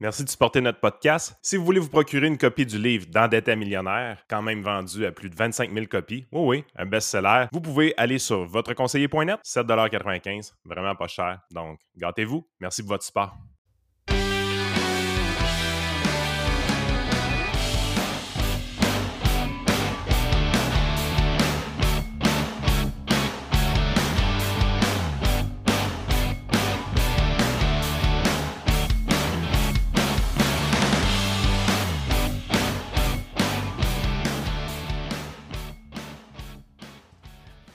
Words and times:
Merci 0.00 0.24
de 0.24 0.28
supporter 0.28 0.60
notre 0.60 0.80
podcast. 0.80 1.36
Si 1.40 1.56
vous 1.56 1.64
voulez 1.64 1.78
vous 1.78 1.88
procurer 1.88 2.26
une 2.26 2.36
copie 2.36 2.66
du 2.66 2.78
livre 2.78 3.06
D'endetté 3.06 3.54
millionnaire, 3.54 4.24
quand 4.28 4.42
même 4.42 4.60
vendu 4.60 5.06
à 5.06 5.12
plus 5.12 5.30
de 5.30 5.36
25 5.36 5.72
000 5.72 5.86
copies, 5.86 6.26
oui, 6.32 6.42
oui, 6.42 6.64
un 6.76 6.86
best-seller, 6.86 7.46
vous 7.52 7.60
pouvez 7.60 7.94
aller 7.96 8.18
sur 8.18 8.44
votreconseiller.net, 8.44 9.38
7,95 9.44 10.52
vraiment 10.64 10.96
pas 10.96 11.06
cher. 11.06 11.40
Donc, 11.52 11.78
gâtez-vous. 11.96 12.46
Merci 12.60 12.82
pour 12.82 12.90
votre 12.90 13.04
support. 13.04 13.36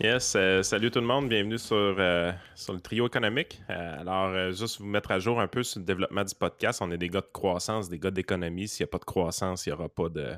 Yes, 0.02 0.34
euh, 0.38 0.64
salut 0.64 0.92
tout 0.92 1.02
le 1.02 1.06
monde, 1.06 1.28
bienvenue 1.28 1.58
sur, 1.58 1.76
euh, 1.76 2.32
le 2.70 2.80
trio 2.80 3.08
économique. 3.08 3.62
Euh, 3.70 4.00
alors, 4.00 4.54
juste 4.54 4.80
vous 4.80 4.86
mettre 4.86 5.12
à 5.12 5.20
jour 5.20 5.42
un 5.42 5.48
peu 5.50 5.62
sur 5.62 5.82
le 5.82 5.86
développement 5.86 6.24
du 6.24 6.34
podcast. 6.34 6.82
On 6.82 6.90
est 6.92 6.98
des 6.98 7.10
gars 7.10 7.20
de 7.20 7.28
croissance, 7.34 7.90
des 7.90 8.00
gars 8.00 8.10
d'économie. 8.10 8.70
S'il 8.70 8.86
n'y 8.86 8.90
a 8.90 8.92
pas 8.92 9.00
de 9.00 9.04
croissance, 9.04 9.66
il 9.66 9.70
n'y 9.72 9.74
aura 9.74 9.90
pas 9.90 10.08
de. 10.08 10.36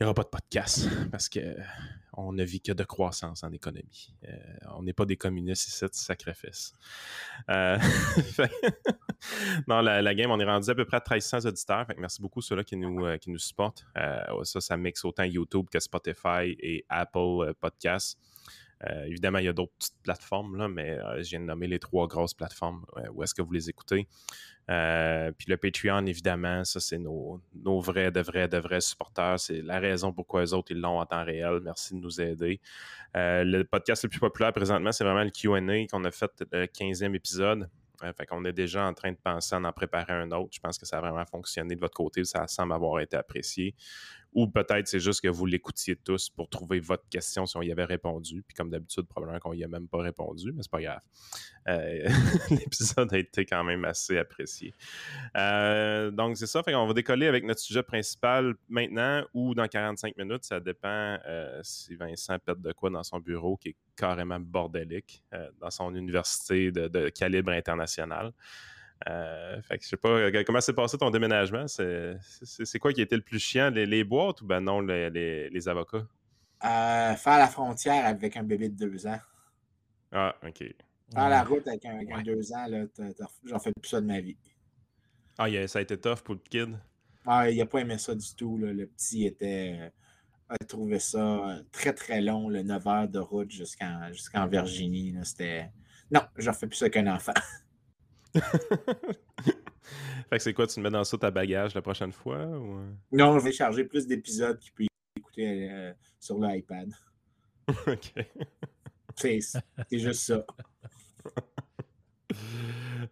Il 0.00 0.04
aura 0.04 0.14
pas 0.14 0.22
de 0.22 0.28
podcast 0.28 0.88
parce 1.10 1.28
qu'on 1.28 2.32
ne 2.32 2.44
vit 2.44 2.60
que 2.60 2.70
de 2.70 2.84
croissance 2.84 3.42
en 3.42 3.50
économie. 3.50 4.14
on 4.76 4.84
n'est 4.84 4.92
pas 4.92 5.04
des 5.04 5.16
communistes 5.16 5.66
ici, 5.66 5.76
c'est 5.76 5.92
sacrifice. 5.92 6.72
non, 9.66 9.80
la, 9.80 10.14
game, 10.14 10.30
on 10.30 10.38
est 10.38 10.44
rendu 10.44 10.70
à 10.70 10.76
peu 10.76 10.84
près 10.84 10.98
à 10.98 11.00
1300 11.00 11.48
auditeurs. 11.48 11.86
merci 11.98 12.22
beaucoup 12.22 12.40
ceux-là 12.40 12.62
qui 12.62 12.76
nous, 12.76 13.04
qui 13.18 13.32
nous 13.32 13.40
supportent. 13.40 13.84
ça, 14.44 14.60
ça 14.60 14.76
mixe 14.76 15.04
autant 15.04 15.24
YouTube 15.24 15.66
que 15.68 15.80
Spotify 15.80 16.56
et 16.60 16.86
Apple 16.88 17.52
Podcasts. 17.60 18.16
Euh, 18.86 19.04
évidemment, 19.04 19.38
il 19.38 19.46
y 19.46 19.48
a 19.48 19.52
d'autres 19.52 19.72
petites 19.78 20.00
plateformes, 20.02 20.56
là, 20.56 20.68
mais 20.68 20.98
euh, 20.98 21.22
je 21.22 21.30
viens 21.30 21.40
de 21.40 21.44
nommer 21.44 21.66
les 21.66 21.78
trois 21.78 22.06
grosses 22.06 22.34
plateformes 22.34 22.84
où 23.12 23.22
est-ce 23.22 23.34
que 23.34 23.42
vous 23.42 23.52
les 23.52 23.68
écoutez. 23.68 24.06
Euh, 24.70 25.32
puis 25.36 25.46
le 25.48 25.56
Patreon, 25.56 26.06
évidemment, 26.06 26.64
ça, 26.64 26.78
c'est 26.78 26.98
nos, 26.98 27.40
vrais, 27.80 28.10
de 28.10 28.20
vrais, 28.20 28.48
de 28.48 28.58
vrais 28.58 28.80
supporters. 28.80 29.40
C'est 29.40 29.62
la 29.62 29.80
raison 29.80 30.12
pourquoi 30.12 30.44
eux 30.44 30.54
autres, 30.54 30.72
l'ont 30.74 31.00
en 31.00 31.06
temps 31.06 31.24
réel. 31.24 31.60
Merci 31.62 31.94
de 31.94 32.00
nous 32.00 32.20
aider. 32.20 32.60
le 33.14 33.62
podcast 33.64 34.04
le 34.04 34.10
plus 34.10 34.20
populaire 34.20 34.52
présentement, 34.52 34.92
c'est 34.92 35.04
vraiment 35.04 35.24
le 35.24 35.30
QA 35.30 35.86
qu'on 35.90 36.04
a 36.04 36.10
fait 36.10 36.30
le 36.52 36.66
15e 36.66 37.14
épisode. 37.14 37.68
fait 38.16 38.26
qu'on 38.26 38.44
est 38.44 38.52
déjà 38.52 38.86
en 38.86 38.94
train 38.94 39.10
de 39.10 39.18
penser 39.22 39.56
à 39.56 39.58
en 39.58 39.72
préparer 39.72 40.12
un 40.12 40.30
autre. 40.30 40.50
Je 40.52 40.60
pense 40.60 40.78
que 40.78 40.86
ça 40.86 40.98
a 40.98 41.00
vraiment 41.00 41.24
fonctionné 41.24 41.74
de 41.74 41.80
votre 41.80 41.96
côté. 41.96 42.24
Ça 42.24 42.46
semble 42.46 42.74
avoir 42.74 43.00
été 43.00 43.16
apprécié. 43.16 43.74
Ou 44.34 44.46
peut-être 44.46 44.86
c'est 44.86 45.00
juste 45.00 45.20
que 45.20 45.28
vous 45.28 45.46
l'écoutiez 45.46 45.96
tous 45.96 46.28
pour 46.28 46.48
trouver 46.48 46.80
votre 46.80 47.08
question 47.08 47.46
si 47.46 47.56
on 47.56 47.62
y 47.62 47.72
avait 47.72 47.84
répondu. 47.84 48.42
Puis 48.46 48.54
comme 48.54 48.70
d'habitude, 48.70 49.06
probablement 49.06 49.40
qu'on 49.40 49.54
y 49.54 49.64
a 49.64 49.68
même 49.68 49.88
pas 49.88 49.98
répondu, 49.98 50.52
mais 50.52 50.62
c'est 50.62 50.70
pas 50.70 50.82
grave. 50.82 51.00
Euh, 51.68 52.08
l'épisode 52.50 53.12
a 53.12 53.18
été 53.18 53.46
quand 53.46 53.64
même 53.64 53.84
assez 53.84 54.18
apprécié. 54.18 54.74
Euh, 55.36 56.10
donc 56.10 56.36
c'est 56.36 56.46
ça. 56.46 56.62
Fait 56.62 56.72
qu'on 56.72 56.86
va 56.86 56.94
décoller 56.94 57.26
avec 57.26 57.44
notre 57.44 57.60
sujet 57.60 57.82
principal 57.82 58.54
maintenant 58.68 59.24
ou 59.32 59.54
dans 59.54 59.66
45 59.66 60.16
minutes. 60.16 60.44
Ça 60.44 60.60
dépend 60.60 61.18
euh, 61.26 61.60
si 61.62 61.94
Vincent 61.96 62.38
pète 62.38 62.60
de 62.60 62.72
quoi 62.72 62.90
dans 62.90 63.02
son 63.02 63.20
bureau 63.20 63.56
qui 63.56 63.70
est 63.70 63.76
carrément 63.96 64.40
bordélique 64.40 65.24
dans 65.60 65.70
son 65.70 65.94
université 65.94 66.70
de 66.70 67.08
calibre 67.08 67.50
international. 67.50 68.32
Euh, 69.06 69.62
fait 69.62 69.78
que 69.78 69.84
je 69.84 69.90
sais 69.90 69.96
pas, 69.96 70.08
euh, 70.08 70.42
comment 70.44 70.60
s'est 70.60 70.72
passé 70.72 70.98
ton 70.98 71.10
déménagement? 71.10 71.66
C'est 71.68 72.78
quoi 72.80 72.92
qui 72.92 73.00
était 73.00 73.16
le 73.16 73.22
plus 73.22 73.38
chiant, 73.38 73.70
les, 73.70 74.04
boîtes 74.04 74.42
ou 74.42 74.46
ben 74.46 74.60
non, 74.60 74.80
les, 74.80 75.68
avocats? 75.68 76.06
Euh, 76.64 77.14
faire 77.14 77.38
la 77.38 77.46
frontière 77.46 78.04
avec 78.04 78.36
un 78.36 78.42
bébé 78.42 78.68
de 78.68 78.76
deux 78.76 79.06
ans. 79.06 79.20
Ah, 80.10 80.34
OK. 80.44 80.58
Faire 80.58 81.28
la 81.28 81.44
route 81.44 81.66
avec 81.68 81.84
un, 81.86 82.02
de 82.02 82.22
deux 82.22 82.52
ans, 82.52 82.66
j'en 83.44 83.58
fais 83.58 83.72
plus 83.80 83.88
ça 83.88 84.00
de 84.00 84.06
ma 84.06 84.20
vie. 84.20 84.36
Ah, 85.38 85.46
ça 85.68 85.78
a 85.78 85.82
été 85.82 85.96
tough 85.96 86.20
pour 86.24 86.34
le 86.34 86.40
kid? 86.40 86.76
Ah, 87.24 87.48
il 87.48 87.58
n'a 87.58 87.66
pas 87.66 87.80
aimé 87.80 87.96
ça 87.98 88.14
du 88.14 88.34
tout. 88.34 88.58
Le 88.58 88.86
petit 88.86 89.26
était 89.26 89.92
a 90.48 90.56
trouvé 90.64 90.98
ça 90.98 91.60
très 91.70 91.92
très 91.92 92.20
long, 92.20 92.48
le 92.48 92.62
9 92.62 92.86
heures 92.86 93.08
de 93.08 93.18
route 93.18 93.50
jusqu'en 93.50 94.46
Virginie. 94.48 95.14
C'était. 95.22 95.70
Non, 96.10 96.22
j'en 96.36 96.52
fais 96.52 96.66
plus 96.66 96.76
ça 96.76 96.90
qu'un 96.90 97.06
enfant. 97.06 97.34
fait 100.30 100.36
que 100.36 100.38
c'est 100.38 100.54
quoi, 100.54 100.66
tu 100.66 100.74
te 100.76 100.80
mets 100.80 100.90
dans 100.90 101.04
ça 101.04 101.16
ta 101.18 101.30
bagage 101.30 101.74
la 101.74 101.82
prochaine 101.82 102.12
fois? 102.12 102.44
Ou... 102.44 102.80
Non, 103.12 103.38
je 103.38 103.44
vais 103.44 103.52
charger 103.52 103.84
plus 103.84 104.06
d'épisodes 104.06 104.58
qu'il 104.58 104.72
peut 104.72 104.84
écouter 105.16 105.70
euh, 105.70 105.92
sur 106.20 106.38
l'iPad. 106.38 106.90
OK. 107.86 108.12
C'est 109.14 109.40
juste 109.92 110.22
ça. 110.22 110.44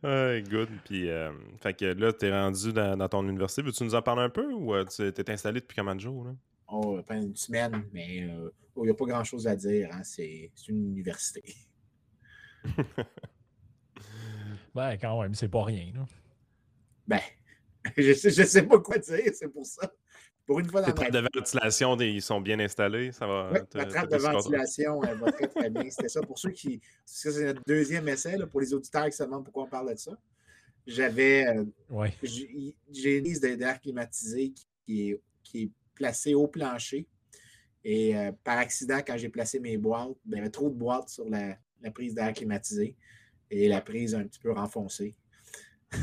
Ah, 0.03 0.39
good. 0.41 0.69
Puis, 0.85 1.09
euh, 1.09 1.33
fait 1.59 1.75
que 1.75 1.87
là, 1.87 2.13
t'es 2.13 2.31
rendu 2.31 2.73
dans, 2.73 3.09
ton 3.09 3.27
université. 3.27 3.63
Veux-tu 3.63 3.83
nous 3.83 3.95
en 3.95 4.03
parler 4.03 4.23
un 4.23 4.29
peu 4.29 4.53
ou 4.53 4.75
euh, 4.75 4.85
tu 4.85 5.13
t'es 5.13 5.31
installé 5.31 5.61
depuis 5.61 5.75
combien 5.75 5.95
de 5.95 6.01
jours? 6.01 6.25
Là? 6.25 6.35
Oh, 6.69 7.01
pas 7.03 7.17
une 7.17 7.35
semaine, 7.35 7.85
mais 7.93 8.19
il 8.19 8.51
n'y 8.77 8.91
a 8.91 8.95
pas 8.95 9.05
grand-chose 9.07 9.47
à 9.47 9.57
dire. 9.57 9.89
Hein. 9.93 10.03
C'est 10.05 10.51
une 10.69 10.93
université. 10.93 11.43
Ben, 14.77 14.99
quand 14.99 15.23
même, 15.23 15.35
c'est 15.35 15.49
pas 15.49 15.65
rien. 15.65 15.91
Là. 15.95 16.05
Ben, 17.09 17.21
je 17.97 18.13
sais, 18.13 18.29
je 18.29 18.43
sais 18.43 18.63
pas 18.63 18.79
quoi 18.79 18.99
dire, 18.99 19.33
c'est 19.33 19.49
pour 19.49 19.65
ça. 19.65 19.91
Pour 20.45 20.61
une 20.61 20.69
fois 20.69 20.83
dans 20.83 20.89
Les 20.89 20.95
trappes 20.95 21.13
de 21.13 21.27
ventilation, 21.35 21.97
ils 21.97 22.21
sont 22.21 22.43
bien 22.43 22.61
installés. 22.61 23.11
Ça 23.11 23.27
va, 23.27 23.53
la 23.73 23.87
trappe 23.87 24.11
de 24.11 24.19
ventilation 24.19 25.03
elle 25.03 25.17
va 25.17 25.33
très, 25.33 25.49
très 25.49 25.71
bien. 25.71 25.89
C'était 25.89 26.11
ça. 26.11 26.21
Pour 26.21 26.39
ceux 26.39 26.51
qui. 26.51 26.83
C'est 27.07 27.43
notre 27.47 27.63
deuxième 27.67 28.07
essai, 28.07 28.37
là, 28.37 28.47
pour 28.47 28.61
les 28.61 28.75
auditeurs 28.75 29.07
qui 29.07 29.13
se 29.13 29.23
demandent 29.23 29.45
pourquoi 29.45 29.65
on 29.65 29.69
parle 29.69 29.95
de 29.95 29.99
ça. 29.99 30.13
J'avais. 30.87 31.47
Euh, 31.47 31.65
ouais. 31.89 32.13
J'ai 32.23 33.17
une 33.17 33.25
liste 33.25 33.47
d'air 33.47 33.81
climatisé 33.81 34.53
qui 34.85 35.09
est, 35.09 35.21
qui 35.43 35.63
est 35.63 35.71
placée 35.95 36.35
au 36.35 36.47
plancher. 36.47 37.09
Et 37.83 38.15
euh, 38.15 38.31
par 38.45 38.59
accident, 38.59 38.99
quand 38.99 39.17
j'ai 39.17 39.31
placé 39.31 39.59
mes 39.59 39.79
boîtes, 39.79 40.11
ben, 40.27 40.37
il 40.37 40.37
y 40.37 40.41
avait 40.41 40.51
trop 40.51 40.69
de 40.69 40.75
boîtes 40.75 41.09
sur 41.09 41.29
la, 41.31 41.57
la 41.81 41.91
prise 41.91 42.15
d'air 42.15 42.35
climatisé 42.35 42.95
et 43.51 43.69
la 43.69 43.81
prise 43.81 44.15
un 44.15 44.25
petit 44.25 44.41
peu 44.41 44.53
renfoncée. 44.53 45.15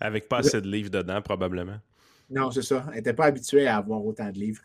Avec 0.00 0.28
pas 0.28 0.38
assez 0.38 0.60
de 0.60 0.68
livres 0.68 0.90
dedans, 0.90 1.20
probablement. 1.22 1.78
Non, 2.30 2.50
c'est 2.50 2.62
ça. 2.62 2.84
Elle 2.88 2.96
n'était 2.96 3.14
pas 3.14 3.26
habituée 3.26 3.66
à 3.66 3.76
avoir 3.76 4.04
autant 4.04 4.30
de 4.30 4.38
livres. 4.38 4.62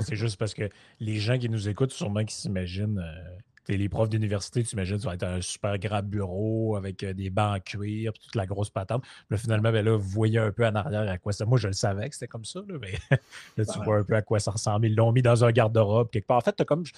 c'est 0.00 0.16
juste 0.16 0.36
parce 0.36 0.54
que 0.54 0.68
les 1.00 1.16
gens 1.16 1.38
qui 1.38 1.48
nous 1.48 1.68
écoutent, 1.68 1.92
sûrement 1.92 2.24
qui 2.24 2.34
s'imaginent 2.34 2.98
euh, 2.98 3.38
les 3.68 3.88
profs 3.88 4.08
d'université, 4.08 4.62
tu 4.62 4.74
imagines, 4.74 4.98
ça 4.98 5.08
va 5.08 5.14
être 5.14 5.24
un 5.24 5.40
super 5.40 5.78
grand 5.78 6.02
bureau 6.02 6.76
avec 6.76 7.02
euh, 7.02 7.12
des 7.12 7.30
bancs 7.30 7.56
en 7.56 7.60
cuir, 7.60 8.12
toute 8.12 8.34
la 8.34 8.46
grosse 8.46 8.70
patente. 8.70 9.04
Là, 9.30 9.36
finalement, 9.36 9.72
ben 9.72 9.84
là, 9.84 9.96
vous 9.96 10.08
voyez 10.08 10.38
un 10.38 10.52
peu 10.52 10.66
en 10.66 10.74
arrière 10.74 11.08
à 11.08 11.18
quoi 11.18 11.32
ça. 11.32 11.44
Moi, 11.44 11.58
je 11.58 11.68
le 11.68 11.72
savais 11.72 12.08
que 12.08 12.14
c'était 12.14 12.28
comme 12.28 12.44
ça, 12.44 12.60
là, 12.66 12.76
mais 12.80 12.94
là, 13.56 13.64
tu 13.64 13.78
vois 13.84 13.98
un 13.98 14.04
peu 14.04 14.14
à 14.14 14.22
quoi 14.22 14.38
ça 14.38 14.52
ressemble. 14.52 14.86
Ils 14.86 14.94
l'ont 14.94 15.12
mis 15.12 15.22
dans 15.22 15.44
un 15.44 15.50
garde-robe 15.50 16.10
quelque 16.10 16.26
part. 16.26 16.38
En 16.38 16.40
fait, 16.40 16.64
comme, 16.64 16.84
je 16.86 16.92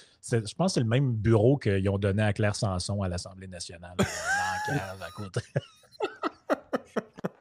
pense 0.55 0.71
que 0.71 0.73
c'est 0.73 0.79
le 0.79 0.85
même 0.85 1.13
bureau 1.13 1.57
qu'ils 1.57 1.89
ont 1.89 1.97
donné 1.97 2.23
à 2.23 2.33
Claire 2.33 2.55
Sanson 2.55 3.01
à 3.01 3.07
l'Assemblée 3.07 3.47
nationale, 3.47 3.95
dans 3.97 4.05
cave 4.73 5.01
à 5.01 5.11
côté. 5.11 5.41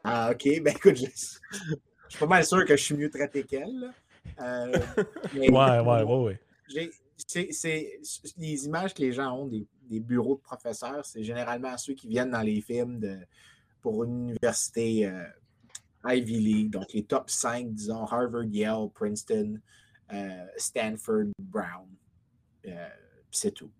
ah, 0.04 0.30
OK. 0.32 0.62
Ben 0.62 0.74
écoute, 0.74 0.96
je, 0.96 1.06
suis 1.06 2.18
pas 2.18 2.26
mal 2.26 2.44
sûr 2.44 2.64
que 2.64 2.76
je 2.76 2.82
suis 2.82 2.96
mieux 2.96 3.10
traité 3.10 3.44
qu'elle. 3.44 3.92
Euh, 4.40 4.72
ouais, 5.36 5.50
ouais, 5.50 6.02
ouais, 6.02 6.38
ouais 6.74 6.90
c'est 7.26 8.00
les 8.36 8.66
images 8.66 8.94
que 8.94 9.02
les 9.02 9.12
gens 9.12 9.36
ont 9.36 9.46
des, 9.46 9.66
bureaux 10.00 10.36
de 10.36 10.40
professeurs, 10.40 11.04
c'est 11.04 11.24
généralement 11.24 11.76
ceux 11.78 11.94
qui 11.94 12.08
viennent 12.08 12.30
dans 12.30 12.42
les 12.42 12.60
films 12.60 13.00
de, 13.00 13.18
pour 13.80 14.04
une 14.04 14.28
université 14.28 15.06
euh, 15.06 15.24
Ivy 16.04 16.38
League, 16.38 16.70
donc 16.70 16.92
les 16.92 17.04
top 17.04 17.30
5, 17.30 17.72
disons, 17.72 18.04
Harvard, 18.04 18.44
Yale, 18.44 18.90
Princeton, 18.94 19.58
euh, 20.12 20.46
Stanford, 20.56 21.28
Brown. 21.38 21.88
Euh, 22.66 22.88
c'est 23.30 23.52
tout. 23.52 23.70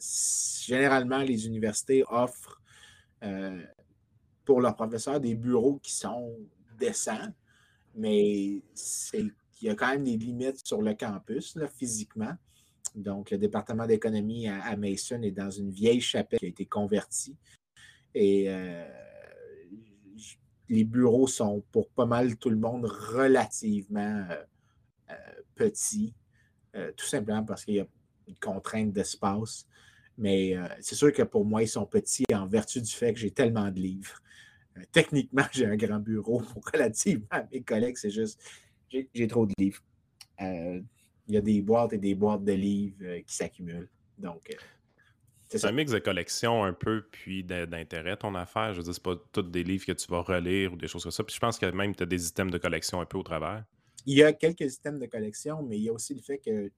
généralement, 0.00 1.18
les 1.18 1.46
universités 1.46 2.04
offrent 2.08 2.60
pour 4.44 4.60
leurs 4.60 4.76
professeurs 4.76 5.20
des 5.20 5.34
bureaux 5.34 5.78
qui 5.82 5.92
sont 5.92 6.36
décents, 6.78 7.32
mais 7.94 8.62
c'est 8.74 9.24
il 9.60 9.66
y 9.66 9.70
a 9.70 9.74
quand 9.74 9.88
même 9.88 10.04
des 10.04 10.16
limites 10.16 10.64
sur 10.64 10.82
le 10.82 10.94
campus, 10.94 11.58
physiquement. 11.76 12.34
Donc, 12.94 13.30
le 13.30 13.38
département 13.38 13.86
d'économie 13.86 14.48
à, 14.48 14.76
Mason 14.76 15.22
est 15.22 15.30
dans 15.30 15.50
une 15.50 15.70
vieille 15.70 16.00
chapelle 16.00 16.38
qui 16.38 16.46
a 16.46 16.48
été 16.48 16.66
convertie. 16.66 17.36
Et 18.14 18.46
euh, 18.48 18.88
les 20.68 20.84
bureaux 20.84 21.26
sont 21.26 21.62
pour 21.70 21.88
pas 21.90 22.06
mal 22.06 22.36
tout 22.36 22.50
le 22.50 22.56
monde 22.56 22.86
relativement 22.86 24.26
euh, 24.30 24.44
euh, 25.10 25.14
petits, 25.54 26.14
tout 26.96 27.06
simplement 27.06 27.44
parce 27.44 27.64
qu'il 27.64 27.74
y 27.74 27.80
a 27.80 27.86
une 28.28 28.36
contrainte 28.36 28.92
d'espace. 28.92 29.66
Mais 30.16 30.54
c'est 30.80 30.94
sûr 30.94 31.12
que 31.12 31.22
pour 31.22 31.44
moi, 31.44 31.62
ils 31.62 31.68
sont 31.68 31.86
petits 31.86 32.24
en 32.32 32.46
vertu 32.46 32.80
du 32.80 32.90
fait 32.90 33.12
que 33.14 33.18
j'ai 33.18 33.32
tellement 33.32 33.68
de 33.68 33.80
livres. 33.80 34.20
techniquement, 34.92 35.42
j'ai 35.52 35.66
un 35.66 35.76
grand 35.76 35.98
bureau 35.98 36.40
pour 36.40 36.62
relativement 36.72 37.26
à 37.30 37.44
mes 37.50 37.62
collègues. 37.62 37.96
C'est 37.96 38.10
juste, 38.10 38.40
j'ai 38.90 39.26
trop 39.26 39.46
de 39.46 39.52
livres. 39.58 39.82
il 40.40 40.84
y 41.28 41.36
a 41.36 41.40
des 41.40 41.60
boîtes 41.62 41.92
et 41.92 41.98
des 41.98 42.14
boîtes 42.14 42.44
de 42.44 42.52
livres 42.52 43.18
qui 43.26 43.34
s'accumulent. 43.34 43.88
Donc, 44.18 44.56
c'est 45.48 45.64
un 45.64 45.72
mix 45.72 45.90
de 45.90 45.98
collection 45.98 46.62
un 46.62 46.74
peu, 46.74 47.06
puis 47.10 47.42
d'intérêt, 47.42 48.16
ton 48.16 48.34
affaire. 48.34 48.74
Je 48.74 48.78
veux 48.78 48.84
dire, 48.84 48.94
c'est 48.94 49.02
pas 49.02 49.16
tous 49.32 49.42
des 49.42 49.64
livres 49.64 49.86
que 49.86 49.92
tu 49.92 50.06
vas 50.10 50.20
relire 50.20 50.74
ou 50.74 50.76
des 50.76 50.88
choses 50.88 51.02
comme 51.02 51.12
ça. 51.12 51.24
Puis 51.24 51.34
je 51.34 51.40
pense 51.40 51.58
que 51.58 51.66
même 51.66 51.94
tu 51.94 52.02
as 52.02 52.06
des 52.06 52.28
items 52.28 52.52
de 52.52 52.58
collection 52.58 53.00
un 53.00 53.06
peu 53.06 53.16
au 53.16 53.22
travers. 53.22 53.64
Il 54.04 54.16
y 54.16 54.22
a 54.22 54.32
quelques 54.32 54.74
items 54.74 55.00
de 55.00 55.06
collection, 55.06 55.62
mais 55.62 55.78
il 55.78 55.84
y 55.84 55.88
a 55.88 55.92
aussi 55.92 56.14
le 56.14 56.20
fait 56.20 56.38
que 56.38 56.70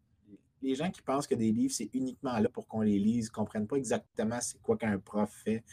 les 0.62 0.74
gens 0.74 0.90
qui 0.90 1.02
pensent 1.02 1.26
que 1.26 1.34
des 1.34 1.50
livres, 1.50 1.72
c'est 1.74 1.90
uniquement 1.94 2.38
là 2.38 2.48
pour 2.48 2.68
qu'on 2.68 2.82
les 2.82 2.98
lise, 2.98 3.28
ne 3.28 3.32
comprennent 3.32 3.66
pas 3.66 3.76
exactement 3.76 4.38
c'est 4.40 4.60
quoi 4.60 4.76
qu'un 4.76 4.98
prof 4.98 5.30
fait. 5.44 5.64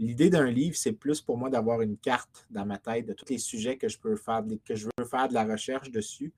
L'idée 0.00 0.30
d'un 0.30 0.50
livre, 0.50 0.74
c'est 0.76 0.94
plus 0.94 1.20
pour 1.20 1.36
moi 1.36 1.50
d'avoir 1.50 1.82
une 1.82 1.98
carte 1.98 2.46
dans 2.48 2.64
ma 2.64 2.78
tête 2.78 3.04
de 3.04 3.12
tous 3.12 3.28
les 3.28 3.36
sujets 3.36 3.76
que 3.76 3.86
je 3.86 3.98
peux 3.98 4.16
faire, 4.16 4.42
que 4.64 4.74
je 4.74 4.86
veux 4.86 5.04
faire 5.04 5.28
de 5.28 5.34
la 5.34 5.44
recherche 5.44 5.90
dessus. 5.90 6.32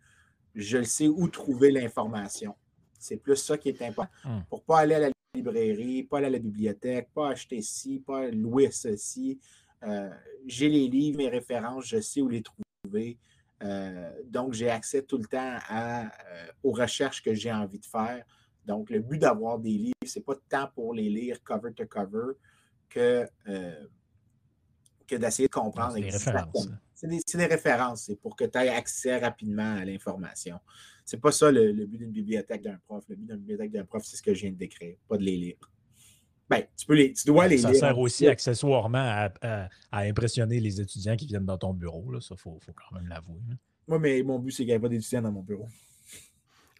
Je 0.56 0.78
le 0.78 0.84
sais 0.84 1.06
où 1.06 1.28
trouver 1.28 1.70
l'information. 1.70 2.56
C'est 2.98 3.18
plus 3.18 3.36
ça 3.36 3.56
qui 3.56 3.68
est 3.68 3.80
important. 3.82 4.10
Hmm. 4.24 4.40
Pour 4.48 4.58
ne 4.58 4.64
pas 4.64 4.80
aller 4.80 4.96
à 4.96 4.98
la 4.98 5.10
librairie, 5.36 6.02
pas 6.02 6.18
aller 6.18 6.26
à 6.26 6.30
la 6.30 6.40
bibliothèque, 6.40 7.10
pas 7.14 7.28
acheter 7.28 7.62
ci, 7.62 8.00
pas 8.00 8.28
louer 8.32 8.72
ceci. 8.72 9.38
Euh, 9.84 10.10
j'ai 10.44 10.68
les 10.68 10.88
livres, 10.88 11.18
mes 11.18 11.28
références, 11.28 11.86
je 11.86 12.00
sais 12.00 12.20
où 12.20 12.28
les 12.28 12.42
trouver. 12.42 13.16
Euh, 13.62 14.10
donc, 14.24 14.54
j'ai 14.54 14.70
accès 14.70 15.02
tout 15.02 15.18
le 15.18 15.26
temps 15.26 15.58
à, 15.68 16.06
euh, 16.06 16.46
aux 16.64 16.72
recherches 16.72 17.22
que 17.22 17.32
j'ai 17.32 17.52
envie 17.52 17.78
de 17.78 17.86
faire. 17.86 18.24
Donc, 18.66 18.90
le 18.90 18.98
but 18.98 19.18
d'avoir 19.18 19.60
des 19.60 19.70
livres, 19.70 19.94
ce 20.04 20.18
n'est 20.18 20.24
pas 20.24 20.34
tant 20.48 20.66
pour 20.74 20.94
les 20.94 21.08
lire 21.08 21.40
cover 21.44 21.72
to 21.72 21.86
cover 21.86 22.32
que, 22.92 23.26
que 25.06 25.16
d'essayer 25.16 25.48
de 25.48 25.52
comprendre. 25.52 25.94
C'est 25.94 27.08
des, 27.08 27.18
des, 27.18 27.46
références. 27.46 28.04
C'est 28.04 28.20
pour 28.20 28.36
que 28.36 28.44
tu 28.44 28.58
aies 28.58 28.68
accès 28.68 29.18
rapidement 29.18 29.76
à 29.76 29.84
l'information. 29.84 30.60
C'est 31.04 31.20
pas 31.20 31.32
ça 31.32 31.50
le, 31.50 31.72
but 31.86 31.98
d'une 31.98 32.12
bibliothèque 32.12 32.62
d'un 32.62 32.78
prof. 32.86 33.04
Le 33.08 33.16
but 33.16 33.26
d'une 33.26 33.38
bibliothèque 33.38 33.72
d'un 33.72 33.84
prof, 33.84 34.04
c'est 34.04 34.16
ce 34.16 34.22
que 34.22 34.34
je 34.34 34.42
viens 34.42 34.52
de 34.52 34.56
décrire, 34.56 34.96
pas 35.08 35.16
de 35.16 35.22
les 35.22 35.36
lire. 35.36 35.56
Ben, 36.48 36.64
tu, 36.76 36.86
peux 36.86 36.94
les, 36.94 37.12
tu 37.12 37.26
dois 37.26 37.48
les 37.48 37.56
lire. 37.56 37.68
Ça 37.68 37.74
sert 37.74 37.98
aussi 37.98 38.28
accessoirement 38.28 39.28
à, 39.40 39.68
impressionner 39.92 40.60
les 40.60 40.80
étudiants 40.80 41.16
qui 41.16 41.26
viennent 41.26 41.46
dans 41.46 41.58
ton 41.58 41.74
bureau. 41.74 42.12
Là. 42.12 42.20
Ça, 42.20 42.36
il 42.38 42.40
faut, 42.40 42.60
quand 42.66 42.94
même 42.94 43.08
l'avouer. 43.08 43.40
Moi, 43.88 43.98
mais 43.98 44.22
mon 44.22 44.38
but, 44.38 44.52
c'est 44.52 44.58
qu'il 44.58 44.66
n'y 44.66 44.72
ait 44.72 44.78
pas 44.78 44.88
d'étudiants 44.88 45.22
dans 45.22 45.32
mon 45.32 45.42
bureau. 45.42 45.66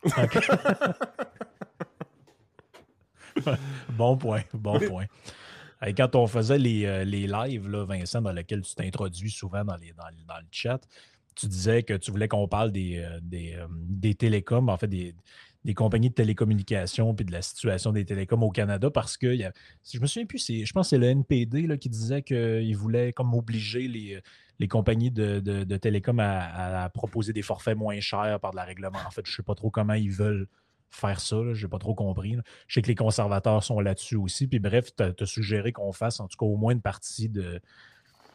bon 3.90 4.16
point, 4.16 4.42
bon 4.52 4.78
point. 4.78 5.06
Quand 5.96 6.14
on 6.14 6.26
faisait 6.26 6.58
les, 6.58 6.86
euh, 6.86 7.04
les 7.04 7.26
lives, 7.26 7.68
là, 7.68 7.84
Vincent, 7.84 8.22
dans 8.22 8.32
lesquels 8.32 8.62
tu 8.62 8.74
t'introduis 8.74 9.30
souvent 9.30 9.64
dans, 9.64 9.74
dans, 9.74 10.26
dans, 10.28 10.38
le 10.38 10.46
chat, 10.52 10.80
tu 11.34 11.46
disais 11.46 11.82
que 11.82 11.94
tu 11.94 12.12
voulais 12.12 12.28
qu'on 12.28 12.46
parle 12.46 12.70
des, 12.70 12.98
euh, 12.98 13.18
euh, 13.34 13.66
des, 13.70 14.14
télécoms, 14.14 14.68
en 14.68 14.76
fait, 14.76 14.86
des, 14.86 15.14
compagnies 15.74 16.10
de 16.10 16.14
télécommunications 16.14 17.14
puis 17.14 17.24
de 17.24 17.32
la 17.32 17.42
situation 17.42 17.90
des 17.90 18.04
télécoms 18.04 18.42
au 18.42 18.50
Canada 18.50 18.90
parce 18.90 19.16
que 19.16 19.36
je 19.36 20.00
me 20.00 20.06
souviens 20.06 20.26
plus, 20.26 20.44
je 20.46 20.72
pense 20.72 20.86
que 20.86 20.90
c'est 20.90 20.98
le 20.98 21.06
NPD 21.06 21.66
là, 21.66 21.76
qui 21.76 21.88
disait 21.88 22.22
qu'il 22.22 22.76
voulait 22.76 23.12
comme 23.12 23.34
obliger 23.34 23.88
les, 23.88 24.20
les 24.58 24.68
compagnies 24.68 25.10
de, 25.10 25.40
de, 25.40 25.76
télécoms 25.76 26.20
à, 26.20 26.88
proposer 26.92 27.32
des 27.32 27.42
forfaits 27.42 27.76
moins 27.76 27.98
chers 28.00 28.38
par 28.40 28.52
de 28.52 28.56
la 28.56 28.64
règlement. 28.64 28.98
En 29.06 29.10
fait, 29.10 29.22
je 29.24 29.32
ne 29.32 29.36
sais 29.36 29.42
pas 29.42 29.54
trop 29.54 29.70
comment 29.70 29.94
ils 29.94 30.10
veulent 30.10 30.46
faire 30.94 31.20
ça. 31.20 31.36
Je 31.52 31.66
n'ai 31.66 31.70
pas 31.70 31.78
trop 31.78 31.94
compris. 31.94 32.36
Je 32.66 32.74
sais 32.74 32.82
que 32.82 32.88
les 32.88 32.94
conservateurs 32.94 33.62
sont 33.64 33.80
là-dessus 33.80 34.16
aussi. 34.16 34.46
Puis 34.46 34.58
bref, 34.58 34.94
tu 34.96 35.02
as, 35.02 35.26
suggéré 35.26 35.72
qu'on 35.72 35.92
fasse 35.92 36.20
en 36.20 36.28
tout 36.28 36.36
cas 36.36 36.46
au 36.46 36.56
moins 36.56 36.72
une 36.72 36.82
partie 36.82 37.28
de, 37.28 37.60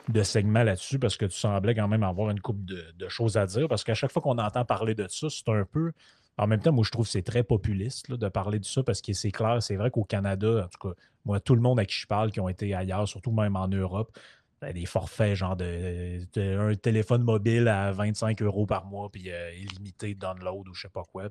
de 0.09 0.23
segments 0.23 0.63
là-dessus 0.63 0.99
parce 0.99 1.17
que 1.17 1.25
tu 1.25 1.37
semblais 1.37 1.75
quand 1.75 1.87
même 1.87 2.03
avoir 2.03 2.29
une 2.29 2.39
coupe 2.39 2.63
de, 2.65 3.09
choses 3.09 3.37
à 3.37 3.45
dire. 3.45 3.67
Parce 3.67 3.83
qu'à 3.83 3.93
chaque 3.93 4.11
fois 4.11 4.21
qu'on 4.21 4.37
entend 4.37 4.65
parler 4.65 4.95
de 4.95 5.07
ça, 5.07 5.27
c'est 5.29 5.49
un 5.49 5.65
peu. 5.65 5.91
En 6.37 6.45
même 6.45 6.59
temps, 6.59 6.71
moi, 6.71 6.83
je 6.85 6.91
trouve 6.91 7.05
que 7.05 7.11
c'est 7.11 7.23
très 7.23 7.43
populiste 7.43 8.11
de 8.11 8.29
parler 8.29 8.59
de 8.59 8.65
ça 8.65 8.83
parce 8.83 9.01
que 9.01 9.11
c'est 9.13 9.31
clair, 9.31 9.61
c'est 9.61 9.75
vrai 9.75 9.89
qu'au 9.89 10.03
Canada, 10.03 10.65
en 10.65 10.67
tout 10.67 10.89
cas, 10.89 10.95
moi, 11.25 11.39
tout 11.39 11.55
le 11.55 11.61
monde 11.61 11.79
à 11.79 11.85
qui 11.85 11.95
je 11.95 12.05
parle 12.05 12.31
qui 12.31 12.39
ont 12.39 12.47
été 12.47 12.75
ailleurs, 12.75 13.07
surtout 13.07 13.31
même 13.31 13.55
en 13.55 13.67
Europe, 13.67 14.15
ben, 14.61 14.73
des 14.73 14.85
forfaits, 14.85 15.35
genre 15.35 15.55
de, 15.55 16.19
un 16.39 16.75
téléphone 16.75 17.23
mobile 17.23 17.67
à 17.67 17.91
25 17.91 18.41
euros 18.41 18.65
par 18.65 18.85
mois, 18.85 19.09
puis 19.11 19.29
euh, 19.29 19.53
illimité 19.53 20.15
de 20.15 20.19
download 20.19 20.67
ou 20.67 20.73
je 20.73 20.81
sais 20.81 20.89
pas 20.89 21.03
quoi. 21.03 21.29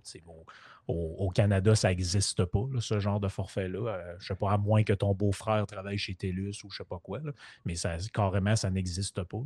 Au, 0.89 1.31
Canada, 1.31 1.75
ça 1.75 1.89
n'existe 1.89 2.45
pas, 2.45 2.65
ce 2.81 3.01
genre 3.01 3.19
de 3.19 3.29
forfait-là. 3.29 3.79
Je 3.79 3.87
euh, 3.87 4.17
je 4.21 4.27
sais 4.29 4.35
pas, 4.35 4.53
à 4.53 4.59
moins 4.59 4.85
que 4.85 4.93
ton 4.93 5.15
beau-frère 5.15 5.67
travaille 5.67 5.99
chez 5.99 6.15
TELUS 6.15 6.55
ou 6.65 6.71
je 6.71 6.79
sais 6.79 6.85
pas 6.85 6.99
quoi. 6.99 7.21
mais 7.65 7.75
ça, 7.75 7.97
carrément, 8.13 8.57
ça 8.57 8.71
n'existe 8.71 9.23
pas. 9.25 9.43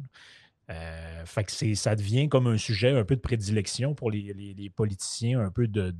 Euh, 0.70 1.24
fait 1.24 1.44
que 1.44 1.74
ça 1.74 1.96
devient 1.96 2.28
comme 2.28 2.46
un 2.46 2.58
sujet 2.58 2.90
un 2.90 3.04
peu 3.04 3.16
de 3.16 3.20
prédilection 3.20 3.94
pour 3.94 4.10
les, 4.10 4.70
politiciens, 4.74 5.40
un 5.40 5.50
peu 5.50 5.66
de, 5.66 5.94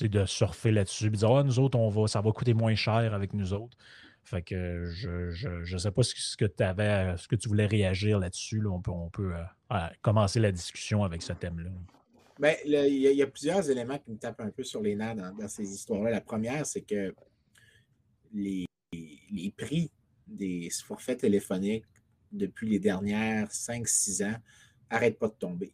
de 0.00 0.24
surfer 0.24 0.70
là-dessus, 0.70 1.10
dire 1.10 1.30
ah, 1.30 1.42
nous 1.42 1.58
autres, 1.58 1.78
on 1.78 1.88
va, 1.90 2.06
ça 2.06 2.20
va 2.20 2.32
coûter 2.32 2.54
moins 2.54 2.74
cher 2.74 3.12
avec 3.12 3.34
nous 3.34 3.52
autres. 3.52 3.76
Fait 4.22 4.40
que 4.40 4.90
je 4.90 5.74
ne 5.74 5.78
sais 5.78 5.90
pas 5.90 6.02
ce 6.02 6.14
que, 6.14 6.46
ce 6.46 7.28
que 7.28 7.36
tu 7.36 7.48
voulais 7.48 7.66
réagir 7.66 8.18
là-dessus. 8.18 8.64
On 8.66 8.80
peut, 8.80 8.90
on 8.90 9.10
euh, 9.20 9.88
commencer 10.00 10.40
la 10.40 10.50
discussion 10.50 11.04
avec 11.04 11.20
ce 11.20 11.34
thème-là. 11.34 11.70
Bien, 12.38 12.54
il 12.64 12.96
y, 12.96 13.22
a 13.22 13.26
plusieurs 13.28 13.70
éléments 13.70 13.98
qui 13.98 14.10
me 14.10 14.16
tapent 14.16 14.40
un 14.40 14.50
peu 14.50 14.64
sur 14.64 14.82
les 14.82 14.96
nerfs 14.96 15.14
dans, 15.14 15.48
ces 15.48 15.72
histoires-là. 15.72 16.10
La 16.10 16.20
première, 16.20 16.66
c'est 16.66 16.82
que 16.82 17.14
les, 18.32 18.66
prix 19.56 19.90
des 20.26 20.68
forfaits 20.84 21.20
téléphoniques 21.20 21.84
depuis 22.32 22.68
les 22.68 22.80
dernières 22.80 23.48
5-6 23.50 24.24
ans 24.24 24.36
n'arrêtent 24.90 25.18
pas 25.18 25.28
de 25.28 25.34
tomber. 25.34 25.72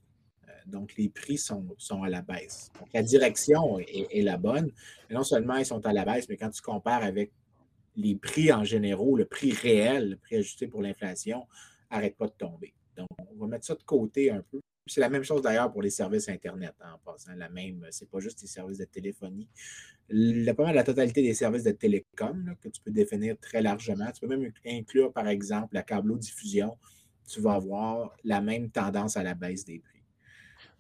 Euh, 0.49 0.53
donc, 0.67 0.95
les 0.99 1.09
prix 1.09 1.39
sont, 1.39 1.65
à 2.03 2.11
la 2.11 2.21
baisse. 2.21 2.71
Donc, 2.79 2.89
la 2.93 3.03
direction 3.03 3.79
est, 3.79 4.23
la 4.23 4.37
bonne. 4.37 4.71
Non 5.11 5.23
seulement 5.23 5.57
ils 5.57 5.67
sont 5.67 5.85
à 5.87 5.95
la 5.95 6.05
baisse, 6.05 6.29
mais 6.29 6.37
quand 6.37 6.51
tu 6.51 6.61
compares 6.61 7.03
avec 7.03 7.33
les 7.97 8.17
prix 8.17 8.53
en 8.53 8.65
général, 8.65 9.15
le 9.17 9.25
prix 9.25 9.53
réel, 9.53 10.11
le 10.11 10.17
prix 10.17 10.37
ajusté 10.37 10.67
pour 10.67 10.83
l'inflation, 10.83 11.47
n'arrête 11.91 12.17
pas 12.19 12.27
de 12.27 12.33
tomber. 12.33 12.75
Donc, 12.97 13.09
on 13.19 13.37
va 13.39 13.47
mettre 13.47 13.65
ça 13.65 13.75
de 13.75 13.83
côté 13.83 14.31
un 14.31 14.43
peu. 14.43 14.61
C'est 14.91 15.01
la 15.01 15.09
même 15.09 15.23
chose 15.23 15.41
d'ailleurs 15.41 15.71
pour 15.71 15.83
les 15.83 15.91
services 15.91 16.29
Internet, 16.29 16.75
hein, 16.81 16.95
en 16.95 16.99
passant. 16.99 17.33
La 17.37 17.49
même, 17.49 17.87
c'est 17.91 18.11
pas 18.11 18.19
juste 18.19 18.43
les 18.43 18.49
services 18.49 18.79
de 18.79 18.85
téléphonie. 18.85 19.49
La, 20.09 20.53
pas 20.53 20.73
la 20.73 20.83
totalité 20.83 21.23
des 21.23 21.35
services 21.35 21.63
de 21.63 21.71
télécom 21.71 22.57
que 22.61 22.69
tu 22.69 22.81
peux 22.83 22.91
définir 22.91 23.37
très 23.41 23.63
largement. 23.63 24.11
Tu 24.11 24.21
peux 24.21 24.27
même 24.27 24.51
inclure, 24.67 25.13
par 25.13 25.29
exemple, 25.29 25.69
la 25.75 25.85
câblo-diffusion. 25.85 26.77
Tu 27.29 27.41
vas 27.41 27.55
avoir 27.55 28.17
la 28.25 28.41
même 28.41 28.71
tendance 28.71 29.17
à 29.17 29.23
la 29.23 29.35
baisse 29.35 29.65
des 29.65 29.79
prix. 29.79 30.03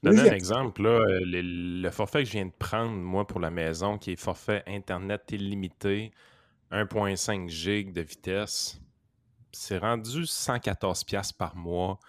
Donne 0.02 0.18
un 0.18 0.32
exemple, 0.32 0.82
là, 0.82 0.98
le, 1.20 1.90
forfait 1.90 2.24
que 2.24 2.28
je 2.28 2.32
viens 2.32 2.46
de 2.46 2.52
prendre, 2.58 2.96
moi, 2.96 3.26
pour 3.26 3.38
la 3.38 3.52
maison, 3.52 3.96
qui 3.96 4.12
est 4.12 4.20
forfait 4.20 4.64
Internet 4.66 5.30
illimité, 5.30 6.10
1.5 6.72 7.48
gig 7.48 7.92
de 7.92 8.00
vitesse. 8.00 8.80
C'est 9.52 9.78
rendu 9.78 10.26
114 10.26 11.04
pièces 11.04 11.32
par 11.32 11.54
mois 11.54 12.00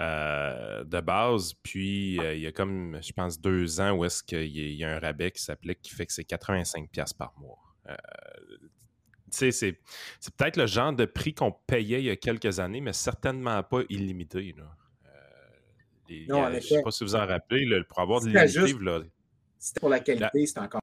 euh, 0.00 0.84
de 0.84 1.00
base. 1.00 1.54
Puis 1.62 2.18
euh, 2.18 2.34
il 2.34 2.40
y 2.40 2.46
a 2.46 2.52
comme, 2.52 2.98
je 3.02 3.12
pense, 3.12 3.40
deux 3.40 3.80
ans 3.80 3.92
où 3.92 4.04
est-ce 4.04 4.22
qu'il 4.22 4.46
y, 4.46 4.84
a 4.84 4.96
un 4.96 4.98
rabais 4.98 5.30
qui 5.30 5.42
s'applique 5.42 5.80
qui 5.82 5.94
fait 5.94 6.06
que 6.06 6.12
c'est 6.12 6.24
85 6.24 6.90
pièces 6.90 7.12
par 7.12 7.34
mois. 7.38 7.58
Euh, 7.88 7.96
tu 9.30 9.50
sais, 9.50 9.52
c'est, 9.52 9.72
peut-être 10.36 10.56
le 10.56 10.66
genre 10.66 10.92
de 10.92 11.04
prix 11.04 11.34
qu'on 11.34 11.52
payait 11.66 12.00
il 12.00 12.06
y 12.06 12.10
a 12.10 12.16
quelques 12.16 12.60
années, 12.60 12.80
mais 12.80 12.92
certainement 12.92 13.62
pas 13.62 13.82
illimité. 13.88 14.54
Là. 14.56 14.76
non, 16.28 16.50
je 16.50 16.56
ne 16.56 16.60
sais 16.60 16.82
pas 16.82 16.90
si 16.90 17.04
vous 17.04 17.14
en 17.14 17.26
rappelez, 17.26 17.82
pour 17.88 18.00
avoir 18.00 18.20
de 18.20 18.26
l'illimité. 18.28 19.10
C'était 19.58 19.80
pour 19.80 19.88
la 19.88 20.00
qualité, 20.00 20.46
c'est 20.46 20.58
encore 20.58 20.82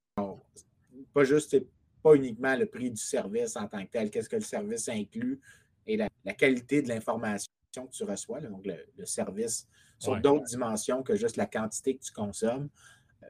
pas 1.14 1.24
juste 1.24 1.58
pas 2.02 2.16
uniquement 2.16 2.56
le 2.56 2.66
prix 2.66 2.92
du 2.92 3.02
service 3.02 3.56
en 3.58 3.68
tant 3.68 3.86
que 3.86 3.92
tel, 3.92 4.10
qu'est-ce 4.10 4.30
que 4.30 4.38
le 4.38 4.42
service 4.42 4.88
inclut 4.88 5.40
et 5.86 5.98
la, 5.98 6.10
qualité 6.34 6.82
de 6.82 6.88
l'information 6.88 7.52
que 7.74 7.92
tu 7.92 8.04
reçois, 8.04 8.42
donc 8.42 8.66
le, 8.66 9.06
service 9.06 9.68
sur 9.98 10.20
d'autres 10.20 10.46
dimensions 10.46 11.04
que 11.04 11.16
juste 11.16 11.38
la 11.38 11.46
quantité 11.46 11.96
que 11.98 12.04
tu 12.04 12.12
consommes. 12.12 12.70
Euh, 13.24 13.28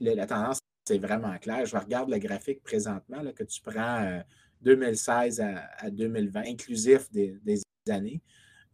la, 0.00 0.26
tendance, 0.26 0.60
c'est 0.86 0.98
vraiment 0.98 1.36
clair. 1.38 1.66
Je 1.66 1.76
regarde 1.76 2.10
le 2.10 2.18
graphique 2.18 2.62
présentement 2.62 3.22
que 3.32 3.44
tu 3.44 3.60
prends 3.60 4.22
2016 4.62 5.40
euh, 5.40 5.54
à, 5.78 5.90
2020, 5.90 6.42
inclusif 6.46 7.10
des, 7.10 7.62
années. 7.88 8.20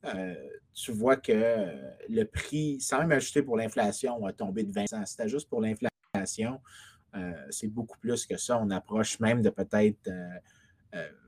Euh, 0.05 0.35
tu 0.73 0.93
vois 0.93 1.17
que 1.17 1.67
le 2.09 2.25
prix, 2.25 2.81
sans 2.81 2.99
même 2.99 3.13
ajouter 3.13 3.43
pour 3.43 3.57
l'inflation, 3.57 4.27
a 4.27 4.33
tombé 4.33 4.65
de 4.65 4.73
20 4.73 4.87
cents. 4.89 5.07
C'était 5.07 5.29
juste 5.29 5.49
pour 5.49 5.61
l'inflation. 5.61 6.61
Euh, 7.15 7.33
c'est 7.51 7.69
beaucoup 7.69 7.99
plus 7.99 8.27
que 8.27 8.37
ça. 8.37 8.61
On 8.61 8.71
approche 8.71 9.21
même 9.21 9.41
de 9.41 9.51
peut-être 9.51 10.11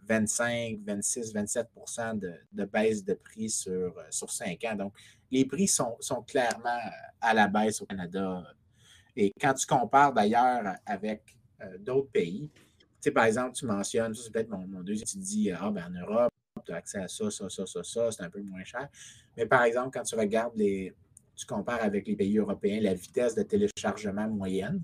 25, 0.07 0.81
26, 0.85 1.35
27% 1.35 2.19
de, 2.19 2.65
baisse 2.65 3.05
de 3.05 3.15
prix 3.15 3.51
sur, 3.51 3.73
euh, 3.73 4.03
sur 4.11 4.31
5 4.31 4.65
ans. 4.65 4.77
Donc, 4.77 4.95
les 5.31 5.45
prix 5.45 5.67
sont, 5.69 5.97
clairement 6.27 6.79
à 7.21 7.35
la 7.35 7.49
baisse 7.49 7.81
au 7.83 7.87
Canada. 7.87 8.45
Et 9.17 9.33
quand 9.41 9.55
tu 9.55 9.67
compares 9.67 10.13
d'ailleurs 10.13 10.77
avec 10.85 11.37
euh, 11.63 11.79
d'autres 11.79 12.11
pays, 12.11 12.49
tu 12.55 12.87
sais, 13.01 13.11
par 13.11 13.25
exemple, 13.25 13.53
tu 13.53 13.67
mentionnes, 13.67 14.15
c'est 14.15 14.31
peut-être 14.31 14.49
mon, 14.49 14.83
deuxième, 14.83 15.07
tu 15.07 15.19
dis, 15.19 15.51
ah, 15.51 15.71
ben, 15.71 15.85
en 15.87 15.91
Europe, 15.91 16.33
tu 16.65 16.73
as 16.73 16.77
accès 16.77 16.99
à 16.99 17.09
ça, 17.09 17.31
ça, 17.31 17.49
ça, 17.49 17.67
ça, 17.67 17.83
ça, 17.83 18.11
c'est 18.11 18.23
un 18.23 18.31
peu 18.31 18.41
moins 18.43 18.65
cher. 18.65 18.89
Mais 19.37 19.47
par 19.47 19.63
exemple, 19.65 19.91
quand 19.93 20.03
tu 20.03 20.15
regardes 20.15 20.57
les. 20.57 20.95
Tu 21.37 21.45
compares 21.45 21.83
avec 21.83 22.07
les 22.07 22.17
pays 22.17 22.39
européens 22.39 22.81
la 22.81 22.95
vitesse 22.95 23.35
de 23.35 23.43
téléchargement 23.43 24.27
moyenne, 24.27 24.83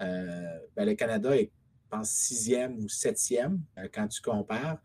euh, 0.00 0.58
ben, 0.74 0.86
le 0.86 0.94
Canada 0.94 1.36
est, 1.36 1.50
pense, 1.88 2.10
sixième 2.10 2.78
ou 2.78 2.88
septième 2.88 3.60
euh, 3.78 3.88
quand 3.92 4.08
tu 4.08 4.20
compares. 4.20 4.78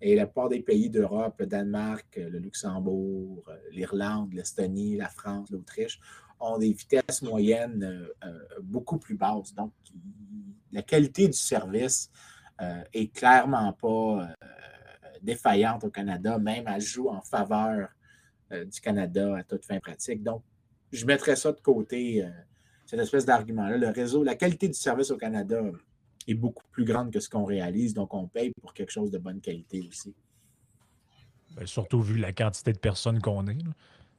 Et 0.00 0.14
la 0.14 0.26
plupart 0.26 0.48
des 0.48 0.60
pays 0.60 0.90
d'Europe, 0.90 1.42
Danemark, 1.42 2.16
le 2.16 2.38
Luxembourg, 2.38 3.44
l'Irlande, 3.70 4.34
l'Estonie, 4.34 4.96
la 4.96 5.08
France, 5.08 5.50
l'Autriche, 5.50 5.98
ont 6.40 6.58
des 6.58 6.72
vitesses 6.72 7.22
moyennes 7.22 8.06
beaucoup 8.60 8.98
plus 8.98 9.14
basses. 9.14 9.54
Donc, 9.54 9.72
la 10.72 10.82
qualité 10.82 11.26
du 11.26 11.38
service 11.38 12.10
euh, 12.60 12.82
est 12.92 13.12
clairement 13.12 13.72
pas 13.72 13.88
euh, 13.88 14.26
défaillante 15.22 15.82
au 15.82 15.90
Canada, 15.90 16.38
même 16.38 16.64
elle 16.68 16.80
joue 16.80 17.08
en 17.08 17.20
faveur 17.20 17.88
euh, 18.52 18.64
du 18.64 18.80
Canada 18.80 19.38
à 19.38 19.42
toute 19.42 19.64
fin 19.64 19.80
pratique. 19.80 20.22
Donc, 20.22 20.42
je 20.92 21.04
mettrais 21.04 21.34
ça 21.34 21.50
de 21.50 21.60
côté, 21.60 22.24
cette 22.86 23.00
espèce 23.00 23.24
d'argument-là. 23.24 23.76
Le 23.76 23.88
réseau, 23.88 24.22
la 24.22 24.36
qualité 24.36 24.68
du 24.68 24.74
service 24.74 25.10
au 25.10 25.16
Canada 25.16 25.60
est 26.26 26.34
beaucoup 26.34 26.64
plus 26.70 26.84
grande 26.84 27.12
que 27.12 27.20
ce 27.20 27.28
qu'on 27.28 27.44
réalise, 27.44 27.94
donc 27.94 28.14
on 28.14 28.26
paye 28.26 28.52
pour 28.60 28.74
quelque 28.74 28.90
chose 28.90 29.10
de 29.10 29.18
bonne 29.18 29.40
qualité 29.40 29.86
aussi. 29.88 30.14
Ben, 31.56 31.66
surtout 31.66 32.02
vu 32.02 32.18
la 32.18 32.32
quantité 32.32 32.72
de 32.72 32.78
personnes 32.78 33.20
qu'on 33.20 33.46
est. 33.46 33.58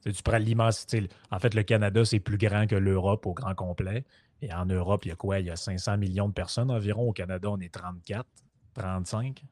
Tu 0.04 0.22
prends 0.22 0.38
l'immensité. 0.38 1.08
En 1.30 1.38
fait, 1.38 1.54
le 1.54 1.64
Canada, 1.64 2.04
c'est 2.04 2.20
plus 2.20 2.38
grand 2.38 2.66
que 2.66 2.76
l'Europe 2.76 3.26
au 3.26 3.34
grand 3.34 3.54
complet. 3.54 4.04
Et 4.40 4.52
en 4.52 4.66
Europe, 4.66 5.04
il 5.04 5.08
y 5.08 5.12
a 5.12 5.16
quoi? 5.16 5.40
Il 5.40 5.46
y 5.46 5.50
a 5.50 5.56
500 5.56 5.98
millions 5.98 6.28
de 6.28 6.32
personnes 6.32 6.70
environ. 6.70 7.08
Au 7.08 7.12
Canada, 7.12 7.50
on 7.50 7.58
est 7.58 7.72
34, 7.72 8.26
35. 8.74 9.42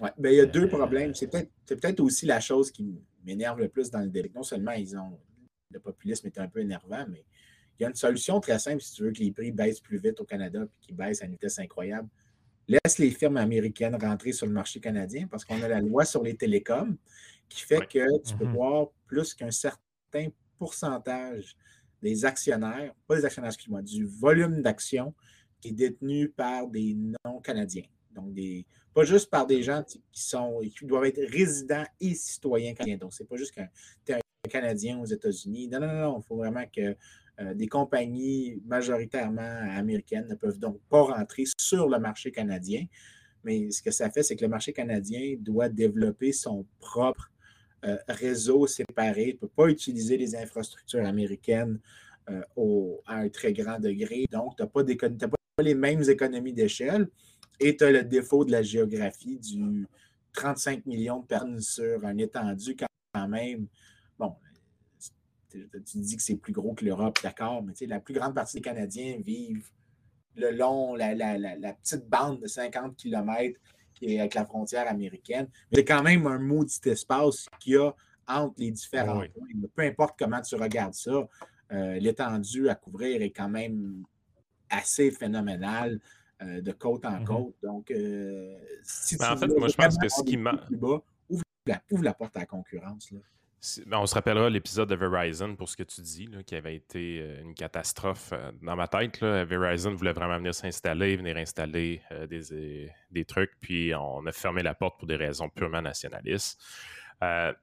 Oui, 0.00 0.08
il 0.18 0.32
y 0.32 0.40
a 0.40 0.46
deux 0.46 0.64
euh, 0.64 0.68
problèmes. 0.68 1.14
C'est 1.14 1.28
peut-être 1.28 2.00
aussi 2.00 2.24
la 2.24 2.40
chose 2.40 2.70
qui 2.70 3.02
m'énerve 3.24 3.58
le 3.58 3.68
plus 3.68 3.90
dans 3.90 4.00
le 4.00 4.08
délai. 4.08 4.30
Non 4.34 4.42
seulement 4.42 4.72
ils 4.72 4.96
ont 4.96 5.18
le 5.70 5.80
populisme 5.80 6.26
est 6.26 6.38
un 6.38 6.48
peu 6.48 6.60
énervant, 6.60 7.04
mais 7.08 7.24
il 7.78 7.82
y 7.82 7.86
a 7.86 7.88
une 7.88 7.94
solution 7.94 8.40
très 8.40 8.58
simple 8.58 8.80
si 8.80 8.94
tu 8.94 9.02
veux 9.02 9.12
que 9.12 9.20
les 9.20 9.30
prix 9.30 9.52
baissent 9.52 9.80
plus 9.80 9.98
vite 9.98 10.20
au 10.20 10.24
Canada 10.24 10.64
et 10.64 10.86
qu'ils 10.86 10.96
baissent 10.96 11.22
à 11.22 11.26
une 11.26 11.32
vitesse 11.32 11.58
incroyable. 11.58 12.08
Laisse 12.66 12.98
les 12.98 13.10
firmes 13.10 13.36
américaines 13.36 13.94
rentrer 13.94 14.32
sur 14.32 14.46
le 14.46 14.52
marché 14.52 14.80
canadien 14.80 15.26
parce 15.26 15.44
qu'on 15.44 15.62
a 15.62 15.68
la 15.68 15.80
loi 15.80 16.04
sur 16.04 16.22
les 16.22 16.36
télécoms 16.36 16.96
qui 17.48 17.62
fait 17.62 17.86
que 17.86 18.22
tu 18.22 18.36
peux 18.36 18.44
mm-hmm. 18.44 18.52
voir 18.52 18.88
plus 19.06 19.32
qu'un 19.32 19.50
certain 19.50 20.28
pourcentage 20.58 21.56
des 22.02 22.24
actionnaires, 22.24 22.94
pas 23.06 23.16
des 23.16 23.24
actionnaires, 23.24 23.50
excuse-moi, 23.50 23.82
du 23.82 24.04
volume 24.04 24.60
d'actions 24.60 25.14
qui 25.60 25.68
est 25.68 25.72
détenu 25.72 26.28
par 26.28 26.68
des 26.68 26.94
non-Canadiens. 27.24 27.86
Donc, 28.14 28.32
des, 28.34 28.66
pas 28.94 29.04
juste 29.04 29.30
par 29.30 29.46
des 29.46 29.62
gens 29.62 29.82
qui, 29.82 30.02
sont, 30.12 30.60
qui 30.60 30.84
doivent 30.84 31.04
être 31.04 31.20
résidents 31.30 31.84
et 32.00 32.14
citoyens 32.14 32.74
canadiens. 32.74 32.98
Donc, 32.98 33.14
ce 33.14 33.22
n'est 33.22 33.26
pas 33.26 33.36
juste 33.36 33.52
qu'un 33.52 33.68
Canadien 34.48 34.98
aux 34.98 35.06
États-Unis. 35.06 35.68
Non, 35.68 35.80
non, 35.80 35.92
non, 35.92 36.20
il 36.20 36.26
faut 36.26 36.36
vraiment 36.36 36.64
que 36.66 36.96
euh, 37.40 37.54
des 37.54 37.68
compagnies 37.68 38.60
majoritairement 38.66 39.60
américaines 39.76 40.26
ne 40.28 40.34
peuvent 40.34 40.58
donc 40.58 40.80
pas 40.88 41.02
rentrer 41.02 41.44
sur 41.58 41.88
le 41.88 41.98
marché 41.98 42.32
canadien. 42.32 42.84
Mais 43.44 43.70
ce 43.70 43.80
que 43.80 43.92
ça 43.92 44.10
fait, 44.10 44.22
c'est 44.22 44.34
que 44.34 44.42
le 44.44 44.48
marché 44.48 44.72
canadien 44.72 45.36
doit 45.38 45.68
développer 45.68 46.32
son 46.32 46.66
propre 46.80 47.30
euh, 47.84 47.96
réseau 48.08 48.66
séparé. 48.66 49.28
Il 49.28 49.34
ne 49.34 49.38
peut 49.38 49.48
pas 49.54 49.68
utiliser 49.68 50.16
les 50.16 50.34
infrastructures 50.34 51.06
américaines 51.06 51.78
euh, 52.28 52.96
à 53.06 53.18
un 53.18 53.28
très 53.28 53.52
grand 53.52 53.78
degré. 53.78 54.24
Donc, 54.32 54.56
tu 54.56 54.62
n'as 54.62 54.68
pas, 54.68 54.82
pas, 54.82 55.62
les 55.62 55.74
mêmes 55.74 56.02
économies 56.08 56.52
d'échelle 56.52 57.08
et 57.60 57.76
tu 57.76 57.84
as 57.84 57.92
le 57.92 58.02
défaut 58.02 58.44
de 58.44 58.50
la 58.50 58.62
géographie 58.62 59.38
du 59.38 59.86
35 60.32 60.86
millions 60.86 61.20
de 61.20 61.26
personnes 61.26 61.60
sur 61.60 62.04
un 62.04 62.18
étendu 62.18 62.76
quand 62.76 63.28
même. 63.28 63.66
Bon, 64.18 64.34
tu 65.86 65.98
dis 65.98 66.16
que 66.16 66.22
c'est 66.22 66.36
plus 66.36 66.52
gros 66.52 66.74
que 66.74 66.84
l'Europe, 66.84 67.18
d'accord, 67.22 67.62
mais 67.62 67.74
la 67.86 68.00
plus 68.00 68.14
grande 68.14 68.34
partie 68.34 68.56
des 68.56 68.62
Canadiens 68.62 69.18
vivent 69.20 69.70
le 70.36 70.52
long, 70.52 70.94
la, 70.94 71.14
la 71.14 71.72
petite 71.74 72.08
bande 72.08 72.40
de 72.40 72.46
50 72.46 72.96
km 72.96 73.58
avec 74.06 74.34
la 74.34 74.44
frontière 74.44 74.88
américaine. 74.88 75.48
Mais 75.70 75.78
c'est 75.78 75.84
quand 75.84 76.02
même 76.02 76.26
un 76.26 76.38
maudit 76.38 76.80
espace 76.84 77.46
qu'il 77.60 77.74
y 77.74 77.76
a 77.76 77.94
entre 78.26 78.54
les 78.58 78.70
différents 78.70 79.20
points. 79.34 79.68
Peu 79.74 79.82
importe 79.82 80.18
comment 80.18 80.40
tu 80.40 80.54
regardes 80.56 80.94
ça, 80.94 81.28
euh, 81.72 81.98
l'étendue 81.98 82.68
à 82.68 82.74
couvrir 82.74 83.22
est 83.22 83.30
quand 83.30 83.48
même 83.48 84.04
assez 84.70 85.10
phénoménal 85.10 86.00
euh, 86.42 86.60
de 86.60 86.72
côte 86.72 87.04
en 87.04 87.20
mm-hmm. 87.20 87.24
côte. 87.24 87.56
Donc, 87.62 87.90
euh, 87.90 88.56
si 88.84 89.16
ben, 89.16 89.26
tu 89.26 89.32
en 89.32 89.36
fait, 89.36 89.58
moi, 89.58 89.68
je 89.68 89.76
pense 89.76 89.98
que 89.98 90.08
ce 90.08 90.22
qui 90.22 90.36
m'a. 90.36 90.66
Ouvre 91.30 91.42
la, 91.66 91.82
ouvre 91.90 92.04
la 92.04 92.14
porte 92.14 92.36
à 92.36 92.40
la 92.40 92.46
concurrence. 92.46 93.10
Là. 93.10 93.18
Ben, 93.86 93.98
on 93.98 94.06
se 94.06 94.14
rappellera 94.14 94.48
l'épisode 94.48 94.88
de 94.88 94.94
Verizon 94.94 95.56
pour 95.56 95.68
ce 95.68 95.76
que 95.76 95.82
tu 95.82 96.00
dis, 96.00 96.28
qui 96.46 96.54
avait 96.54 96.76
été 96.76 97.20
euh, 97.20 97.42
une 97.42 97.54
catastrophe 97.54 98.30
euh, 98.32 98.52
dans 98.62 98.76
ma 98.76 98.86
tête. 98.86 99.20
Verizon 99.20 99.94
voulait 99.94 100.12
vraiment 100.12 100.36
venir 100.38 100.54
s'installer, 100.54 101.16
venir 101.16 101.36
installer 101.36 102.00
euh, 102.12 102.28
des, 102.28 103.24
trucs, 103.24 103.50
puis 103.58 103.92
on 103.96 104.24
a 104.26 104.32
fermé 104.32 104.62
la 104.62 104.74
porte 104.74 104.98
pour 104.98 105.08
des 105.08 105.16
raisons 105.16 105.48
purement 105.48 105.82
nationalistes. 105.82 106.62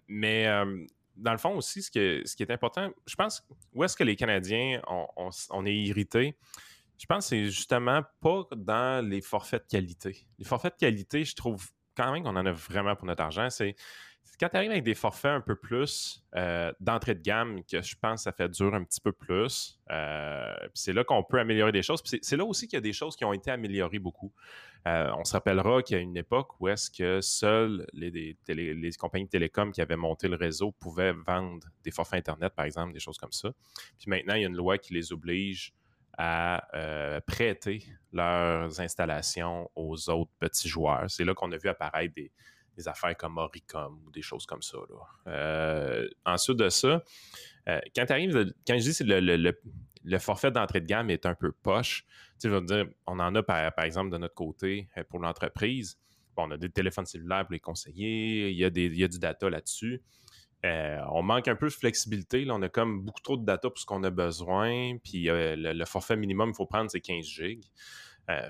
mais 0.09 0.47
dans 1.15 1.31
le 1.31 1.37
fond 1.37 1.55
aussi, 1.55 1.81
ce, 1.81 1.89
qui 1.89 2.43
est 2.43 2.51
important, 2.51 2.91
je 3.07 3.15
pense, 3.15 3.47
où 3.73 3.81
est-ce 3.85 3.95
que 3.95 4.03
les 4.03 4.17
Canadiens, 4.17 4.81
on, 4.87 5.65
est 5.65 5.75
irrités? 5.75 6.37
Je 6.97 7.05
pense 7.05 7.25
que 7.25 7.29
c'est 7.29 7.45
justement 7.45 8.01
pas 8.19 8.43
dans 8.53 9.07
les 9.07 9.21
forfaits 9.21 9.63
de 9.63 9.67
qualité. 9.69 10.27
Les 10.39 10.45
forfaits 10.45 10.73
de 10.73 10.79
qualité, 10.79 11.23
je 11.23 11.35
trouve 11.35 11.65
quand 11.95 12.11
même 12.11 12.23
qu'on 12.23 12.35
en 12.35 12.45
a 12.45 12.51
vraiment 12.51 12.97
pour 12.97 13.07
notre 13.07 13.23
argent. 13.23 13.49
C'est 13.49 13.75
quand 14.39 14.50
tu 14.50 14.58
arrives 14.58 14.72
avec 14.72 14.84
des 14.84 14.96
forfaits 14.96 15.32
un 15.32 15.41
peu 15.41 15.55
plus 15.55 16.24
euh, 16.36 16.72
d'entrée 16.79 17.15
de 17.15 17.22
gamme, 17.22 17.63
que 17.63 17.82
je 17.82 17.96
pense 18.00 18.22
que 18.22 18.24
ça 18.24 18.32
fait 18.32 18.50
dur 18.50 18.74
un 18.74 18.84
petit 18.84 19.00
peu 19.00 19.12
plus, 19.12 19.79
euh, 19.91 20.55
c'est 20.74 20.94
là 20.94 21.03
qu'on 21.03 21.24
peut 21.24 21.39
améliorer 21.39 21.72
des 21.72 21.84
choses. 21.84 22.01
C'est 22.22 22.38
là 22.38 22.44
aussi 22.44 22.67
qu'il 22.67 22.77
y 22.77 22.79
a 22.79 22.82
des 22.82 22.94
choses 22.94 23.15
qui 23.15 23.24
ont 23.24 23.34
été 23.34 23.51
améliorées 23.51 24.00
beaucoup. 24.00 24.34
Euh, 24.88 25.12
on 25.17 25.24
se 25.24 25.34
rappellera 25.34 25.82
qu'il 25.82 25.96
y 25.96 26.00
a 26.00 26.03
une 26.03 26.17
époque 26.17 26.60
où 26.60 26.67
est-ce 26.67 26.91
que 26.91 27.22
seules 27.22 27.88
les, 27.94 28.38
les, 28.48 28.91
compagnies 28.94 29.25
de 29.25 29.29
télécom 29.29 29.72
qui 29.72 29.82
avaient 29.82 29.96
monté 29.96 30.27
le 30.27 30.36
réseau 30.36 30.72
pouvaient 30.74 31.13
vendre 31.13 31.67
des 31.84 31.91
forfaits 31.91 32.20
Internet, 32.20 32.53
par 32.55 32.65
exemple, 32.65 32.94
des 32.94 33.00
choses 33.00 33.17
comme 33.17 33.32
ça. 33.32 33.51
Puis 33.98 34.10
maintenant, 34.10 34.36
il 34.36 34.41
y 34.41 34.46
a 34.46 34.48
une 34.48 34.55
loi 34.55 34.77
qui 34.77 34.94
les 34.94 35.12
oblige 35.12 35.74
à 36.17 36.67
prêter 37.27 37.84
leurs 38.13 38.79
installations 38.79 39.70
aux 39.75 40.10
autres 40.10 40.32
petits 40.39 40.70
joueurs. 40.70 41.10
C'est 41.10 41.25
là 41.25 41.34
qu'on 41.34 41.51
a 41.51 41.58
vu 41.58 41.67
apparaître 41.67 42.13
des, 42.13 42.32
des 42.75 42.88
affaires 42.88 43.15
comme 43.17 43.38
Oricom 43.38 44.00
ou 44.05 44.12
des 44.12 44.22
choses 44.22 44.46
comme 44.46 44.62
ça. 44.62 44.77
Euh, 45.27 46.08
ensuite 46.25 46.58
de 46.58 46.70
ça, 46.70 47.03
euh, 47.67 47.79
quand 47.96 48.05
tu 48.05 48.13
arrives, 48.13 48.53
quand 48.67 48.77
je 48.77 48.89
dis 48.89 48.98
que 48.98 49.03
le, 49.03 50.20
forfait 50.20 50.51
d'entrée 50.51 50.82
de 50.82 50.86
gamme 50.86 51.10
est 51.10 51.25
un 51.25 51.36
peu 51.36 51.51
poche, 51.51 52.05
tu 52.39 52.50
veux 52.50 52.62
dire, 52.62 52.86
on 53.08 53.20
en 53.20 53.34
a 53.36 53.44
par, 53.44 53.79
exemple 53.84 54.12
de 54.12 54.17
notre 54.17 54.36
côté 54.36 54.89
euh, 54.98 55.03
pour 55.10 55.20
l'entreprise. 55.20 55.98
on 56.38 56.51
a 56.51 56.58
des 56.58 56.70
téléphones 56.70 57.05
cellulaires 57.05 57.46
pour 57.46 57.53
les 57.53 57.60
conseillers, 57.60 58.50
il 58.50 58.58
y 58.58 58.65
a, 58.65 58.70
du 58.70 59.20
data 59.20 59.50
là-dessus. 59.50 60.03
on 60.63 61.24
manque 61.24 61.48
un 61.48 61.55
peu 61.55 61.67
de 61.67 61.74
flexibilité. 61.74 62.46
On 62.50 62.62
a 62.62 62.70
comme 62.70 63.01
beaucoup 63.01 63.22
trop 63.22 63.38
de 63.38 63.46
data 63.46 63.70
pour 63.70 63.79
ce 63.79 63.86
qu'on 63.86 64.03
a 64.03 64.10
besoin. 64.10 64.98
Puis 65.03 65.27
le, 65.27 65.86
forfait 65.86 66.17
minimum 66.17 66.50
qu'il 66.50 66.58
faut 66.58 66.65
prendre, 66.65 66.91
c'est 66.91 67.01
15 67.01 67.25
gigs. 67.25 67.65
Euh, 68.29 68.50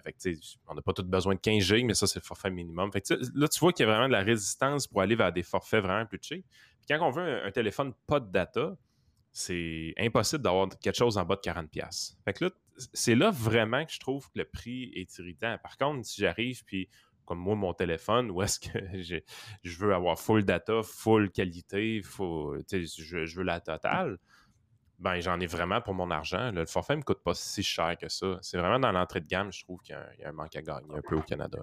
on 0.67 0.73
n'a 0.73 0.81
pas 0.81 0.93
tout 0.93 1.03
besoin 1.03 1.35
de 1.35 1.39
15 1.39 1.63
gigs, 1.63 1.85
mais 1.85 1.93
ça, 1.93 2.07
c'est 2.07 2.19
le 2.19 2.25
forfait 2.25 2.49
minimum. 2.49 2.91
là, 3.33 3.47
tu 3.47 3.59
vois 3.59 3.73
qu'il 3.73 3.85
y 3.85 3.89
a 3.89 3.91
vraiment 3.91 4.07
de 4.07 4.13
la 4.13 4.21
résistance 4.21 4.87
pour 4.87 5.01
aller 5.01 5.15
vers 5.15 5.33
des 5.33 5.43
forfaits 5.43 5.83
vraiment 5.83 6.05
plus 6.05 6.19
cheap. 6.21 6.45
Quand 6.87 6.99
on 7.01 7.11
veut 7.11 7.45
un, 7.45 7.51
téléphone 7.51 7.93
pas 8.07 8.19
de 8.19 8.31
data, 8.31 8.77
c'est 9.31 9.93
impossible 9.97 10.43
d'avoir 10.43 10.69
quelque 10.69 10.95
chose 10.95 11.17
en 11.17 11.25
bas 11.25 11.35
de 11.35 11.41
40$. 11.41 12.15
Fait 12.23 12.33
que 12.33 12.45
là, 12.45 12.51
c'est 12.93 13.15
là 13.15 13.31
vraiment 13.31 13.83
que 13.85 13.91
je 13.91 13.99
trouve 13.99 14.25
que 14.29 14.39
le 14.39 14.45
prix 14.45 14.91
est 14.95 15.17
irritant. 15.17 15.57
Par 15.61 15.77
contre, 15.77 16.05
si 16.05 16.21
j'arrive, 16.21 16.63
puis 16.63 16.87
comme 17.25 17.39
moi, 17.39 17.55
mon 17.55 17.73
téléphone, 17.73 18.31
où 18.31 18.41
est-ce 18.41 18.59
que 18.59 18.69
je 19.63 19.77
veux 19.77 19.93
avoir 19.93 20.17
full 20.17 20.45
data, 20.45 20.81
full 20.83 21.31
qualité, 21.31 22.01
je 22.01 23.35
veux 23.35 23.43
la 23.43 23.59
totale 23.59 24.19
ben 24.99 25.19
j'en 25.19 25.39
ai 25.39 25.45
vraiment 25.45 25.81
pour 25.81 25.93
mon 25.93 26.09
argent. 26.11 26.51
Le 26.51 26.65
forfait 26.65 26.93
ne 26.93 26.99
me 26.99 27.03
coûte 27.03 27.21
pas 27.23 27.33
si 27.33 27.63
cher 27.63 27.97
que 27.97 28.09
ça. 28.09 28.37
C'est 28.41 28.57
vraiment 28.57 28.79
dans 28.79 28.91
l'entrée 28.91 29.19
de 29.19 29.27
gamme, 29.27 29.51
je 29.51 29.63
trouve 29.63 29.79
qu'il 29.81 29.95
y, 30.19 30.23
a 30.23 30.29
un 30.29 30.31
manque 30.31 30.55
à 30.55 30.61
gagner 30.61 30.95
un 30.95 31.01
peu 31.01 31.15
au 31.15 31.21
Canada. 31.21 31.59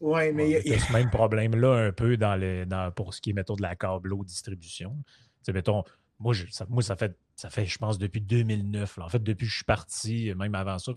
Oui, 0.00 0.32
mais 0.32 0.48
il 0.48 0.68
y 0.68 0.74
a 0.74 0.78
ce 0.78 0.92
même 0.92 1.10
problème-là 1.10 1.74
un 1.74 1.92
peu 1.92 2.16
dans 2.16 2.34
les, 2.34 2.64
dans, 2.64 2.90
pour 2.90 3.12
ce 3.12 3.20
qui 3.20 3.30
est, 3.30 3.32
mettons, 3.34 3.54
de 3.54 3.62
la 3.62 3.76
câble 3.76 4.14
distribution. 4.24 4.96
Tu 5.44 5.52
mettons, 5.52 5.84
moi, 6.18 6.34
ça, 6.50 6.66
moi, 6.68 6.82
ça 6.82 6.96
fait, 6.96 7.16
ça 7.34 7.50
fait, 7.50 7.66
je 7.66 7.78
pense, 7.78 7.98
depuis 7.98 8.20
2009. 8.20 8.98
En 8.98 9.08
fait, 9.08 9.22
depuis 9.22 9.46
que 9.46 9.50
je 9.50 9.56
suis 9.56 9.64
parti, 9.64 10.32
même 10.36 10.54
avant 10.54 10.78
ça, 10.78 10.92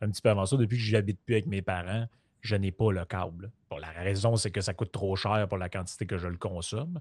un, 0.00 0.10
petit 0.10 0.22
peu 0.22 0.30
avant 0.30 0.46
ça, 0.46 0.56
depuis 0.56 0.76
que 0.76 0.82
je 0.82 0.92
n'habite 0.92 1.20
plus 1.24 1.34
avec 1.34 1.46
mes 1.46 1.62
parents, 1.62 2.06
je 2.42 2.56
n'ai 2.56 2.72
pas 2.72 2.92
le 2.92 3.04
câble. 3.04 3.50
Bon, 3.70 3.78
la 3.78 3.90
raison, 3.90 4.36
c'est 4.36 4.50
que 4.50 4.60
ça 4.60 4.74
coûte 4.74 4.92
trop 4.92 5.16
cher 5.16 5.46
pour 5.48 5.58
la 5.58 5.68
quantité 5.68 6.06
que 6.06 6.18
je 6.18 6.28
le 6.28 6.36
consomme. 6.36 7.00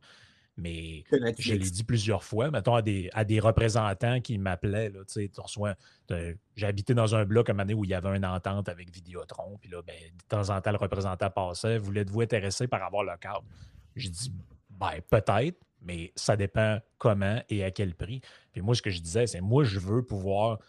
Mais 0.56 1.04
je 1.40 1.54
l'ai 1.54 1.60
dit 1.70 1.84
plusieurs 1.84 2.24
fois, 2.24 2.52
mettons 2.52 2.76
à 2.76 2.84
des, 2.84 3.10
à 3.14 3.26
des 3.26 3.40
représentants 3.40 4.22
qui 4.22 4.38
m'appelaient, 4.38 4.92
tu 5.12 5.30
reçois, 5.38 5.74
j'ai 6.56 6.66
habité 6.68 6.94
dans 6.94 7.16
un 7.16 7.26
bloc 7.26 7.50
à 7.50 7.54
un 7.54 7.56
moment 7.56 7.74
où 7.74 7.84
il 7.86 7.90
y 7.90 7.94
avait 7.96 8.16
une 8.16 8.26
entente 8.26 8.70
avec 8.70 8.94
Vidéotron, 8.94 9.58
puis 9.60 9.70
là, 9.72 9.82
ben, 9.82 9.96
de 9.96 10.24
temps 10.30 10.56
en 10.56 10.62
temps, 10.62 10.72
le 10.72 10.78
représentant 10.78 11.32
passait, 11.32 11.80
voulez-vous 11.80 12.22
intéresser 12.22 12.68
par 12.68 12.84
avoir 12.84 13.04
le 13.04 13.18
câble? 13.20 13.48
J'ai 13.96 14.10
dit, 14.10 14.32
Ben, 14.70 15.02
peut-être, 15.10 15.58
mais 15.82 16.12
ça 16.16 16.36
dépend 16.36 16.80
comment 16.98 17.42
et 17.50 17.64
à 17.64 17.72
quel 17.72 17.96
prix. 17.96 18.22
Puis 18.52 18.62
moi, 18.62 18.76
ce 18.76 18.82
que 18.82 18.90
je 18.90 19.02
disais, 19.02 19.28
c'est 19.28 19.42
moi, 19.42 19.64
je 19.64 19.80
veux 19.80 20.04
pouvoir 20.04 20.60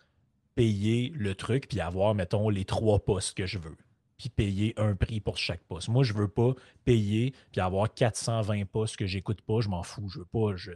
payer 0.55 1.12
le 1.14 1.35
truc 1.35 1.69
puis 1.69 1.81
avoir, 1.81 2.14
mettons, 2.14 2.49
les 2.49 2.64
trois 2.64 3.05
postes 3.05 3.37
que 3.37 3.47
je 3.47 3.59
veux. 3.59 3.76
Puis 4.16 4.28
payer 4.28 4.75
un 4.76 4.94
prix 4.94 5.21
pour 5.21 5.38
chaque 5.38 5.62
poste. 5.64 5.88
Moi, 5.88 6.04
je 6.04 6.12
veux 6.12 6.28
pas 6.28 6.54
payer 6.85 7.35
puis 7.50 7.61
avoir 7.61 7.92
420 7.92 8.64
postes 8.66 8.97
que 8.97 9.06
j'écoute 9.06 9.42
pas, 9.42 9.61
je 9.61 9.68
m'en 9.68 9.83
fous. 9.83 10.09
Je 10.09 10.21
veux 10.21 10.25
pas. 10.25 10.54
Je, 10.54 10.73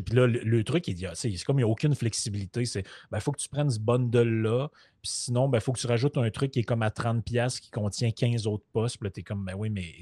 puis 0.00 0.14
là, 0.14 0.26
le, 0.26 0.64
truc, 0.64 0.86
il 0.86 1.10
c'est 1.14 1.44
comme 1.44 1.58
il 1.58 1.64
n'y 1.64 1.68
a 1.68 1.72
aucune 1.72 1.94
flexibilité. 1.94 2.64
C'est 2.64 2.84
ben, 3.10 3.18
faut 3.18 3.32
que 3.32 3.40
tu 3.40 3.48
prennes 3.48 3.70
ce 3.70 3.80
bundle-là. 3.80 4.68
Puis 5.02 5.10
sinon, 5.12 5.46
il 5.46 5.50
ben, 5.50 5.60
faut 5.60 5.72
que 5.72 5.80
tu 5.80 5.86
rajoutes 5.86 6.16
un 6.16 6.30
truc 6.30 6.52
qui 6.52 6.60
est 6.60 6.64
comme 6.64 6.82
à 6.82 6.90
30$ 6.90 7.60
qui 7.60 7.70
contient 7.70 8.10
15 8.10 8.46
autres 8.46 8.66
postes. 8.72 8.98
Puis 8.98 9.06
là, 9.06 9.10
tu 9.10 9.20
es 9.20 9.22
comme, 9.22 9.44
ben 9.44 9.54
oui, 9.54 9.70
mais 9.70 9.92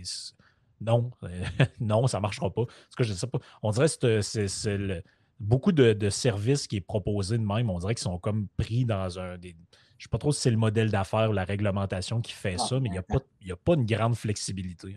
non, 0.80 1.10
non, 1.80 2.06
ça 2.06 2.18
ne 2.18 2.22
marchera 2.22 2.52
pas. 2.52 2.64
que 2.96 3.04
je 3.04 3.12
sais 3.12 3.26
pas. 3.26 3.38
On 3.62 3.70
dirait 3.70 3.86
que 3.88 4.20
c'est 4.20 5.04
beaucoup 5.40 5.72
de, 5.72 6.10
services 6.10 6.66
qui 6.66 6.76
est 6.76 6.80
proposé 6.80 7.38
de 7.38 7.44
même. 7.44 7.70
On 7.70 7.78
dirait 7.78 7.94
qu'ils 7.94 8.02
sont 8.02 8.18
comme 8.18 8.48
pris 8.56 8.84
dans 8.84 9.18
un. 9.18 9.38
Des, 9.38 9.56
je 9.98 10.04
ne 10.04 10.06
sais 10.06 10.10
pas 10.10 10.18
trop 10.18 10.32
si 10.32 10.40
c'est 10.40 10.50
le 10.50 10.56
modèle 10.56 10.90
d'affaires 10.90 11.28
ou 11.28 11.32
la 11.32 11.44
réglementation 11.44 12.20
qui 12.20 12.32
fait 12.32 12.54
ah, 12.58 12.66
ça, 12.66 12.80
mais 12.80 12.88
il 12.88 12.92
n'y 12.92 12.98
a, 12.98 13.02
pas, 13.02 13.18
a 13.18 13.56
pas 13.56 13.74
une 13.74 13.84
grande 13.84 14.14
flexibilité. 14.14 14.96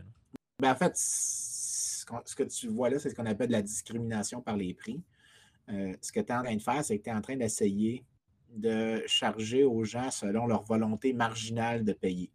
Ben, 0.60 0.72
en 0.72 0.76
fait, 0.76 0.94
ce 0.96 2.36
que 2.36 2.44
tu 2.44 2.68
vois 2.68 2.92
là, 2.92 3.00
c'est 3.00 3.10
ce 3.10 3.16
qu'on 3.16 3.26
appelle 3.26 3.48
de 3.48 3.54
la 3.54 3.64
discrimination 3.64 4.42
par 4.42 4.56
les 4.56 4.76
prix. 4.76 5.02
Euh, 5.70 5.94
ce 6.02 6.12
que 6.12 6.20
tu 6.20 6.32
es 6.32 6.36
en 6.36 6.44
train 6.44 6.56
de 6.56 6.62
faire, 6.62 6.86
c'est 6.86 7.00
que 7.00 7.04
tu 7.04 7.10
es 7.10 7.14
en 7.14 7.22
train 7.22 7.36
d'essayer 7.36 8.06
de 8.50 9.02
charger 9.08 9.64
aux 9.64 9.84
gens 9.84 10.12
selon 10.12 10.46
leur 10.46 10.64
volonté 10.64 11.14
marginale 11.14 11.84
de 11.84 11.94
payer. 11.94 12.30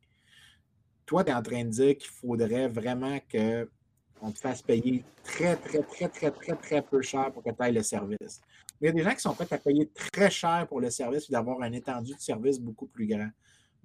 Toi, 1.04 1.23
tu 1.23 1.30
es 1.30 1.35
en 1.35 1.42
train 1.42 1.64
de 1.64 1.70
dire 1.70 1.96
qu'il 1.96 2.11
faudrait 2.11 2.66
vraiment 2.66 3.18
qu'on 3.30 4.32
te 4.32 4.40
fasse 4.40 4.62
payer 4.62 5.04
très, 5.23 5.54
très, 5.54 5.82
très, 5.82 6.08
très, 6.08 6.30
très, 6.32 6.56
très 6.56 6.82
peu 6.82 7.00
cher 7.00 7.30
pour 7.32 7.44
que 7.44 7.50
tu 7.50 7.56
ailles 7.61 7.75
le 7.75 7.82
service. 7.82 8.40
Mais 8.80 8.88
il 8.88 8.90
y 8.90 8.90
a 8.90 8.92
des 8.92 9.02
gens 9.02 9.14
qui 9.14 9.21
sont 9.21 9.35
prêts 9.35 9.47
à 9.50 9.59
payer 9.59 9.90
très 10.12 10.30
cher 10.30 10.66
pour 10.68 10.80
le 10.80 10.90
service 10.90 11.28
et 11.28 11.33
d'avoir 11.33 11.62
un 11.62 11.73
étendu 11.73 12.14
de 12.14 12.21
service 12.21 12.61
beaucoup 12.61 12.87
plus 12.87 13.06
grand. 13.06 13.30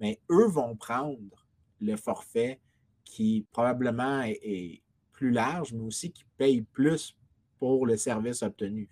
Mais 0.00 0.20
eux 0.30 0.46
vont 0.46 0.76
prendre 0.76 1.46
le 1.80 1.96
forfait 1.96 2.60
qui 3.04 3.46
probablement 3.52 4.22
est, 4.22 4.82
plus 5.12 5.30
large, 5.30 5.72
mais 5.72 5.84
aussi 5.84 6.10
qui 6.10 6.24
payent 6.36 6.62
plus 6.62 7.16
pour 7.58 7.86
le 7.86 7.96
service 7.96 8.42
obtenu. 8.42 8.88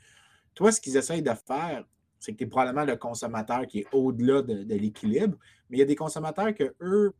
Toi, 0.54 0.71
ce 0.71 0.80
qu'ils 0.80 0.97
essayent 0.97 1.23
de 1.23 1.33
faire, 1.35 1.85
c'est 2.21 2.33
que 2.33 2.38
tu 2.38 2.45
es 2.45 2.47
probablement 2.47 2.85
le 2.85 2.97
consommateur 2.97 3.66
qui 3.66 3.80
est 3.80 3.87
au-delà 3.92 4.42
de, 4.42 4.75
l'équilibre, 4.75 5.37
mais 5.69 5.78
il 5.78 5.80
y 5.80 5.83
a 5.83 5.87
des 5.87 5.97
consommateurs 5.97 6.54
que 6.54 6.75
eux 6.80 7.14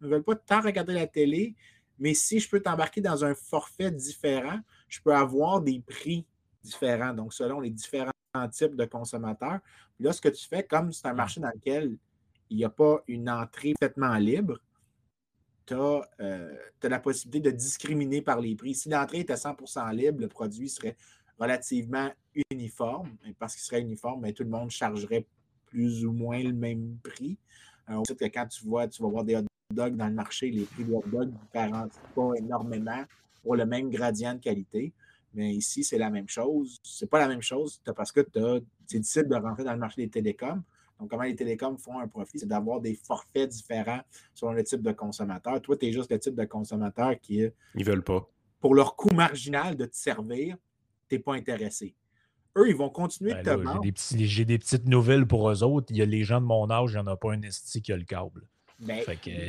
ne 0.00 0.08
veulent 0.08 0.24
pas 0.24 0.34
tant 0.34 0.60
regarder 0.62 0.94
la 0.94 1.06
télé, 1.06 1.54
mais 1.98 2.14
si 2.14 2.40
je 2.40 2.48
peux 2.48 2.60
t'embarquer 2.60 3.00
dans 3.00 3.24
un 3.24 3.34
forfait 3.34 3.90
différent, 3.90 4.58
je 4.88 5.00
peux 5.00 5.14
avoir 5.14 5.60
des 5.60 5.80
prix 5.80 6.26
différents, 6.62 7.14
donc 7.14 7.32
selon 7.34 7.60
les 7.60 7.70
différents 7.70 8.10
types 8.48 8.76
de 8.76 8.84
consommateurs. 8.84 9.60
là, 10.00 10.12
ce 10.12 10.20
que 10.20 10.28
tu 10.28 10.46
fais, 10.46 10.62
comme 10.62 10.92
c'est 10.92 11.06
un 11.06 11.14
marché 11.14 11.40
dans 11.40 11.50
lequel 11.54 11.96
il 12.50 12.56
n'y 12.56 12.64
a 12.64 12.70
pas 12.70 13.02
une 13.08 13.28
entrée 13.28 13.72
complètement 13.72 14.14
libre, 14.16 14.58
tu 15.66 15.74
as, 15.74 16.08
euh, 16.20 16.56
la 16.82 17.00
possibilité 17.00 17.50
de 17.50 17.56
discriminer 17.56 18.22
par 18.22 18.40
les 18.40 18.54
prix. 18.54 18.74
Si 18.74 18.88
l'entrée 18.88 19.20
était 19.20 19.36
100% 19.36 19.92
libre, 19.92 20.20
le 20.20 20.28
produit 20.28 20.68
serait 20.68 20.96
relativement 21.38 22.10
uniforme. 22.50 23.16
Et 23.26 23.32
parce 23.32 23.54
qu'il 23.54 23.64
serait 23.64 23.80
uniforme, 23.80 24.22
ben, 24.22 24.32
tout 24.32 24.44
le 24.44 24.50
monde 24.50 24.70
chargerait 24.70 25.26
plus 25.66 26.04
ou 26.06 26.12
moins 26.12 26.42
le 26.42 26.52
même 26.52 26.98
prix. 27.02 27.36
Alors, 27.86 28.04
que 28.04 28.24
quand 28.24 28.46
tu 28.46 28.64
vois, 28.64 28.86
tu 28.88 29.02
vas 29.02 29.08
voir 29.08 29.24
des 29.24 29.36
hot 29.36 29.44
dogs 29.72 29.96
dans 29.96 30.06
le 30.06 30.14
marché, 30.14 30.50
les 30.50 30.64
prix 30.64 30.84
de 30.84 30.92
hot 30.92 31.04
dogs 31.06 31.32
ne 31.32 31.88
pas 32.14 32.32
énormément 32.36 33.04
pour 33.42 33.56
le 33.56 33.66
même 33.66 33.90
gradient 33.90 34.34
de 34.34 34.40
qualité. 34.40 34.92
Mais 35.34 35.52
ici, 35.52 35.84
c'est 35.84 35.98
la 35.98 36.10
même 36.10 36.28
chose. 36.28 36.80
C'est 36.82 37.10
pas 37.10 37.18
la 37.18 37.28
même 37.28 37.42
chose 37.42 37.80
parce 37.94 38.12
que 38.12 38.20
c'est 38.86 38.98
difficile 38.98 39.28
de 39.28 39.36
rentrer 39.36 39.64
dans 39.64 39.72
le 39.72 39.78
marché 39.78 40.02
des 40.02 40.10
télécoms. 40.10 40.62
Donc, 40.98 41.10
comment 41.10 41.24
les 41.24 41.36
télécoms 41.36 41.76
font 41.76 41.98
un 41.98 42.08
profit, 42.08 42.38
c'est 42.38 42.48
d'avoir 42.48 42.80
des 42.80 42.94
forfaits 42.94 43.50
différents 43.50 44.00
selon 44.32 44.52
le 44.52 44.64
type 44.64 44.80
de 44.80 44.92
consommateur. 44.92 45.60
Toi, 45.60 45.76
tu 45.76 45.86
es 45.86 45.92
juste 45.92 46.10
le 46.10 46.18
type 46.18 46.34
de 46.34 46.44
consommateur 46.44 47.20
qui 47.20 47.44
Ils 47.74 47.84
veulent 47.84 48.04
pas. 48.04 48.26
Pour 48.60 48.74
leur 48.74 48.96
coût 48.96 49.12
marginal 49.12 49.76
de 49.76 49.84
te 49.84 49.94
servir, 49.94 50.56
tu 51.08 51.16
n'es 51.16 51.18
pas 51.18 51.34
intéressé. 51.34 51.94
Eux, 52.56 52.70
ils 52.70 52.76
vont 52.76 52.88
continuer 52.88 53.34
ben 53.34 53.42
de 53.42 53.50
te 53.50 53.50
vendre. 53.50 53.82
J'ai 54.16 54.44
des, 54.46 54.58
petites 54.58 54.88
nouvelles 54.88 55.26
pour 55.26 55.50
eux 55.50 55.62
autres. 55.62 55.88
Il 55.90 55.98
y 55.98 56.02
a 56.02 56.06
les 56.06 56.24
gens 56.24 56.40
de 56.40 56.46
mon 56.46 56.70
âge, 56.70 56.92
il 56.92 56.94
n'y 56.94 57.00
en 57.00 57.06
a 57.06 57.16
pas 57.16 57.32
un 57.32 57.42
esti 57.42 57.82
qui 57.82 57.92
a 57.92 57.96
le 57.96 58.04
câble. 58.04 58.48
Ben, 58.80 59.02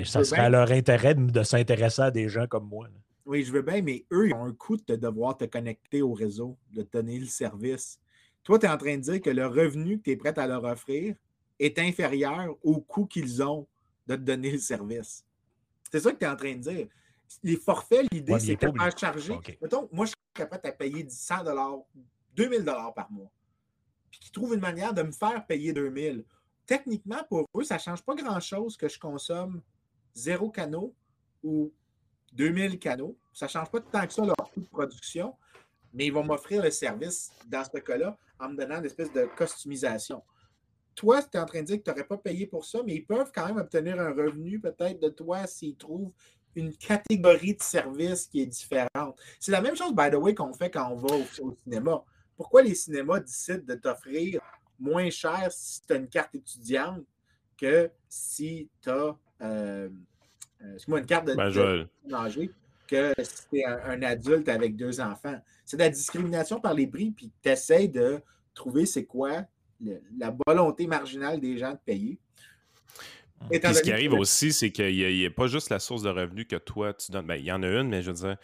ça 0.06 0.23
serait 0.23 0.41
à 0.41 0.49
leur 0.49 0.71
intérêt 0.71 1.15
de, 1.15 1.43
s'intéresser 1.43 2.01
à 2.01 2.12
des 2.12 2.30
gens 2.30 2.47
comme 2.47 2.67
moi. 2.67 2.88
Oui, 3.27 3.43
je 3.43 3.51
veux 3.51 3.61
bien, 3.61 3.81
mais 3.81 4.05
eux, 4.11 4.29
ils 4.29 4.33
ont 4.33 4.45
un 4.45 4.53
coût 4.53 4.77
de 4.77 4.95
devoir 4.95 5.37
te 5.37 5.43
connecter 5.43 6.01
au 6.01 6.13
réseau, 6.13 6.57
de 6.71 6.81
te 6.81 6.97
donner 6.97 7.19
le 7.19 7.25
service. 7.25 7.99
Toi, 8.43 8.57
tu 8.57 8.65
es 8.65 8.69
en 8.69 8.77
train 8.77 8.95
de 8.95 9.01
dire 9.01 9.21
que 9.21 9.29
le 9.29 9.45
revenu 9.45 9.97
que 9.97 10.03
tu 10.03 10.11
es 10.11 10.15
prêt 10.15 10.39
à 10.39 10.47
leur 10.47 10.63
offrir, 10.63 11.15
est 11.59 11.77
inférieur 11.79 12.55
au 12.63 12.79
coût 12.79 13.05
qu'ils 13.05 13.43
ont 13.43 13.67
de 14.05 14.15
te 14.15 14.21
donner 14.21 14.51
le 14.51 14.59
service. 14.59 15.25
C'est 15.91 15.99
ça 15.99 16.11
que 16.11 16.17
tu 16.17 16.25
es 16.25 16.27
en 16.27 16.35
train 16.35 16.53
de 16.53 16.61
dire. 16.61 16.87
Les 17.43 17.57
forfaits, 17.57 18.05
l'idée, 18.11 18.39
c'est 18.39 18.55
que 18.55 18.71
faire 18.71 18.97
charger. 18.97 19.37
Mettons, 19.61 19.89
moi, 19.91 20.05
je 20.05 20.11
suis 20.11 20.15
capable 20.33 20.63
de 20.63 20.71
payer 20.71 21.09
100 21.09 21.85
2000 22.33 22.63
par 22.95 23.11
mois. 23.11 23.31
Puis 24.09 24.21
qu'ils 24.21 24.31
trouvent 24.31 24.53
une 24.53 24.61
manière 24.61 24.93
de 24.93 25.03
me 25.03 25.11
faire 25.11 25.45
payer 25.45 25.73
2000. 25.73 26.23
Techniquement, 26.65 27.23
pour 27.27 27.45
eux, 27.57 27.63
ça 27.63 27.75
ne 27.75 27.79
change 27.81 28.01
pas 28.03 28.15
grand-chose 28.15 28.77
que 28.77 28.87
je 28.87 28.97
consomme 28.97 29.61
zéro 30.13 30.49
canot 30.49 30.93
ou 31.43 31.73
2000 32.38 32.80
canaux. 32.80 33.17
Ça 33.34 33.47
ne 33.47 33.52
change 33.52 33.69
pas 33.69 33.82
tant 33.82 34.08
que 34.08 34.13
ça 34.13 34.26
leur 34.26 34.36
coût 34.54 34.62
de 34.62 34.67
production, 34.67 35.36
mais 35.93 36.06
ils 36.06 36.13
vont 36.13 36.23
m'offrir 36.23 36.63
le 36.63 36.71
service 36.71 37.32
dans 37.47 37.63
ce 37.63 37.80
cas-là 37.80 38.17
en 38.39 38.50
me 38.50 38.56
donnant 38.56 38.78
une 38.78 38.86
espèce 38.86 39.12
de 39.12 39.26
customisation 39.36 40.21
toi, 40.97 41.21
tu 41.21 41.38
es 41.38 41.39
en 41.39 41.45
train 41.45 41.62
de 41.62 41.67
dire 41.67 41.78
que 41.78 41.84
tu 41.84 41.89
n'aurais 41.91 42.08
pas 42.08 42.17
payé 42.17 42.47
pour 42.47 42.65
ça, 42.65 42.80
mais 42.84 42.95
ils 42.95 43.06
peuvent 43.06 43.32
quand 43.34 43.45
même 43.45 43.58
obtenir 43.58 44.00
un 44.00 44.10
revenu 44.10 44.60
peut-être 44.60 45.00
de 45.00 45.10
toi 45.10 45.45
s'ils 45.45 45.78
trouvent 45.78 46.12
une 46.56 46.76
catégorie 46.76 47.54
de 47.54 47.62
services 47.62 48.26
qui 48.26 48.41
est 48.41 48.47
différente. 48.47 49.15
C'est 49.39 49.52
la 49.52 49.62
même 49.62 49.76
chose, 49.76 49.93
by 49.93 50.10
the 50.10 50.15
way, 50.15 50.34
qu'on 50.34 50.54
fait 50.54 50.71
quand 50.71 50.91
on 50.91 50.95
va 50.95 51.15
au, 51.15 51.56
cinéma. 51.63 52.04
Pourquoi 52.36 52.63
les 52.63 52.73
cinémas 52.73 53.19
décident 53.19 53.63
de 53.63 53.76
t'offrir 53.76 54.41
moins 54.80 55.10
cher 55.12 55.50
si 55.52 55.82
tu 55.84 55.93
as 55.93 55.97
une 55.97 56.10
carte 56.10 56.34
étudiante 56.34 57.06
que 57.56 57.91
si 58.10 58.67
tu 58.82 58.89
as 58.89 59.15
euh, 59.41 59.89
euh 60.63 60.98
une 60.98 61.06
carte 61.06 61.28
de, 61.28 61.36
ben, 61.36 61.50
que 62.88 63.13
si 63.22 63.50
tu 63.50 63.58
es 63.60 63.65
un, 63.65 64.02
adulte 64.02 64.50
avec 64.50 64.76
deux 64.76 65.00
enfants. 65.00 65.39
C'est 65.65 65.78
de 65.78 65.84
la 65.84 65.89
discrimination 65.89 66.60
par 66.60 66.74
les 66.74 66.88
prix, 66.88 67.12
puis 67.12 67.32
tu 67.43 67.50
essaies 67.50 67.88
de 67.88 68.22
trouver 68.54 68.86
c'est 68.86 69.06
quoi 69.06 69.46
la 70.17 70.36
volonté 70.48 70.88
marginale 70.88 71.39
des 71.39 71.58
gens 71.58 71.74
de 71.74 71.80
payer. 71.86 72.17
ce 73.52 73.82
qui 73.82 73.91
arrive 73.91 74.13
aussi, 74.13 74.52
c'est 74.52 74.72
qu'il 74.72 74.96
n'y 74.96 75.26
a, 75.26 75.30
pas 75.30 75.48
juste 75.48 75.70
la 75.70 75.80
source 75.80 76.02
de 76.02 76.10
revenus 76.10 76.48
que 76.48 76.56
toi, 76.56 76.93
tu 76.93 77.12
donnes. 77.12 77.28
Ben, 77.28 77.36
il 77.36 77.46
y 77.46 77.52
en 77.52 77.62
a 77.62 77.67
une, 77.67 77.89
mais 77.89 78.02
je 78.02 78.10
veux 78.10 78.17
dire, 78.17 78.38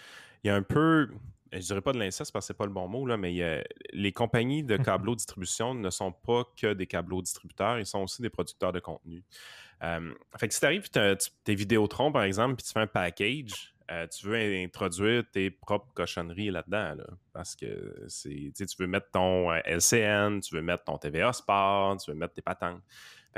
il 0.44 0.48
y 0.48 0.50
a 0.52 0.56
un 0.56 0.62
peu, 0.62 1.10
je 1.52 1.60
dirais 1.60 1.82
pas 1.82 1.94
de 1.94 1.98
l'inceste 1.98 2.32
parce 2.32 2.46
que 2.46 2.48
c'est 2.48 2.58
pas 2.58 2.66
le 2.66 2.72
bon 2.72 2.88
mot, 2.88 3.08
là, 3.08 3.18
mais 3.18 3.64
les 3.94 4.12
compagnies 4.12 4.64
de 4.64 4.78
câbleaux 4.78 5.16
distribution 5.16 5.74
ne 5.74 5.90
sont 5.90 6.12
pas 6.12 6.44
que 6.56 6.74
des 6.74 6.86
câbleaux 6.86 7.22
distributeurs, 7.22 7.80
ils 7.80 7.86
sont 7.86 8.04
aussi 8.04 8.22
des 8.22 8.30
producteurs 8.30 8.74
de 8.74 8.80
contenu. 8.80 9.24
Euh, 9.84 10.14
fait 10.38 10.48
que 10.48 10.54
si 10.54 10.60
tu 10.60 10.66
arrives, 10.66 10.90
tes 10.90 11.56
Vidéotron, 11.56 12.12
par 12.12 12.24
exemple, 12.24 12.56
puis 12.56 12.66
tu 12.66 12.72
fais 12.72 12.80
un 12.80 12.88
package, 12.88 13.74
euh, 13.92 14.08
tu 14.08 14.28
veux 14.28 14.38
introduire 14.38 15.24
tes 15.30 15.52
propres 15.52 15.92
cochonneries 15.94 16.52
là-dedans, 16.52 16.96
parce 17.34 17.56
que 17.56 18.06
c'est, 18.08 18.52
tu 18.56 18.66
veux 18.80 18.88
mettre 18.88 19.12
ton 19.12 19.52
euh, 19.52 19.60
LCN, 19.66 20.40
tu 20.40 20.56
veux 20.56 20.62
mettre 20.62 20.86
ton 20.86 20.98
TVA 20.98 21.34
Sport, 21.34 21.98
tu 21.98 22.12
veux 22.12 22.18
mettre 22.18 22.34
tes 22.34 22.42
patentes. 22.42 22.82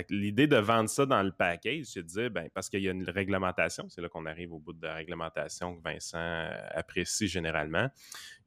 l'idée 0.10 0.45
de 0.45 0.58
vendre 0.58 0.88
ça 0.88 1.05
dans 1.08 1.23
le 1.23 1.31
package, 1.31 1.86
c'est 1.86 2.03
de 2.03 2.08
dire, 2.08 2.29
ben, 2.29 2.47
parce 2.53 2.69
qu'il 2.69 2.81
y 2.81 2.88
a 2.88 2.91
une 2.91 3.10
réglementation, 3.10 3.89
c'est 3.89 4.01
là 4.01 4.10
qu'on 4.10 4.27
arrive 4.27 4.53
au 4.53 4.60
bout 4.60 4.73
de 4.73 4.86
la 4.86 4.93
réglementation 4.93 5.75
que 5.75 5.81
Vincent 5.81 6.19
euh, 6.19 6.67
apprécie 6.75 7.27
généralement. 7.27 7.89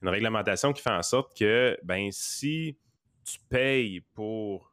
Une 0.02 0.08
réglementation 0.08 0.72
qui 0.72 0.82
fait 0.82 0.90
en 0.90 1.02
sorte 1.02 1.37
que, 1.37 1.76
ben, 1.82 2.11
si 2.12 2.76
tu 3.24 3.38
payes 3.48 4.00
pour 4.14 4.72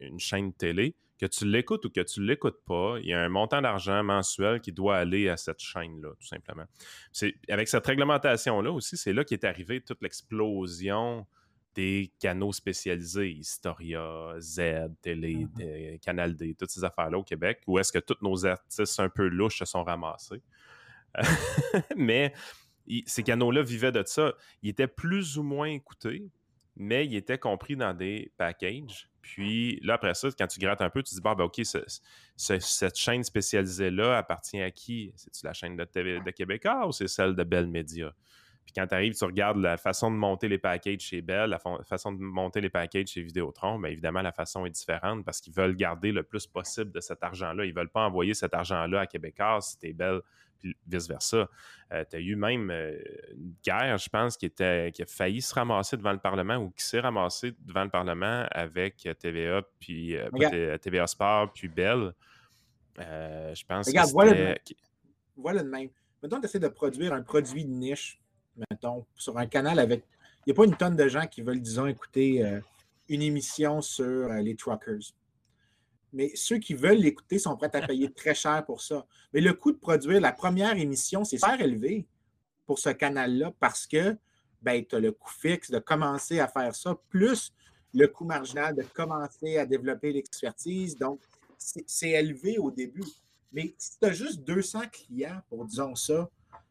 une 0.00 0.18
chaîne 0.18 0.52
télé, 0.52 0.96
que 1.20 1.26
tu 1.26 1.44
l'écoutes 1.44 1.84
ou 1.84 1.90
que 1.90 2.00
tu 2.00 2.20
ne 2.20 2.26
l'écoutes 2.26 2.62
pas, 2.64 2.96
il 3.00 3.08
y 3.08 3.12
a 3.12 3.20
un 3.20 3.28
montant 3.28 3.60
d'argent 3.60 4.02
mensuel 4.02 4.60
qui 4.60 4.72
doit 4.72 4.96
aller 4.96 5.28
à 5.28 5.36
cette 5.36 5.60
chaîne-là, 5.60 6.10
tout 6.18 6.26
simplement. 6.26 6.64
C'est, 7.12 7.34
avec 7.48 7.68
cette 7.68 7.86
réglementation-là 7.86 8.72
aussi, 8.72 8.96
c'est 8.96 9.12
là 9.12 9.22
qu'est 9.24 9.44
arrivée 9.44 9.82
toute 9.82 10.00
l'explosion 10.00 11.26
des 11.74 12.10
canaux 12.18 12.52
spécialisés, 12.52 13.30
Historia, 13.30 14.34
Z, 14.40 14.60
Télé, 15.02 15.46
mm-hmm. 15.56 16.00
Canal 16.00 16.34
D, 16.34 16.56
toutes 16.58 16.70
ces 16.70 16.84
affaires-là 16.84 17.18
au 17.18 17.22
Québec, 17.22 17.60
où 17.66 17.78
est-ce 17.78 17.92
que 17.92 17.98
tous 17.98 18.16
nos 18.22 18.46
artistes 18.46 18.98
un 18.98 19.10
peu 19.10 19.28
louches 19.28 19.58
se 19.58 19.66
sont 19.66 19.84
ramassés. 19.84 20.42
mais 21.96 22.32
ces 23.06 23.22
canaux-là 23.22 23.62
vivaient 23.62 23.92
de 23.92 24.02
ça. 24.06 24.32
Ils 24.62 24.70
étaient 24.70 24.88
plus 24.88 25.36
ou 25.36 25.42
moins 25.42 25.68
écoutés, 25.68 26.30
mais 26.80 27.06
ils 27.06 27.14
étaient 27.14 27.38
compris 27.38 27.76
dans 27.76 27.92
des 27.92 28.32
packages. 28.38 29.10
Puis 29.20 29.78
là, 29.82 29.94
après 29.94 30.14
ça, 30.14 30.28
quand 30.36 30.46
tu 30.46 30.58
grattes 30.58 30.80
un 30.80 30.88
peu, 30.88 31.02
tu 31.02 31.10
te 31.10 31.14
dis, 31.14 31.20
bah, 31.20 31.34
ben, 31.34 31.44
OK, 31.44 31.60
cette 32.36 32.96
chaîne 32.96 33.22
spécialisée-là 33.22 34.16
appartient 34.16 34.62
à 34.62 34.70
qui? 34.70 35.12
C'est-tu 35.14 35.44
la 35.44 35.52
chaîne 35.52 35.76
de, 35.76 35.84
TV, 35.84 36.20
de 36.20 36.30
Québécois 36.30 36.86
ou 36.86 36.92
c'est 36.92 37.06
celle 37.06 37.36
de 37.36 37.44
Bell 37.44 37.66
Media? 37.66 38.14
Puis 38.70 38.80
quand 38.80 38.86
tu 38.86 38.94
arrives, 38.94 39.14
tu 39.14 39.24
regardes 39.24 39.56
la 39.56 39.76
façon 39.76 40.12
de 40.12 40.16
monter 40.16 40.48
les 40.48 40.58
packages 40.58 41.00
chez 41.00 41.22
Bell, 41.22 41.50
la 41.50 41.58
façon 41.82 42.12
de 42.12 42.20
monter 42.20 42.60
les 42.60 42.70
packages 42.70 43.08
chez 43.08 43.22
Vidéotron, 43.22 43.80
bien 43.80 43.90
évidemment, 43.90 44.22
la 44.22 44.30
façon 44.30 44.64
est 44.64 44.70
différente 44.70 45.24
parce 45.24 45.40
qu'ils 45.40 45.52
veulent 45.52 45.74
garder 45.74 46.12
le 46.12 46.22
plus 46.22 46.46
possible 46.46 46.92
de 46.92 47.00
cet 47.00 47.24
argent-là. 47.24 47.64
Ils 47.64 47.74
ne 47.74 47.74
veulent 47.74 47.90
pas 47.90 48.06
envoyer 48.06 48.32
cet 48.32 48.54
argent-là 48.54 49.00
à 49.00 49.06
Québécois 49.06 49.58
si 49.60 49.76
t'es 49.76 49.92
Bell, 49.92 50.20
puis 50.60 50.76
vice-versa. 50.86 51.48
Euh, 51.92 52.04
tu 52.08 52.16
as 52.16 52.20
eu 52.20 52.36
même 52.36 52.70
euh, 52.70 52.96
une 53.32 53.54
guerre, 53.64 53.98
je 53.98 54.08
pense, 54.08 54.36
qui, 54.36 54.46
était, 54.46 54.92
qui 54.94 55.02
a 55.02 55.06
failli 55.06 55.42
se 55.42 55.52
ramasser 55.52 55.96
devant 55.96 56.12
le 56.12 56.18
Parlement 56.18 56.58
ou 56.58 56.70
qui 56.70 56.84
s'est 56.84 57.00
ramassé 57.00 57.52
devant 57.62 57.82
le 57.82 57.90
Parlement 57.90 58.46
avec 58.52 59.08
TVA, 59.18 59.62
puis 59.80 60.14
TVA 60.80 61.08
Sport, 61.08 61.52
puis 61.52 61.66
Bell. 61.66 62.12
je 62.98 63.64
pense 63.64 63.88
Regarde, 63.88 64.10
que 64.10 64.12
voilà, 64.12 64.54
voilà 65.36 65.62
de 65.64 65.68
même. 65.68 65.88
Mettons, 66.22 66.38
tu 66.38 66.46
essaies 66.46 66.60
de 66.60 66.68
produire 66.68 67.12
un 67.12 67.22
produit 67.22 67.64
de 67.64 67.70
niche, 67.70 68.20
mettons, 68.56 69.06
sur 69.16 69.38
un 69.38 69.46
canal 69.46 69.78
avec. 69.78 70.04
Il 70.46 70.50
n'y 70.50 70.52
a 70.52 70.56
pas 70.56 70.64
une 70.64 70.76
tonne 70.76 70.96
de 70.96 71.08
gens 71.08 71.26
qui 71.26 71.42
veulent, 71.42 71.60
disons, 71.60 71.86
écouter 71.86 72.44
euh, 72.44 72.60
une 73.08 73.22
émission 73.22 73.82
sur 73.82 74.04
euh, 74.04 74.40
les 74.40 74.56
truckers. 74.56 75.12
Mais 76.12 76.32
ceux 76.34 76.58
qui 76.58 76.74
veulent 76.74 76.98
l'écouter 76.98 77.38
sont 77.38 77.56
prêts 77.56 77.70
à 77.74 77.86
payer 77.86 78.10
très 78.12 78.34
cher 78.34 78.64
pour 78.64 78.80
ça. 78.80 79.06
Mais 79.32 79.40
le 79.40 79.52
coût 79.52 79.72
de 79.72 79.78
produire 79.78 80.20
la 80.20 80.32
première 80.32 80.76
émission, 80.76 81.24
c'est 81.24 81.36
super 81.36 81.60
élevé 81.60 82.06
pour 82.66 82.78
ce 82.78 82.90
canal-là 82.90 83.52
parce 83.60 83.86
que 83.86 84.16
ben, 84.62 84.84
tu 84.84 84.96
as 84.96 85.00
le 85.00 85.12
coût 85.12 85.30
fixe 85.30 85.70
de 85.70 85.78
commencer 85.78 86.40
à 86.40 86.48
faire 86.48 86.74
ça, 86.74 86.96
plus 87.08 87.52
le 87.94 88.06
coût 88.06 88.24
marginal 88.24 88.74
de 88.74 88.82
commencer 88.82 89.58
à 89.58 89.66
développer 89.66 90.12
l'expertise. 90.12 90.96
Donc, 90.96 91.20
c'est 91.58 92.10
élevé 92.10 92.58
au 92.58 92.70
début. 92.70 93.04
Mais 93.52 93.74
si 93.78 93.98
tu 93.98 94.06
as 94.06 94.12
juste 94.12 94.40
200 94.44 94.82
clients, 94.92 95.40
pour 95.48 95.64
disons 95.64 95.94
ça, 95.94 96.28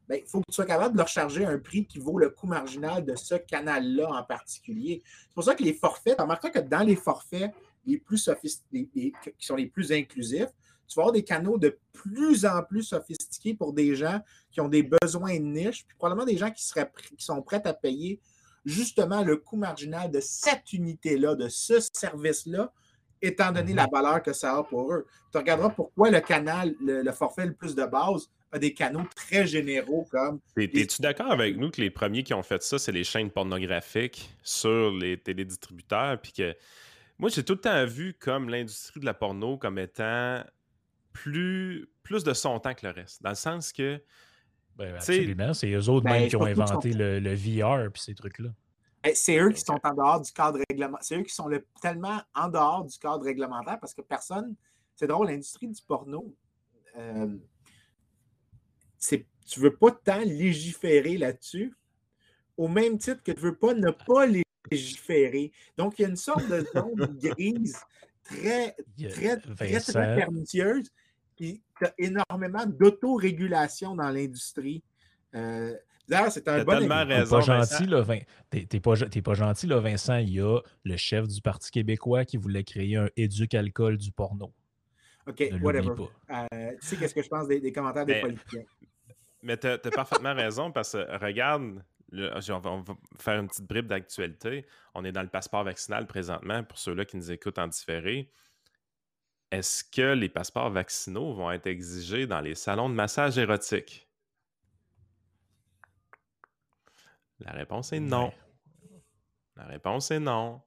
il 0.10 0.22
ben, 0.22 0.26
faut 0.26 0.40
que 0.40 0.46
tu 0.50 0.56
sois 0.56 0.66
capable 0.66 0.94
de 0.94 0.98
leur 0.98 1.08
charger 1.08 1.46
un 1.46 1.60
prix 1.60 1.86
qui 1.86 2.00
vaut 2.00 2.18
le 2.18 2.32
coût 2.32 2.48
marginal 2.48 3.06
de 3.06 3.16
ce 3.16 3.36
canal-là 3.36 4.10
en 4.10 4.24
particulier. 4.24 5.04
C'est 5.06 5.34
pour 5.36 5.44
ça 5.44 5.54
que 5.54 5.64
les 5.64 5.74
forfaits, 5.74 6.16
tu 6.16 6.22
remarqueras 6.24 6.50
que 6.50 6.60
dans 6.60 6.82
les 6.82 6.96
forfaits 6.96 7.54
les 7.86 8.00
plus 8.00 8.18
sophistiqués, 8.18 9.14
qui 9.38 9.46
sont 9.46 9.56
les 9.56 9.68
plus 9.68 9.92
inclusifs, 9.92 10.50
tu 10.88 10.96
vas 10.96 11.04
avoir 11.04 11.14
des 11.14 11.24
canaux 11.24 11.60
de 11.60 11.78
plus 11.94 12.46
en 12.46 12.64
plus 12.64 12.82
sophistiqués 12.82 13.54
pour 13.54 13.74
des 13.74 13.96
gens 13.96 14.20
qui 14.52 14.62
ont 14.62 14.68
des 14.68 14.82
besoins 14.82 15.36
de 15.36 15.44
niche, 15.44 15.86
puis 15.86 15.96
probablement 15.96 16.26
des 16.26 16.38
gens 16.38 16.50
qui, 16.50 16.66
seraient, 16.66 16.92
qui 17.16 17.24
sont 17.24 17.44
prêts 17.44 17.62
à 17.66 17.74
payer 17.74 18.20
justement 18.66 19.24
le 19.24 19.38
coût 19.38 19.58
marginal 19.58 20.10
de 20.10 20.20
cette 20.20 20.74
unité-là, 20.74 21.36
de 21.36 21.48
ce 21.48 21.76
service-là, 21.94 22.74
étant 23.22 23.52
donné 23.52 23.74
la 23.74 23.84
mhm. 23.84 23.90
valeur 23.92 24.24
que 24.24 24.34
ça 24.34 24.58
a 24.58 24.64
pour 24.64 24.92
eux. 24.94 25.06
Tu 25.32 25.38
regarderas 25.38 25.70
pourquoi 25.70 26.10
le 26.10 26.22
canal, 26.22 26.74
le, 26.82 27.12
forfait 27.12 27.46
le 27.46 27.54
plus 27.54 27.76
de 27.76 27.86
base, 27.86 28.30
des 28.58 28.74
canaux 28.74 29.04
très 29.16 29.46
généraux 29.46 30.08
comme. 30.10 30.40
Es-tu 30.58 31.02
d'accord 31.02 31.32
avec 31.32 31.58
nous 31.58 31.70
que 31.70 31.82
les 31.82 31.92
premiers 31.92 32.24
qui 32.24 32.34
ont 32.34 32.44
fait 32.44 32.64
ça, 32.64 32.80
c'est 32.80 32.92
les 32.92 33.04
chaînes 33.04 33.30
pornographiques 33.30 34.36
sur 34.42 34.92
les 34.92 35.18
télédistributeurs? 35.18 36.20
Puis 36.20 36.32
que 36.32 36.56
moi, 37.20 37.30
j'ai 37.30 37.44
tout 37.44 37.54
le 37.54 37.62
temps 37.62 37.86
vu 37.86 38.14
comme 38.14 38.50
l'industrie 38.50 39.00
de 39.00 39.06
la 39.06 39.14
porno 39.14 39.58
comme 39.58 39.78
étant 39.78 40.44
plus, 41.14 41.90
plus 42.02 42.24
de 42.24 42.34
son 42.34 42.60
temps 42.60 42.74
que 42.74 42.88
le 42.88 42.94
reste. 42.94 43.22
Dans 43.22 43.30
le 43.30 43.36
sens 43.36 43.72
que. 43.72 44.02
Ben, 44.76 44.96
absolument, 44.96 45.54
c'est 45.54 45.70
eux 45.72 45.90
autres 45.90 46.06
ben, 46.06 46.22
même 46.22 46.30
qui 46.30 46.38
ont 46.38 46.46
inventé 46.46 46.94
le, 46.94 47.20
le 47.20 47.36
VR 47.36 47.92
puis 47.92 48.02
ces 48.02 48.16
trucs-là. 48.16 48.50
Eh, 49.04 49.14
c'est 49.14 49.38
eux 49.38 49.52
qui 49.52 49.62
sont 49.62 49.80
en 49.84 49.94
dehors 49.94 50.22
du 50.22 50.32
cadre 50.32 50.60
réglementaire. 50.70 51.04
C'est 51.04 51.18
eux 51.18 51.24
qui 51.24 51.34
sont 51.34 51.50
tellement 51.82 52.22
en 52.34 52.50
dehors 52.50 52.86
du 52.86 52.98
cadre 52.98 53.24
réglementaire 53.24 53.80
parce 53.80 53.94
que 53.94 54.02
personne. 54.02 54.56
C'est 54.96 55.08
drôle, 55.08 55.28
l'industrie 55.28 55.70
du 55.70 55.82
porno, 55.82 56.36
euh, 56.98 57.38
tu 59.00 59.60
ne 59.60 59.64
veux 59.64 59.76
pas 59.76 59.92
tant 59.92 60.20
légiférer 60.20 61.18
là-dessus, 61.18 61.74
au 62.58 62.68
même 62.68 62.98
titre 62.98 63.24
que 63.24 63.32
tu 63.32 63.40
ne 63.40 63.44
veux 63.44 63.56
pas 63.56 63.74
ne 63.74 63.92
pas 63.92 64.26
légiférer. 64.72 65.52
Donc, 65.78 65.98
il 65.98 66.04
y 66.04 66.06
a 66.06 66.10
une 66.10 66.16
sorte 66.16 66.48
de 66.48 66.66
zone 66.76 67.18
grise 67.22 67.78
très, 68.24 68.76
très, 68.98 69.38
très, 69.38 69.80
très 69.80 70.16
pernicieuse. 70.16 70.90
Puis, 71.36 71.62
tu 71.78 71.86
as 71.86 71.94
énormément 71.98 72.66
d'autorégulation 72.66 73.96
dans 73.96 74.10
l'industrie. 74.10 74.84
Euh, 75.36 75.74
D'ailleurs, 76.10 76.32
c'est 76.32 76.48
un 76.48 76.64
bon 76.64 76.88
raison. 77.06 77.38
Pas 77.38 77.42
gentil, 77.42 77.86
là, 77.86 78.04
T'es 78.50 78.80
pas, 78.80 78.96
pas, 79.24 79.34
gentil, 79.36 79.68
là, 79.68 79.80
Vincent. 79.80 80.18
Il 80.18 80.34
y 80.34 80.42
a 80.42 80.60
le 80.84 80.98
chef 80.98 81.28
du 81.28 81.40
Parti 81.40 81.70
québécois 81.70 82.26
qui 82.26 82.38
voulait 82.38 82.64
créer 82.64 82.96
un 82.96 83.10
éduc-alcool 83.16 83.98
du 83.98 84.12
porno. 84.12 84.52
OK, 85.30 85.44
whatever. 85.62 85.94
Euh, 86.32 86.72
tu 86.82 86.88
sais 86.88 86.98
qu'est-ce 86.98 87.14
que 87.14 87.22
je 87.22 87.30
pense 87.30 87.48
des, 87.48 87.72
commentaires 87.72 88.06
des 88.06 88.20
politiciens. 88.20 88.64
Mais 89.44 89.58
tu 89.58 89.68
as, 89.68 89.78
parfaitement 89.78 90.34
raison 90.34 90.72
parce 90.72 90.94
que 90.94 91.24
regarde, 91.24 91.84
on, 92.12 92.82
va, 92.82 92.94
faire 93.18 93.40
une 93.40 93.48
petite 93.48 93.68
bribe 93.68 93.86
d'actualité. 93.86 94.66
On 94.96 95.06
est 95.06 95.12
dans 95.12 95.22
le 95.22 95.30
passeport 95.30 95.64
vaccinal 95.64 96.08
présentement 96.08 96.64
pour 96.64 96.78
ceux-là 96.78 97.06
qui 97.06 97.16
nous 97.16 97.32
écoutent 97.32 97.60
en 97.60 97.68
différé. 97.68 98.32
Est-ce 99.52 99.84
que 99.84 100.14
les 100.14 100.30
passeports 100.30 100.72
vaccinaux 100.72 101.34
vont 101.34 101.52
être 101.52 101.68
exigés 101.68 102.28
dans 102.28 102.42
les 102.42 102.56
salons 102.56 102.90
de 102.90 102.96
massage 102.96 103.38
érotique? 103.38 104.08
La 107.40 107.52
réponse 107.52 107.94
est 107.94 108.00
non. 108.00 108.34
La 109.56 109.66
réponse 109.66 110.12
est 110.12 110.20
non. 110.20 110.62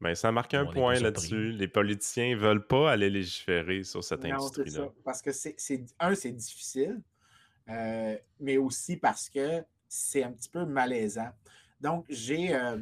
Mais 0.00 0.10
ben, 0.10 0.14
ça 0.14 0.32
marque 0.32 0.54
un 0.54 0.64
point 0.64 0.98
là-dessus. 0.98 1.52
Les 1.52 1.68
politiciens 1.68 2.30
ne 2.30 2.40
veulent 2.40 2.66
pas 2.66 2.90
aller 2.90 3.10
légiférer 3.10 3.84
sur 3.84 4.02
cette 4.02 4.24
industrie-là. 4.24 4.88
Parce 5.04 5.20
que 5.20 5.30
c'est 5.30 5.84
un, 5.98 6.14
c'est 6.14 6.32
difficile, 6.32 7.02
euh, 7.68 8.16
mais 8.40 8.56
aussi 8.56 8.96
parce 8.96 9.28
que 9.28 9.62
c'est 9.88 10.22
un 10.22 10.32
petit 10.32 10.48
peu 10.48 10.64
malaisant. 10.64 11.28
Donc, 11.82 12.06
j'ai 12.08 12.54
euh, 12.54 12.78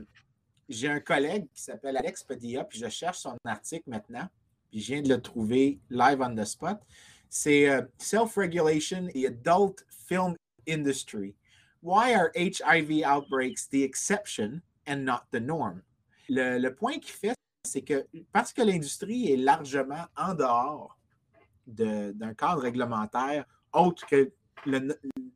un 0.84 1.00
collègue 1.00 1.48
qui 1.52 1.62
s'appelle 1.62 1.96
Alex 1.96 2.22
Padilla, 2.22 2.62
puis 2.62 2.78
je 2.78 2.88
cherche 2.88 3.18
son 3.18 3.36
article 3.44 3.90
maintenant, 3.90 4.28
puis 4.70 4.80
je 4.80 4.92
viens 4.92 5.02
de 5.02 5.08
le 5.08 5.20
trouver 5.20 5.80
live 5.90 6.20
on 6.20 6.36
the 6.36 6.44
spot. 6.44 6.78
C'est 7.28 7.68
euh, 7.68 7.82
Self-Regulation 7.98 9.08
et 9.12 9.26
Adult 9.26 9.84
Film 9.90 10.36
Industry. 10.68 11.34
Why 11.82 12.14
are 12.14 12.30
HIV 12.36 13.04
outbreaks 13.04 13.68
the 13.68 13.82
exception 13.82 14.62
and 14.86 14.98
not 14.98 15.22
the 15.32 15.40
norm? 15.40 15.82
Le, 16.28 16.68
point 16.70 16.98
qu'il 16.98 17.12
fait, 17.12 17.34
c'est 17.64 17.82
que 17.82 18.06
parce 18.32 18.52
que 18.52 18.62
l'industrie 18.62 19.32
est 19.32 19.36
largement 19.36 20.04
en 20.16 20.34
dehors 20.34 20.98
d'un 21.66 22.34
cadre 22.34 22.62
réglementaire 22.62 23.44
autre 23.72 24.06
que 24.06 24.32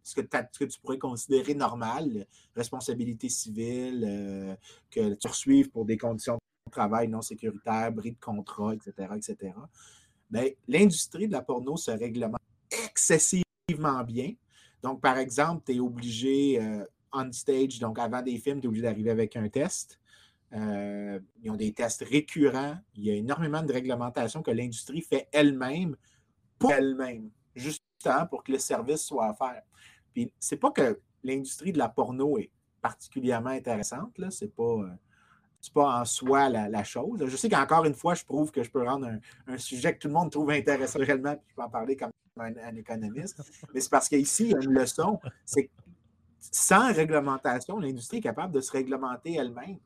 ce, 0.03 0.15
que 0.15 0.65
tu 0.65 0.81
pourrais 0.81 0.99
considérer 0.99 1.55
normal, 1.55 2.27
responsabilité 2.57 3.29
civile, 3.29 4.05
euh, 4.07 4.57
que 4.91 5.15
tu 5.15 5.29
reçuives 5.29 5.71
pour 5.71 5.85
des 5.85 5.97
conditions 5.97 6.39
de 6.67 6.71
travail 6.71 7.09
non 7.09 7.23
sécuritaires, 7.23 7.93
bris 7.93 8.13
de 8.13 8.21
contrat, 8.21 8.75
etc., 8.75 9.09
etc. 9.17 9.55
l'industrie 10.67 11.29
de 11.29 11.33
la 11.33 11.43
porno 11.43 11.77
se 11.77 11.91
réglemente 11.91 12.41
excessivement 12.71 14.03
bien. 14.05 14.35
Donc, 14.83 15.01
par 15.01 15.19
exemple, 15.19 15.63
tu 15.67 15.77
es 15.77 15.81
obligé 15.81 16.61
euh, 16.61 16.85
on 17.13 17.31
stage, 17.33 17.79
donc 17.79 17.99
avant 17.99 18.23
des 18.23 18.39
films, 18.39 18.61
tu 18.61 18.67
es 18.67 18.69
obligé 18.69 18.83
d'arriver 18.83 19.11
avec 19.11 19.37
un 19.37 19.49
test. 19.49 19.99
Euh, 20.55 21.19
ils 21.43 21.51
ont 21.51 21.57
des 21.57 21.73
tests 21.73 22.05
récurrents. 22.05 22.77
Il 22.95 23.05
y 23.05 23.11
a 23.11 23.15
énormément 23.15 23.63
de 23.63 23.73
réglementations 23.73 24.43
que 24.43 24.51
l'industrie 24.51 25.01
fait 25.01 25.29
elle-même 25.33 25.97
pour 26.59 26.73
elle-même, 26.73 27.31
justement 27.55 28.27
pour 28.29 28.45
que 28.45 28.53
le 28.53 28.59
service 28.59 29.03
soit 29.03 29.31
offert. 29.31 29.63
Puis, 30.13 30.33
c'est 30.39 30.59
pas 30.59 30.71
que 30.71 31.01
l'industrie 31.25 31.73
de 31.73 31.79
la 31.79 31.89
porno 31.89 32.39
est 32.39 32.51
particulièrement 32.81 33.51
intéressante, 33.51 34.19
là. 34.19 34.31
C'est 34.31 34.55
pas. 34.55 34.63
Euh, 34.63 34.91
pas 35.71 36.01
en 36.01 36.05
soi 36.05 36.49
la, 36.49 36.83
chose. 36.83 37.25
Je 37.25 37.37
sais 37.37 37.49
qu'encore 37.49 37.85
une 37.85 37.95
fois, 37.95 38.15
je 38.15 38.25
prouve 38.25 38.51
que 38.51 38.65
je 38.65 38.71
peux 38.71 38.83
rendre 38.83 39.09
un, 39.47 39.59
sujet 39.59 39.95
que 39.95 40.01
tout 40.01 40.09
le 40.09 40.15
monde 40.15 40.33
trouve 40.33 40.51
intéressant 40.51 40.99
réellement, 40.99 41.37
puis 41.37 41.47
je 41.51 41.55
peux 41.55 41.63
en 41.63 41.71
parler 41.71 41.97
comme 41.97 42.11
un, 42.37 42.75
économiste. 42.75 43.41
Mais 43.73 43.81
c'est 43.81 43.91
parce 43.91 44.09
qu'ici, 44.09 44.47
il 44.47 44.51
y 44.51 44.55
a 44.57 44.61
une 44.61 44.73
leçon, 44.73 45.21
c'est 45.45 45.67
que 45.67 45.71
sans 46.41 46.93
réglementation, 46.93 47.79
l'industrie 47.79 48.19
est 48.19 48.23
capable 48.23 48.53
de 48.53 48.61
se 48.61 48.73
réglementer 48.73 49.35
elle-même. 49.35 49.79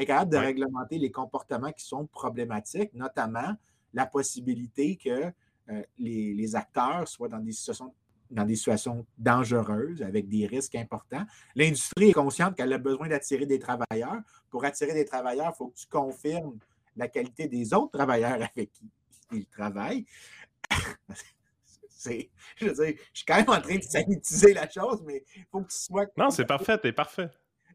Est 0.00 0.06
capable 0.06 0.32
de 0.32 0.38
réglementer 0.38 0.98
les 0.98 1.10
comportements 1.10 1.72
qui 1.72 1.84
sont 1.84 2.06
problématiques, 2.06 2.94
notamment 2.94 3.54
la 3.92 4.06
possibilité 4.06 4.96
que 4.96 5.30
euh, 5.68 5.82
les, 5.98 6.32
les, 6.32 6.56
acteurs 6.56 7.06
soient 7.06 7.28
dans 7.28 7.38
des 7.38 7.52
situations 7.52 7.92
dans 8.30 8.44
des 8.44 8.56
situations 8.56 9.04
dangereuses, 9.18 10.02
avec 10.02 10.28
des 10.28 10.46
risques 10.46 10.76
importants. 10.76 11.24
L'industrie 11.54 12.10
est 12.10 12.14
consciente 12.14 12.56
qu'elle 12.56 12.72
a 12.72 12.78
besoin 12.78 13.08
d'attirer 13.08 13.44
des 13.44 13.58
travailleurs. 13.58 14.20
Pour 14.50 14.64
attirer 14.64 14.94
des 14.94 15.04
travailleurs, 15.04 15.52
il 15.54 15.56
faut 15.56 15.68
que 15.68 15.76
tu 15.76 15.86
confirmes 15.88 16.58
la 16.96 17.08
qualité 17.08 17.48
des 17.48 17.74
autres 17.74 17.98
travailleurs 17.98 18.40
avec 18.54 18.72
qui 18.72 18.88
ils 19.32 19.46
travaillent. 19.46 20.06
je, 22.04 22.10
veux 22.64 22.72
dire, 22.72 22.94
je 23.12 23.18
suis 23.18 23.26
quand 23.26 23.36
même 23.36 23.50
en 23.50 23.60
train 23.60 23.76
de 23.76 23.82
sanitiser 23.82 24.54
la 24.54 24.68
chose, 24.68 25.02
mais 25.04 25.24
il 25.36 25.44
faut 25.50 25.60
que 25.60 25.70
tu 25.70 25.78
sois. 25.78 26.06
Non, 26.16 26.30
c'est 26.30 26.46
parfait, 26.46 26.78
t'es 26.78 26.92
parfait. 26.92 27.28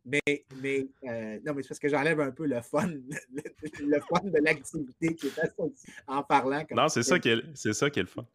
Mais, 0.05 0.45
mais 0.61 0.87
euh, 1.05 1.39
non, 1.43 1.53
mais 1.55 1.63
c'est 1.63 1.69
parce 1.69 1.79
que 1.79 1.89
j'enlève 1.89 2.19
un 2.19 2.31
peu 2.31 2.45
le 2.45 2.61
fun, 2.61 2.87
le, 2.89 3.99
fun 4.01 4.21
de 4.23 4.37
l'activité 4.43 5.15
qui 5.15 5.27
est 5.27 5.39
associé 5.39 5.93
en 6.07 6.21
parlant. 6.21 6.63
non, 6.71 6.87
c'est 6.89 7.01
ça, 7.01 7.17
qui 7.17 7.29
est, 7.29 7.41
c'est 7.55 7.73
ça 7.73 7.89
qui 7.89 7.99
est 7.99 8.03
le 8.03 8.07
fun. 8.07 8.25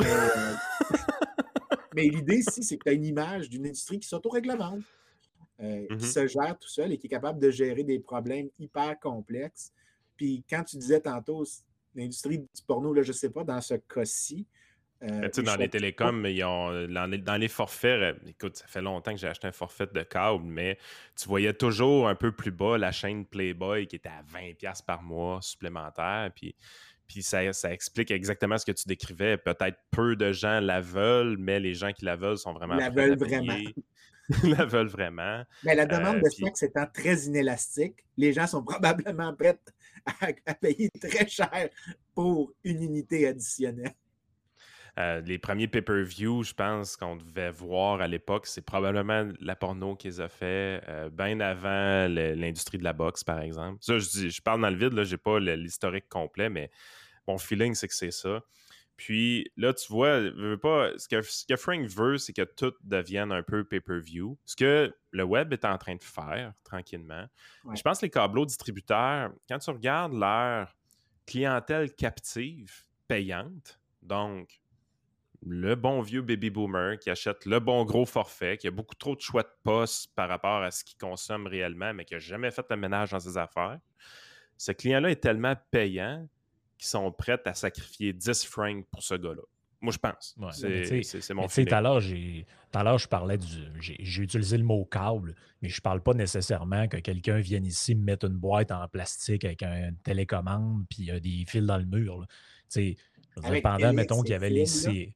Euh, 0.00 0.54
mais 1.94 2.08
l'idée 2.08 2.38
ici, 2.38 2.64
c'est 2.64 2.76
que 2.76 2.84
tu 2.84 2.90
as 2.90 2.92
une 2.92 3.04
image 3.04 3.48
d'une 3.48 3.66
industrie 3.66 4.00
qui 4.00 4.08
s'autoréglemente, 4.08 4.82
euh, 5.60 5.86
qui 5.86 5.94
Mhm. 5.94 6.00
se 6.00 6.26
gère 6.26 6.58
tout 6.58 6.68
seul 6.68 6.92
et 6.92 6.98
qui 6.98 7.06
est 7.06 7.10
capable 7.10 7.38
de 7.38 7.50
gérer 7.50 7.84
des 7.84 8.00
problèmes 8.00 8.48
hyper 8.58 8.98
complexes. 8.98 9.72
Puis 10.16 10.42
quand 10.50 10.64
tu 10.64 10.76
disais 10.76 11.00
tantôt, 11.00 11.44
l'industrie 11.94 12.38
du 12.38 12.62
porno, 12.66 12.92
là, 12.92 13.02
je 13.02 13.12
ne 13.12 13.16
sais 13.16 13.30
pas, 13.30 13.44
dans 13.44 13.60
ce 13.60 13.74
cas-ci. 13.74 14.44
Euh, 15.04 15.28
tu 15.28 15.34
sais, 15.34 15.40
je 15.42 15.46
dans 15.46 15.56
les 15.56 15.66
pas- 15.66 15.72
télécoms, 15.72 16.26
ils 16.26 16.44
ont, 16.44 16.86
dans, 16.88 17.36
les, 17.40 17.48
forfaits, 17.48 18.00
euh, 18.00 18.14
écoute, 18.28 18.56
ça 18.56 18.66
fait 18.66 18.82
longtemps 18.82 19.12
que 19.12 19.18
j'ai 19.18 19.28
acheté 19.28 19.46
un 19.46 19.52
forfait 19.52 19.86
de 19.92 20.02
câble, 20.02 20.44
mais 20.44 20.78
tu 21.16 21.28
voyais 21.28 21.52
toujours 21.54 22.08
un 22.08 22.14
peu 22.14 22.32
plus 22.32 22.50
bas 22.50 22.78
la 22.78 22.92
chaîne 22.92 23.24
Playboy 23.26 23.86
qui 23.86 23.96
était 23.96 24.08
à 24.08 24.22
20$ 24.22 24.84
par 24.84 25.02
mois 25.02 25.40
supplémentaire. 25.42 26.30
Puis, 26.34 26.54
puis 27.06 27.22
ça, 27.22 27.52
ça 27.52 27.72
explique 27.72 28.10
exactement 28.10 28.56
ce 28.58 28.64
que 28.66 28.72
tu 28.72 28.88
décrivais. 28.88 29.36
Peut-être 29.36 29.78
peu 29.90 30.16
de 30.16 30.32
gens 30.32 30.60
la 30.60 30.80
veulent, 30.80 31.36
mais 31.38 31.60
les 31.60 31.74
gens 31.74 31.92
qui 31.92 32.04
la 32.04 32.16
veulent 32.16 32.38
sont 32.38 32.52
vraiment 32.54 32.74
La 32.76 32.90
veulent 32.90 33.18
payer. 33.18 33.74
la 34.42 34.64
veulent 34.64 34.88
vraiment. 34.88 35.44
Mais 35.64 35.74
la 35.74 35.84
demande 35.84 36.16
Euh, 36.16 36.20
de 36.20 36.28
puis- 36.34 36.44
sexe 36.46 36.62
étant 36.62 36.86
très 36.86 37.14
inélastique, 37.24 37.96
les 38.16 38.32
gens 38.32 38.46
sont 38.46 38.64
probablement 38.64 39.34
prêts 39.34 39.58
à, 40.06 40.28
à 40.46 40.54
payer 40.54 40.88
très 40.98 41.28
cher 41.28 41.68
pour 42.14 42.52
une 42.64 42.82
unité 42.82 43.26
additionnelle. 43.26 43.92
Euh, 44.98 45.20
les 45.22 45.38
premiers 45.38 45.66
pay-per-view, 45.66 46.44
je 46.44 46.54
pense 46.54 46.96
qu'on 46.96 47.16
devait 47.16 47.50
voir 47.50 48.00
à 48.00 48.06
l'époque, 48.06 48.46
c'est 48.46 48.64
probablement 48.64 49.28
la 49.40 49.56
porno 49.56 49.96
qu'ils 49.96 50.22
ont 50.22 50.28
fait 50.28 50.82
euh, 50.88 51.10
bien 51.10 51.40
avant 51.40 52.06
l'industrie 52.08 52.78
de 52.78 52.84
la 52.84 52.92
boxe, 52.92 53.24
par 53.24 53.40
exemple. 53.40 53.78
Ça, 53.80 53.98
je, 53.98 54.08
dis, 54.08 54.30
je 54.30 54.40
parle 54.40 54.60
dans 54.60 54.70
le 54.70 54.76
vide, 54.76 54.92
là, 54.92 55.02
j'ai 55.02 55.16
pas 55.16 55.40
l'historique 55.40 56.08
complet, 56.08 56.48
mais 56.48 56.70
mon 57.26 57.38
feeling, 57.38 57.74
c'est 57.74 57.88
que 57.88 57.94
c'est 57.94 58.12
ça. 58.12 58.40
Puis 58.96 59.50
là, 59.56 59.74
tu 59.74 59.92
vois, 59.92 60.20
veux 60.20 60.58
pas, 60.58 60.96
ce, 60.96 61.08
que, 61.08 61.20
ce 61.22 61.44
que 61.44 61.56
Frank 61.56 61.84
veut, 61.88 62.16
c'est 62.16 62.32
que 62.32 62.42
tout 62.42 62.72
devienne 62.84 63.32
un 63.32 63.42
peu 63.42 63.64
pay-per-view. 63.64 64.38
Ce 64.44 64.54
que 64.54 64.94
le 65.10 65.24
web 65.24 65.52
est 65.52 65.64
en 65.64 65.76
train 65.78 65.96
de 65.96 66.02
faire 66.02 66.52
tranquillement. 66.62 67.26
Ouais. 67.64 67.74
Je 67.74 67.82
pense 67.82 67.98
que 67.98 68.06
les 68.06 68.10
câbleaux 68.10 68.46
distributeurs, 68.46 69.32
quand 69.48 69.58
tu 69.58 69.70
regardes 69.70 70.14
leur 70.14 70.76
clientèle 71.26 71.92
captive 71.94 72.84
payante, 73.08 73.80
donc 74.00 74.60
le 75.46 75.74
bon 75.74 76.00
vieux 76.00 76.22
baby 76.22 76.50
boomer 76.50 76.98
qui 76.98 77.10
achète 77.10 77.44
le 77.44 77.60
bon 77.60 77.84
gros 77.84 78.06
forfait, 78.06 78.56
qui 78.56 78.66
a 78.66 78.70
beaucoup 78.70 78.94
trop 78.94 79.14
de 79.14 79.20
choix 79.20 79.42
de 79.42 79.48
postes 79.62 80.10
par 80.14 80.28
rapport 80.28 80.62
à 80.62 80.70
ce 80.70 80.84
qu'il 80.84 80.96
consomme 80.98 81.46
réellement, 81.46 81.92
mais 81.92 82.04
qui 82.04 82.14
n'a 82.14 82.20
jamais 82.20 82.50
fait 82.50 82.64
le 82.70 82.76
ménage 82.76 83.10
dans 83.10 83.20
ses 83.20 83.36
affaires. 83.36 83.78
Ce 84.56 84.72
client-là 84.72 85.10
est 85.10 85.20
tellement 85.22 85.54
payant 85.70 86.26
qu'ils 86.78 86.88
sont 86.88 87.10
prêts 87.12 87.40
à 87.44 87.54
sacrifier 87.54 88.12
10 88.12 88.44
francs 88.46 88.86
pour 88.90 89.02
ce 89.02 89.14
gars-là. 89.14 89.42
Moi, 89.80 89.92
je 89.92 89.98
pense. 89.98 90.34
Ouais, 90.38 90.48
c'est 90.52 91.34
mon 91.34 91.42
Mais 91.42 91.48
tu 91.48 91.54
sais, 91.54 91.64
tout 91.66 92.78
à 92.78 92.82
l'heure, 92.82 92.96
je 92.98 93.06
parlais 93.06 93.36
du. 93.36 93.46
J'ai 93.80 93.96
j'ai 94.00 94.22
utilisé 94.22 94.56
le 94.56 94.64
mot 94.64 94.82
câble, 94.86 95.34
mais 95.60 95.68
je 95.68 95.80
parle 95.82 96.02
pas 96.02 96.14
nécessairement 96.14 96.88
que 96.88 96.96
quelqu'un 96.96 97.38
vienne 97.40 97.66
ici 97.66 97.94
me 97.94 98.02
mettre 98.02 98.26
une 98.26 98.36
boîte 98.38 98.72
en 98.72 98.88
plastique 98.88 99.44
avec 99.44 99.62
un- 99.62 99.90
une 99.90 99.98
télécommande 99.98 100.84
puis 100.88 101.10
euh, 101.10 101.20
des 101.20 101.44
fils 101.46 101.66
dans 101.66 101.76
le 101.76 101.84
mur. 101.84 102.18
là. 102.20 102.26
Dire, 102.70 102.94
pendant, 103.60 103.92
mettons, 103.92 104.20
et 104.22 104.24
qu'il 104.24 104.30
y 104.32 104.34
avait 104.36 104.48
les. 104.48 105.14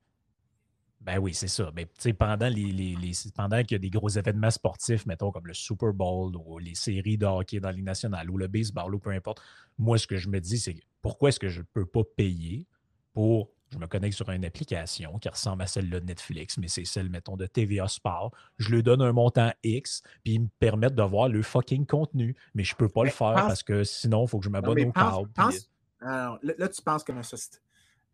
Ben 1.11 1.18
oui, 1.18 1.33
c'est 1.33 1.49
ça. 1.49 1.71
Mais 1.75 1.87
tu 1.87 1.92
sais, 2.01 2.12
pendant 2.12 2.49
les, 2.49 2.71
les- 2.71 2.94
les- 2.94 3.12
pendant 3.35 3.62
qu'il 3.62 3.73
y 3.73 3.75
a 3.77 3.79
des 3.79 3.88
gros 3.88 4.11
événements 4.11 4.51
sportifs, 4.51 5.07
mettons 5.07 5.31
comme 5.33 5.47
le 5.47 5.55
Super 5.55 5.94
Bowl 5.94 6.37
ou 6.37 6.59
les 6.59 6.75
séries 6.75 7.16
de 7.16 7.25
hockey 7.25 7.61
dans 7.61 7.68
la 7.68 7.73
Ligue 7.73 7.85
nationale 7.87 8.29
ou 8.29 8.37
le 8.37 8.47
baseball 8.47 8.94
ou 8.94 8.99
peu 8.99 9.09
importe, 9.11 9.40
moi, 9.79 9.97
ce 9.97 10.07
que 10.07 10.18
je 10.18 10.29
me 10.29 10.38
dis, 10.38 10.59
c'est 10.59 10.77
pourquoi 11.01 11.31
est-ce 11.31 11.40
que 11.40 11.49
je 11.49 11.61
ne 11.61 11.64
peux 11.73 11.87
pas 11.87 12.03
payer 12.16 12.66
pour. 13.14 13.49
Je 13.73 13.79
me 13.79 13.87
connecte 13.87 14.16
sur 14.16 14.29
une 14.31 14.44
application 14.44 15.18
qui 15.18 15.31
ressemble 15.31 15.62
à 15.62 15.66
celle 15.66 15.88
de 15.88 15.99
Netflix, 15.99 16.59
mais 16.59 16.68
c'est 16.68 16.85
celle, 16.85 17.09
mettons, 17.09 17.37
de 17.37 17.47
TVA 17.47 17.88
Sport. 17.88 18.35
Je 18.59 18.71
lui 18.75 18.83
donne 18.83 19.01
un 19.01 19.12
montant 19.12 19.51
X, 19.62 20.03
puis 20.25 20.35
ils 20.35 20.40
me 20.42 20.49
permettent 20.59 20.94
de 20.94 21.03
voir 21.03 21.29
le 21.31 21.42
fucking 21.42 21.87
contenu. 21.87 22.37
Mais 22.55 22.64
je 22.64 22.75
ne 22.75 22.77
peux 22.77 22.88
pas 22.90 23.03
Mais 23.05 23.09
le 23.11 23.14
faire 23.14 23.33
pense- 23.35 23.47
parce 23.49 23.62
que 23.62 23.83
sinon, 23.83 24.25
il 24.25 24.29
faut 24.29 24.38
que 24.40 24.44
je 24.44 24.51
m'abonne 24.51 24.79
au 24.85 24.92
pense- 24.92 25.16
câble. 25.16 25.31
pense- 25.35 25.59
puis- 25.59 25.68
Alors, 26.01 26.38
là, 26.42 26.53
là, 26.59 26.68
tu 26.68 26.83
penses 26.83 27.03
comme 27.03 27.16
un 27.18 27.23
société. 27.23 27.59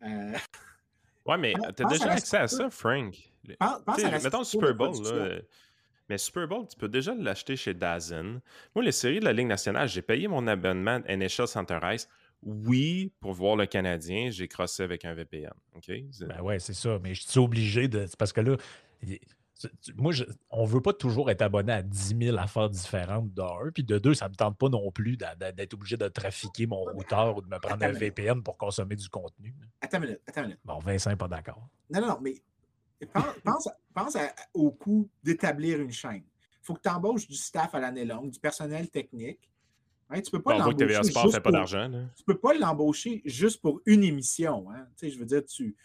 Euh, 0.03 0.33
Ouais, 1.25 1.37
mais 1.37 1.53
pense- 1.53 1.65
tu 1.75 1.83
as 1.83 1.85
pense 1.85 1.91
à 1.91 1.97
déjà 1.97 2.11
accès 2.11 2.37
à 2.37 2.47
ça, 2.47 2.69
Frank. 2.69 3.15
Pense, 3.59 3.81
pense 3.85 4.03
à 4.03 4.19
mettons 4.23 4.43
Super 4.43 4.73
Bowl, 4.75 4.91
là, 5.03 5.39
mais 6.09 6.17
Super 6.19 6.47
Bowl, 6.47 6.67
tu 6.67 6.77
peux 6.77 6.87
déjà 6.87 7.13
l'acheter 7.15 7.55
chez 7.55 7.73
Dazen. 7.73 8.39
Moi, 8.75 8.83
les 8.85 8.91
séries 8.91 9.19
de 9.19 9.25
la 9.25 9.33
Ligue 9.33 9.47
nationale, 9.47 9.87
j'ai 9.87 10.01
payé 10.03 10.27
mon 10.27 10.45
abonnement 10.47 10.99
NHL 11.07 11.47
Center 11.47 11.79
Ice. 11.93 12.07
Oui, 12.43 13.11
pour 13.21 13.33
voir 13.33 13.55
le 13.55 13.65
Canadien, 13.65 14.29
j'ai 14.29 14.47
crossé 14.47 14.83
avec 14.83 15.03
un 15.05 15.15
VPN. 15.15 15.51
OK? 15.75 15.85
C'est- 16.11 16.25
Ben 16.27 16.41
ouais, 16.41 16.59
c'est 16.59 16.73
ça. 16.75 16.99
Mais 17.01 17.15
je 17.15 17.23
suis 17.27 17.39
obligé 17.39 17.87
de. 17.87 18.05
Parce 18.19 18.31
que 18.33 18.41
là, 18.41 18.55
moi, 19.95 20.11
je- 20.11 20.25
on 20.49 20.65
veut 20.65 20.81
pas 20.81 20.93
toujours 20.93 21.29
être 21.31 21.41
abonné 21.41 21.71
à 21.73 21.81
10 21.81 22.15
000 22.19 22.37
affaires 22.37 22.69
différentes 22.69 23.33
de 23.33 23.41
un. 23.41 23.71
Puis 23.71 23.83
de 23.83 23.97
deux, 23.97 24.13
ça 24.13 24.27
me 24.29 24.35
tente 24.35 24.57
pas 24.57 24.69
non 24.69 24.91
plus 24.91 25.17
d'être 25.17 25.73
obligé 25.73 25.95
de 25.97 26.07
trafiquer 26.07 26.67
mon 26.67 26.81
routeur 26.83 27.37
ou 27.37 27.41
de 27.41 27.47
me 27.47 27.57
prendre 27.59 27.83
un 27.83 27.89
Attends, 27.89 27.99
VPN 27.99 28.43
pour 28.43 28.57
consommer 28.57 28.95
du 28.95 29.07
contenu. 29.09 29.55
Attends 29.81 29.97
une 29.97 30.03
minute, 30.05 30.21
attends 30.27 30.41
une 30.41 30.47
minute. 30.47 30.59
Bon, 30.65 30.79
Vincent 30.79 31.09
n'est 31.09 31.15
pas 31.15 31.27
d'accord. 31.27 31.67
Non, 31.89 32.01
non, 32.01 32.07
non, 32.07 32.19
mais 32.21 32.35
pense, 33.13 33.25
pense, 33.43 33.67
à- 33.67 33.77
pense 33.93 34.15
à- 34.15 34.33
au 34.53 34.71
coût 34.71 35.09
d'établir 35.23 35.79
une 35.79 35.91
chaîne. 35.91 36.23
Il 36.25 36.65
faut 36.65 36.73
que 36.73 36.81
tu 36.81 36.89
embauches 36.89 37.27
du 37.27 37.35
staff 37.35 37.73
à 37.75 37.79
l'année 37.79 38.05
longue, 38.05 38.31
du 38.31 38.39
personnel 38.39 38.89
technique. 38.89 39.49
Hein, 40.09 40.21
tu 40.21 40.29
peux 40.31 40.41
pas 40.41 40.57
Bon, 40.59 40.69
que 40.71 40.75
TVA 40.75 40.93
l'embaucher 40.99 41.11
Sport 41.11 41.31
fait 41.31 41.41
pas 41.41 41.51
d'argent. 41.51 41.91
tu 42.15 42.23
peux 42.23 42.37
pas 42.37 42.53
l'embaucher 42.53 43.21
juste 43.25 43.61
pour 43.61 43.81
une 43.85 44.03
émission. 44.03 44.69
Hein? 44.71 44.85
Tu 44.97 45.07
sais, 45.07 45.11
je 45.11 45.17
veux 45.19 45.25
dire, 45.25 45.43
tu 45.45 45.75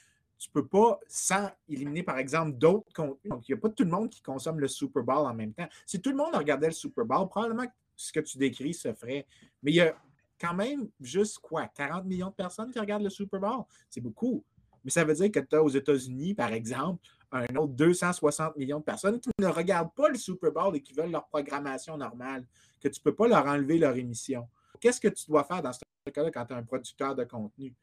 tu 0.40 0.48
peux 0.48 0.66
pas, 0.66 0.98
sans 1.06 1.50
éliminer, 1.68 2.02
par 2.02 2.16
exemple, 2.16 2.56
d'autres 2.56 2.90
contenus. 2.94 3.30
Donc, 3.30 3.46
il 3.46 3.52
n'y 3.52 3.58
a 3.58 3.60
pas 3.60 3.68
tout 3.68 3.84
le 3.84 3.90
monde 3.90 4.08
qui 4.08 4.22
consomme 4.22 4.58
le 4.58 4.68
Super 4.68 5.02
Bowl 5.02 5.26
en 5.26 5.34
même 5.34 5.52
temps. 5.52 5.68
Si 5.84 6.00
tout 6.00 6.10
le 6.10 6.16
monde 6.16 6.34
regardait 6.34 6.68
le 6.68 6.72
Super 6.72 7.04
Bowl, 7.04 7.28
probablement 7.28 7.66
ce 7.94 8.10
que 8.10 8.20
tu 8.20 8.38
décris 8.38 8.72
se 8.72 8.94
ferait. 8.94 9.26
Mais 9.62 9.70
il 9.70 9.74
y 9.74 9.82
a 9.82 9.94
quand 10.40 10.54
même 10.54 10.88
juste 10.98 11.40
quoi, 11.40 11.66
40 11.66 12.06
millions 12.06 12.30
de 12.30 12.34
personnes 12.34 12.72
qui 12.72 12.80
regardent 12.80 13.02
le 13.02 13.10
Super 13.10 13.38
Bowl? 13.38 13.64
C'est 13.90 14.00
beaucoup. 14.00 14.42
Mais 14.82 14.90
ça 14.90 15.04
veut 15.04 15.12
dire 15.12 15.30
que 15.30 15.40
tu 15.40 15.54
as 15.54 15.62
aux 15.62 15.68
États-Unis, 15.68 16.32
par 16.32 16.54
exemple, 16.54 17.06
un 17.30 17.54
autre 17.56 17.74
260 17.74 18.56
millions 18.56 18.78
de 18.78 18.84
personnes 18.84 19.20
qui 19.20 19.28
ne 19.38 19.46
regardent 19.46 19.92
pas 19.94 20.08
le 20.08 20.16
Super 20.16 20.50
Bowl 20.52 20.74
et 20.74 20.80
qui 20.80 20.94
veulent 20.94 21.10
leur 21.10 21.28
programmation 21.28 21.98
normale, 21.98 22.46
que 22.80 22.88
tu 22.88 22.98
ne 22.98 23.02
peux 23.02 23.14
pas 23.14 23.28
leur 23.28 23.44
enlever 23.44 23.76
leur 23.76 23.94
émission. 23.94 24.48
Qu'est-ce 24.80 25.02
que 25.02 25.08
tu 25.08 25.26
dois 25.26 25.44
faire 25.44 25.60
dans 25.60 25.74
ce 25.74 25.80
cas-là 26.10 26.30
quand 26.30 26.46
tu 26.46 26.54
es 26.54 26.56
un 26.56 26.62
producteur 26.62 27.14
de 27.14 27.24
contenu? 27.24 27.74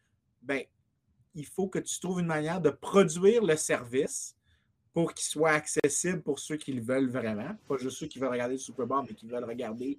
Ben, 0.41 0.63
il 1.38 1.45
faut 1.45 1.67
que 1.67 1.80
tu 1.80 2.00
trouves 2.00 2.19
une 2.19 2.26
manière 2.28 2.60
de 2.60 2.69
produire 2.69 3.43
le 3.43 3.56
service 3.56 4.36
pour 4.93 5.13
qu'il 5.13 5.26
soit 5.26 5.52
accessible 5.52 6.21
pour 6.23 6.39
ceux 6.39 6.58
qui 6.58 6.73
le 6.73 6.82
veulent 6.82 7.10
vraiment. 7.10 7.56
Pas 7.67 7.78
juste 7.78 7.97
ceux 7.97 8.08
qui 8.08 8.17
veulent 8.19 8.32
regarder 8.32 8.56
le 8.56 8.60
Super 8.60 8.88
Bowl, 8.88 9.06
mais 9.08 9.13
qui 9.13 9.28
veulent 9.28 9.43
regarder 9.43 9.97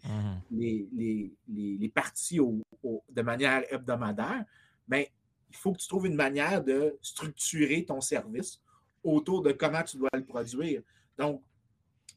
les, 0.51 0.88
les, 0.92 1.33
les, 1.48 1.77
les 1.79 1.88
parties 1.88 2.40
au- 2.40 2.61
au- 2.83 3.03
de 3.09 3.22
manière 3.22 3.62
hebdomadaire. 3.72 4.44
Ben, 4.88 5.05
il 5.51 5.57
faut 5.57 5.72
que 5.72 5.79
tu 5.79 5.87
trouves 5.88 6.07
une 6.07 6.16
manière 6.16 6.62
de 6.62 6.98
structurer 7.01 7.85
ton 7.85 8.01
service 8.01 8.61
autour 9.05 9.40
de 9.42 9.53
comment 9.53 9.83
tu 9.85 9.96
dois 9.96 10.11
le 10.12 10.24
produire. 10.24 10.83
Donc, 11.16 11.42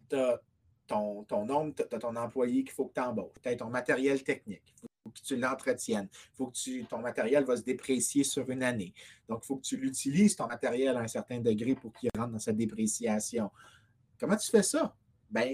tu 0.09 0.15
as 0.15 0.41
ton, 0.87 1.23
ton 1.25 1.45
nombre, 1.45 1.73
tu 1.75 1.83
as 1.95 1.99
ton 1.99 2.15
employé 2.15 2.63
qu'il 2.63 2.73
faut 2.73 2.85
que 2.87 2.95
tu 2.95 2.99
embauches, 3.01 3.39
tu 3.43 3.47
as 3.49 3.55
ton 3.55 3.69
matériel 3.69 4.23
technique, 4.23 4.73
faut 5.11 5.21
que 5.21 5.27
tu 5.27 5.35
l'entretiennes, 5.37 6.07
il 6.11 6.35
faut 6.35 6.47
que 6.47 6.57
tu, 6.57 6.85
ton 6.85 6.99
matériel 6.99 7.43
va 7.43 7.57
se 7.57 7.63
déprécier 7.63 8.23
sur 8.23 8.49
une 8.49 8.63
année. 8.63 8.93
Donc, 9.27 9.41
il 9.43 9.47
faut 9.47 9.57
que 9.57 9.63
tu 9.63 9.77
l'utilises, 9.77 10.35
ton 10.35 10.47
matériel, 10.47 10.95
à 10.97 11.01
un 11.01 11.07
certain 11.07 11.39
degré 11.39 11.75
pour 11.75 11.93
qu'il 11.93 12.09
rentre 12.17 12.31
dans 12.31 12.39
sa 12.39 12.51
dépréciation. 12.51 13.51
Comment 14.19 14.37
tu 14.37 14.49
fais 14.49 14.63
ça? 14.63 14.95
Ben, 15.29 15.53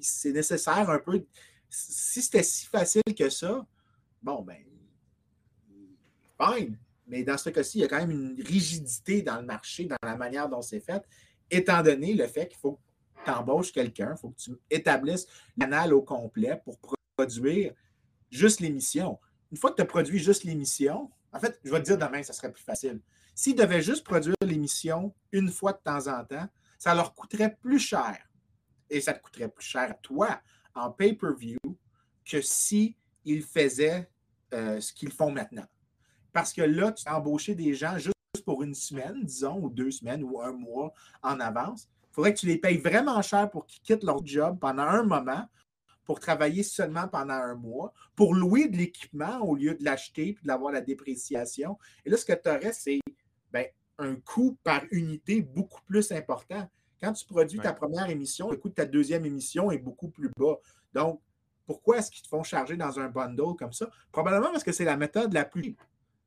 c'est 0.00 0.32
nécessaire 0.32 0.88
un 0.88 0.98
peu. 0.98 1.24
Si 1.68 2.22
c'était 2.22 2.42
si 2.42 2.66
facile 2.66 3.02
que 3.16 3.28
ça, 3.28 3.66
bon, 4.22 4.42
ben, 4.42 4.64
fine. 6.40 6.78
Mais 7.06 7.22
dans 7.22 7.38
ce 7.38 7.50
cas-ci, 7.50 7.78
il 7.78 7.80
y 7.82 7.84
a 7.84 7.88
quand 7.88 7.98
même 7.98 8.10
une 8.10 8.42
rigidité 8.42 9.22
dans 9.22 9.36
le 9.36 9.46
marché, 9.46 9.84
dans 9.84 9.96
la 10.02 10.16
manière 10.16 10.48
dont 10.48 10.62
c'est 10.62 10.80
fait, 10.80 11.02
étant 11.50 11.82
donné 11.82 12.14
le 12.14 12.26
fait 12.26 12.48
qu'il 12.48 12.58
faut 12.58 12.72
que 12.72 13.24
tu 13.24 13.30
embauches 13.30 13.72
quelqu'un, 13.72 14.14
il 14.16 14.18
faut 14.18 14.30
que 14.30 14.40
tu 14.40 14.50
établisses 14.70 15.26
l'anal 15.56 15.94
au 15.94 16.02
complet 16.02 16.60
pour 16.64 16.78
produire 17.16 17.74
juste 18.30 18.60
l'émission. 18.60 19.18
Une 19.50 19.58
fois 19.58 19.70
que 19.70 19.76
tu 19.76 19.82
as 19.82 19.86
produit 19.86 20.18
juste 20.18 20.44
l'émission, 20.44 21.10
en 21.32 21.40
fait, 21.40 21.60
je 21.64 21.70
vais 21.70 21.80
te 21.80 21.84
dire 21.84 21.98
demain, 21.98 22.22
ça 22.22 22.32
serait 22.32 22.52
plus 22.52 22.62
facile. 22.62 23.00
S'ils 23.34 23.54
devaient 23.54 23.82
juste 23.82 24.04
produire 24.04 24.34
l'émission 24.42 25.14
une 25.32 25.50
fois 25.50 25.72
de 25.72 25.80
temps 25.84 26.06
en 26.06 26.24
temps, 26.24 26.48
ça 26.78 26.94
leur 26.94 27.14
coûterait 27.14 27.56
plus 27.56 27.78
cher. 27.78 28.18
Et 28.88 29.00
ça 29.00 29.12
te 29.12 29.22
coûterait 29.22 29.48
plus 29.48 29.64
cher 29.64 29.94
toi 30.00 30.40
en 30.74 30.90
pay-per-view 30.90 31.58
que 32.24 32.40
si 32.40 32.96
faisaient 33.42 34.08
euh, 34.54 34.80
ce 34.80 34.92
qu'ils 34.92 35.12
font 35.12 35.30
maintenant. 35.30 35.66
Parce 36.32 36.52
que 36.52 36.62
là, 36.62 36.92
tu 36.92 37.02
as 37.08 37.16
embauché 37.16 37.54
des 37.54 37.74
gens 37.74 37.98
juste 37.98 38.14
pour 38.44 38.62
une 38.62 38.74
semaine, 38.74 39.24
disons, 39.24 39.58
ou 39.58 39.70
deux 39.70 39.90
semaines, 39.90 40.22
ou 40.22 40.40
un 40.40 40.52
mois 40.52 40.92
en 41.22 41.40
avance. 41.40 41.88
Il 42.10 42.14
faudrait 42.14 42.34
que 42.34 42.38
tu 42.38 42.46
les 42.46 42.58
payes 42.58 42.78
vraiment 42.78 43.20
cher 43.22 43.50
pour 43.50 43.66
qu'ils 43.66 43.82
quittent 43.82 44.04
leur 44.04 44.24
job 44.24 44.58
pendant 44.60 44.84
un 44.84 45.02
moment, 45.02 45.48
pour 46.06 46.20
travailler 46.20 46.62
seulement 46.62 47.08
pendant 47.08 47.34
un 47.34 47.54
mois, 47.54 47.92
pour 48.14 48.34
louer 48.34 48.68
de 48.68 48.76
l'équipement 48.76 49.40
au 49.40 49.56
lieu 49.56 49.74
de 49.74 49.84
l'acheter 49.84 50.32
puis 50.32 50.46
d'avoir 50.46 50.72
la 50.72 50.80
dépréciation. 50.80 51.78
Et 52.04 52.10
là, 52.10 52.16
ce 52.16 52.24
que 52.24 52.32
tu 52.32 52.48
aurais, 52.48 52.72
c'est 52.72 53.00
ben, 53.52 53.66
un 53.98 54.14
coût 54.16 54.56
par 54.62 54.82
unité 54.90 55.42
beaucoup 55.42 55.82
plus 55.82 56.12
important. 56.12 56.68
Quand 57.00 57.12
tu 57.12 57.26
produis 57.26 57.58
ta 57.58 57.72
première 57.72 58.08
émission, 58.08 58.50
le 58.50 58.56
coût 58.56 58.68
de 58.68 58.74
ta 58.74 58.86
deuxième 58.86 59.26
émission 59.26 59.70
est 59.70 59.78
beaucoup 59.78 60.08
plus 60.08 60.30
bas. 60.38 60.56
Donc, 60.94 61.20
pourquoi 61.66 61.98
est-ce 61.98 62.10
qu'ils 62.10 62.22
te 62.22 62.28
font 62.28 62.44
charger 62.44 62.76
dans 62.76 62.98
un 63.00 63.08
bundle 63.08 63.56
comme 63.58 63.72
ça? 63.72 63.90
Probablement 64.12 64.52
parce 64.52 64.64
que 64.64 64.72
c'est 64.72 64.84
la 64.84 64.96
méthode 64.96 65.34
la 65.34 65.44
plus 65.44 65.76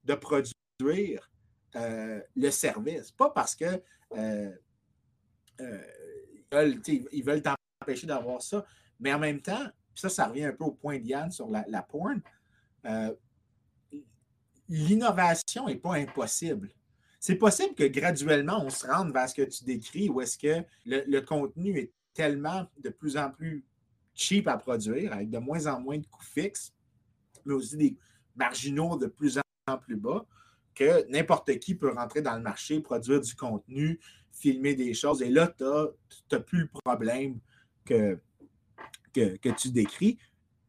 de 0.03 0.13
produire 0.13 1.31
euh, 1.75 2.21
le 2.35 2.51
service. 2.51 3.11
Pas 3.11 3.29
parce 3.29 3.55
que 3.55 3.81
euh, 4.17 4.51
euh, 5.61 5.83
ils 7.11 7.23
veulent 7.23 7.41
t'empêcher 7.41 8.07
d'avoir 8.07 8.41
ça. 8.41 8.65
Mais 8.99 9.13
en 9.13 9.19
même 9.19 9.41
temps, 9.41 9.67
ça, 9.95 10.09
ça 10.09 10.27
revient 10.27 10.45
un 10.45 10.53
peu 10.53 10.65
au 10.65 10.71
point 10.71 10.99
d'Yann 10.99 11.31
sur 11.31 11.49
la, 11.49 11.65
la 11.67 11.81
porn. 11.81 12.21
L'innovation 14.67 15.67
n'est 15.67 15.75
pas 15.75 15.95
impossible. 15.95 16.69
C'est 17.19 17.35
possible 17.35 17.75
que 17.75 17.83
graduellement, 17.83 18.63
on 18.63 18.69
se 18.69 18.87
rende 18.87 19.11
vers 19.11 19.27
ce 19.27 19.35
que 19.35 19.41
tu 19.41 19.65
décris, 19.65 20.09
où 20.09 20.21
est-ce 20.21 20.37
que 20.37 20.63
le, 20.85 21.19
contenu 21.19 21.77
est 21.77 21.91
tellement 22.13 22.65
de 22.81 22.89
plus 22.89 23.17
en 23.17 23.29
plus 23.29 23.65
cheap 24.13 24.47
à 24.47 24.57
produire, 24.57 25.11
avec 25.13 25.29
de 25.29 25.37
moins 25.37 25.67
en 25.67 25.81
moins 25.81 25.97
de 25.97 26.05
coûts 26.05 26.23
fixes, 26.23 26.73
mais 27.45 27.53
aussi 27.53 27.75
des 27.75 27.97
marginaux 28.35 28.97
de 28.97 29.07
plus 29.07 29.37
en 29.67 29.77
plus 29.77 29.97
bas, 29.97 30.25
que 30.73 31.09
n'importe 31.09 31.59
qui 31.59 31.75
peut 31.75 31.91
rentrer 31.91 32.21
dans 32.21 32.35
le 32.35 32.41
marché, 32.41 32.79
produire 32.79 33.19
du 33.19 33.35
contenu, 33.35 33.99
filmer 34.31 34.75
des 34.75 34.93
choses. 34.93 35.21
Et 35.21 35.29
là, 35.29 35.53
tu 35.57 35.65
n'as 36.31 36.39
plus 36.39 36.61
le 36.61 36.69
problème 36.85 37.39
que, 37.83 38.17
que, 39.13 39.37
que 39.37 39.49
tu 39.49 39.69
décris. 39.69 40.17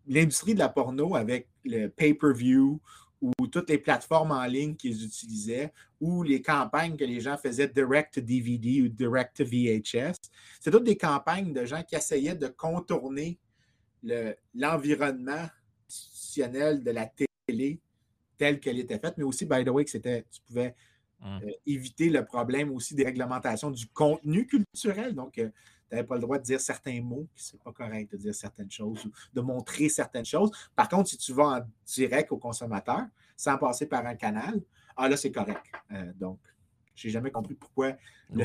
L'industrie 0.06 0.54
de 0.54 0.58
la 0.58 0.68
porno 0.68 1.14
avec 1.14 1.48
le 1.64 1.88
pay-per-view 1.88 2.80
ou 3.20 3.46
toutes 3.46 3.68
les 3.68 3.78
plateformes 3.78 4.32
en 4.32 4.44
ligne 4.46 4.74
qu'ils 4.74 5.04
utilisaient, 5.04 5.72
ou 6.00 6.22
les 6.22 6.40
campagnes 6.40 6.96
que 6.96 7.04
les 7.04 7.20
gens 7.20 7.36
faisaient 7.36 7.68
direct 7.68 8.14
to 8.14 8.20
DVD 8.20 8.82
ou 8.82 8.88
direct 8.88 9.36
to 9.36 9.44
VHS. 9.44 10.16
C'est 10.60 10.70
toutes 10.70 10.84
des 10.84 10.96
campagnes 10.96 11.52
de 11.52 11.64
gens 11.64 11.82
qui 11.82 11.94
essayaient 11.94 12.34
de 12.34 12.48
contourner 12.48 13.38
l'environnement 14.54 15.46
institutionnel 15.86 16.82
de 16.82 16.90
la 16.90 17.10
télé 17.46 17.80
tel 18.38 18.58
qu'elle 18.58 18.78
était 18.78 18.98
faite, 18.98 19.14
mais 19.18 19.24
aussi, 19.24 19.44
by 19.44 19.64
the 19.64 19.68
way, 19.68 19.84
que 19.84 19.90
c'était, 19.90 20.24
tu 20.30 20.40
pouvais 20.46 20.74
hum. 21.22 21.40
euh, 21.44 21.50
éviter 21.66 22.08
le 22.08 22.24
problème 22.24 22.72
aussi 22.72 22.94
des 22.94 23.04
réglementations 23.04 23.70
du 23.70 23.86
contenu 23.88 24.46
culturel. 24.46 25.14
Donc, 25.14 25.36
euh, 25.36 25.50
tu 25.90 25.96
n'avais 25.96 26.06
pas 26.06 26.14
le 26.14 26.20
droit 26.20 26.38
de 26.38 26.44
dire 26.44 26.60
certains 26.60 27.02
mots, 27.02 27.26
ce 27.34 27.54
n'est 27.54 27.58
pas 27.58 27.72
correct 27.72 28.12
de 28.12 28.16
dire 28.16 28.34
certaines 28.34 28.70
choses 28.70 29.04
ou 29.04 29.10
de 29.34 29.40
montrer 29.40 29.88
certaines 29.88 30.24
choses. 30.24 30.50
Par 30.76 30.88
contre, 30.88 31.10
si 31.10 31.18
tu 31.18 31.32
vas 31.32 31.44
en 31.44 31.60
direct 31.84 32.30
au 32.30 32.38
consommateur, 32.38 33.06
sans 33.36 33.58
passer 33.58 33.86
par 33.86 34.06
un 34.06 34.14
canal, 34.14 34.60
ah 34.96 35.08
là, 35.08 35.16
c'est 35.16 35.32
correct. 35.32 35.62
Euh, 35.92 36.12
donc, 36.14 36.38
je 36.94 37.08
n'ai 37.08 37.12
jamais 37.12 37.32
compris 37.32 37.54
pourquoi 37.54 37.96
le, 38.32 38.44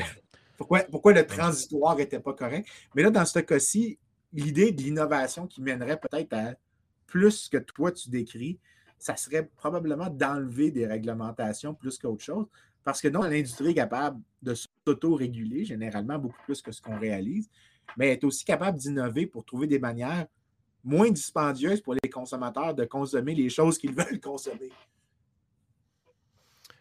pourquoi, 0.56 0.80
pourquoi 0.80 1.12
le 1.12 1.24
transitoire 1.24 1.96
n'était 1.96 2.18
pas 2.18 2.32
correct. 2.32 2.68
Mais 2.94 3.02
là, 3.02 3.10
dans 3.10 3.24
ce 3.24 3.38
cas-ci, 3.38 3.96
l'idée 4.32 4.72
de 4.72 4.82
l'innovation 4.82 5.46
qui 5.46 5.62
mènerait 5.62 6.00
peut-être 6.00 6.32
à 6.32 6.54
plus 7.06 7.48
que 7.48 7.58
toi 7.58 7.92
tu 7.92 8.10
décris, 8.10 8.58
ça 8.98 9.16
serait 9.16 9.46
probablement 9.56 10.08
d'enlever 10.08 10.72
des 10.72 10.86
réglementations 10.86 11.74
plus 11.74 11.96
qu'autre 11.98 12.24
chose. 12.24 12.46
Parce 12.86 13.00
que 13.00 13.08
non, 13.08 13.22
l'industrie 13.22 13.70
est 13.70 13.74
capable 13.74 14.20
de 14.40 14.54
s'auto-réguler, 14.54 15.64
généralement 15.64 16.20
beaucoup 16.20 16.40
plus 16.44 16.62
que 16.62 16.70
ce 16.70 16.80
qu'on 16.80 16.96
réalise, 16.96 17.50
mais 17.96 18.06
elle 18.06 18.12
est 18.12 18.24
aussi 18.24 18.44
capable 18.44 18.78
d'innover 18.78 19.26
pour 19.26 19.44
trouver 19.44 19.66
des 19.66 19.80
manières 19.80 20.26
moins 20.84 21.10
dispendieuses 21.10 21.80
pour 21.80 21.94
les 21.94 22.08
consommateurs 22.08 22.76
de 22.76 22.84
consommer 22.84 23.34
les 23.34 23.48
choses 23.48 23.76
qu'ils 23.76 23.92
veulent 23.96 24.20
consommer. 24.20 24.70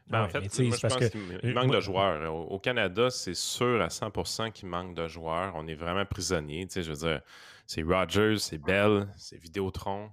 Ben, 0.05 0.25
en 0.25 0.29
fait, 0.29 0.41
moi, 0.59 0.77
je 0.77 0.87
pense 0.87 1.09
qu'il 1.09 1.53
manque 1.55 1.73
de 1.73 1.81
joueurs. 1.81 2.51
Au, 2.51 2.59
Canada, 2.59 3.09
c'est 3.09 3.33
sûr 3.33 3.81
à 3.81 3.87
100% 3.87 4.51
qu'il 4.51 4.69
manque 4.69 4.93
de 4.93 5.07
joueurs. 5.07 5.53
On 5.55 5.65
est 5.65 5.73
vraiment 5.73 6.05
prisonniers. 6.05 6.67
Je 6.71 6.81
veux 6.81 6.97
dire, 6.97 7.21
c'est 7.65 7.81
Rogers, 7.81 8.37
c'est 8.37 8.59
Bell, 8.59 9.07
c'est 9.17 9.41
Vidéotron. 9.41 10.11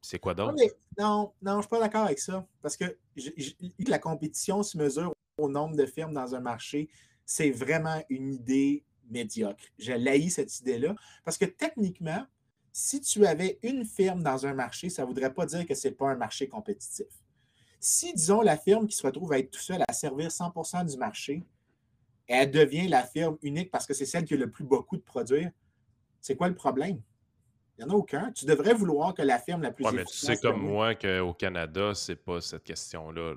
C'est 0.00 0.18
quoi 0.18 0.34
d'autre? 0.34 0.54
Non, 0.98 1.32
non, 1.42 1.52
je 1.52 1.56
ne 1.56 1.62
suis 1.62 1.68
pas 1.68 1.80
d'accord 1.80 2.04
avec 2.04 2.18
ça. 2.18 2.46
Parce 2.62 2.76
que 2.76 2.96
la 3.86 3.98
compétition 3.98 4.62
se 4.62 4.78
mesure 4.78 5.12
au 5.38 5.48
nombre 5.48 5.76
de 5.76 5.86
firmes 5.86 6.14
dans 6.14 6.34
un 6.34 6.40
marché. 6.40 6.88
C'est 7.24 7.50
vraiment 7.50 8.02
une 8.08 8.32
idée 8.32 8.84
médiocre. 9.10 9.64
Je 9.78 9.92
laïs 9.92 10.34
cette 10.34 10.60
idée-là. 10.60 10.94
Parce 11.24 11.36
que 11.36 11.44
techniquement, 11.44 12.24
si 12.72 13.00
tu 13.00 13.26
avais 13.26 13.58
une 13.62 13.84
firme 13.84 14.22
dans 14.22 14.46
un 14.46 14.54
marché, 14.54 14.88
ça 14.88 15.02
ne 15.02 15.08
voudrait 15.08 15.34
pas 15.34 15.46
dire 15.46 15.66
que 15.66 15.74
ce 15.74 15.88
n'est 15.88 15.94
pas 15.94 16.10
un 16.10 16.16
marché 16.16 16.48
compétitif. 16.48 17.06
Si, 17.80 18.12
disons, 18.12 18.40
la 18.40 18.56
firme 18.56 18.86
qui 18.86 18.96
se 18.96 19.06
retrouve 19.06 19.32
à 19.32 19.38
être 19.38 19.50
tout 19.50 19.60
seul 19.60 19.82
à 19.86 19.92
servir 19.92 20.28
100% 20.28 20.90
du 20.90 20.96
marché, 20.96 21.44
elle 22.26 22.50
devient 22.50 22.88
la 22.88 23.04
firme 23.04 23.38
unique 23.42 23.70
parce 23.70 23.86
que 23.86 23.94
c'est 23.94 24.06
celle 24.06 24.24
qui 24.24 24.34
a 24.34 24.36
le 24.36 24.50
plus 24.50 24.64
beaucoup 24.64 24.96
de 24.96 25.02
produire, 25.02 25.50
c'est 26.20 26.36
quoi 26.36 26.48
le 26.48 26.54
problème? 26.54 27.00
Il 27.78 27.84
n'y 27.84 27.90
en 27.92 27.94
a 27.94 27.96
aucun. 27.96 28.32
Tu 28.32 28.44
devrais 28.44 28.74
vouloir 28.74 29.14
que 29.14 29.22
la 29.22 29.38
firme 29.38 29.62
la 29.62 29.70
plus 29.70 29.84
ouais, 29.84 29.92
mais 29.92 30.04
tu 30.04 30.16
sais 30.16 30.36
comme 30.36 30.62
moi 30.62 30.96
qu'au 30.96 31.32
Canada, 31.32 31.92
c'est 31.94 32.16
pas 32.16 32.40
cette 32.40 32.64
question-là. 32.64 33.34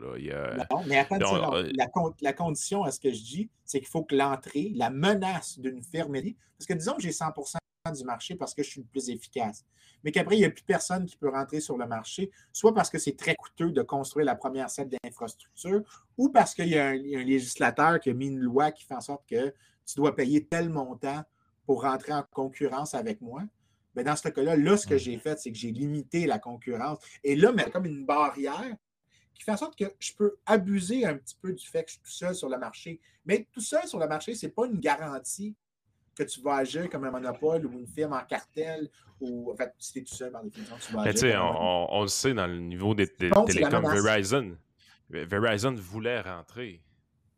Non, 0.71 0.83
mais 0.87 0.97
attends, 0.97 1.53
euh, 1.53 1.69
la, 1.75 1.87
la, 2.21 2.33
condition 2.33 2.83
à 2.83 2.91
ce 2.91 2.99
que 2.99 3.11
je 3.11 3.21
dis, 3.21 3.49
c'est 3.65 3.79
qu'il 3.79 3.87
faut 3.87 4.03
que 4.03 4.15
l'entrée, 4.15 4.71
la 4.75 4.89
menace 4.89 5.59
d'une 5.59 5.83
firme, 5.83 6.13
parce 6.13 6.65
que 6.67 6.73
disons 6.73 6.95
que 6.95 7.03
j'ai 7.03 7.11
100% 7.11 7.57
du 7.95 8.03
marché 8.03 8.35
parce 8.35 8.53
que 8.53 8.63
je 8.63 8.69
suis 8.69 8.81
le 8.81 8.87
plus 8.87 9.09
efficace, 9.09 9.65
mais 10.03 10.11
qu'après, 10.11 10.35
il 10.35 10.39
n'y 10.39 10.45
a 10.45 10.49
plus 10.49 10.63
personne 10.63 11.05
qui 11.05 11.17
peut 11.17 11.29
rentrer 11.29 11.59
sur 11.59 11.77
le 11.77 11.85
marché, 11.85 12.31
soit 12.51 12.73
parce 12.73 12.89
que 12.89 12.97
c'est 12.97 13.15
très 13.15 13.35
coûteux 13.35 13.71
de 13.71 13.81
construire 13.81 14.25
la 14.25 14.35
première 14.35 14.69
set 14.69 14.89
d'infrastructure, 14.89 15.81
ou 16.17 16.29
parce 16.29 16.53
qu'il 16.53 16.67
y, 16.67 16.77
a 16.77 16.87
un 16.89 16.95
législateur 16.95 17.99
qui 17.99 18.09
a 18.09 18.13
mis 18.13 18.27
une 18.27 18.39
loi 18.39 18.71
qui 18.71 18.85
fait 18.85 18.95
en 18.95 19.01
sorte 19.01 19.23
que 19.27 19.53
tu 19.85 19.95
dois 19.95 20.15
payer 20.15 20.45
tel 20.45 20.69
montant 20.69 21.23
pour 21.65 21.83
rentrer 21.83 22.13
en 22.13 22.23
concurrence 22.31 22.93
avec 22.93 23.21
moi. 23.21 23.43
Mais 23.95 24.03
dans 24.03 24.15
ce 24.15 24.29
cas-là, 24.29 24.55
là, 24.55 24.77
ce 24.77 24.87
que 24.87 24.97
j'ai 24.97 25.17
fait, 25.17 25.39
c'est 25.39 25.51
que 25.51 25.57
j'ai 25.57 25.71
limité 25.71 26.25
la 26.25 26.39
concurrence. 26.39 26.99
Et 27.23 27.35
là, 27.35 27.51
mais 27.51 27.69
comme 27.69 27.85
une 27.85 28.05
barrière 28.05 28.75
qui 29.33 29.43
fait 29.43 29.51
en 29.51 29.57
sorte 29.57 29.77
que 29.77 29.85
je 29.99 30.13
peux 30.13 30.37
abuser 30.45 31.05
un 31.05 31.15
petit 31.15 31.35
peu 31.41 31.51
du 31.51 31.65
fait 31.65 31.83
que 31.83 31.89
je 31.89 31.93
suis 31.93 32.03
tout 32.03 32.11
seul 32.11 32.35
sur 32.35 32.49
le 32.49 32.57
marché. 32.57 32.99
Mais 33.25 33.47
tout 33.51 33.61
seul 33.61 33.87
sur 33.87 33.99
le 33.99 34.07
marché, 34.07 34.35
ce 34.35 34.45
n'est 34.45 34.51
pas 34.51 34.65
une 34.65 34.79
garantie 34.79 35.55
que 36.15 36.23
tu 36.23 36.41
vas 36.41 36.55
agir 36.55 36.89
comme 36.89 37.05
un 37.05 37.11
monopole 37.11 37.65
ou 37.65 37.79
une 37.79 37.87
firme 37.87 38.13
en 38.13 38.23
cartel 38.23 38.89
ou 39.19 39.51
en 39.51 39.55
fait, 39.55 39.73
si 39.77 39.93
tu 39.93 39.99
es 39.99 40.03
tout 40.03 40.15
seul 40.15 40.31
par 40.31 40.43
définition, 40.43 40.75
tu 40.79 40.93
vas 40.93 41.01
agir. 41.01 41.23
Mais 41.23 41.37
on, 41.37 41.93
on, 41.93 42.01
le 42.01 42.07
sait 42.07 42.33
dans 42.33 42.47
le 42.47 42.59
niveau 42.59 42.93
des, 42.93 43.07
télécoms 43.07 43.81
Verizon. 43.81 44.57
Verizon 45.09 45.73
voulait 45.73 46.21
rentrer. 46.21 46.81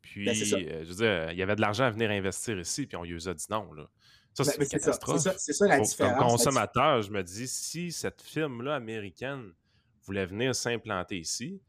Puis, 0.02 0.26
ben, 0.26 0.36
euh, 0.36 0.84
je 0.84 0.90
veux 0.90 0.96
dire, 0.96 1.32
il 1.32 1.38
y 1.38 1.42
avait 1.42 1.56
de 1.56 1.62
l'argent 1.62 1.86
à 1.86 1.90
venir 1.90 2.12
investir 2.12 2.60
ici, 2.60 2.86
puis 2.86 2.98
on 2.98 3.04
lui 3.04 3.28
a 3.28 3.34
dit 3.34 3.46
non. 3.50 3.72
Là. 3.74 3.90
Ça, 4.34 4.44
c'est 4.44 4.58
une 4.58 4.68
catastrophe. 4.68 5.22
C'est 5.38 5.54
ça, 5.54 5.68
la 5.68 5.80
différence. 5.80 6.18
Comme 6.18 6.28
consommateur, 6.28 7.02
je 7.02 7.12
me 7.12 7.22
dis, 7.24 7.48
si 7.48 7.92
cette 7.92 8.22
firme-là 8.22 8.76
américaine 8.76 9.54
voulait 10.04 10.26
venir 10.26 10.56
s'implanter 10.56 11.20
ici, 11.20 11.62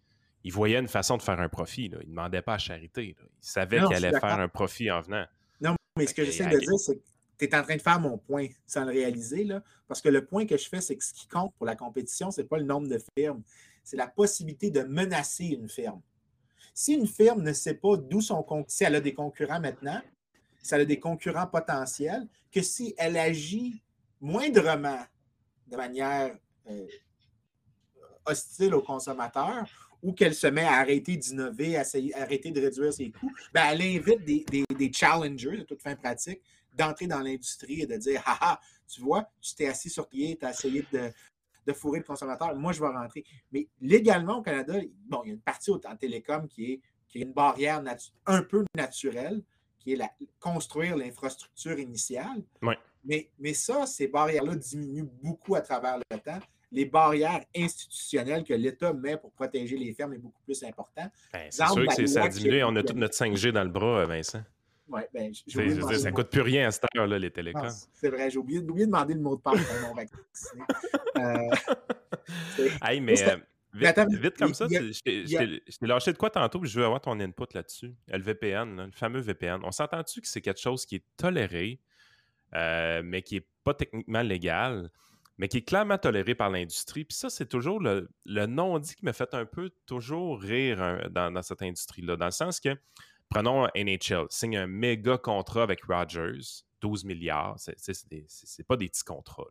il 0.43 0.53
voyait 0.53 0.79
une 0.79 0.89
façon 0.89 1.17
de 1.17 1.23
faire 1.23 1.41
un 1.41 1.49
profit. 1.49 1.89
Là. 1.89 1.99
Il 2.03 2.07
ne 2.07 2.11
demandait 2.11 2.43
pas 2.43 2.55
à 2.55 2.59
charité. 2.59 3.17
Il 3.19 3.27
savait 3.41 3.81
qu'il 3.83 3.95
allait 3.95 4.19
faire 4.19 4.39
un 4.39 4.49
profit 4.49 4.91
en 4.91 5.01
venant. 5.01 5.25
Non, 5.61 5.75
mais 5.97 6.07
ce 6.07 6.15
que 6.15 6.25
j'essaie 6.25 6.47
de 6.47 6.59
dire, 6.59 6.79
c'est 6.79 6.97
que 6.97 7.03
tu 7.39 7.45
es 7.45 7.55
en 7.55 7.63
train 7.63 7.77
de 7.77 7.83
faire 7.83 8.01
mon 8.01 8.19
point 8.19 8.49
sans 8.67 8.85
le 8.85 8.93
réaliser. 8.93 9.45
Là, 9.45 9.63
parce 9.89 10.01
que 10.01 10.09
le 10.09 10.25
point 10.25 10.47
que 10.47 10.57
je 10.57 10.69
fais, 10.69 10.81
c'est 10.81 10.97
que 10.97 11.05
ce 11.05 11.15
qui 11.15 11.27
compte 11.29 11.55
pour 11.57 11.67
la 11.67 11.77
compétition, 11.77 12.31
ce 12.31 12.41
n'est 12.41 12.47
pas 12.47 12.59
le 12.59 12.65
nombre 12.65 12.89
de 12.89 12.99
firmes, 13.17 13.43
c'est 13.83 13.97
la 13.97 14.07
possibilité 14.07 14.71
de 14.71 14.83
menacer 14.83 15.47
une 15.47 15.69
firme. 15.69 16.01
Si 16.75 16.95
une 16.95 17.07
firme 17.07 17.43
ne 17.43 17.53
sait 17.53 17.75
pas 17.75 17.97
d'où 17.97 18.21
son 18.21 18.45
si 18.67 18.85
elle 18.85 18.97
a 18.97 19.01
des 19.01 19.15
concurrents 19.15 19.61
maintenant, 19.61 20.03
ça 20.65 20.77
a 20.77 20.85
des 20.85 20.99
concurrents 20.99 21.47
potentiels, 21.47 22.27
que 22.51 22.63
si 22.63 22.95
elle 22.97 23.17
agit 23.19 23.83
moindrement 24.21 25.05
de 25.67 25.77
manière 25.77 26.37
euh, 26.71 26.87
hostile 28.27 28.75
aux 28.75 28.83
consommateurs 28.83 29.69
ou 30.03 30.13
qu'elle 30.13 30.35
se 30.35 30.47
met 30.47 30.65
à 30.65 30.75
arrêter 30.75 31.17
d'innover, 31.17 31.77
à, 31.77 31.85
arrêter 32.15 32.51
de 32.51 32.61
réduire 32.61 32.93
ses 32.93 33.11
coûts, 33.11 33.33
ben 33.53 33.65
elle 33.71 33.83
invite 33.83 34.25
des, 34.25 34.93
challengers 34.93 35.59
de 35.59 35.63
toute 35.63 35.83
fin 35.83 35.95
pratique 35.97 36.41
d'entrer 36.73 37.07
dans 37.07 37.21
l'industrie 37.21 37.83
et 37.83 37.87
de 37.87 37.97
dire 37.97 38.23
Haha, 38.27 38.59
tu 38.89 39.03
vois, 39.03 39.29
tu 39.41 39.55
t'es 39.55 39.67
assis 39.67 39.91
sur 39.91 40.09
pied, 40.09 40.37
tu 40.39 40.47
as 40.47 40.51
essayé 40.51 40.87
de, 40.93 41.73
fourrer 41.73 41.99
le 41.99 42.05
consommateur, 42.05 42.55
moi 42.57 42.73
je 42.73 42.81
vais 42.81 42.89
rentrer. 42.89 43.25
Mais 43.53 43.69
légalement 43.81 44.39
au 44.39 44.43
Canada, 44.43 44.75
bon, 45.09 45.23
il 45.25 45.29
y 45.29 45.31
a 45.31 45.35
une 45.35 45.41
partie 45.41 45.71
en 45.71 45.97
télécom 45.97 46.49
qui 46.49 46.73
est, 46.73 46.81
qui 47.09 47.19
est 47.19 47.23
une 47.23 47.33
barrière 47.33 47.83
un 48.27 48.43
peu 48.43 48.65
naturelle, 48.75 49.43
qui 49.85 49.93
est 49.93 49.97
la, 49.97 50.11
construire 50.41 50.97
l'infrastructure 50.97 51.79
initiale. 51.79 52.43
Mais, 53.05 53.29
mais 53.39 53.53
ça, 53.53 53.87
ces 53.87 54.09
barrières-là 54.09 54.57
diminuent 54.57 55.09
beaucoup 55.23 55.55
à 55.55 55.61
travers 55.61 55.99
le 55.99 56.19
temps. 56.19 56.41
Les 56.73 56.87
barrières 56.87 57.45
institutionnelles 57.55 58.43
que 58.43 58.55
l'État 58.55 58.93
met 58.93 59.17
pour 59.17 59.31
protéger 59.33 59.77
les 59.77 59.93
fermes 59.93 60.15
est 60.15 60.19
beaucoup 60.19 60.41
plus 60.43 60.65
important. 60.65 61.09
Ben, 61.33 61.47
c'est 61.51 61.67
sûr 61.67 61.87
que 61.87 62.07
ça 62.07 62.25
a 62.25 62.29
diminué. 62.29 62.65
On 62.65 62.75
a 62.75 62.83
tout 62.83 62.95
notre 62.95 63.15
5G 63.15 63.53
dans 63.53 63.63
le 63.63 63.71
bras, 63.71 64.07
Vincent. 64.07 64.43
Oui, 64.89 65.01
ben, 65.13 65.33
ça 65.33 66.11
ne 66.11 66.15
coûte 66.15 66.31
plus 66.31 66.43
rien 66.43 66.69
à 66.69 66.71
cette 66.71 66.85
heure-là, 66.97 67.19
les 67.19 67.31
télécoms. 67.31 67.69
C'est 67.93 68.11
vrai, 68.11 68.31
j'ai 68.31 68.39
oublié, 68.39 68.59
oublié, 68.59 68.87
de 68.87 68.91
demander 68.91 69.15
le 69.15 69.21
mot 69.21 69.37
de 69.37 69.41
passe 69.41 69.63
pour 69.63 69.89
mon 69.89 69.95
vacciné. 69.95 70.63
euh, 71.19 73.01
mais 73.01 73.15
vite, 73.75 74.37
comme 74.39 74.55
ça, 74.55 74.67
je 74.69 75.03
t'ai 75.03 75.87
lâché 75.87 76.13
de 76.13 76.19
quoi 76.19 76.31
tantôt, 76.31 76.65
je 76.65 76.79
veux 76.79 76.85
avoir 76.85 77.01
ton 77.01 77.19
input 77.21 77.53
là-dessus. 77.55 77.95
Le 78.09 78.23
VPN, 78.23 78.87
le 78.87 78.93
fameux 78.93 79.21
VPN. 79.21 79.61
On 79.65 79.73
s'entend-tu 79.73 80.21
que 80.21 80.29
c'est 80.29 80.41
quelque 80.41 80.61
chose 80.61 80.87
qui 80.87 80.97
est 80.97 81.05
toléré, 81.17 81.81
euh, 82.55 83.03
mais 83.05 83.23
qui 83.23 83.37
n'est 83.37 83.47
pas 83.65 83.75
techniquement 83.75 84.23
légal, 84.23 84.91
mais 85.39 85.49
qui 85.49 85.59
est 85.59 85.63
clairement 85.63 85.99
toléré 85.99 86.35
par 86.35 86.51
l'industrie? 86.51 87.05
Puis 87.05 87.17
ça, 87.17 87.31
c'est 87.31 87.49
toujours 87.49 87.81
le, 87.81 88.09
non-dit 88.27 88.95
qui 88.95 89.05
me 89.05 89.13
fait 89.13 89.35
un 89.35 89.45
peu 89.45 89.71
toujours 89.87 90.41
rire 90.41 90.81
hein, 90.81 91.01
dans, 91.11 91.43
cette 91.43 91.63
industrie-là, 91.63 92.17
dans 92.17 92.27
le 92.27 92.31
sens 92.31 92.61
que, 92.61 92.77
prenons 93.29 93.67
NHL, 93.75 94.27
signe 94.31 94.57
un 94.57 94.67
méga 94.67 95.19
contrat 95.19 95.65
avec 95.65 95.85
Rogers, 95.85 96.65
12 96.85 97.05
milliards, 97.05 97.57
c'est 97.57 98.67
pas 98.67 98.77
des 98.77 98.91
petits 98.91 99.05
contrats. 99.05 99.47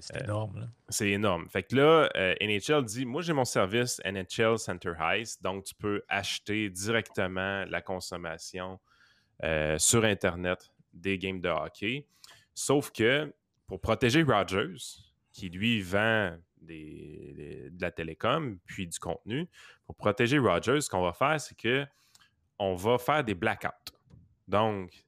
C'est 0.00 0.16
euh, 0.16 0.24
énorme. 0.24 0.72
C'est 0.88 1.10
énorme. 1.10 1.46
Fait 1.50 1.62
que 1.62 1.76
là, 1.76 2.08
euh, 2.16 2.34
NHL 2.40 2.82
dit 2.86 3.04
Moi, 3.04 3.20
j'ai 3.20 3.34
mon 3.34 3.44
service 3.44 4.00
NHL 4.06 4.58
Center 4.58 4.94
Heist, 4.98 5.42
donc 5.42 5.64
tu 5.64 5.74
peux 5.74 6.02
acheter 6.08 6.70
directement 6.70 7.66
la 7.66 7.82
consommation 7.82 8.80
euh, 9.44 9.76
sur 9.78 10.04
Internet 10.04 10.72
des 10.94 11.18
games 11.18 11.42
de 11.42 11.50
hockey. 11.50 12.06
Sauf 12.54 12.90
que 12.90 13.30
pour 13.66 13.78
protéger 13.78 14.22
Rogers, 14.22 14.78
qui 15.30 15.50
lui 15.50 15.82
vend 15.82 16.34
de 16.62 17.82
la 17.82 17.90
télécom 17.90 18.58
puis 18.64 18.86
du 18.86 18.98
contenu, 18.98 19.46
pour 19.84 19.94
protéger 19.94 20.38
Rogers, 20.38 20.80
ce 20.80 20.88
qu'on 20.88 21.02
va 21.02 21.12
faire, 21.12 21.38
c'est 21.38 21.56
que 21.56 21.84
on 22.58 22.76
va 22.76 22.96
faire 22.96 23.22
des 23.24 23.34
blackouts. 23.34 23.92
Donc, 24.48 25.04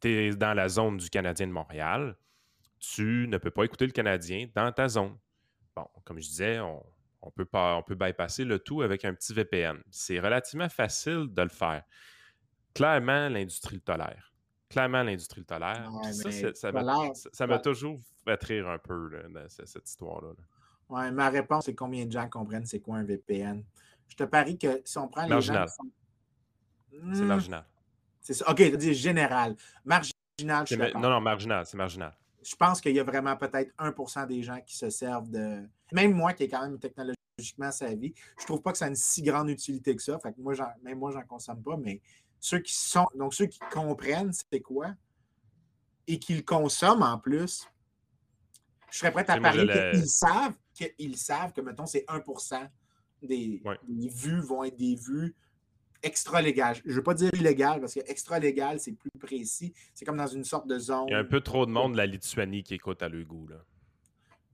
tu 0.00 0.08
es 0.08 0.30
dans 0.36 0.54
la 0.54 0.68
zone 0.68 0.96
du 0.96 1.10
Canadien 1.10 1.46
de 1.46 1.52
Montréal 1.52 2.16
tu 2.80 3.26
ne 3.28 3.38
peux 3.38 3.50
pas 3.50 3.64
écouter 3.64 3.86
le 3.86 3.92
Canadien 3.92 4.48
dans 4.54 4.72
ta 4.72 4.88
zone. 4.88 5.16
Bon, 5.76 5.86
comme 6.04 6.18
je 6.18 6.26
disais, 6.26 6.58
on, 6.60 7.30
peut, 7.30 7.44
pas, 7.44 7.76
on 7.76 7.82
peut 7.82 7.94
bypasser 7.94 8.44
le 8.44 8.58
tout 8.58 8.82
avec 8.82 9.04
un 9.04 9.14
petit 9.14 9.34
VPN. 9.34 9.78
C'est 9.90 10.18
relativement 10.18 10.68
facile 10.68 11.28
de 11.30 11.42
le 11.42 11.48
faire. 11.50 11.84
Clairement, 12.74 13.28
l'industrie 13.28 13.76
le 13.76 13.82
tolère. 13.82 14.32
Clairement, 14.68 15.02
l'industrie 15.02 15.42
le 15.42 15.46
tolère. 15.46 15.90
ça, 17.32 17.46
m'a 17.46 17.58
toujours 17.58 18.00
fait 18.24 18.42
rire 18.42 18.68
un 18.68 18.78
peu, 18.78 19.10
cette, 19.48 19.88
histoire-là. 19.88 20.30
Ouais, 20.88 21.12
ma 21.12 21.28
réponse, 21.28 21.66
c'est 21.66 21.74
combien 21.74 22.06
de 22.06 22.12
gens 22.12 22.28
comprennent 22.28 22.66
c'est 22.66 22.80
quoi 22.80 22.96
un 22.96 23.04
VPN. 23.04 23.62
Je 24.08 24.16
te 24.16 24.24
parie 24.24 24.58
que 24.58 24.80
si 24.84 24.98
on 24.98 25.06
prend 25.06 25.26
les 25.26 25.40
gens 25.40 25.66
C'est 26.90 26.98
hmm. 26.98 27.26
marginal. 27.26 27.64
C'est 28.20 28.34
ça. 28.34 28.50
OK, 28.50 28.56
tu 28.56 28.76
dis 28.76 28.94
général. 28.94 29.56
Marginal, 29.84 30.66
je 30.66 30.74
suis 30.74 30.92
Non, 30.94 31.10
non, 31.10 31.20
marginal, 31.20 31.66
c'est 31.66 31.76
marginal 31.76 32.14
je 32.42 32.56
pense 32.56 32.80
qu'il 32.80 32.94
y 32.94 33.00
a 33.00 33.04
vraiment 33.04 33.36
peut-être 33.36 33.72
1% 33.78 34.26
des 34.26 34.42
gens 34.42 34.60
qui 34.60 34.76
se 34.76 34.90
servent 34.90 35.30
de. 35.30 35.68
Même 35.92 36.12
moi 36.12 36.32
qui 36.32 36.44
est 36.44 36.48
quand 36.48 36.62
même 36.62 36.78
technologiquement 36.78 37.70
savvy, 37.70 38.14
je 38.38 38.46
trouve 38.46 38.62
pas 38.62 38.72
que 38.72 38.78
ça 38.78 38.86
a 38.86 38.88
une 38.88 38.96
si 38.96 39.22
grande 39.22 39.50
utilité 39.50 39.94
que 39.94 40.02
ça. 40.02 40.18
Fait 40.18 40.32
que 40.32 40.40
moi, 40.40 40.54
même 40.82 40.98
moi, 40.98 41.10
j'en 41.10 41.22
consomme 41.22 41.62
pas, 41.62 41.76
mais 41.76 42.00
ceux 42.38 42.60
qui 42.60 42.74
sont. 42.74 43.06
Donc, 43.14 43.34
ceux 43.34 43.46
qui 43.46 43.58
comprennent 43.70 44.32
c'est 44.32 44.60
quoi 44.60 44.94
et 46.06 46.18
qui 46.18 46.34
le 46.34 46.42
consomment 46.42 47.02
en 47.02 47.18
plus, 47.18 47.68
je 48.90 48.98
serais 48.98 49.12
prêt 49.12 49.28
à 49.28 49.38
parier 49.38 49.66
qu'ils 49.92 50.08
savent 50.08 50.54
qu'ils 50.74 51.16
savent 51.18 51.52
que, 51.52 51.60
mettons, 51.60 51.86
c'est 51.86 52.04
1 52.08 52.22
des, 53.22 53.62
des 53.86 54.08
vues 54.08 54.40
vont 54.40 54.64
être 54.64 54.76
des 54.76 54.94
vues 54.94 55.36
extra-légal. 56.02 56.76
Je 56.84 56.90
ne 56.90 56.94
veux 56.94 57.02
pas 57.02 57.14
dire 57.14 57.30
illégal 57.34 57.80
parce 57.80 57.94
que 57.94 58.00
extra-légal, 58.06 58.80
c'est 58.80 58.92
plus 58.92 59.10
précis. 59.18 59.72
C'est 59.94 60.04
comme 60.04 60.16
dans 60.16 60.26
une 60.26 60.44
sorte 60.44 60.66
de 60.66 60.78
zone. 60.78 61.06
Il 61.08 61.12
y 61.12 61.14
a 61.14 61.18
un 61.18 61.24
peu 61.24 61.40
trop 61.40 61.66
de 61.66 61.70
monde 61.70 61.92
de 61.92 61.96
la 61.98 62.06
Lituanie 62.06 62.62
qui 62.62 62.74
écoute 62.74 63.02
à 63.02 63.08
le 63.08 63.24
goût. 63.24 63.48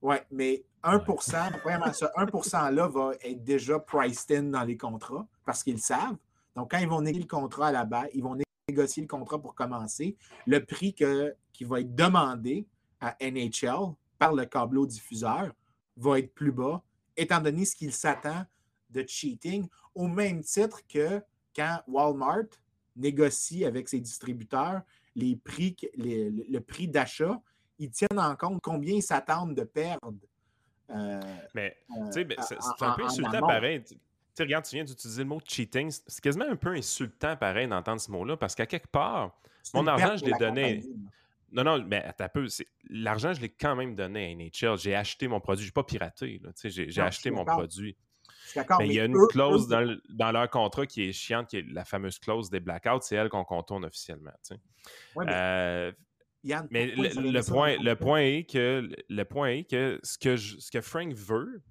Oui, 0.03 0.17
mais 0.31 0.65
1% 0.85 1.63
vraiment, 1.63 1.93
ce 1.93 2.05
1%-là 2.05 2.89
va 2.89 3.13
être 3.23 3.45
déjà 3.45 3.79
priced 3.79 4.31
in 4.33 4.45
dans 4.45 4.65
les 4.65 4.77
contrats 4.77 5.27
parce 5.45 5.63
qu'ils 5.63 5.81
savent. 5.81 6.17
Donc, 6.55 6.71
quand 6.71 6.79
ils 6.79 6.89
vont 6.89 7.01
négocier 7.01 7.23
le 7.23 7.29
contrat 7.29 7.69
à 7.69 7.73
la 7.73 7.85
base, 7.85 8.09
ils 8.15 8.23
vont 8.23 8.37
négocier 8.69 9.03
le 9.03 9.09
contrat 9.09 9.41
pour 9.41 9.55
commencer. 9.55 10.17
Le 10.47 10.65
prix 10.65 10.95
que, 10.95 11.35
qui 11.53 11.65
va 11.65 11.81
être 11.81 11.95
demandé 11.95 12.67
à 13.01 13.17
NHL 13.21 13.95
par 14.19 14.33
le 14.33 14.47
câbleau 14.47 14.87
diffuseur 14.87 15.53
va 15.97 16.19
être 16.19 16.33
plus 16.35 16.53
bas, 16.53 16.83
étant 17.17 17.41
donné 17.41 17.65
ce 17.65 17.77
qu'il 17.77 17.93
s'attend 17.93 18.45
de 18.91 19.05
cheating, 19.07 19.67
au 19.95 20.07
même 20.09 20.43
titre 20.43 20.81
que 20.87 21.23
quand 21.57 21.81
Walmart 21.89 22.47
négocie 22.95 23.65
avec 23.65 23.89
ses 23.89 24.01
distributeurs 24.01 24.83
les 25.15 25.37
prix, 25.37 25.75
le 25.97 26.59
prix 26.59 26.89
d'achat, 26.89 27.41
ils 27.79 27.91
tiennent 27.91 28.19
en 28.19 28.37
compte 28.37 28.61
combien 28.63 28.95
ils 28.95 29.03
s'attendent 29.03 29.55
de 29.55 29.65
perdre. 29.65 30.15
Euh, 30.91 31.21
mais 31.55 31.77
euh, 31.91 32.25
ben, 32.25 32.37
c'est 32.41 32.57
un 32.81 32.93
peu 32.93 33.05
insultant 33.05 33.41
pareil. 33.41 33.83
Tu 33.83 34.43
regarde, 34.43 34.67
tu 34.67 34.77
viens 34.77 34.85
d'utiliser 34.85 35.23
le 35.23 35.29
mot 35.29 35.41
cheating. 35.45 35.91
C'est 35.91 36.21
quasiment 36.21 36.45
un 36.49 36.57
peu 36.57 36.75
insultant 36.75 37.37
pareil 37.37 37.67
d'entendre 37.67 38.01
ce 38.01 38.11
mot-là 38.11 38.37
parce 38.37 38.55
qu'à 38.55 38.67
quelque 38.67 38.89
part, 38.89 39.41
mon 39.75 39.87
argent, 39.87 40.17
je 40.17 40.27
l'ai 40.27 40.39
donné. 40.39 40.85
Non, 41.51 41.65
non, 41.65 41.83
mais 41.87 42.05
peu. 42.35 42.47
L'argent, 42.91 43.33
je 43.33 43.41
l'ai 43.41 43.49
quand 43.49 43.75
même 43.75 43.95
donné 43.95 44.31
à 44.31 44.35
NHL. 44.35 44.79
J'ai 44.79 44.95
acheté 44.95 45.27
mon 45.27 45.41
produit. 45.41 45.65
Je 45.65 45.71
n'ai 45.71 45.73
pas 45.73 45.85
piraté. 45.85 46.41
J'ai 46.65 47.01
acheté 47.01 47.31
mon 47.31 47.45
produit. 47.45 47.97
Mais 48.79 48.87
il 48.87 48.93
y 48.93 49.01
a 49.01 49.05
une 49.05 49.27
clause 49.29 49.69
dans, 49.69 50.33
leur 50.33 50.51
contrat 50.51 50.87
qui 50.87 51.09
est 51.09 51.13
chiante, 51.13 51.49
qui 51.49 51.59
est 51.59 51.67
la 51.73 51.85
fameuse 51.85 52.19
clause 52.19 52.51
des 52.51 52.61
blackouts. 52.61 53.01
C'est 53.03 53.17
elle 53.17 53.29
qu'on 53.29 53.45
contourne 53.45 53.85
officiellement. 53.85 54.33
mais, 55.17 55.25
euh, 55.29 55.93
le, 56.43 57.41
point, 57.43 57.77
le, 57.79 57.95
point 57.95 58.21
est 58.21 58.51
que, 58.51 58.89
le 59.09 59.25
point 59.25 59.49
est 59.49 59.65
que 59.65 59.99
ce 60.03 60.19
que, 60.19 60.37
ce 60.37 60.71
que 60.71 60.81
Frank 60.81 61.13
veut, 61.13 61.63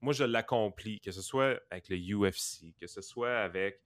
moi, 0.00 0.12
je 0.12 0.24
l'accomplis, 0.24 1.00
que 1.00 1.12
ce 1.12 1.22
soit 1.22 1.60
avec 1.70 1.88
le 1.88 1.96
UFC, 1.96 2.74
que 2.80 2.86
ce 2.86 3.02
soit 3.02 3.36
avec 3.38 3.80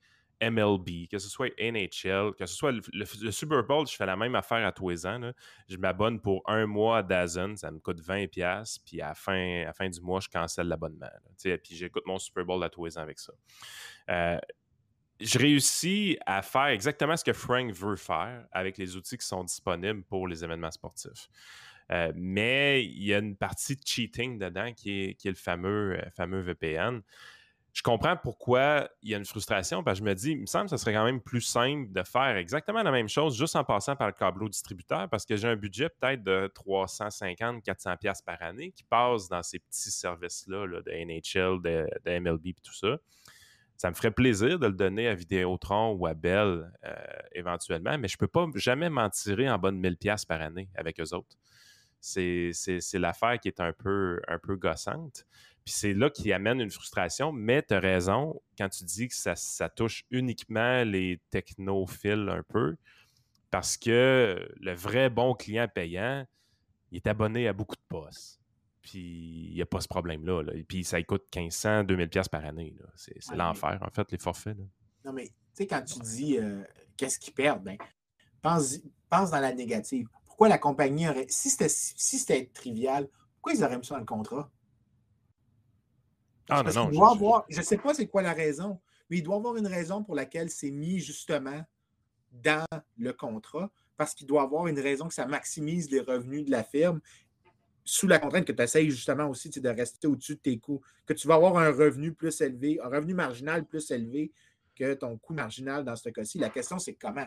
MLB, 0.51 1.07
que 1.09 1.17
ce 1.17 1.29
soit 1.29 1.51
NHL, 1.59 2.33
que 2.37 2.45
ce 2.45 2.55
soit 2.55 2.71
le, 2.71 3.31
Super 3.31 3.63
Bowl, 3.63 3.87
je 3.87 3.95
fais 3.95 4.05
la 4.05 4.15
même 4.15 4.35
affaire 4.35 4.65
à 4.65 4.71
tous 4.71 4.89
les 4.89 5.05
ans. 5.05 5.31
Je 5.67 5.77
m'abonne 5.77 6.19
pour 6.19 6.41
un 6.45 6.65
mois 6.65 6.99
à 6.99 7.03
Dazen, 7.03 7.57
ça 7.57 7.71
me 7.71 7.79
coûte 7.79 8.01
20$, 8.01 8.79
puis 8.85 9.01
à 9.01 9.09
la 9.09 9.15
fin, 9.15 9.63
à 9.67 9.73
fin 9.73 9.89
du 9.89 10.01
mois, 10.01 10.19
je 10.19 10.29
cancelle 10.29 10.67
l'abonnement. 10.67 11.09
Puis 11.41 11.75
j'écoute 11.75 12.03
mon 12.05 12.19
Super 12.19 12.45
Bowl 12.45 12.63
à 12.63 12.69
tous 12.69 12.85
les 12.85 12.97
ans 12.97 13.01
avec 13.01 13.19
ça. 13.19 13.33
Euh, 14.09 14.39
je 15.19 15.39
réussis 15.39 16.17
à 16.25 16.41
faire 16.41 16.67
exactement 16.67 17.15
ce 17.15 17.23
que 17.23 17.33
Frank 17.33 17.71
veut 17.71 17.95
faire 17.95 18.45
avec 18.51 18.77
les 18.77 18.95
outils 18.97 19.17
qui 19.17 19.25
sont 19.25 19.43
disponibles 19.43 20.03
pour 20.03 20.27
les 20.27 20.43
événements 20.43 20.71
sportifs. 20.71 21.29
Euh, 21.91 22.11
mais 22.15 22.83
il 22.83 23.03
y 23.03 23.13
a 23.13 23.19
une 23.19 23.37
partie 23.37 23.75
de 23.75 23.81
cheating 23.85 24.39
dedans 24.39 24.73
qui 24.73 25.03
est, 25.03 25.25
le 25.25 25.35
fameux, 25.35 25.97
euh, 25.99 26.09
fameux 26.15 26.41
VPN 26.41 27.01
je 27.75 27.81
comprends 27.81 28.15
pourquoi 28.15 28.89
il 29.01 29.09
y 29.09 29.15
a 29.15 29.17
une 29.17 29.25
frustration, 29.25 29.83
parce 29.83 29.99
que 29.99 30.05
je 30.05 30.09
me 30.09 30.15
dis, 30.15 30.31
il 30.31 30.39
me 30.39 30.45
semble 30.45 30.65
que 30.65 30.69
ce 30.69 30.77
serait 30.77 30.93
quand 30.93 31.03
même 31.03 31.19
plus 31.19 31.41
simple 31.41 31.91
de 31.91 32.03
faire 32.03 32.37
exactement 32.37 32.81
la 32.81 32.91
même 32.91 33.09
chose 33.09 33.37
juste 33.37 33.57
en 33.57 33.65
passant 33.65 33.97
par 33.97 34.07
le 34.07 34.13
câbleau 34.13 34.47
distributeur, 34.47 35.09
parce 35.09 35.25
que 35.25 35.35
j'ai 35.35 35.49
un 35.49 35.57
budget 35.57 35.89
peut-être 35.89 36.23
de 36.23 36.49
350, 36.55 37.61
400 37.61 37.97
pièces 37.97 38.21
par 38.21 38.41
année 38.41 38.71
qui 38.71 38.85
passe 38.85 39.27
dans 39.27 39.43
ces 39.43 39.59
petits 39.59 39.91
services-là 39.91 40.67
de 40.67 40.89
NHL, 40.89 41.61
de, 41.61 42.19
MLB 42.19 42.47
et 42.47 42.53
tout 42.63 42.73
ça. 42.73 42.95
Ça 43.75 43.89
me 43.89 43.93
ferait 43.93 44.11
plaisir 44.11 44.57
de 44.57 44.67
le 44.67 44.73
donner 44.73 45.09
à 45.09 45.13
Vidéotron 45.13 45.97
ou 45.99 46.07
à 46.07 46.13
Bell 46.13 46.71
euh, 46.85 46.95
éventuellement, 47.33 47.97
mais 47.97 48.07
je 48.07 48.15
ne 48.15 48.19
peux 48.19 48.29
pas 48.29 48.47
jamais 48.55 48.89
m'en 48.89 49.09
tirer 49.09 49.49
en 49.49 49.59
bonne 49.59 49.77
1000 49.77 49.97
pièces 49.97 50.23
par 50.23 50.39
année 50.39 50.69
avec 50.75 51.01
eux 51.01 51.13
autres. 51.13 51.35
C'est 51.99 52.53
l'affaire 52.93 53.37
qui 53.37 53.49
est 53.49 53.59
un 53.59 53.73
peu, 53.73 54.21
un 54.29 54.39
peu 54.39 54.55
gossante. 54.55 55.25
Puis 55.65 55.73
c'est 55.73 55.93
là 55.93 56.11
qui 56.11 56.31
amène 56.31 56.61
une 56.61 56.69
frustration, 56.69 57.31
mais 57.31 57.63
tu 57.63 57.73
as 57.73 57.79
raison 57.79 58.39
quand 58.55 58.69
tu 58.69 58.83
dis 58.83 59.07
que 59.07 59.15
ça, 59.15 59.69
touche 59.69 60.05
uniquement 60.11 60.83
les 60.83 61.19
technophiles 61.31 62.29
un 62.29 62.43
peu, 62.43 62.77
parce 63.49 63.75
que 63.75 64.47
le 64.59 64.73
vrai 64.73 65.09
bon 65.09 65.33
client 65.33 65.67
payant, 65.73 66.25
il 66.91 66.97
est 66.97 67.07
abonné 67.07 67.47
à 67.47 67.53
beaucoup 67.53 67.75
de 67.75 67.81
postes. 67.89 68.39
Puis 68.83 69.47
il 69.49 69.55
n'y 69.55 69.61
a 69.63 69.65
pas 69.65 69.81
ce 69.81 69.87
problème-là. 69.87 70.43
Et 70.53 70.63
puis 70.63 70.83
ça 70.83 71.01
coûte 71.01 71.23
1500, 71.35 71.85
2000 71.85 72.09
pièces 72.09 72.29
par 72.29 72.45
année. 72.45 72.75
C'est 72.95 73.15
l'enfer, 73.35 73.79
en 73.81 73.89
fait, 73.89 74.11
les 74.11 74.19
forfaits. 74.19 74.55
Non, 75.03 75.13
mais 75.13 75.29
tu 75.29 75.33
sais, 75.53 75.67
quand 75.67 75.81
tu 75.81 75.97
dis 75.99 76.37
euh, 76.37 76.63
qu'est-ce 76.95 77.17
qu'ils 77.17 77.33
perdent, 77.33 77.63
ben, 77.63 77.77
pense, 78.43 78.77
pense 79.09 79.31
dans 79.31 79.39
la 79.39 79.51
négative. 79.51 80.07
Pourquoi 80.27 80.47
la 80.47 80.59
compagnie 80.59 81.09
aurait. 81.09 81.25
Si 81.27 81.49
c'était 81.49 81.69
si 81.69 82.23
trivial, 82.53 83.07
pourquoi 83.35 83.53
ils 83.53 83.63
auraient 83.63 83.79
mis 83.79 83.85
ça 83.85 83.95
dans 83.95 84.01
le 84.01 84.05
contrat? 84.05 84.51
Ah, 86.49 86.63
non, 86.63 86.91
non, 86.91 87.43
je 87.49 87.57
ne 87.57 87.63
sais 87.63 87.77
pas 87.77 87.93
c'est 87.93 88.07
quoi 88.07 88.21
la 88.21 88.33
raison, 88.33 88.79
mais 89.09 89.17
il 89.17 89.23
doit 89.23 89.35
y 89.35 89.37
avoir 89.37 89.55
une 89.55 89.67
raison 89.67 90.03
pour 90.03 90.15
laquelle 90.15 90.49
c'est 90.49 90.71
mis 90.71 90.99
justement 90.99 91.63
dans 92.31 92.65
le 92.97 93.13
contrat, 93.13 93.71
parce 93.97 94.13
qu'il 94.13 94.27
doit 94.27 94.41
y 94.41 94.45
avoir 94.45 94.67
une 94.67 94.79
raison 94.79 95.07
que 95.07 95.13
ça 95.13 95.25
maximise 95.25 95.89
les 95.89 96.01
revenus 96.01 96.45
de 96.45 96.51
la 96.51 96.63
firme 96.63 97.01
sous 97.83 98.07
la 98.07 98.19
contrainte 98.19 98.45
que 98.45 98.51
tu 98.51 98.61
essayes 98.61 98.89
justement 98.89 99.27
aussi 99.27 99.49
de 99.49 99.69
rester 99.69 100.07
au-dessus 100.07 100.35
de 100.35 100.39
tes 100.39 100.57
coûts, 100.57 100.81
que 101.05 101.13
tu 101.13 101.27
vas 101.27 101.35
avoir 101.35 101.57
un 101.57 101.69
revenu 101.69 102.13
plus 102.13 102.41
élevé, 102.41 102.79
un 102.83 102.89
revenu 102.89 103.13
marginal 103.13 103.65
plus 103.65 103.89
élevé 103.91 104.31
que 104.75 104.95
ton 104.95 105.17
coût 105.17 105.33
marginal 105.33 105.85
dans 105.85 105.95
ce 105.95 106.09
cas-ci. 106.09 106.37
La 106.37 106.49
question, 106.49 106.79
c'est 106.79 106.95
comment? 106.95 107.25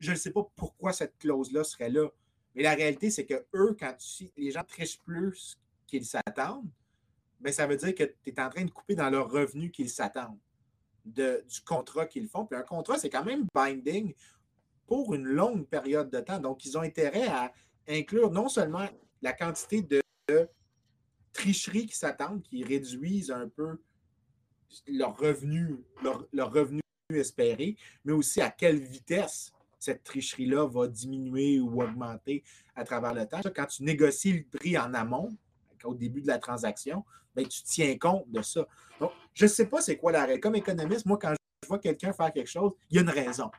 Je 0.00 0.10
ne 0.10 0.16
sais 0.16 0.32
pas 0.32 0.46
pourquoi 0.56 0.92
cette 0.92 1.16
clause-là 1.18 1.64
serait 1.64 1.90
là, 1.90 2.08
mais 2.54 2.62
la 2.62 2.74
réalité, 2.74 3.10
c'est 3.10 3.24
que 3.24 3.46
eux, 3.54 3.76
quand 3.78 3.96
les 4.36 4.50
gens 4.50 4.64
trichent 4.64 5.00
plus 5.00 5.56
qu'ils 5.86 6.04
s'attendent, 6.04 6.68
ben, 7.44 7.52
ça 7.52 7.66
veut 7.66 7.76
dire 7.76 7.94
que 7.94 8.04
tu 8.04 8.30
es 8.30 8.40
en 8.40 8.48
train 8.48 8.64
de 8.64 8.70
couper 8.70 8.94
dans 8.94 9.10
leurs 9.10 9.30
revenus 9.30 9.70
qu'ils 9.70 9.90
s'attendent 9.90 10.38
du 11.04 11.60
contrat 11.66 12.06
qu'ils 12.06 12.26
font. 12.26 12.46
Puis 12.46 12.58
un 12.58 12.62
contrat, 12.62 12.98
c'est 12.98 13.10
quand 13.10 13.24
même 13.24 13.46
binding 13.54 14.14
pour 14.86 15.14
une 15.14 15.26
longue 15.26 15.66
période 15.66 16.08
de 16.08 16.20
temps. 16.20 16.38
Donc, 16.38 16.64
ils 16.64 16.78
ont 16.78 16.80
intérêt 16.80 17.28
à 17.28 17.52
inclure 17.86 18.30
non 18.30 18.48
seulement 18.48 18.88
la 19.20 19.34
quantité 19.34 19.82
de, 19.82 20.00
tricheries 21.34 21.86
qui 21.86 21.98
s'attendent, 21.98 22.42
qui 22.42 22.64
réduisent 22.64 23.30
un 23.30 23.48
peu 23.48 23.78
leurs 24.86 25.16
revenus, 25.18 25.76
leur, 26.32 26.50
revenus 26.50 26.80
espérés, 27.10 27.76
mais 28.06 28.12
aussi 28.12 28.40
à 28.40 28.48
quelle 28.48 28.78
vitesse 28.78 29.52
cette 29.78 30.02
tricherie-là 30.02 30.66
va 30.66 30.88
diminuer 30.88 31.60
ou 31.60 31.82
augmenter 31.82 32.42
à 32.74 32.84
travers 32.84 33.12
le 33.12 33.26
temps. 33.26 33.40
Quand 33.54 33.66
tu 33.66 33.82
négocies 33.82 34.32
le 34.32 34.58
prix 34.58 34.78
en 34.78 34.94
amont, 34.94 35.36
au 35.84 35.94
début 35.94 36.20
de 36.20 36.26
la 36.26 36.38
transaction, 36.38 37.04
ben, 37.34 37.46
tu 37.46 37.62
tiens 37.62 37.96
compte 37.98 38.30
de 38.30 38.42
ça. 38.42 38.66
Donc, 39.00 39.10
je 39.34 39.44
ne 39.44 39.48
sais 39.48 39.66
pas 39.66 39.80
c'est 39.80 39.96
quoi 39.96 40.12
la 40.12 40.24
règle. 40.24 40.40
Comme 40.40 40.54
économiste, 40.54 41.06
moi, 41.06 41.18
quand 41.20 41.32
je 41.62 41.68
vois 41.68 41.78
quelqu'un 41.78 42.12
faire 42.12 42.32
quelque 42.32 42.50
chose, 42.50 42.72
il 42.90 42.96
y 42.96 42.98
a 42.98 43.02
une 43.02 43.10
raison. 43.10 43.50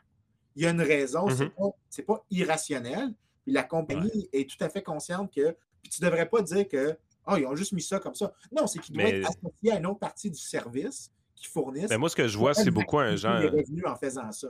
Il 0.55 0.63
y 0.63 0.65
a 0.65 0.69
une 0.69 0.81
raison, 0.81 1.27
Ce 1.29 1.43
mm-hmm. 1.43 1.73
c'est 1.89 2.03
pas, 2.03 2.23
irrationnel. 2.31 3.13
Puis 3.43 3.51
la 3.51 3.63
compagnie 3.63 4.29
est 4.31 4.49
tout 4.49 4.63
à 4.63 4.69
fait 4.69 4.81
consciente 4.81 5.33
que. 5.33 5.55
Puis 5.81 5.91
tu 5.91 6.03
ne 6.03 6.07
devrais 6.07 6.27
pas 6.27 6.41
dire 6.41 6.67
que 6.67 6.97
oh, 7.27 7.35
ils 7.37 7.45
ont 7.45 7.55
juste 7.55 7.73
mis 7.73 7.81
ça 7.81 7.99
comme 7.99 8.15
ça. 8.15 8.33
Non, 8.51 8.65
c'est 8.65 8.79
qu'il 8.79 8.95
doit 8.95 9.03
être 9.03 9.27
associé 9.27 9.71
à 9.71 9.77
une 9.77 9.85
autre 9.85 9.99
partie 9.99 10.31
du 10.31 10.39
service 10.39 11.11
qu'ils 11.35 11.49
fournissent. 11.49 11.89
Mais 11.89 11.97
moi, 11.97 12.09
ce 12.09 12.15
que 12.15 12.27
je 12.27 12.37
vois, 12.37 12.53
c'est 12.53 12.71
beaucoup 12.71 12.99
un 12.99 13.15
genre. 13.15 13.41
revenus 13.41 13.83
en 13.85 13.95
faisant 13.95 14.31
ça 14.31 14.47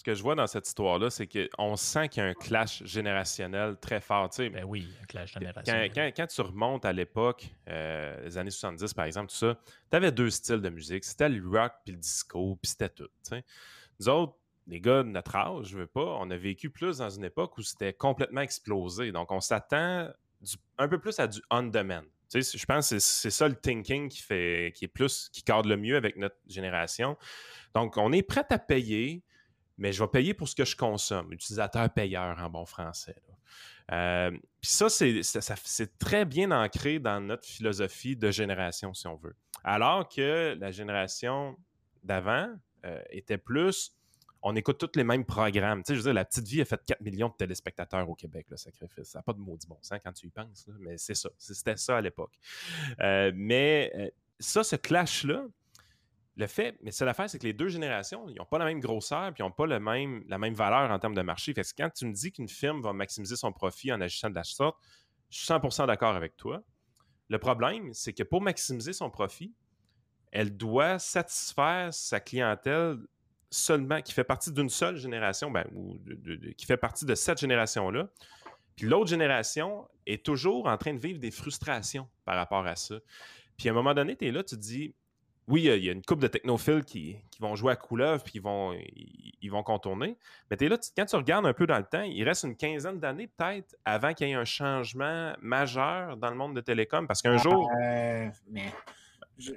ce 0.00 0.04
que 0.04 0.14
je 0.14 0.22
vois 0.22 0.34
dans 0.34 0.46
cette 0.46 0.66
histoire-là, 0.66 1.10
c'est 1.10 1.26
qu'on 1.26 1.76
sent 1.76 2.08
qu'il 2.08 2.22
y 2.22 2.26
a 2.26 2.30
un 2.30 2.32
clash 2.34 2.82
générationnel 2.86 3.76
très 3.82 4.00
fort. 4.00 4.30
ben 4.38 4.64
oui, 4.64 4.88
un 5.02 5.04
clash 5.04 5.34
générationnel. 5.34 5.92
Quand, 6.16 6.26
tu 6.26 6.40
remontes 6.40 6.86
à 6.86 6.92
l'époque, 6.94 7.46
euh, 7.68 8.18
les 8.24 8.38
années 8.38 8.50
70 8.50 8.94
par 8.94 9.04
exemple, 9.04 9.30
tout 9.30 9.36
ça, 9.36 9.58
tu 9.90 9.96
avais 9.98 10.10
deux 10.10 10.30
styles 10.30 10.62
de 10.62 10.70
musique. 10.70 11.04
C'était 11.04 11.28
le 11.28 11.46
rock 11.46 11.72
puis 11.84 11.92
le 11.92 12.00
disco, 12.00 12.58
puis 12.62 12.70
c'était 12.70 12.88
tout. 12.88 13.10
Nous 14.00 14.08
autres, 14.08 14.38
les 14.66 14.80
gars 14.80 15.02
de 15.02 15.10
notre 15.10 15.36
âge, 15.36 15.66
je 15.66 15.76
veux 15.76 15.86
pas, 15.86 16.16
on 16.18 16.30
a 16.30 16.36
vécu 16.38 16.70
plus 16.70 16.96
dans 16.96 17.10
une 17.10 17.24
époque 17.24 17.58
où 17.58 17.62
c'était 17.62 17.92
complètement 17.92 18.40
explosé. 18.40 19.12
Donc, 19.12 19.30
on 19.30 19.40
s'attend 19.40 20.08
un 20.78 20.88
peu 20.88 20.98
plus 20.98 21.18
à 21.18 21.26
du 21.26 21.42
on-demand. 21.50 22.04
Je 22.32 22.64
pense 22.64 22.88
que 22.88 22.98
c'est 23.00 23.30
ça 23.30 23.46
le 23.46 23.54
thinking 23.54 24.08
qui 24.08 24.22
fait 24.22 24.72
qui 24.74 24.86
est 24.86 24.88
plus, 24.88 25.28
qui 25.30 25.42
cadre 25.42 25.68
le 25.68 25.76
mieux 25.76 25.96
avec 25.98 26.16
notre 26.16 26.38
génération. 26.46 27.18
Donc, 27.74 27.98
on 27.98 28.12
est 28.12 28.22
prêt 28.22 28.46
à 28.48 28.58
payer 28.58 29.22
mais 29.80 29.92
je 29.92 30.02
vais 30.02 30.08
payer 30.08 30.34
pour 30.34 30.46
ce 30.46 30.54
que 30.54 30.64
je 30.64 30.76
consomme. 30.76 31.32
Utilisateur-payeur 31.32 32.38
en 32.38 32.50
bon 32.50 32.66
français. 32.66 33.16
Euh, 33.90 34.30
puis 34.30 34.70
ça, 34.70 34.88
c'est 34.88 35.98
très 35.98 36.24
bien 36.24 36.52
ancré 36.52 37.00
dans 37.00 37.20
notre 37.20 37.46
philosophie 37.46 38.14
de 38.14 38.30
génération, 38.30 38.94
si 38.94 39.08
on 39.08 39.16
veut. 39.16 39.34
Alors 39.64 40.08
que 40.08 40.56
la 40.60 40.70
génération 40.70 41.56
d'avant 42.04 42.54
euh, 42.84 43.02
était 43.10 43.38
plus 43.38 43.96
on 44.42 44.56
écoute 44.56 44.78
tous 44.78 44.96
les 44.96 45.04
mêmes 45.04 45.26
programmes. 45.26 45.82
Tu 45.82 45.88
sais, 45.88 45.94
je 45.94 45.98
veux 45.98 46.04
dire, 46.04 46.14
La 46.14 46.24
Petite 46.24 46.46
Vie 46.46 46.62
a 46.62 46.64
fait 46.64 46.82
4 46.86 47.02
millions 47.02 47.28
de 47.28 47.34
téléspectateurs 47.34 48.08
au 48.08 48.14
Québec, 48.14 48.46
le 48.48 48.56
sacrifice. 48.56 49.08
Ça 49.08 49.18
n'a 49.18 49.22
pas 49.22 49.34
de 49.34 49.38
maudit 49.38 49.66
bon 49.66 49.76
sens 49.82 49.98
quand 50.02 50.14
tu 50.14 50.28
y 50.28 50.30
penses, 50.30 50.66
mais 50.78 50.96
c'est 50.96 51.14
ça. 51.14 51.28
C'était 51.36 51.76
ça 51.76 51.98
à 51.98 52.00
l'époque. 52.00 52.32
Euh, 53.00 53.32
mais 53.34 54.14
ça, 54.38 54.64
ce 54.64 54.76
clash-là, 54.76 55.44
le 56.40 56.46
fait, 56.46 56.76
mais 56.82 56.90
c'est 56.90 57.04
l'affaire, 57.04 57.28
c'est 57.28 57.38
que 57.38 57.46
les 57.46 57.52
deux 57.52 57.68
générations, 57.68 58.26
ils 58.28 58.36
n'ont 58.36 58.46
pas 58.46 58.58
la 58.58 58.64
même 58.64 58.80
grosseur, 58.80 59.32
puis 59.32 59.42
ils 59.42 59.46
n'ont 59.46 59.52
pas 59.52 59.66
le 59.66 59.78
même, 59.78 60.24
la 60.26 60.38
même 60.38 60.54
valeur 60.54 60.90
en 60.90 60.98
termes 60.98 61.14
de 61.14 61.22
marché. 61.22 61.52
Fait 61.52 61.62
que 61.62 61.68
quand 61.76 61.90
tu 61.90 62.06
me 62.06 62.12
dis 62.12 62.32
qu'une 62.32 62.48
firme 62.48 62.80
va 62.80 62.92
maximiser 62.94 63.36
son 63.36 63.52
profit 63.52 63.92
en 63.92 64.00
agissant 64.00 64.30
de 64.30 64.34
la 64.34 64.44
sorte, 64.44 64.76
je 65.28 65.38
suis 65.38 65.46
100% 65.46 65.86
d'accord 65.86 66.16
avec 66.16 66.36
toi. 66.36 66.62
Le 67.28 67.38
problème, 67.38 67.92
c'est 67.92 68.14
que 68.14 68.22
pour 68.22 68.40
maximiser 68.40 68.94
son 68.94 69.10
profit, 69.10 69.54
elle 70.32 70.56
doit 70.56 70.98
satisfaire 70.98 71.92
sa 71.92 72.20
clientèle 72.20 72.98
seulement, 73.50 74.00
qui 74.00 74.14
fait 74.14 74.24
partie 74.24 74.50
d'une 74.50 74.70
seule 74.70 74.96
génération, 74.96 75.50
ben, 75.50 75.66
ou 75.74 75.98
qui 76.56 76.64
fait 76.64 76.76
partie 76.78 77.04
de 77.04 77.14
cette 77.14 77.38
génération-là. 77.38 78.08
Puis 78.76 78.86
l'autre 78.86 79.10
génération 79.10 79.86
est 80.06 80.24
toujours 80.24 80.66
en 80.66 80.78
train 80.78 80.94
de 80.94 81.00
vivre 81.00 81.18
des 81.18 81.30
frustrations 81.30 82.08
par 82.24 82.36
rapport 82.36 82.66
à 82.66 82.76
ça. 82.76 82.94
Puis 83.58 83.68
à 83.68 83.72
un 83.72 83.74
moment 83.74 83.92
donné, 83.92 84.16
tu 84.16 84.26
es 84.26 84.30
là, 84.30 84.42
tu 84.42 84.54
te 84.56 84.60
dis, 84.60 84.94
oui, 85.50 85.64
il 85.64 85.84
y 85.84 85.88
a 85.88 85.92
une 85.92 86.02
couple 86.02 86.22
de 86.22 86.28
technophiles 86.28 86.84
qui, 86.84 87.16
vont 87.40 87.56
jouer 87.56 87.72
à 87.72 87.76
couleuvre 87.76 88.22
puis 88.22 88.34
ils 88.36 88.42
vont, 88.42 88.74
ils, 89.40 89.48
vont 89.48 89.62
contourner. 89.62 90.16
Mais 90.50 90.56
es 90.60 90.68
là, 90.68 90.78
quand 90.96 91.06
tu 91.06 91.16
regardes 91.16 91.46
un 91.46 91.54
peu 91.54 91.66
dans 91.66 91.78
le 91.78 91.84
temps, 91.84 92.02
il 92.02 92.22
reste 92.22 92.44
une 92.44 92.54
quinzaine 92.54 93.00
d'années 93.00 93.28
peut-être 93.34 93.76
avant 93.84 94.12
qu'il 94.12 94.28
y 94.28 94.30
ait 94.30 94.34
un 94.34 94.44
changement 94.44 95.32
majeur 95.40 96.18
dans 96.18 96.28
le 96.28 96.36
monde 96.36 96.54
de 96.54 96.60
télécom. 96.60 97.06
Parce 97.06 97.22
qu'un 97.22 97.38
jour. 97.38 97.70
Euh, 97.82 98.28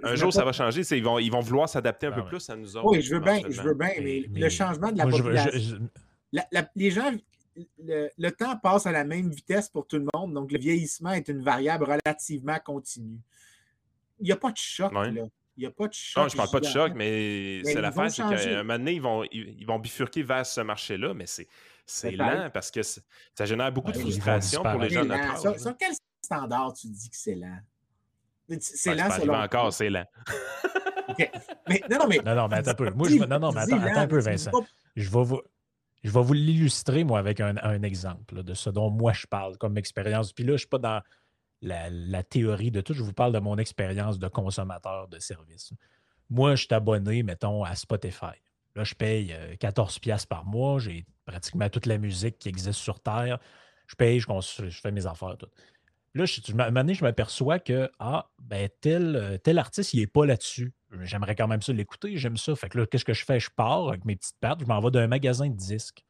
un 0.01 0.15
jour, 0.15 0.31
ça 0.31 0.45
va 0.45 0.53
changer. 0.53 0.81
Ils 0.95 1.03
vont, 1.03 1.19
ils 1.19 1.29
vont 1.29 1.41
vouloir 1.41 1.67
s'adapter 1.67 2.07
un 2.07 2.11
ah 2.13 2.21
peu 2.21 2.25
plus 2.25 2.49
à 2.49 2.55
nous 2.55 2.77
autres. 2.77 2.87
Oui, 2.89 3.01
je 3.01 3.13
veux 3.13 3.19
bien, 3.19 3.41
je 3.49 3.61
veux 3.61 3.73
bien, 3.73 3.91
mais, 4.01 4.23
le 4.33 4.49
changement 4.49 4.91
de 4.91 4.97
la 4.97 5.05
population. 5.05 5.51
les 6.75 6.89
gens, 6.89 7.11
le, 7.79 8.29
temps 8.29 8.57
passe 8.57 8.87
à 8.87 8.93
la 8.93 9.03
même 9.03 9.29
vitesse 9.29 9.67
pour 9.67 9.85
tout 9.85 9.97
le 9.97 10.07
monde, 10.13 10.33
donc 10.33 10.53
le 10.53 10.57
vieillissement 10.57 11.11
est 11.11 11.27
une 11.27 11.41
variable 11.41 11.83
relativement 11.83 12.57
continue. 12.63 13.19
Il 14.21 14.25
n'y 14.25 14.31
a 14.31 14.37
pas 14.37 14.51
de 14.51 14.57
choc 14.57 14.93
là. 14.93 15.27
Il 15.55 15.61
n'y 15.61 15.65
a 15.67 15.71
pas 15.71 15.87
de 15.87 15.93
choc. 15.93 16.23
Non, 16.23 16.29
je 16.29 16.33
ne 16.33 16.37
parle 16.37 16.49
pas 16.49 16.59
de 16.59 16.65
choc, 16.65 16.93
mais, 16.95 17.61
c'est 17.63 17.81
l'affaire, 17.81 18.09
c'est 18.09 18.23
qu'à 18.23 18.59
un 18.59 18.63
moment 18.63 18.77
donné, 18.77 18.93
ils 18.93 19.01
vont, 19.01 19.23
ils, 19.31 19.65
vont 19.65 19.79
bifurquer 19.79 20.23
vers 20.23 20.45
ce 20.45 20.61
marché-là, 20.61 21.13
mais 21.13 21.27
c'est, 21.27 21.47
c'est 21.85 22.11
lent 22.11 22.49
parce 22.53 22.71
que 22.71 22.81
ça 22.81 23.01
génère 23.45 23.71
beaucoup 23.71 23.91
de 23.91 23.97
frustration 23.97 24.63
pour 24.63 24.79
les 24.79 24.89
gens 24.89 25.03
de 25.03 25.09
notre 25.09 25.47
âge. 25.47 25.59
Sur, 25.59 25.77
quel 25.77 25.93
standard 26.21 26.73
tu 26.73 26.87
dis 26.87 27.09
que 27.09 27.15
c'est 27.15 27.35
lent? 27.35 27.59
C'est 28.59 28.95
ben, 28.95 29.07
lent, 29.07 29.15
c'est 29.15 29.29
encore, 29.29 29.73
c'est 29.73 29.89
lent. 29.89 30.05
mais, 31.67 31.81
non, 31.89 31.99
non, 31.99 32.07
mais. 32.07 32.19
Non, 32.25 32.35
non, 32.35 32.47
mais 32.47 32.57
attends 32.57 32.71
un 32.71 32.75
peu. 32.75 32.89
Moi, 32.91 33.09
je, 33.09 33.15
non, 33.15 33.39
non, 33.39 33.51
mais 33.51 33.61
attends, 33.61 33.81
attends 33.81 33.99
un 33.99 34.07
peu, 34.07 34.19
Vincent. 34.19 34.51
Je 34.95 35.09
vais 35.09 35.23
vous. 35.23 35.41
Je 36.03 36.11
vais 36.11 36.21
vous 36.21 36.33
l'illustrer, 36.33 37.05
moi, 37.05 37.17
avec 37.17 37.39
un, 37.39 37.55
un 37.63 37.81
exemple 37.81 38.43
de 38.43 38.53
ce 38.53 38.69
dont 38.69 38.89
moi 38.89 39.13
je 39.13 39.25
parle 39.25 39.57
comme 39.57 39.77
expérience. 39.77 40.33
Puis 40.33 40.43
là, 40.43 40.49
je 40.49 40.53
ne 40.53 40.57
suis 40.57 40.67
pas 40.67 40.77
dans 40.77 41.01
la, 41.63 42.23
théorie 42.23 42.71
de 42.71 42.81
tout. 42.81 42.93
Je 42.93 43.03
vous 43.03 43.13
parle 43.13 43.33
de 43.33 43.39
mon 43.39 43.57
expérience 43.57 44.19
de 44.19 44.27
consommateur 44.27 45.07
de 45.07 45.19
services. 45.19 45.73
Moi, 46.29 46.55
je 46.55 46.65
suis 46.65 46.73
abonné, 46.73 47.23
mettons, 47.23 47.63
à 47.63 47.75
Spotify. 47.75 48.35
Là, 48.75 48.83
je 48.83 48.95
paye 48.95 49.35
14 49.59 49.95
euh, 49.95 49.99
pièces 49.99 50.25
par 50.25 50.45
mois. 50.45 50.79
J'ai 50.79 51.05
pratiquement 51.25 51.69
toute 51.69 51.85
la 51.85 51.97
musique 51.97 52.39
qui 52.39 52.49
existe 52.49 52.79
sur 52.79 52.99
Terre. 52.99 53.39
Je 53.87 53.95
paye, 53.95 54.19
je, 54.19 54.27
je 54.69 54.81
fais 54.81 54.91
mes 54.91 55.05
affaires. 55.05 55.37
Tout. 55.37 55.47
Là, 56.15 56.25
je, 56.25 56.41
je 56.45 57.03
m'aperçois 57.03 57.59
que 57.59 57.89
ah, 57.99 58.29
ben, 58.39 58.69
tel, 58.81 59.15
euh, 59.15 59.37
tel 59.37 59.57
artiste, 59.57 59.93
il 59.93 59.99
n'est 59.99 60.07
pas 60.07 60.25
là-dessus. 60.25 60.73
J'aimerais 61.01 61.35
quand 61.35 61.47
même 61.47 61.61
ça 61.61 61.73
l'écouter, 61.73 62.17
j'aime 62.17 62.37
ça. 62.37 62.55
Fait 62.55 62.69
que 62.69 62.77
là, 62.77 62.85
qu'est-ce 62.85 63.05
que 63.05 63.13
je 63.13 63.25
fais? 63.25 63.39
Je 63.39 63.49
pars 63.49 63.89
avec 63.89 64.05
mes 64.05 64.15
petites 64.15 64.37
pattes, 64.39 64.59
je 64.61 64.65
m'en 64.65 64.79
vais 64.79 64.91
d'un 64.91 65.07
magasin 65.07 65.49
de 65.49 65.55
disques. 65.55 66.05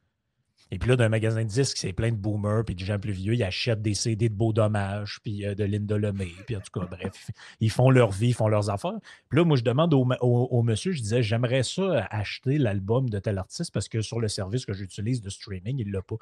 Et 0.70 0.78
puis 0.78 0.88
là, 0.88 0.96
d'un 0.96 1.08
magasin 1.08 1.42
de 1.42 1.48
disques, 1.48 1.76
c'est 1.76 1.92
plein 1.92 2.10
de 2.10 2.16
boomers, 2.16 2.64
puis 2.64 2.74
de 2.74 2.84
gens 2.84 2.98
plus 2.98 3.12
vieux, 3.12 3.34
ils 3.34 3.42
achètent 3.42 3.82
des 3.82 3.94
CD 3.94 4.28
de 4.28 4.34
Beau 4.34 4.52
Dommage, 4.52 5.20
puis 5.22 5.46
euh, 5.46 5.54
de 5.54 5.64
Linda 5.64 5.96
Lemay, 5.96 6.32
puis 6.46 6.56
en 6.56 6.60
tout 6.60 6.78
cas, 6.80 6.86
bref, 6.86 7.30
ils 7.60 7.70
font 7.70 7.90
leur 7.90 8.10
vie, 8.10 8.28
ils 8.28 8.34
font 8.34 8.48
leurs 8.48 8.70
affaires. 8.70 8.98
Puis 9.28 9.38
là, 9.38 9.44
moi, 9.44 9.56
je 9.56 9.62
demande 9.62 9.94
au, 9.94 10.62
monsieur, 10.62 10.92
je 10.92 11.02
disais, 11.02 11.22
j'aimerais 11.22 11.62
ça 11.62 12.06
acheter 12.10 12.58
l'album 12.58 13.08
de 13.08 13.18
tel 13.18 13.38
artiste 13.38 13.72
parce 13.72 13.88
que 13.88 14.00
sur 14.00 14.20
le 14.20 14.28
service 14.28 14.64
que 14.64 14.72
j'utilise 14.72 15.20
de 15.20 15.30
streaming, 15.30 15.78
il 15.78 15.88
ne 15.88 15.92
l'a 15.92 16.02
pas. 16.02 16.16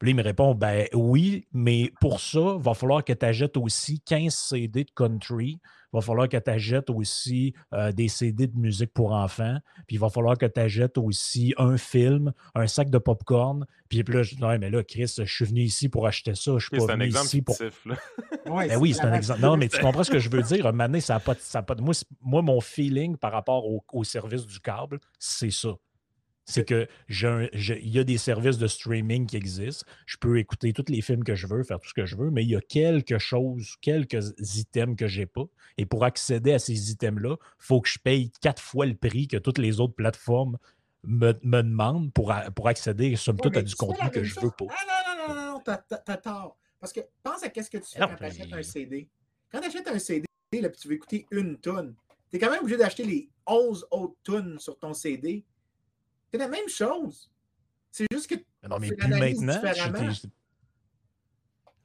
Puis 0.00 0.08
là, 0.08 0.10
il 0.12 0.16
me 0.16 0.22
répond, 0.22 0.54
ben 0.54 0.86
oui, 0.94 1.46
mais 1.52 1.92
pour 2.00 2.20
ça, 2.20 2.54
il 2.56 2.62
va 2.62 2.72
falloir 2.72 3.04
que 3.04 3.12
tu 3.12 3.26
achètes 3.26 3.58
aussi 3.58 4.00
15 4.00 4.34
CD 4.34 4.84
de 4.84 4.90
country, 4.94 5.60
il 5.92 5.96
va 5.96 6.00
falloir 6.00 6.26
que 6.26 6.38
tu 6.38 6.50
achètes 6.50 6.88
aussi 6.88 7.52
euh, 7.74 7.92
des 7.92 8.08
CD 8.08 8.46
de 8.46 8.56
musique 8.56 8.94
pour 8.94 9.12
enfants, 9.12 9.58
puis 9.86 9.96
il 9.96 9.98
va 9.98 10.08
falloir 10.08 10.38
que 10.38 10.46
tu 10.46 10.58
achètes 10.58 10.96
aussi 10.96 11.52
un 11.58 11.76
film, 11.76 12.32
un 12.54 12.66
sac 12.66 12.88
de 12.88 12.96
popcorn. 12.96 13.66
Puis, 13.90 14.02
puis 14.02 14.14
là, 14.14 14.22
je 14.22 14.36
dis, 14.36 14.40
non, 14.40 14.58
mais 14.58 14.70
là, 14.70 14.82
Chris, 14.82 15.12
je 15.18 15.24
suis 15.24 15.44
venu 15.44 15.60
ici 15.60 15.90
pour 15.90 16.06
acheter 16.06 16.34
ça. 16.34 16.52
Je 16.56 16.66
suis 16.66 16.78
pas 16.78 16.94
venu 16.94 17.08
ici 17.08 17.42
pour. 17.42 17.58
ben 18.46 18.76
oui, 18.78 18.94
c'est 18.94 19.04
un 19.04 19.12
exemple. 19.12 19.42
Non, 19.42 19.58
mais 19.58 19.68
tu 19.68 19.78
comprends 19.80 20.04
ce 20.04 20.10
que 20.10 20.18
je 20.18 20.30
veux 20.30 20.42
dire? 20.42 20.72
Mané, 20.72 21.02
ça 21.02 21.14
n'a 21.14 21.20
pas, 21.20 21.34
ça 21.38 21.62
pas 21.62 21.74
de. 21.74 21.82
Moi, 21.82 21.92
moi, 22.22 22.40
mon 22.40 22.62
feeling 22.62 23.18
par 23.18 23.32
rapport 23.32 23.64
au 23.92 24.04
service 24.04 24.46
du 24.46 24.60
câble, 24.60 24.98
c'est 25.18 25.50
ça. 25.50 25.76
C'est 26.50 26.64
que 26.64 26.88
il 27.08 27.88
y 27.88 27.98
a 27.98 28.04
des 28.04 28.18
services 28.18 28.58
de 28.58 28.66
streaming 28.66 29.26
qui 29.26 29.36
existent. 29.36 29.86
Je 30.04 30.16
peux 30.16 30.38
écouter 30.38 30.72
tous 30.72 30.84
les 30.88 31.00
films 31.00 31.22
que 31.22 31.36
je 31.36 31.46
veux, 31.46 31.62
faire 31.62 31.78
tout 31.78 31.88
ce 31.88 31.94
que 31.94 32.06
je 32.06 32.16
veux, 32.16 32.30
mais 32.30 32.42
il 32.42 32.50
y 32.50 32.56
a 32.56 32.60
quelque 32.60 33.18
chose, 33.18 33.76
quelques 33.80 34.34
items 34.56 34.96
que 34.96 35.06
je 35.06 35.20
n'ai 35.20 35.26
pas. 35.26 35.44
Et 35.78 35.86
pour 35.86 36.04
accéder 36.04 36.52
à 36.52 36.58
ces 36.58 36.90
items-là, 36.90 37.36
il 37.40 37.64
faut 37.64 37.80
que 37.80 37.88
je 37.88 37.98
paye 38.00 38.32
quatre 38.40 38.60
fois 38.60 38.86
le 38.86 38.94
prix 38.94 39.28
que 39.28 39.36
toutes 39.36 39.58
les 39.58 39.78
autres 39.78 39.94
plateformes 39.94 40.58
me, 41.04 41.32
demandent 41.32 42.12
pour, 42.12 42.34
pour 42.56 42.66
accéder, 42.68 43.14
somme 43.14 43.38
toute, 43.38 43.56
à 43.56 43.62
du 43.62 43.74
contenu 43.76 44.10
que 44.10 44.24
je 44.24 44.38
veux 44.40 44.50
pas. 44.50 44.66
Ah 44.68 45.24
non, 45.28 45.34
non, 45.34 45.34
non, 45.34 45.52
non, 45.52 45.60
t'as 45.64 46.16
tort. 46.16 46.58
Parce 46.80 46.92
que 46.92 47.00
pense 47.22 47.44
à 47.44 47.48
qu'est-ce 47.48 47.70
que 47.70 47.78
tu 47.78 47.90
fais 47.92 48.00
quand 48.00 48.16
tu 48.16 48.24
achètes 48.24 48.52
un 48.52 48.62
CD. 48.62 49.08
Quand 49.52 49.60
tu 49.60 49.68
achètes 49.68 49.88
un 49.88 49.98
CD, 49.98 50.26
là, 50.52 50.68
tu 50.70 50.88
veux 50.88 50.94
écouter 50.94 51.26
une 51.30 51.58
tonne, 51.58 51.94
tu 52.30 52.36
es 52.36 52.38
quand 52.40 52.50
même 52.50 52.60
obligé 52.60 52.76
d'acheter 52.76 53.04
les 53.04 53.28
11 53.46 53.86
autres 53.92 54.16
tonnes 54.24 54.58
sur 54.58 54.78
ton 54.78 54.94
CD 54.94 55.44
c'est 56.30 56.38
la 56.38 56.48
même 56.48 56.68
chose. 56.68 57.30
C'est 57.90 58.06
juste 58.12 58.28
que. 58.28 58.36
Non, 58.68 58.78
mais 58.78 58.92
plus 58.92 59.08
maintenant. 59.08 59.60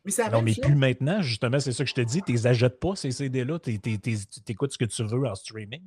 Mais 0.05 0.29
non, 0.31 0.41
mais 0.43 0.53
plus 0.53 0.75
maintenant, 0.75 1.21
justement, 1.23 1.59
c'est 1.59 1.71
ça 1.71 1.83
que 1.83 1.89
je 1.89 1.95
te 1.95 2.01
dis. 2.01 2.21
Tu 2.21 2.33
les 2.33 2.45
achètes 2.45 2.79
pas, 2.79 2.95
ces 2.95 3.09
CD-là. 3.09 3.57
Tu 3.59 3.79
écoutes 4.47 4.71
ce 4.71 4.77
que 4.77 4.85
tu 4.85 5.03
veux 5.03 5.27
en 5.27 5.33
streaming. 5.33 5.81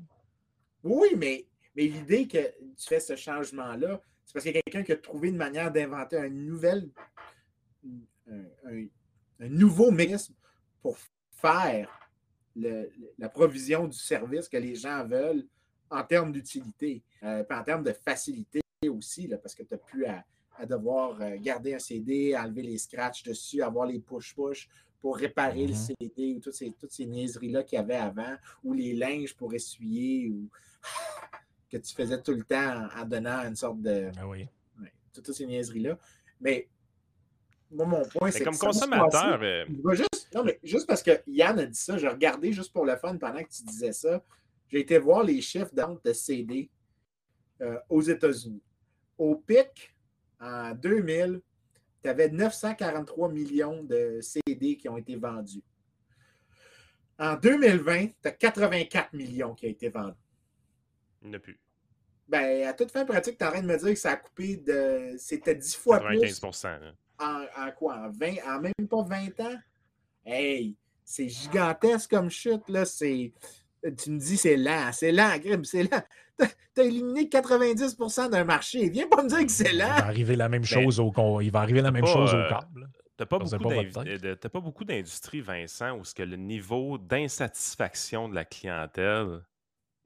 Oui, 0.82 1.08
mais, 1.16 1.46
mais 1.76 1.84
l'idée 1.84 2.26
que 2.26 2.38
tu 2.38 2.88
fais 2.88 2.98
ce 2.98 3.14
changement-là, 3.14 4.00
c'est 4.24 4.32
parce 4.32 4.44
qu'il 4.44 4.54
y 4.54 4.58
a 4.58 4.62
quelqu'un 4.62 4.82
qui 4.82 4.92
a 4.92 4.96
trouvé 4.96 5.28
une 5.28 5.36
manière 5.36 5.70
d'inventer 5.70 6.16
un 6.16 6.28
nouvel, 6.28 6.90
un, 8.26 9.48
nouveau 9.48 9.92
mécanisme 9.92 10.34
pour 10.82 10.98
faire 11.30 11.88
la 12.56 13.28
provision 13.28 13.86
du 13.86 13.96
service 13.96 14.48
que 14.48 14.56
les 14.56 14.74
gens 14.74 15.06
veulent 15.06 15.46
en 15.90 16.02
termes 16.04 16.32
d'utilité, 16.32 17.02
euh, 17.22 17.44
en 17.50 17.62
termes 17.62 17.82
de 17.82 17.92
facilité 17.92 18.60
aussi, 18.88 19.26
là, 19.26 19.38
parce 19.38 19.54
que 19.54 19.62
tu 19.62 19.68
n'as 19.72 19.78
plus 19.78 20.06
à, 20.06 20.24
devoir 20.66 21.20
euh, 21.20 21.36
garder 21.38 21.74
un 21.74 21.78
CD, 21.78 22.36
enlever 22.36 22.62
les 22.62 22.78
scratchs 22.78 23.22
dessus, 23.22 23.62
avoir 23.62 23.86
les 23.86 24.00
push-push 24.00 24.68
pour 25.00 25.16
réparer 25.16 25.68
le 25.68 25.72
mm-hmm. 25.72 25.94
CD 26.00 26.34
ou 26.34 26.40
toutes 26.40 26.54
ces, 26.54 26.72
toutes 26.72 26.90
ces 26.90 27.06
niaiseries-là 27.06 27.62
qu'il 27.62 27.76
y 27.76 27.80
avait 27.80 27.94
avant, 27.94 28.36
ou 28.64 28.72
les 28.72 28.94
linges 28.94 29.36
pour 29.36 29.54
essuyer, 29.54 30.28
ou 30.30 30.48
que 31.70 31.76
tu 31.76 31.94
faisais 31.94 32.20
tout 32.20 32.32
le 32.32 32.42
temps 32.42 32.88
en, 32.96 33.04
donnant 33.04 33.44
une 33.46 33.54
sorte 33.54 33.80
de. 33.80 34.10
Ah 34.18 34.26
oui. 34.26 34.48
toutes, 35.12 35.32
ces 35.32 35.46
niaiseries-là. 35.46 35.96
Mais 36.40 36.68
moi, 37.70 37.86
mon 37.86 38.04
point, 38.04 38.30
c'est 38.30 38.44
comme 38.44 38.56
consommateur. 38.56 39.40
juste, 39.92 40.28
non, 40.34 40.42
mais 40.42 40.58
juste 40.62 40.86
parce 40.86 41.02
que 41.02 41.20
Yann 41.26 41.58
a 41.58 41.66
dit 41.66 41.78
ça, 41.78 41.98
j'ai 41.98 42.08
regardé 42.08 42.52
juste 42.52 42.72
pour 42.72 42.84
le 42.84 42.96
fun 42.96 43.16
pendant 43.16 43.42
que 43.42 43.48
tu 43.48 43.62
disais 43.62 43.92
ça. 43.92 44.22
J'ai 44.68 44.80
été 44.80 44.98
voir 44.98 45.22
les 45.22 45.40
chiffres 45.40 45.74
d'entre 45.74 46.02
de 46.02 46.12
CD 46.12 46.70
euh, 47.60 47.78
aux 47.88 48.02
États-Unis. 48.02 48.62
Au 49.16 49.36
pic, 49.36 49.94
en 50.40 50.74
2000, 50.74 51.40
tu 52.02 52.08
avais 52.08 52.28
943 52.28 53.28
millions 53.30 53.82
de 53.82 54.20
CD 54.20 54.76
qui 54.76 54.88
ont 54.88 54.96
été 54.96 55.16
vendus. 55.16 55.62
En 57.18 57.34
2020, 57.34 58.08
tu 58.22 58.28
as 58.28 58.30
84 58.30 59.12
millions 59.12 59.54
qui 59.54 59.66
ont 59.66 59.70
été 59.70 59.88
vendus. 59.88 60.14
Il 61.22 61.30
n'y 61.30 61.34
en 61.34 61.38
a 61.38 61.40
plus. 61.40 61.58
Ben, 62.28 62.68
à 62.68 62.74
toute 62.74 62.92
fin 62.92 63.04
pratique, 63.04 63.38
tu 63.38 63.44
es 63.44 63.46
en 63.46 63.50
train 63.50 63.62
de 63.62 63.66
me 63.66 63.76
dire 63.76 63.88
que 63.88 63.98
ça 63.98 64.12
a 64.12 64.16
coupé 64.16 64.58
de. 64.58 65.16
C'était 65.18 65.54
10 65.54 65.76
fois 65.76 65.98
95 65.98 66.40
plus. 66.40 66.66
En, 67.18 67.44
en, 67.56 67.72
quoi? 67.72 67.96
En, 67.96 68.10
20, 68.10 68.34
en 68.46 68.60
même 68.60 68.88
pas 68.88 69.02
20 69.02 69.40
ans? 69.40 69.58
Hey, 70.24 70.76
c'est 71.04 71.28
gigantesque 71.28 72.10
comme 72.10 72.30
chute, 72.30 72.68
là. 72.68 72.84
C'est. 72.84 73.32
Tu 73.96 74.10
me 74.10 74.18
dis 74.18 74.36
c'est 74.36 74.56
lent, 74.56 74.90
c'est 74.92 75.12
lent, 75.12 75.38
Grim, 75.38 75.64
c'est 75.64 75.82
lent. 75.82 76.02
Tu 76.38 76.80
as 76.80 76.84
éliminé 76.84 77.24
90% 77.24 78.30
d'un 78.30 78.44
marché. 78.44 78.88
Viens 78.88 79.08
pas 79.08 79.22
me 79.22 79.28
dire 79.28 79.44
que 79.44 79.50
c'est 79.50 79.72
lent. 79.72 79.94
Il 79.96 80.00
va 80.00 80.06
arriver 80.06 80.36
la 80.36 80.48
même 80.48 80.62
ben, 80.62 80.66
chose 80.66 81.00
au, 81.00 81.40
il 81.40 81.50
va 81.50 81.60
arriver 81.60 81.80
la 81.80 81.90
même 81.90 82.06
chose 82.06 82.34
au 82.34 82.38
euh, 82.38 82.48
câble. 82.48 82.88
Tu 83.16 83.22
n'as 83.22 83.26
pas, 83.26 84.60
beaucoup 84.60 84.84
d'industries, 84.84 85.40
Vincent, 85.40 85.96
où 85.98 86.04
ce 86.04 86.14
que 86.14 86.22
le 86.22 86.36
niveau 86.36 86.98
d'insatisfaction 86.98 88.28
de 88.28 88.34
la 88.36 88.44
clientèle 88.44 89.44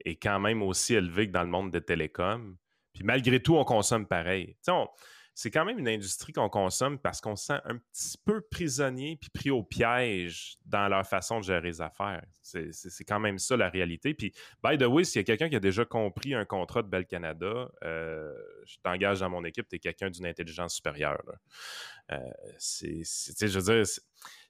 est 0.03 0.15
quand 0.15 0.39
même 0.39 0.63
aussi 0.63 0.95
élevé 0.95 1.27
que 1.27 1.31
dans 1.31 1.43
le 1.43 1.49
monde 1.49 1.69
des 1.69 1.81
télécoms. 1.81 2.55
Puis 2.93 3.03
malgré 3.03 3.39
tout, 3.39 3.55
on 3.55 3.65
consomme 3.65 4.07
pareil. 4.07 4.57
On, 4.67 4.87
c'est 5.35 5.49
quand 5.49 5.65
même 5.65 5.79
une 5.79 5.87
industrie 5.87 6.31
qu'on 6.31 6.49
consomme 6.49 6.99
parce 6.99 7.19
qu'on 7.19 7.35
se 7.35 7.45
sent 7.45 7.59
un 7.65 7.77
petit 7.77 8.17
peu 8.23 8.41
prisonnier 8.41 9.17
puis 9.19 9.29
pris 9.31 9.49
au 9.49 9.63
piège 9.63 10.57
dans 10.65 10.87
leur 10.87 11.07
façon 11.07 11.39
de 11.39 11.43
gérer 11.43 11.61
les 11.61 11.81
affaires. 11.81 12.23
C'est 12.41 13.05
quand 13.05 13.19
même 13.19 13.39
ça 13.39 13.57
la 13.57 13.69
réalité. 13.69 14.13
Puis, 14.13 14.31
by 14.63 14.77
the 14.77 14.83
way, 14.83 15.03
s'il 15.03 15.19
y 15.19 15.21
a 15.21 15.23
quelqu'un 15.23 15.49
qui 15.49 15.55
a 15.55 15.59
déjà 15.59 15.85
compris 15.85 16.35
un 16.35 16.45
contrat 16.45 16.83
de 16.83 16.87
Bell 16.87 17.07
Canada, 17.07 17.71
euh, 17.83 18.31
je 18.65 18.77
t'engage 18.83 19.21
dans 19.21 19.29
mon 19.29 19.43
équipe, 19.43 19.67
tu 19.67 19.77
es 19.77 19.79
quelqu'un 19.79 20.11
d'une 20.11 20.27
intelligence 20.27 20.75
supérieure. 20.75 21.23
Euh, 22.11 22.17
c'est, 22.59 23.01
je 23.03 23.59
veux 23.59 23.73
dire, 23.73 23.85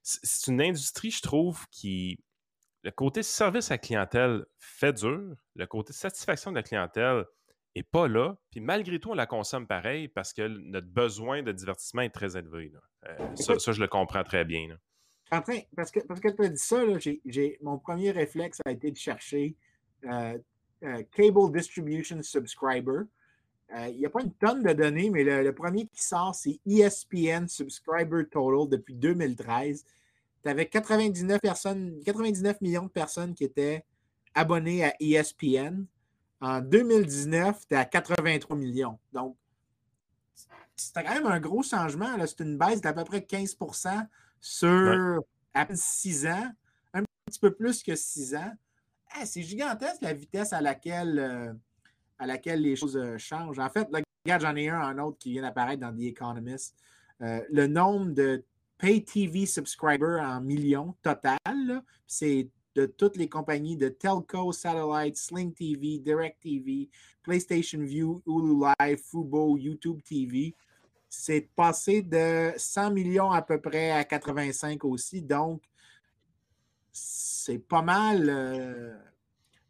c'est 0.02 0.52
une 0.52 0.62
industrie, 0.62 1.12
je 1.12 1.22
trouve, 1.22 1.66
qui. 1.72 2.20
Le 2.86 2.92
côté 2.92 3.24
service 3.24 3.72
à 3.72 3.78
clientèle 3.78 4.44
fait 4.60 4.92
dur, 4.92 5.38
le 5.56 5.66
côté 5.66 5.94
satisfaction 5.94 6.52
de 6.52 6.58
la 6.58 6.64
clientèle 6.64 7.24
n'est 7.76 7.84
pas 7.84 8.08
là. 8.08 8.36
Puis 8.52 8.62
malgré 8.62 9.00
tout, 9.00 9.12
on 9.12 9.16
la 9.16 9.26
consomme 9.26 9.68
pareil 9.68 10.08
parce 10.08 10.34
que 10.34 10.48
notre 10.48 10.88
besoin 10.88 11.44
de 11.44 11.52
divertissement 11.52 12.02
est 12.02 12.10
très 12.10 12.38
élevé. 12.38 12.72
Euh, 13.08 13.36
ça, 13.36 13.72
je 13.72 13.82
le 13.82 13.88
comprends 13.88 14.24
très 14.24 14.46
bien. 14.46 14.78
parce 15.30 15.92
que, 15.92 16.00
parce 16.02 16.20
que 16.20 16.30
tu 16.30 16.44
as 16.44 16.50
dit 16.50 16.58
ça, 16.58 16.84
mon 17.62 17.78
premier 17.78 18.12
réflexe 18.12 18.60
a 18.66 18.72
été 18.72 18.92
de 18.92 18.98
chercher 18.98 19.56
euh, 20.06 20.38
euh, 20.84 21.04
Cable 21.12 21.52
Distribution 21.52 22.22
Subscriber. 22.22 23.02
Il 23.88 23.98
n'y 23.98 24.06
a 24.06 24.10
pas 24.12 24.22
une 24.22 24.34
tonne 24.34 24.62
de 24.62 24.72
données, 24.72 25.10
mais 25.10 25.24
le, 25.24 25.52
premier 25.52 25.88
qui 25.88 26.04
sort, 26.04 26.36
c'est 26.36 26.60
ESPN 26.68 27.48
Subscriber 27.48 28.24
Total 28.30 28.70
depuis 28.70 28.94
2013. 28.94 29.84
Tu 30.44 30.50
avais 30.50 30.68
99, 30.68 31.40
personnes, 31.42 32.00
99 32.06 32.62
millions 32.62 32.84
de 32.84 32.90
personnes 32.90 33.34
qui 33.34 33.46
étaient 33.46 33.84
abonnées 34.36 34.84
à 34.84 34.94
ESPN. 35.00 35.86
En 36.44 36.60
2019, 36.60 37.68
tu 37.70 37.74
es 37.74 37.78
à 37.78 37.86
83 37.86 38.58
millions. 38.58 39.00
Donc, 39.14 39.38
c'est 40.76 40.92
quand 40.94 41.14
même 41.14 41.26
un 41.26 41.40
gros 41.40 41.64
changement. 41.64 42.14
C'est 42.28 42.42
une 42.42 42.58
baisse 42.58 42.82
d'à 42.82 42.92
peu 42.92 43.06
près 43.06 43.20
15% 43.20 44.08
sur 44.42 45.24
à 45.54 45.66
peine 45.66 45.78
6 45.78 46.28
ans, 46.28 46.52
un 46.94 47.04
petit 47.28 47.40
peu 47.40 47.54
plus 47.54 47.82
que 47.82 47.96
6 47.96 48.36
ans. 48.36 48.52
c'est 49.24 49.42
gigantesque 49.42 50.02
la 50.02 50.14
vitesse 50.14 50.52
à 50.52 50.60
laquelle, 50.60 51.18
euh, 51.18 51.54
à 52.20 52.26
laquelle 52.26 52.62
les 52.62 52.76
choses 52.76 52.98
euh, 52.98 53.18
changent. 53.18 53.60
En 53.60 53.70
fait, 53.70 53.88
regarde, 54.26 54.42
j'en 54.42 54.56
ai 54.58 54.68
un, 54.68 54.82
un 54.82 54.98
autre 54.98 55.20
qui 55.20 55.32
vient 55.32 55.44
d'apparaître 55.44 55.80
dans 55.80 55.96
The 55.96 56.02
Economist. 56.02 56.76
Euh, 57.22 57.42
le 57.52 57.68
nombre 57.68 58.12
de 58.12 58.44
pay 58.80 59.02
TV 59.02 59.46
subscribers 59.46 60.20
en 60.20 60.42
millions 60.42 60.94
total, 61.04 61.84
c'est 62.06 62.50
de 62.76 62.86
toutes 62.86 63.18
les 63.18 63.30
compagnies 63.30 63.78
de 63.78 63.90
Telco, 63.90 64.52
Satellite, 64.52 65.18
Sling 65.18 65.54
TV, 65.54 66.00
Direct 66.00 66.42
TV, 66.42 66.90
PlayStation 67.22 67.80
View, 67.80 68.22
Hulu 68.26 68.66
Live, 68.80 69.00
Fubo, 69.04 69.58
YouTube 69.58 70.02
TV. 70.04 70.56
C'est 71.10 71.48
passé 71.56 72.02
de 72.02 72.52
100 72.58 72.92
millions 72.92 73.32
à 73.32 73.42
peu 73.42 73.62
près 73.62 73.92
à 73.92 74.04
85 74.04 74.84
aussi. 74.86 75.22
Donc, 75.22 75.62
c'est 76.92 77.60
pas 77.60 77.82
mal. 77.82 78.30
Euh, 78.30 78.98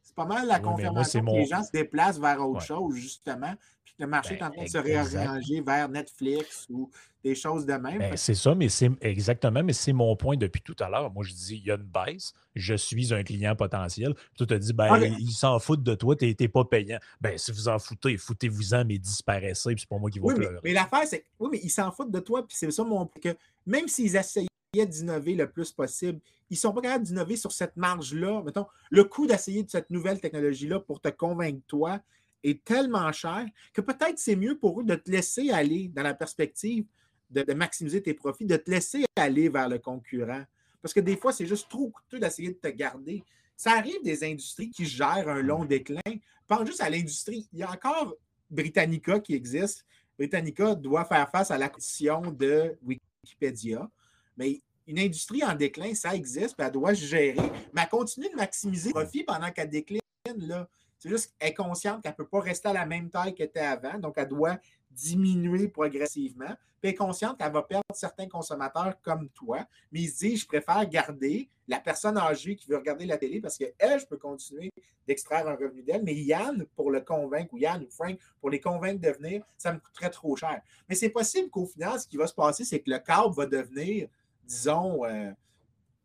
c'est 0.01 0.15
pas 0.15 0.25
mal 0.25 0.47
la 0.47 0.59
confirmation 0.59 1.25
que 1.25 1.31
les 1.31 1.45
gens 1.45 1.63
se 1.63 1.71
déplacent 1.71 2.19
vers 2.19 2.47
autre 2.47 2.61
chose, 2.61 2.95
justement 2.95 3.53
le 3.99 4.07
marché 4.07 4.35
est 4.35 4.41
en 4.41 4.47
ben, 4.47 4.55
train 4.55 4.63
de 4.63 4.69
se 4.69 4.77
réarranger 4.77 5.61
vers 5.61 5.87
Netflix 5.89 6.67
ou 6.69 6.89
des 7.23 7.35
choses 7.35 7.65
de 7.65 7.73
même. 7.73 7.99
Ben, 7.99 8.17
c'est 8.17 8.33
ça, 8.33 8.55
mais 8.55 8.67
c'est 8.69 8.91
exactement, 9.01 9.63
mais 9.63 9.73
c'est 9.73 9.93
mon 9.93 10.15
point 10.15 10.35
depuis 10.35 10.61
tout 10.61 10.75
à 10.79 10.89
l'heure. 10.89 11.11
Moi, 11.11 11.23
je 11.23 11.33
dis, 11.33 11.57
il 11.57 11.65
y 11.65 11.71
a 11.71 11.75
une 11.75 11.83
baisse, 11.83 12.33
je 12.55 12.73
suis 12.73 13.13
un 13.13 13.23
client 13.23 13.55
potentiel. 13.55 14.13
Tu 14.37 14.45
te 14.45 14.53
dis, 14.53 14.73
ben, 14.73 14.87
ah, 14.89 14.99
ils 14.99 15.31
s'en 15.31 15.59
foutent 15.59 15.83
de 15.83 15.95
toi, 15.95 16.15
tu 16.15 16.35
n'es 16.37 16.47
pas 16.47 16.65
payant. 16.65 16.99
Ben, 17.21 17.37
si 17.37 17.51
vous 17.51 17.69
en 17.69 17.79
foutez, 17.79 18.17
foutez-vous-en, 18.17 18.83
mais 18.85 18.97
disparaissez, 18.97 19.73
puis 19.73 19.81
c'est 19.81 19.89
pas 19.89 19.99
moi 19.99 20.09
qui 20.09 20.19
vais 20.19 20.25
oui, 20.25 20.35
pleurer. 20.35 20.59
Mais, 20.63 20.73
l'affaire, 20.73 21.03
c'est 21.05 21.25
oui, 21.39 21.49
mais 21.51 21.59
ils 21.63 21.69
s'en 21.69 21.91
foutent 21.91 22.11
de 22.11 22.19
toi, 22.19 22.45
puis 22.45 22.57
c'est 22.57 22.69
ça 22.71 22.83
mon 22.83 23.05
que 23.05 23.35
même 23.65 23.87
s'ils 23.87 24.15
essayaient 24.15 24.47
d'innover 24.73 25.35
le 25.35 25.49
plus 25.49 25.71
possible, 25.71 26.19
ils 26.49 26.55
ne 26.55 26.59
sont 26.59 26.73
pas 26.73 26.81
capables 26.81 27.05
d'innover 27.05 27.37
sur 27.37 27.51
cette 27.51 27.77
marge-là. 27.77 28.41
Mettons, 28.43 28.65
le 28.89 29.03
coût 29.03 29.27
d'essayer 29.27 29.63
de 29.63 29.69
cette 29.69 29.89
nouvelle 29.89 30.19
technologie-là 30.19 30.79
pour 30.79 30.99
te 30.99 31.09
convaincre, 31.09 31.61
toi, 31.67 31.99
est 32.43 32.63
tellement 32.63 33.11
cher 33.11 33.45
que 33.73 33.81
peut-être 33.81 34.19
c'est 34.19 34.35
mieux 34.35 34.57
pour 34.57 34.81
eux 34.81 34.83
de 34.83 34.95
te 34.95 35.09
laisser 35.09 35.49
aller 35.51 35.87
dans 35.89 36.03
la 36.03 36.13
perspective 36.13 36.85
de, 37.29 37.53
maximiser 37.53 38.01
tes 38.01 38.13
profits, 38.13 38.45
de 38.45 38.57
te 38.57 38.69
laisser 38.69 39.05
aller 39.15 39.49
vers 39.49 39.67
le 39.67 39.79
concurrent. 39.79 40.43
Parce 40.81 40.93
que 40.93 40.99
des 40.99 41.17
fois, 41.17 41.33
c'est 41.33 41.47
juste 41.47 41.69
trop 41.69 41.89
coûteux 41.89 42.19
d'essayer 42.19 42.49
de 42.49 42.57
te 42.57 42.67
garder. 42.67 43.23
Ça 43.55 43.71
arrive 43.71 44.01
des 44.03 44.23
industries 44.23 44.69
qui 44.69 44.85
gèrent 44.85 45.29
un 45.29 45.41
long 45.41 45.65
déclin. 45.65 46.01
Pense 46.47 46.67
juste 46.67 46.81
à 46.81 46.89
l'industrie. 46.89 47.47
Il 47.53 47.59
y 47.59 47.63
a 47.63 47.71
encore 47.71 48.15
Britannica 48.49 49.19
qui 49.19 49.33
existe. 49.33 49.85
Britannica 50.17 50.75
doit 50.75 51.05
faire 51.05 51.29
face 51.29 51.51
à 51.51 51.57
l'acquisition 51.57 52.21
de 52.21 52.77
Wikipédia. 52.83 53.89
Mais 54.37 54.61
une 54.85 54.99
industrie 54.99 55.43
en 55.43 55.55
déclin, 55.55 55.95
ça 55.95 56.13
existe, 56.13 56.55
puis 56.57 56.65
elle 56.65 56.71
doit 56.71 56.93
gérer, 56.93 57.51
mais 57.73 57.81
elle 57.81 57.89
continue 57.89 58.29
de 58.29 58.35
maximiser 58.35 58.89
le 58.89 58.93
profit 58.93 59.23
pendant 59.23 59.49
qu'elle 59.51 59.69
décline. 59.69 60.01
Là. 60.35 60.67
C'est 61.03 61.09
juste 61.09 61.33
qu'elle 61.37 61.49
est 61.49 61.53
consciente 61.53 62.01
qu'elle 62.01 62.13
ne 62.13 62.15
peut 62.15 62.27
pas 62.27 62.39
rester 62.39 62.69
à 62.69 62.73
la 62.73 62.85
même 62.85 63.09
taille 63.09 63.35
qu'elle 63.35 63.47
était 63.47 63.59
avant, 63.59 63.99
donc 63.99 64.13
elle 64.15 64.29
doit 64.29 64.57
diminuer 64.89 65.67
progressivement. 65.67 66.55
Puis 66.79 66.83
elle 66.83 66.89
est 66.91 66.95
consciente 66.95 67.37
qu'elle 67.37 67.51
va 67.51 67.61
perdre 67.61 67.83
certains 67.93 68.29
consommateurs 68.29 68.93
comme 69.01 69.27
toi, 69.31 69.67
mais 69.91 69.99
il 69.99 70.09
se 70.09 70.19
dit 70.19 70.37
je 70.37 70.47
préfère 70.47 70.87
garder 70.87 71.49
la 71.67 71.81
personne 71.81 72.17
âgée 72.17 72.55
qui 72.55 72.69
veut 72.69 72.77
regarder 72.77 73.05
la 73.05 73.17
télé 73.17 73.41
parce 73.41 73.57
qu'elle, 73.57 73.99
je 73.99 74.05
peux 74.05 74.15
continuer 74.15 74.71
d'extraire 75.05 75.45
un 75.45 75.55
revenu 75.55 75.83
d'elle, 75.83 76.03
mais 76.05 76.15
Yann, 76.15 76.65
pour 76.73 76.89
le 76.89 77.01
convaincre, 77.01 77.53
ou 77.53 77.57
Yann 77.57 77.83
ou 77.83 77.89
Frank, 77.89 78.17
pour 78.39 78.49
les 78.49 78.61
convaincre 78.61 79.01
de 79.01 79.09
venir, 79.09 79.45
ça 79.57 79.73
me 79.73 79.79
coûterait 79.79 80.09
trop 80.09 80.37
cher. 80.37 80.61
Mais 80.87 80.95
c'est 80.95 81.09
possible 81.09 81.49
qu'au 81.49 81.65
final, 81.65 81.99
ce 81.99 82.07
qui 82.07 82.15
va 82.15 82.27
se 82.27 82.33
passer, 82.33 82.63
c'est 82.63 82.79
que 82.79 82.89
le 82.89 82.99
câble 82.99 83.35
va 83.35 83.45
devenir, 83.45 84.07
disons, 84.45 85.03
euh, 85.03 85.33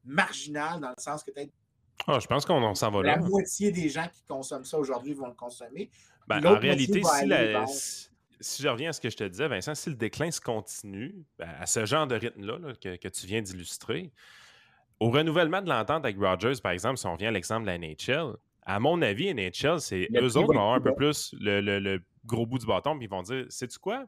marginal 0.05 0.80
dans 0.80 0.90
le 0.90 1.01
sens 1.01 1.22
que 1.22 1.30
peut-être 1.30 1.53
ah, 2.07 2.18
je 2.20 2.26
pense 2.26 2.44
qu'on 2.46 2.74
s'en 2.74 2.90
va 2.90 3.03
là. 3.03 3.16
La 3.16 3.22
moitié 3.22 3.70
des 3.70 3.88
gens 3.88 4.07
qui 4.12 4.22
consomment 4.24 4.64
ça 4.64 4.78
aujourd'hui 4.78 5.14
vont 5.14 5.26
le 5.26 5.34
consommer. 5.34 5.90
Ben, 6.26 6.44
en 6.44 6.59
réalité, 6.59 7.03
si 8.40 8.62
je 8.62 8.68
reviens 8.68 8.90
à 8.90 8.92
ce 8.92 9.01
que 9.01 9.11
je 9.11 9.16
te 9.16 9.24
disais, 9.24 9.49
Vincent, 9.49 9.74
si 9.74 9.90
le 9.90 9.96
déclin 9.96 10.30
se 10.30 10.40
continue 10.40 11.24
ben, 11.38 11.49
à 11.59 11.66
ce 11.66 11.84
genre 11.84 12.07
de 12.07 12.14
rythme-là 12.14 12.74
que, 12.80 13.09
tu 13.09 13.26
viens 13.26 13.42
d'illustrer, 13.42 14.12
au 15.01 15.11
renouvellement 15.11 15.61
de 15.61 15.68
l'entente 15.68 16.05
avec 16.05 16.18
Rogers, 16.18 16.61
par 16.62 16.72
exemple, 16.72 16.99
si 16.99 17.07
on 17.07 17.14
revient 17.14 17.26
à 17.26 17.30
l'exemple 17.30 17.62
de 17.62 17.70
la 17.70 17.78
NHL, 17.78 18.36
à 18.62 18.80
mon 18.80 19.01
avis, 19.03 19.32
NHL, 19.34 19.80
c'est 19.80 20.09
eux 20.14 20.36
autres 20.36 20.49
qui 20.49 20.57
vont 20.57 20.61
avoir 20.61 20.74
un 20.74 20.80
peu 20.80 20.94
plus 20.94 21.34
le, 21.40 21.99
gros 22.26 22.46
bout 22.46 22.59
du 22.59 22.66
bâton, 22.66 22.96
puis 22.96 23.07
ils 23.07 23.11
vont 23.11 23.22
dire 23.22 23.46
Sais-tu 23.49 23.78
quoi? 23.78 24.05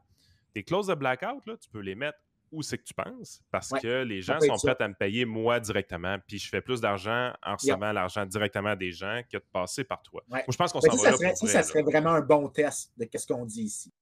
Tes 0.53 0.63
clauses 0.63 0.87
de 0.87 0.93
blackout, 0.93 1.45
là, 1.47 1.55
tu 1.57 1.69
peux 1.69 1.79
les 1.79 1.95
mettre 1.95 2.19
où 2.51 2.61
c'est 2.61 2.77
que 2.77 2.83
tu 2.83 2.93
penses, 2.93 3.41
parce 3.49 3.69
que 3.69 4.03
les 4.03 4.21
gens 4.21 4.39
sont 4.39 4.57
prêts 4.57 4.75
à 4.79 4.87
me 4.87 4.93
payer 4.93 5.25
moi 5.25 5.59
directement, 5.59 6.17
puis 6.27 6.37
je 6.37 6.49
fais 6.49 6.61
plus 6.61 6.81
d'argent 6.81 7.31
en 7.43 7.55
recevant 7.55 7.91
l'argent 7.91 8.25
directement 8.25 8.75
des 8.75 8.91
gens 8.91 9.21
que 9.31 9.37
de 9.37 9.45
passer 9.51 9.83
par 9.83 10.01
toi. 10.01 10.23
je 10.29 10.57
pense 10.57 10.71
qu'on 10.71 10.81
s'en 10.81 10.95
va 10.95 11.11
là. 11.11 11.35
ça, 11.35 11.47
ça 11.47 11.63
serait 11.63 11.83
vraiment 11.83 12.11
un 12.11 12.21
bon 12.21 12.49
test 12.49 12.91
de 12.97 13.07
ce 13.13 13.25
qu'on 13.25 13.45
dit 13.45 13.63
ici. 13.63 13.93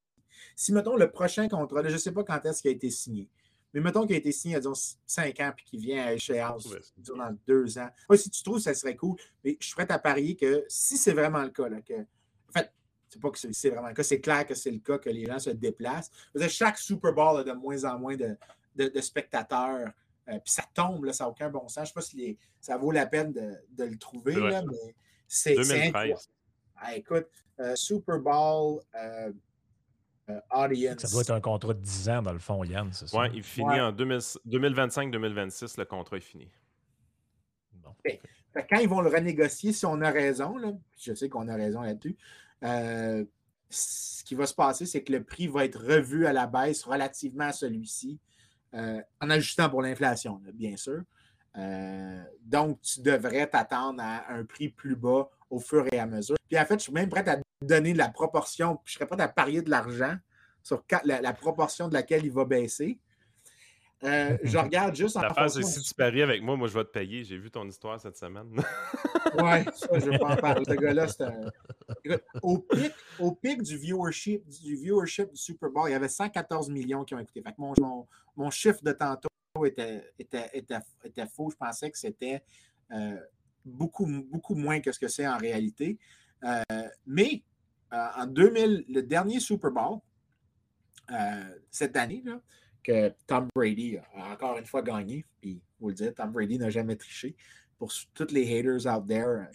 Si, 0.56 0.74
mettons, 0.74 0.96
le 0.96 1.12
prochain 1.12 1.48
contrat, 1.48 1.84
je 1.84 1.94
ne 1.94 1.98
sais 1.98 2.12
pas 2.12 2.24
quand 2.24 2.44
est-ce 2.46 2.62
qu'il 2.62 2.70
a 2.70 2.74
été 2.74 2.90
signé, 2.90 3.30
mais 3.74 3.82
mettons 3.82 4.06
qu'il 4.06 4.16
a 4.16 4.20
été 4.20 4.32
signé 4.32 4.58
il 4.58 4.64
y 4.64 4.68
a 4.68 4.74
5 5.06 5.40
ans 5.42 5.52
puis 5.56 5.66
qu'il 5.66 5.80
vient 5.80 6.06
à 6.06 6.14
échéance 6.14 6.68
dans 6.98 7.38
2 7.48 7.78
ans. 7.78 7.90
Moi, 8.10 8.18
si 8.18 8.30
tu 8.30 8.42
trouves, 8.44 8.60
ça 8.60 8.74
serait 8.74 8.96
cool, 8.96 9.18
mais 9.44 9.58
je 9.60 9.68
suis 9.68 9.76
prêt 9.76 9.90
à 9.92 10.00
parier 10.00 10.36
que 10.36 10.66
si 10.68 10.98
c'est 10.98 11.14
vraiment 11.14 11.44
le 11.44 11.50
cas, 11.50 11.70
que, 11.82 11.94
en 11.94 12.04
fait, 12.04 12.10
c'est 13.10 13.20
pas 13.20 13.32
que 13.32 13.40
c'est 13.40 13.70
vraiment 13.70 13.88
le 13.88 13.94
cas, 13.94 14.04
c'est 14.04 14.22
clair 14.22 14.46
que 14.46 14.54
c'est 14.54 14.72
le 14.72 14.80
cas 14.80 15.00
que 15.00 15.10
les 15.10 15.26
gens 15.26 15.40
se 15.40 15.50
déplacent. 15.50 16.12
Chaque 16.48 16.78
Super 16.78 17.14
Bowl 17.14 17.40
a 17.40 17.44
de 17.44 17.54
moins 17.54 17.84
en 17.86 17.98
moins 17.98 18.16
de, 18.16 19.02
spectateurs. 19.02 19.90
Euh, 20.28 20.34
puis 20.34 20.54
ça 20.54 20.64
tombe, 20.76 21.06
là, 21.06 21.14
ça 21.14 21.24
n'a 21.24 21.32
aucun 21.32 21.50
bon 21.50 21.68
sens. 21.68 21.76
Je 21.76 21.82
ne 21.82 21.86
sais 21.86 21.94
pas 21.94 22.02
si 22.02 22.38
ça 22.62 22.78
vaut 22.78 22.92
la 22.92 23.08
peine 23.08 23.34
de, 23.34 23.84
le 23.84 23.98
trouver, 23.98 24.36
là, 24.36 24.62
mais 24.62 24.96
c'est. 25.28 25.56
2013. 25.56 26.30
Ah, 26.82 26.96
écoute, 26.96 27.28
euh, 27.60 27.76
Super 27.76 28.20
Bowl 28.20 28.80
euh, 28.96 29.32
audience. 30.52 31.02
Ça 31.02 31.10
doit 31.10 31.22
être 31.22 31.32
un 31.32 31.42
contrat 31.42 31.74
de 31.74 31.82
10 31.82 32.10
ans, 32.10 32.22
dans 32.22 32.32
le 32.32 32.40
fond, 32.40 32.64
Yann, 32.64 32.94
c'est 32.94 33.08
ça? 33.08 33.20
Oui, 33.20 33.28
il 33.34 33.44
finit 33.44 33.82
en 33.82 33.92
2025-2026, 33.92 35.80
le 35.80 35.86
contrat 35.86 36.18
est 36.18 36.22
fini. 36.22 36.48
Bon. 37.74 37.94
quand 38.56 38.78
ils 38.78 38.88
vont 38.88 39.02
le 39.02 39.10
renégocier, 39.10 39.74
si 39.74 39.86
on 39.86 40.00
a 40.02 40.12
raison, 40.12 40.58
là, 40.58 40.72
je 40.98 41.14
sais 41.14 41.28
qu'on 41.28 41.48
a 41.48 41.56
raison 41.56 41.82
là-dessus, 41.82 42.16
euh, 42.64 43.26
ce 43.70 44.24
qui 44.24 44.36
va 44.36 44.46
se 44.46 44.54
passer, 44.54 44.86
c'est 44.86 45.04
que 45.04 45.12
le 45.12 45.24
prix 45.24 45.48
va 45.48 45.66
être 45.66 45.80
revu 45.80 46.26
à 46.26 46.34
la 46.34 46.48
baisse 46.48 46.84
relativement 46.84 47.46
à 47.46 47.54
celui-ci, 47.54 48.20
euh, 48.74 49.02
en 49.22 49.30
ajustant 49.30 49.70
pour 49.70 49.82
l'inflation, 49.82 50.42
bien 50.54 50.76
sûr. 50.76 51.02
Euh, 51.58 52.24
donc, 52.42 52.82
tu 52.82 53.02
devrais 53.02 53.48
t'attendre 53.48 54.02
à 54.04 54.32
un 54.32 54.46
prix 54.46 54.70
plus 54.70 54.96
bas 54.96 55.30
au 55.50 55.60
fur 55.60 55.86
et 55.92 56.00
à 56.00 56.06
mesure. 56.06 56.36
Puis 56.48 56.60
en 56.60 56.66
fait, 56.66 56.76
je 56.76 56.84
suis 56.84 56.94
même 56.94 57.10
prêt 57.10 57.28
à 57.28 57.40
donner 57.62 57.94
la 57.94 58.10
proportion, 58.10 58.80
je 58.86 58.94
serais 58.94 59.08
prêt 59.08 59.22
à 59.22 59.28
parier 59.28 59.62
de 59.62 59.70
l'argent 59.70 60.16
sur 60.62 60.84
la, 61.04 61.34
proportion 61.34 61.88
de 61.88 61.94
laquelle 61.94 62.26
il 62.26 62.32
va 62.32 62.46
baisser. 62.46 63.00
Euh, 64.04 64.38
je 64.44 64.58
regarde 64.58 64.96
juste 64.96 65.18
en 65.18 65.50
c'est 65.50 65.64
si 65.64 65.82
tu 65.82 65.94
paries 65.94 66.22
avec 66.22 66.42
moi, 66.42 66.56
moi 66.56 66.68
je 66.68 66.74
vais 66.74 66.86
te 66.86 66.90
payer. 66.90 67.24
J'ai 67.24 67.38
vu 67.38 67.52
ton 67.52 67.68
histoire 67.68 68.00
cette 68.00 68.18
semaine. 68.18 68.56
ouais, 69.38 69.66
ça, 69.76 69.88
je 70.00 70.10
vais 70.10 70.18
pas 70.18 70.34
en 70.34 70.38
parler. 70.38 70.64
Ce 70.66 70.74
gars-là, 70.74 71.08
c'est 71.08 71.24
un... 71.24 71.52
au, 72.42 72.60
pic, 72.60 72.94
au 73.20 73.34
pic 73.34 73.62
du 73.62 73.78
viewership, 73.78 74.48
du 74.48 74.76
viewership 74.76 75.32
du 75.32 75.38
Super 75.38 75.70
Bowl, 75.70 75.90
il 75.90 75.92
y 75.92 75.96
avait 75.96 76.10
114 76.10 76.70
millions 76.70 77.04
qui 77.04 77.14
ont 77.14 77.20
écouté. 77.20 77.42
Fait 77.42 77.52
que 77.52 77.60
mon, 77.60 78.08
mon, 78.36 78.50
chiffre 78.50 78.82
de 78.84 78.94
tantôt 78.94 79.30
était, 79.66 80.04
était, 80.18 80.50
était, 80.54 81.28
faux. 81.28 81.50
Je 81.50 81.58
pensais 81.58 81.92
que 81.92 81.98
c'était 81.98 82.42
euh, 82.92 83.18
beaucoup, 83.66 84.06
beaucoup 84.06 84.56
moins 84.56 84.80
que 84.80 84.92
ce 84.92 85.00
que 85.00 85.08
c'est 85.10 85.28
en 85.28 85.38
réalité. 85.38 85.98
Euh, 86.44 86.62
mais 87.06 87.44
en 87.92 88.28
2000, 88.28 88.86
le 88.88 89.02
dernier 89.02 89.40
Super 89.40 89.72
Bowl, 89.72 90.00
cette 91.72 91.98
année, 91.98 92.22
là, 92.24 92.40
que 92.90 93.14
Tom 93.28 93.48
Brady 93.54 94.00
a 94.16 94.34
encore 94.34 94.58
une 94.58 94.66
fois 94.66 94.82
gagné. 94.82 95.24
Puis, 95.40 95.62
vous 95.80 95.90
le 95.90 95.94
dire, 95.94 96.14
Tom 96.16 96.32
Brady 96.32 96.58
n'a 96.58 96.72
jamais 96.72 96.96
triché. 96.96 97.36
Pour 97.78 97.92
tous 98.14 98.32
les 98.32 98.58
haters 98.58 98.88
out 98.88 99.08
there, 99.08 99.48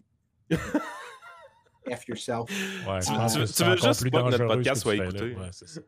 euh, 0.53 0.57
F 1.97 2.09
yourself. 2.09 2.49
Ouais, 2.87 3.01
tu, 3.01 3.13
veux 3.13 3.77
juste 3.77 4.11
pas 4.11 4.23
que 4.23 4.31
notre 4.31 4.47
podcast 4.47 4.83
soit 4.83 4.95
écouté. 4.95 5.35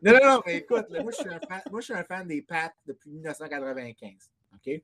non, 0.03 0.13
non, 0.13 0.19
non, 0.23 0.41
mais 0.45 0.57
écoute, 0.57 0.85
moi, 0.89 1.11
je 1.11 1.21
suis 1.21 1.29
un 1.29 1.39
fan, 1.39 1.61
moi, 1.71 1.79
je 1.79 1.85
suis 1.85 1.93
un 1.93 2.03
fan 2.03 2.27
des 2.27 2.41
Pats 2.41 2.73
depuis 2.85 3.09
1995. 3.11 4.11
OK? 4.53 4.81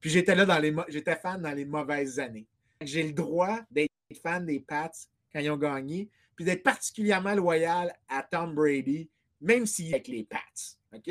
Puis 0.00 0.10
j'étais 0.10 0.34
là 0.34 0.46
dans 0.46 0.58
les 0.58 0.74
j'étais 0.88 1.16
fan 1.16 1.42
dans 1.42 1.52
les 1.52 1.64
mauvaises 1.64 2.18
années. 2.18 2.46
J'ai 2.80 3.02
le 3.02 3.12
droit 3.12 3.58
d'être 3.70 3.90
fan 4.22 4.46
des 4.46 4.60
Pats 4.60 4.90
quand 5.32 5.40
ils 5.40 5.50
ont 5.50 5.58
gagné, 5.58 6.08
puis 6.36 6.44
d'être 6.44 6.62
particulièrement 6.62 7.34
loyal 7.34 7.92
à 8.08 8.22
Tom 8.22 8.54
Brady, 8.54 9.10
même 9.40 9.66
s'il 9.66 9.88
est 9.88 9.94
avec 9.94 10.08
les 10.08 10.24
Pats. 10.24 10.38
OK? 10.94 11.10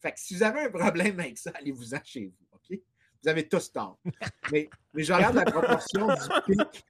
Fait 0.00 0.12
que 0.12 0.20
si 0.20 0.34
vous 0.36 0.42
avez 0.42 0.60
un 0.60 0.70
problème 0.70 1.18
avec 1.20 1.38
ça, 1.38 1.50
allez-vous-en 1.54 2.00
chez 2.04 2.26
vous. 2.26 2.46
OK? 2.52 2.78
Vous 3.22 3.28
avez 3.28 3.48
tous 3.48 3.72
tort. 3.72 3.98
mais, 4.52 4.68
mais 4.94 5.02
je 5.02 5.12
regarde 5.12 5.34
la 5.34 5.44
proportion 5.44 6.06
du 6.06 6.54
pic. 6.56 6.86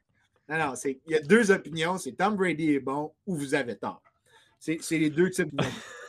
Non, 0.48 0.58
non, 0.58 0.74
il 0.84 0.98
y 1.06 1.14
a 1.14 1.20
deux 1.20 1.50
opinions. 1.50 1.98
C'est 1.98 2.12
Tom 2.12 2.36
Brady 2.36 2.74
est 2.74 2.80
bon 2.80 3.14
ou 3.26 3.36
vous 3.36 3.54
avez 3.54 3.76
tort. 3.76 4.02
C'est 4.58 4.78
les 4.90 5.10
deux 5.10 5.30
types 5.30 5.50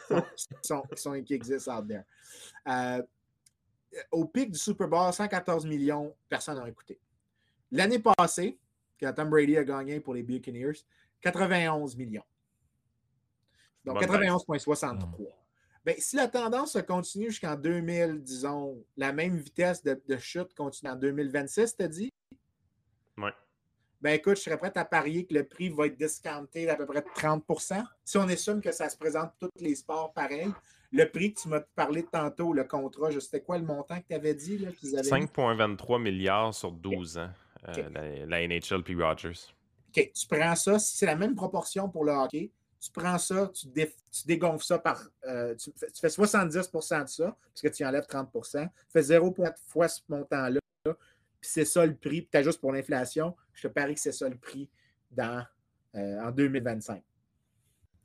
qui, 0.09 0.45
sont, 0.61 0.83
qui, 0.95 1.23
qui 1.23 1.33
existent 1.33 1.77
out 1.77 1.87
there. 1.87 2.03
Euh, 2.67 3.01
au 4.11 4.25
pic 4.25 4.51
du 4.51 4.57
Super 4.59 4.87
Bowl, 4.87 5.11
114 5.11 5.65
millions, 5.65 6.15
personne 6.27 6.57
n'a 6.57 6.67
écouté. 6.67 6.99
L'année 7.71 7.99
passée, 7.99 8.57
quand 8.99 9.13
Tom 9.13 9.29
Brady 9.29 9.57
a 9.57 9.63
gagné 9.63 9.99
pour 9.99 10.13
les 10.13 10.23
Buccaneers, 10.23 10.83
91 11.21 11.95
millions. 11.95 12.23
Donc 13.85 14.01
91,63. 14.01 15.38
Ben, 15.85 15.95
si 15.97 16.15
la 16.17 16.27
tendance 16.27 16.77
continue 16.87 17.29
jusqu'en 17.29 17.55
2000, 17.55 18.21
disons, 18.21 18.83
la 18.97 19.13
même 19.13 19.37
vitesse 19.37 19.81
de, 19.83 20.17
chute 20.17 20.53
continue 20.53 20.91
en 20.91 20.95
2026, 20.95 21.77
t'as 21.77 21.87
dit? 21.87 22.11
Oui. 23.17 23.29
Ben 24.01 24.11
écoute, 24.11 24.37
je 24.37 24.43
serais 24.43 24.57
prêt 24.57 24.71
à 24.75 24.85
parier 24.85 25.25
que 25.25 25.33
le 25.33 25.45
prix 25.45 25.69
va 25.69 25.87
être 25.87 25.97
discounté 25.97 26.65
d'à 26.65 26.75
peu 26.75 26.85
près 26.85 27.01
30% 27.01 27.83
Si 28.05 28.17
on 28.17 28.27
assume 28.29 28.61
que 28.61 28.71
ça 28.71 28.89
se 28.89 28.97
présente 28.97 29.31
tous 29.39 29.49
les 29.59 29.75
sports 29.75 30.13
pareils, 30.13 30.53
le 30.91 31.05
prix 31.05 31.33
que 31.33 31.41
tu 31.41 31.49
m'as 31.49 31.61
parlé 31.75 32.03
tantôt, 32.03 32.53
le 32.53 32.63
contrat, 32.63 33.11
je 33.11 33.19
sais 33.19 33.41
quoi 33.41 33.57
le 33.57 33.65
montant 33.65 33.99
que 33.99 34.07
tu 34.07 34.13
avais 34.13 34.33
dit? 34.33 34.57
5,23 34.57 36.01
milliards 36.01 36.53
sur 36.53 36.71
12 36.71 37.17
ans, 37.17 37.29
euh, 37.67 38.25
la, 38.27 38.47
NHL 38.47 38.83
puis 38.83 39.01
Rogers. 39.01 39.53
OK, 39.89 40.11
tu 40.13 40.27
prends 40.27 40.55
ça, 40.55 40.79
si 40.79 40.97
c'est 40.97 41.05
la 41.05 41.15
même 41.15 41.35
proportion 41.35 41.89
pour 41.89 42.05
le 42.05 42.11
hockey, 42.11 42.51
tu 42.79 42.91
prends 42.91 43.17
ça, 43.17 43.51
tu, 43.53 43.67
dégonfles 44.25 44.65
ça 44.65 44.79
par. 44.79 45.03
Euh, 45.25 45.55
tu, 45.55 45.71
fais 45.75 46.07
70% 46.07 47.03
de 47.03 47.07
ça, 47.07 47.37
parce 47.47 47.61
que 47.61 47.67
tu 47.67 47.85
enlèves 47.85 48.05
30 48.05 48.31
Tu 48.31 48.59
fais 48.89 49.01
0,4 49.01 49.53
fois 49.67 49.87
ce 49.87 50.01
montant-là, 50.07 50.59
puis 50.83 50.93
c'est 51.41 51.65
ça 51.65 51.85
le 51.85 51.95
prix, 51.95 52.21
puis 52.21 52.29
tu 52.31 52.43
juste 52.43 52.61
pour 52.61 52.71
l'inflation. 52.71 53.35
Je 53.53 53.67
te 53.67 53.73
parie 53.73 53.95
que 53.95 53.99
c'est 53.99 54.13
ça 54.13 54.29
le 54.29 54.37
prix 54.37 54.69
dans, 55.11 55.45
euh, 55.95 56.21
en 56.21 56.31
2025. 56.31 57.03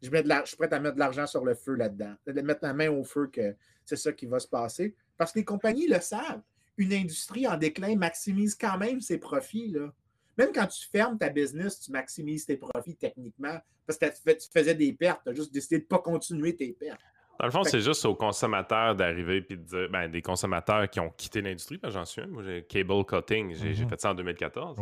Je, 0.03 0.11
mets 0.11 0.23
de 0.23 0.31
je 0.31 0.49
suis 0.49 0.57
prêt 0.57 0.73
à 0.73 0.81
mettre 0.81 0.95
de 0.95 1.01
l'argent 1.01 1.27
sur 1.27 1.45
le 1.45 1.55
feu 1.55 1.75
là-dedans, 1.75 2.15
de 2.27 2.41
mettre 2.41 2.61
la 2.63 2.75
main 2.75 2.91
au 2.91 3.05
feu 3.05 3.29
que 3.29 3.55
c'est 3.85 3.97
ça 3.97 4.13
qui 4.13 4.27
va 4.27 4.41
se 4.41 4.49
passer. 4.49 4.95
Parce 5.17 5.33
que 5.33 5.39
les 5.39 5.45
compagnies 5.45 5.87
le 5.87 6.01
savent. 6.01 6.43
Une 6.77 6.93
industrie 6.93 7.47
en 7.47 7.57
déclin 7.57 7.97
maximise 7.97 8.57
quand 8.57 8.77
même 8.77 9.01
ses 9.01 9.19
profits. 9.19 9.69
Là. 9.69 9.93
Même 10.37 10.51
quand 10.53 10.67
tu 10.67 10.87
fermes 10.89 11.19
ta 11.19 11.29
business, 11.29 11.81
tu 11.81 11.93
maximises 11.93 12.47
tes 12.47 12.57
profits 12.57 12.97
techniquement 12.97 13.59
parce 13.87 13.99
que 13.99 14.33
tu 14.33 14.49
faisais 14.53 14.75
des 14.75 14.93
pertes. 14.93 15.21
Tu 15.25 15.31
as 15.31 15.35
juste 15.35 15.53
décidé 15.53 15.79
de 15.79 15.85
ne 15.85 15.89
pas 15.89 15.99
continuer 15.99 16.57
tes 16.57 16.73
pertes. 16.73 17.01
Dans 17.39 17.47
le 17.47 17.53
fond, 17.53 17.65
c'est 17.65 17.81
juste 17.81 18.05
aux 18.05 18.15
consommateurs 18.15 18.95
d'arriver 18.95 19.45
et 19.49 19.57
de 19.57 19.63
dire, 19.63 19.89
ben, 19.91 20.09
des 20.09 20.23
consommateurs 20.23 20.89
qui 20.89 21.01
ont 21.01 21.11
quitté 21.11 21.43
l'industrie, 21.43 21.81
j'en 21.83 22.05
suis 22.05 22.23
un. 22.23 22.27
Moi, 22.29 22.43
j'ai 22.45 22.65
cable 22.65 23.05
cutting, 23.05 23.55
j'ai 23.55 23.73
mm-hmm. 23.73 23.89
fait 23.89 24.01
ça 24.01 24.11
en 24.11 24.15
2014. 24.15 24.81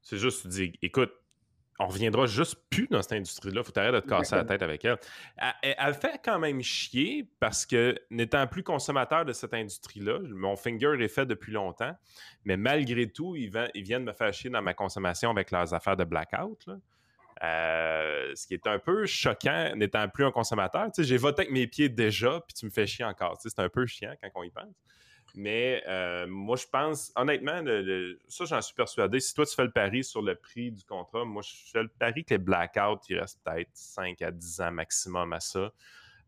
C'est 0.00 0.16
juste, 0.16 0.42
tu 0.42 0.48
dis, 0.48 0.72
écoute, 0.82 1.12
on 1.82 1.86
reviendra 1.86 2.26
juste 2.26 2.56
plus 2.70 2.86
dans 2.88 3.02
cette 3.02 3.12
industrie-là. 3.12 3.62
Faut 3.62 3.76
arrêter 3.76 3.96
de 3.96 4.00
te 4.00 4.08
casser 4.08 4.36
la 4.36 4.44
tête 4.44 4.62
avec 4.62 4.84
elle. 4.84 4.98
elle. 5.62 5.94
fait 5.94 6.20
quand 6.24 6.38
même 6.38 6.62
chier 6.62 7.26
parce 7.40 7.66
que, 7.66 7.98
n'étant 8.10 8.46
plus 8.46 8.62
consommateur 8.62 9.24
de 9.24 9.32
cette 9.32 9.54
industrie-là, 9.54 10.20
mon 10.30 10.56
finger 10.56 10.94
est 11.00 11.08
fait 11.08 11.26
depuis 11.26 11.52
longtemps, 11.52 11.94
mais 12.44 12.56
malgré 12.56 13.08
tout, 13.08 13.36
ils, 13.36 13.50
viennent 13.82 14.04
me 14.04 14.12
faire 14.12 14.32
chier 14.32 14.50
dans 14.50 14.62
ma 14.62 14.74
consommation 14.74 15.30
avec 15.30 15.50
leurs 15.50 15.74
affaires 15.74 15.96
de 15.96 16.04
blackout. 16.04 16.66
Euh, 17.42 18.32
ce 18.36 18.46
qui 18.46 18.54
est 18.54 18.66
un 18.68 18.78
peu 18.78 19.04
choquant 19.04 19.72
n'étant 19.74 20.08
plus 20.08 20.24
un 20.24 20.30
consommateur. 20.30 20.88
J'ai 20.96 21.16
voté 21.16 21.42
avec 21.42 21.52
mes 21.52 21.66
pieds 21.66 21.88
déjà, 21.88 22.40
puis 22.46 22.54
tu 22.54 22.66
me 22.66 22.70
fais 22.70 22.86
chier 22.86 23.04
encore. 23.04 23.36
C'est 23.40 23.58
un 23.58 23.68
peu 23.68 23.84
chiant 23.86 24.14
quand 24.22 24.28
on 24.36 24.44
y 24.44 24.50
pense. 24.50 24.72
Mais 25.34 25.82
euh, 25.88 26.26
moi, 26.26 26.56
je 26.56 26.66
pense, 26.70 27.12
honnêtement, 27.16 27.62
ça, 28.28 28.44
j'en 28.44 28.60
suis 28.60 28.74
persuadé. 28.74 29.18
Si 29.20 29.34
toi, 29.34 29.46
tu 29.46 29.54
fais 29.54 29.64
le 29.64 29.70
pari 29.70 30.04
sur 30.04 30.20
le 30.20 30.34
prix 30.34 30.70
du 30.70 30.84
contrat, 30.84 31.24
moi, 31.24 31.42
je 31.42 31.54
fais 31.72 31.82
le 31.82 31.88
pari 31.88 32.24
que 32.24 32.34
les 32.34 32.38
blackouts, 32.38 33.00
il 33.08 33.18
reste 33.18 33.40
peut-être 33.42 33.70
5 33.72 34.20
à 34.22 34.30
10 34.30 34.60
ans 34.60 34.72
maximum 34.72 35.32
à 35.32 35.40
ça. 35.40 35.72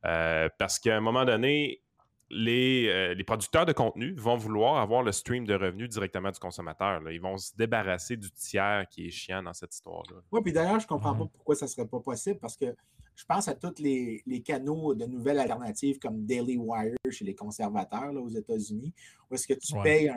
Euh, 0.07 0.49
parce 0.59 0.79
qu'à 0.79 0.97
un 0.97 1.01
moment 1.01 1.25
donné, 1.25 1.83
les, 2.31 2.89
euh, 2.89 3.15
les, 3.15 3.25
producteurs 3.25 3.67
de 3.67 3.73
contenu 3.73 4.15
vont 4.15 4.37
vouloir 4.37 4.79
avoir 4.79 5.03
le 5.03 5.13
stream 5.13 5.47
de 5.47 5.55
revenus 5.55 5.89
directement 5.89 6.31
du 6.31 6.39
consommateur. 6.39 7.01
Ils 7.11 7.21
vont 7.21 7.37
se 7.37 7.55
débarrasser 7.57 8.17
du 8.17 8.31
tiers 8.31 8.87
qui 8.91 9.07
est 9.07 9.11
chiant 9.11 9.43
dans 9.43 9.53
cette 9.53 9.75
histoire-là. 9.75 10.17
Oui, 10.33 10.41
puis 10.43 10.53
d'ailleurs, 10.53 10.81
je 10.81 10.85
ne 10.85 10.89
comprends 10.89 11.15
pas 11.15 11.27
pourquoi 11.27 11.55
ça 11.55 11.67
ne 11.67 11.71
serait 11.71 11.87
pas 11.87 12.01
possible 12.01 12.39
parce 12.41 12.57
que 12.57 12.75
je 13.15 13.25
pense 13.25 13.49
à 13.49 13.55
tous 13.55 13.79
les, 13.79 14.23
canaux 14.45 14.95
de 14.95 15.07
nouvelles 15.07 15.39
alternatives 15.39 15.99
comme 15.99 16.25
Daily 16.25 16.57
Wire 16.57 16.97
chez 17.11 17.25
les 17.25 17.35
conservateurs 17.35 18.13
aux 18.15 18.29
États-Unis, 18.29 18.93
où 19.31 19.35
est-ce 19.35 19.47
que 19.47 19.55
tu 19.55 19.73
payes 19.83 20.13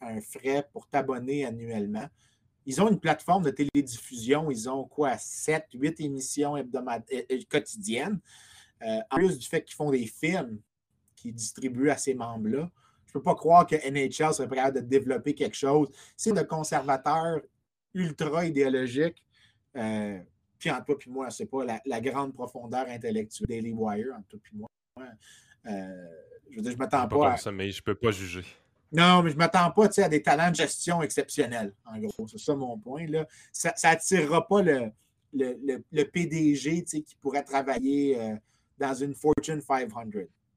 un, 0.00 0.20
frais 0.20 0.66
pour 0.72 0.88
t'abonner 0.88 1.44
annuellement. 1.44 2.08
Ils 2.66 2.80
ont 2.82 2.88
une 2.88 3.00
plateforme 3.00 3.44
de 3.44 3.50
télédiffusion, 3.50 4.50
ils 4.50 4.68
ont 4.68 4.84
quoi, 4.84 5.16
7, 5.16 5.66
8 5.74 6.00
émissions 6.00 6.56
hebdomadaires, 6.56 7.24
euh, 7.30 7.38
quotidiennes. 7.48 8.20
Euh, 8.82 9.00
en 9.10 9.16
plus 9.16 9.38
du 9.38 9.46
fait 9.46 9.62
qu'ils 9.62 9.76
font 9.76 9.90
des 9.90 10.06
films 10.06 10.58
qu'ils 11.16 11.34
distribuent 11.34 11.90
à 11.90 11.96
ces 11.96 12.14
membres-là, 12.14 12.70
je 13.06 13.18
ne 13.18 13.20
peux 13.20 13.22
pas 13.22 13.34
croire 13.34 13.66
que 13.66 13.74
NHL 13.74 14.32
serait 14.32 14.48
prêt 14.48 14.72
de 14.72 14.80
développer 14.80 15.34
quelque 15.34 15.56
chose. 15.56 15.88
C'est 16.16 16.32
de 16.32 16.42
conservateurs 16.42 17.40
ultra 17.92 18.46
idéologiques. 18.46 19.24
Euh, 19.76 20.20
puis 20.60 20.70
entre 20.70 20.84
toi 20.84 20.96
et 21.06 21.10
moi, 21.10 21.30
c'est 21.30 21.46
pas 21.46 21.64
la, 21.64 22.00
grande 22.00 22.34
profondeur 22.34 22.86
intellectuelle 22.86 23.48
Daily 23.48 23.72
Wire, 23.72 24.14
entre 24.16 24.28
toi 24.28 24.40
et 24.52 24.56
moi. 24.56 24.68
Euh, 25.66 26.06
je 26.50 26.56
veux 26.56 26.62
dire, 26.62 26.72
je 26.72 26.76
m'attends 26.76 27.08
pas, 27.08 27.32
à... 27.32 27.36
ça, 27.38 27.50
mais 27.50 27.70
je 27.70 27.82
peux 27.82 27.94
pas 27.94 28.10
juger. 28.10 28.44
Non, 28.92 29.22
mais 29.22 29.30
je 29.30 29.36
ne 29.36 29.38
m'attends 29.38 29.70
pas 29.70 29.88
à 30.02 30.08
des 30.08 30.22
talents 30.22 30.50
de 30.50 30.56
gestion 30.56 31.02
exceptionnels, 31.02 31.72
en 31.86 31.98
gros. 31.98 32.28
C'est 32.28 32.38
ça 32.38 32.54
mon 32.54 32.78
point. 32.78 33.06
Là. 33.06 33.26
Ça 33.52 33.72
n'attirera 33.84 34.46
pas 34.46 34.62
le, 34.62 34.92
le, 35.32 36.02
PDG 36.02 36.84
qui 36.84 37.16
pourrait 37.20 37.44
travailler 37.44 38.20
euh, 38.20 38.36
dans 38.78 38.94
une 38.94 39.14
Fortune 39.14 39.62
500. 39.62 39.96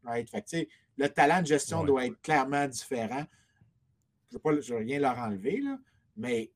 Right? 0.03 0.29
Fait 0.29 0.67
le 0.97 1.07
talent 1.07 1.41
de 1.41 1.47
gestion 1.47 1.83
doit 1.83 2.07
être 2.07 2.19
clairement 2.21 2.67
différent. 2.67 3.23
Je 4.31 4.37
ne 4.37 4.61
veux, 4.61 4.77
rien 4.77 4.99
leur 4.99 5.17
enlever, 5.17 5.61
là, 5.61 5.77
mais 6.17 6.51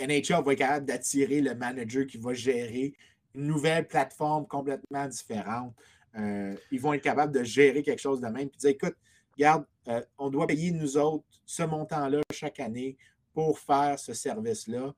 NHL 0.00 0.44
va 0.44 0.52
être 0.52 0.58
capable 0.58 0.86
d'attirer 0.86 1.40
le 1.40 1.54
manager 1.54 2.06
qui 2.06 2.18
va 2.18 2.34
gérer 2.34 2.94
une 3.34 3.46
nouvelle 3.46 3.86
plateforme 3.86 4.46
complètement 4.46 5.06
différente. 5.06 5.74
Euh, 6.16 6.56
ils 6.70 6.80
vont 6.80 6.92
être 6.92 7.02
capables 7.02 7.32
de 7.32 7.44
gérer 7.44 7.82
quelque 7.82 8.00
chose 8.00 8.20
de 8.20 8.26
même. 8.26 8.48
Puis 8.48 8.58
dire, 8.58 8.70
écoute, 8.70 8.96
regarde, 9.32 9.64
euh, 9.88 10.02
on 10.18 10.30
doit 10.30 10.46
payer 10.46 10.70
nous 10.70 10.96
autres 10.96 11.24
ce 11.44 11.62
montant-là 11.62 12.20
chaque 12.32 12.60
année 12.60 12.96
pour 13.32 13.58
faire 13.58 13.98
ce 13.98 14.12
service-là. 14.14 14.94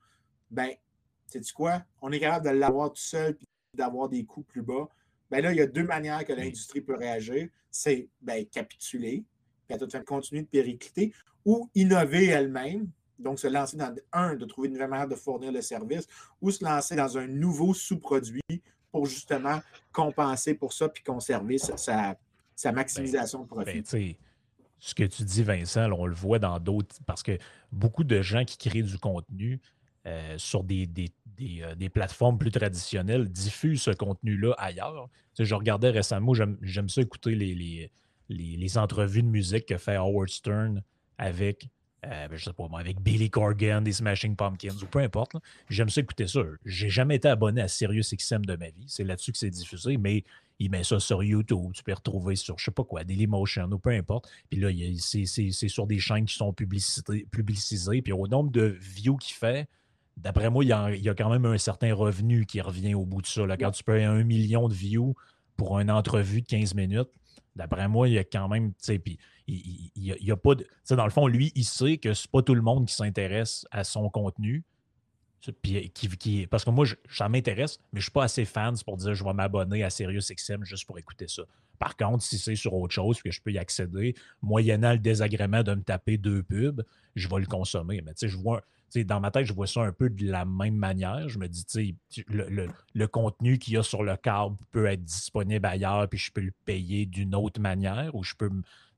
Ben, 0.51 0.71
sais-tu 1.27 1.53
quoi? 1.53 1.85
On 2.01 2.11
est 2.13 2.21
capable 2.21 2.47
de 2.47 2.51
l'avoir 2.51 2.93
tout 2.93 3.03
seul 3.03 3.37
et 3.41 3.77
d'avoir 3.77 4.09
des 4.09 4.25
coûts 4.25 4.43
plus 4.43 4.63
bas. 4.63 4.89
Ben 5.31 5.43
là, 5.43 5.53
il 5.53 5.59
y 5.59 5.61
a 5.61 5.67
deux 5.67 5.85
manières 5.85 6.25
que 6.25 6.33
l'industrie 6.33 6.81
peut 6.81 6.97
réagir. 6.97 7.49
C'est 7.71 8.09
ben, 8.21 8.45
capituler, 8.47 9.25
puis 9.67 9.75
à 9.75 9.79
toute 9.79 10.05
continuer 10.05 10.43
de 10.43 10.49
péricliter, 10.49 11.13
ou 11.45 11.71
innover 11.75 12.27
elle-même, 12.27 12.91
donc, 13.21 13.39
se 13.39 13.47
lancer 13.47 13.77
dans 13.77 13.95
un, 14.13 14.35
de 14.37 14.45
trouver 14.45 14.69
une 14.69 14.75
nouvelle 14.75 14.91
manière 14.91 15.09
de 15.09 15.15
fournir 15.15 15.53
le 15.53 15.63
service 15.63 16.07
ou 16.41 16.51
se 16.51 16.65
lancer 16.65 16.97
dans 16.97 17.19
un 17.19 17.27
nouveau 17.27 17.75
sous-produit 17.75 18.63
pour 18.91 19.07
justement 19.07 19.61
compenser 19.93 20.55
pour 20.55 20.73
ça 20.73 20.89
puis 20.89 21.03
conserver 21.03 21.59
sa, 21.59 22.17
sa, 22.57 22.73
maximisation 22.73 23.45
de 23.45 23.49
ben, 23.49 23.83
profit. 23.83 24.17
ce 24.79 24.95
que 24.95 25.05
tu 25.05 25.23
dis, 25.23 25.43
Vincent, 25.43 25.91
on 25.93 26.07
le 26.07 26.15
voit 26.15 26.39
dans 26.39 26.59
d'autres, 26.59 26.97
parce 27.07 27.23
que 27.23 27.39
beaucoup 27.71 28.05
de 28.05 28.23
gens 28.23 28.45
qui 28.45 28.59
créent 28.59 28.83
du 28.83 28.99
contenu 28.99 29.61
euh, 30.07 30.39
sur 30.39 30.65
des, 30.65 30.89
euh, 31.43 31.75
des, 31.75 31.89
plateformes 31.91 32.39
plus 32.39 32.51
traditionnelles 32.51 33.29
diffusent 33.29 33.83
ce 33.83 33.91
contenu-là 33.91 34.55
ailleurs. 34.57 35.11
je 35.39 35.55
regardais 35.55 35.91
récemment, 35.91 36.33
j'aime 36.35 36.89
ça 36.89 37.03
écouter 37.03 37.35
les, 37.35 37.55
les, 37.55 37.91
les, 38.31 38.79
entrevues 38.79 39.23
de 39.23 39.29
musique 39.29 39.67
que 39.67 39.77
fait 39.77 39.97
Howard 39.97 40.31
Stern 40.31 40.83
avec 41.19 41.69
euh, 42.07 42.29
ben, 42.29 42.37
je 42.37 42.45
sais 42.45 42.53
pas 42.53 42.67
moi, 42.69 42.81
avec 42.81 43.01
Billy 43.01 43.29
Corgan, 43.29 43.83
des 43.83 43.93
Smashing 43.93 44.35
Pumpkins, 44.35 44.77
ou 44.83 44.87
peu 44.87 45.01
importe. 45.01 45.37
J'aime 45.69 45.91
ça 45.91 46.01
écouter 46.01 46.27
ça. 46.27 46.41
J'ai 46.65 46.89
jamais 46.89 47.17
été 47.17 47.29
abonné 47.29 47.61
à 47.61 47.69
SiriusXM 47.69 48.45
de 48.45 48.57
ma 48.57 48.71
vie. 48.71 48.85
C'est 48.87 49.05
là-dessus 49.05 49.33
que 49.33 49.39
c'est 49.39 49.51
diffusé, 49.51 49.99
mais 49.99 50.25
il 50.59 50.71
met 50.71 50.83
ça 50.83 50.99
sur 50.99 51.23
YouTube. 51.23 51.73
Tu 51.75 51.83
peux 51.83 51.93
retrouver 51.93 52.37
sur, 52.37 52.59
je 52.59 52.65
sais 52.65 52.71
pas 52.71 52.85
quoi, 52.85 53.05
Dailymotion 53.05 53.71
ou 53.71 53.79
peu 53.79 53.91
importe. 53.91 54.31
Puis 54.49 54.61
là, 54.61 54.71
c'est 54.99 55.69
sur 55.69 55.87
des 55.87 55.99
chaînes 55.99 56.25
qui 56.25 56.35
sont 56.35 56.53
publicisées. 56.55 58.03
Puis 58.03 58.13
au 58.13 58.27
nombre 58.27 58.51
de 58.51 58.77
views 58.81 59.17
qu'il 59.17 59.35
fait, 59.35 59.69
d'après 60.17 60.49
moi, 60.49 60.65
il 60.65 60.69
y, 60.69 60.73
a, 60.73 60.95
il 60.95 61.03
y, 61.03 61.09
a, 61.09 61.15
quand 61.15 61.31
même 61.31 61.45
un 61.45 61.59
certain 61.59 61.95
revenu 61.95 62.47
qui 62.47 62.61
revient 62.63 62.95
au 62.95 63.05
bout 63.05 63.21
de 63.21 63.27
ça. 63.27 63.45
Là. 63.45 63.59
Quand 63.59 63.73
tu 63.73 63.85
peux 63.85 64.03
un 64.03 64.25
million 64.25 64.69
de 64.69 64.75
views 64.75 65.15
pour 65.57 65.79
une 65.81 65.91
entrevue 65.91 66.41
de 66.41 66.47
15 66.47 66.75
minutes, 66.75 67.11
D'après 67.57 67.89
moi, 67.89 68.09
il 68.09 68.15
y 68.15 68.19
a 68.19 68.25
quand 68.25 68.49
même, 68.49 68.73
il, 69.51 70.17
y 70.25 70.31
a, 70.31 70.37
pas 70.37 70.55
de. 70.55 70.67
Dans 70.91 71.05
le 71.05 71.11
fond, 71.11 71.27
lui, 71.27 71.53
il 71.55 71.65
sait 71.65 71.99
que 71.99 72.15
c'est 72.15 72.31
pas 72.31 72.43
tout 72.43 72.55
le 72.55 72.63
monde 72.63 72.87
qui 72.87 72.95
s'intéresse 72.95 73.67
à 73.71 73.85
son 73.85 74.09
contenu. 74.09 74.65
Puis, 75.63 75.91
qui, 75.91 76.47
parce 76.47 76.65
que 76.65 76.71
moi, 76.71 76.87
ça 77.11 77.29
m'intéresse, 77.29 77.79
mais 77.93 78.01
je 78.01 78.05
suis 78.05 78.13
pas 78.13 78.25
assez 78.25 78.45
fan 78.45 78.75
pour 78.85 78.99
dire 78.99 79.15
je 79.15 79.25
vais 79.25 79.33
m'abonner 79.33 79.83
à 79.83 79.91
SiriusXM 79.91 80.65
juste 80.65 80.87
pour 80.87 80.99
écouter 80.99 81.29
ça. 81.29 81.43
Par 81.79 81.97
contre, 81.97 82.23
si 82.23 82.37
c'est 82.37 82.57
sur 82.57 82.75
autre 82.75 82.93
chose, 82.93 83.23
que 83.23 83.31
je 83.31 83.41
peux 83.41 83.51
y 83.51 83.57
accéder, 83.57 84.15
moyennant 84.43 84.93
le 84.93 84.99
désagrément 84.99 85.63
de 85.63 85.75
me 85.75 85.83
taper 85.83 86.19
deux 86.19 86.43
pubs, 86.43 86.85
je 87.15 87.27
vais 87.27 87.41
le 87.41 87.47
consommer. 87.47 88.03
Mais 88.03 88.13
tu 88.13 88.19
sais, 88.19 88.29
je 88.29 88.37
vois, 88.37 88.63
dans 88.97 89.21
ma 89.21 89.31
tête, 89.31 89.45
je 89.45 89.53
vois 89.53 89.67
ça 89.67 89.83
un 89.83 89.93
peu 89.93 90.11
de 90.11 90.31
la 90.31 90.45
même 90.45 90.77
manière. 90.77 91.29
Je 91.29 91.39
me 91.39 91.49
dis, 91.49 91.97
le, 92.27 92.69
le, 92.95 93.09
contenu 93.09 93.59
qu'il 93.59 93.75
y 93.75 93.77
a 93.77 93.83
sur 93.83 94.03
le 94.03 94.17
câble 94.17 94.57
peut 94.71 94.87
être 94.87 95.05
disponible 95.05 95.65
ailleurs, 95.67 96.09
puis 96.09 96.19
je 96.19 96.33
peux 96.33 96.41
le 96.41 96.53
payer 96.65 97.07
d'une 97.07 97.35
autre 97.35 97.61
manière, 97.61 98.15
ou 98.15 98.25
je 98.25 98.35
peux 98.35 98.51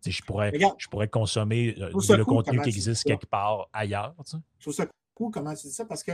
je 0.04 0.22
pourrais, 0.22 0.52
je 0.78 0.88
pourrais 0.88 1.08
consommer 1.08 1.76
euh, 1.78 1.90
le 1.92 2.24
contenu 2.24 2.60
qui 2.62 2.70
existe 2.70 3.04
quelque 3.04 3.26
part 3.26 3.68
ailleurs. 3.72 4.14
Je 4.58 4.64
trouve 4.64 4.74
ça 4.74 4.86
cool 5.14 5.30
comment 5.30 5.54
tu 5.54 5.68
dis 5.68 5.72
ça 5.72 5.84
parce 5.84 6.02
que 6.02 6.12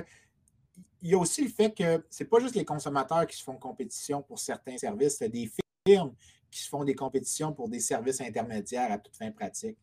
il 1.00 1.10
y 1.10 1.14
a 1.14 1.18
aussi 1.18 1.42
le 1.42 1.48
fait 1.48 1.72
que 1.74 2.04
c'est 2.10 2.24
pas 2.24 2.40
juste 2.40 2.56
les 2.56 2.64
consommateurs 2.64 3.26
qui 3.26 3.36
se 3.36 3.44
font 3.44 3.56
compétition 3.56 4.22
pour 4.22 4.38
certains 4.38 4.76
services, 4.76 5.16
c'est 5.18 5.28
des 5.28 5.50
firmes 5.86 6.12
qui 6.50 6.60
se 6.60 6.68
font 6.68 6.84
des 6.84 6.94
compétitions 6.94 7.52
pour 7.52 7.68
des 7.68 7.80
services 7.80 8.20
intermédiaires 8.20 8.90
à 8.90 8.98
toute 8.98 9.16
fin 9.16 9.30
pratique. 9.30 9.78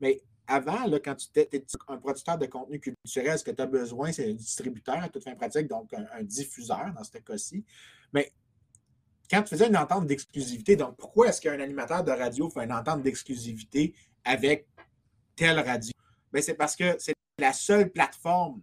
Mais 0.00 0.22
avant, 0.46 0.90
quand 1.02 1.14
tu 1.14 1.40
es, 1.40 1.64
un 1.88 1.96
producteur 1.96 2.38
de 2.38 2.46
contenu 2.46 2.78
culturel, 2.78 3.38
ce 3.38 3.44
que 3.44 3.50
tu 3.50 3.62
as 3.62 3.66
besoin, 3.66 4.12
c'est 4.12 4.30
un 4.30 4.34
distributeur 4.34 5.02
à 5.02 5.08
toute 5.08 5.24
fin 5.24 5.34
pratique, 5.34 5.68
donc 5.68 5.92
un, 5.94 6.22
diffuseur 6.22 6.92
dans 6.94 7.04
ce 7.04 7.18
cas-ci. 7.18 7.64
Mais 8.12 8.32
quand 9.30 9.42
tu 9.42 9.50
faisais 9.50 9.68
une 9.68 9.76
entente 9.76 10.06
d'exclusivité, 10.06 10.76
donc 10.76 10.96
pourquoi 10.96 11.28
est-ce 11.28 11.40
qu'un 11.40 11.58
animateur 11.60 12.04
de 12.04 12.10
radio 12.10 12.50
fait 12.50 12.64
une 12.64 12.72
entente 12.72 13.02
d'exclusivité 13.02 13.94
avec 14.24 14.68
telle 15.34 15.58
radio? 15.60 15.92
Ben, 16.32 16.42
c'est 16.42 16.54
parce 16.54 16.76
que 16.76 16.96
c'est 16.98 17.14
la 17.38 17.52
seule 17.52 17.90
plateforme 17.90 18.60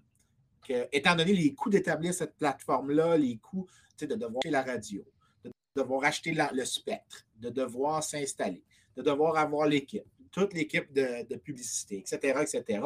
que, 0.68 0.88
étant 0.92 1.16
donné 1.16 1.34
les 1.34 1.54
coûts 1.56 1.70
d'établir 1.70 2.14
cette 2.14 2.36
plateforme-là, 2.38 3.18
les 3.18 3.38
coûts 3.38 3.68
de 4.00 4.16
devoir 4.16 4.40
acheter 4.40 4.50
la 4.50 4.62
radio, 4.64 5.06
de 5.44 5.52
devoir 5.76 6.04
acheter 6.06 6.36
le 6.54 6.66
spectre, 6.66 7.26
de 7.36 7.50
devoir 7.50 8.04
s'installer, 8.04 8.64
de 8.96 9.02
devoir 9.02 9.38
avoir 9.38 9.68
l'équipe, 9.68 10.06
toute 10.32 10.54
l'équipe 10.54 10.92
de, 10.94 11.36
publicité, 11.36 12.00
etc., 12.00 12.18
etc. 12.42 12.84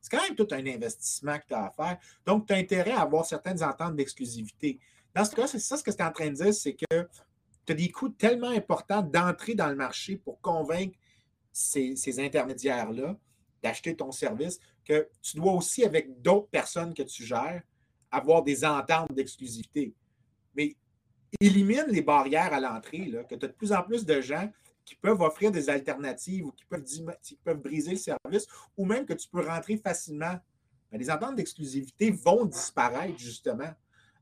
C'est 0.00 0.10
quand 0.10 0.22
même 0.22 0.34
tout 0.34 0.48
un 0.50 0.66
investissement 0.66 1.38
que 1.38 1.46
tu 1.48 1.54
as 1.54 1.66
à 1.66 1.70
faire. 1.70 1.98
Donc, 2.26 2.46
tu 2.46 2.52
as 2.52 2.56
intérêt 2.56 2.92
à 2.92 3.02
avoir 3.02 3.24
certaines 3.24 3.62
ententes 3.62 3.96
d'exclusivité. 3.96 4.78
Dans 5.14 5.24
ce 5.24 5.34
cas, 5.34 5.46
c'est 5.46 5.58
ça 5.58 5.76
ce 5.76 5.82
que 5.82 5.90
tu 5.90 5.98
es 5.98 6.02
en 6.02 6.12
train 6.12 6.28
de 6.28 6.34
dire, 6.34 6.54
c'est 6.54 6.74
que 6.74 7.08
tu 7.66 7.72
as 7.72 7.74
des 7.74 7.90
coûts 7.90 8.08
tellement 8.08 8.50
importants 8.50 9.02
d'entrer 9.02 9.54
dans 9.54 9.68
le 9.68 9.76
marché 9.76 10.16
pour 10.16 10.40
convaincre 10.40 10.96
ces, 11.52 12.20
intermédiaires-là 12.20 13.16
d'acheter 13.62 13.94
ton 13.94 14.10
service 14.10 14.58
que 14.86 15.08
tu 15.20 15.36
dois 15.36 15.52
aussi, 15.52 15.84
avec 15.84 16.22
d'autres 16.22 16.48
personnes 16.48 16.94
que 16.94 17.02
tu 17.02 17.24
gères, 17.24 17.62
avoir 18.10 18.42
des 18.42 18.64
ententes 18.64 19.12
d'exclusivité. 19.12 19.94
Mais 20.56 20.76
élimine 21.40 21.84
les 21.88 22.00
barrières 22.00 22.54
à 22.54 22.60
l'entrée, 22.60 23.10
que 23.28 23.34
tu 23.34 23.44
as 23.44 23.48
de 23.48 23.52
plus 23.52 23.72
en 23.72 23.82
plus 23.82 24.06
de 24.06 24.20
gens 24.22 24.50
qui 24.90 24.96
peuvent 24.96 25.20
offrir 25.20 25.52
des 25.52 25.70
alternatives 25.70 26.46
ou 26.46 26.50
qui 26.50 26.64
peuvent, 26.64 26.84
qui 27.22 27.36
peuvent 27.36 27.60
briser 27.60 27.92
le 27.92 27.96
service, 27.96 28.48
ou 28.76 28.84
même 28.84 29.06
que 29.06 29.12
tu 29.12 29.28
peux 29.28 29.46
rentrer 29.46 29.76
facilement. 29.76 30.34
Ben, 30.90 30.98
les 30.98 31.08
ententes 31.12 31.36
d'exclusivité 31.36 32.10
vont 32.10 32.44
disparaître, 32.44 33.16
justement. 33.16 33.70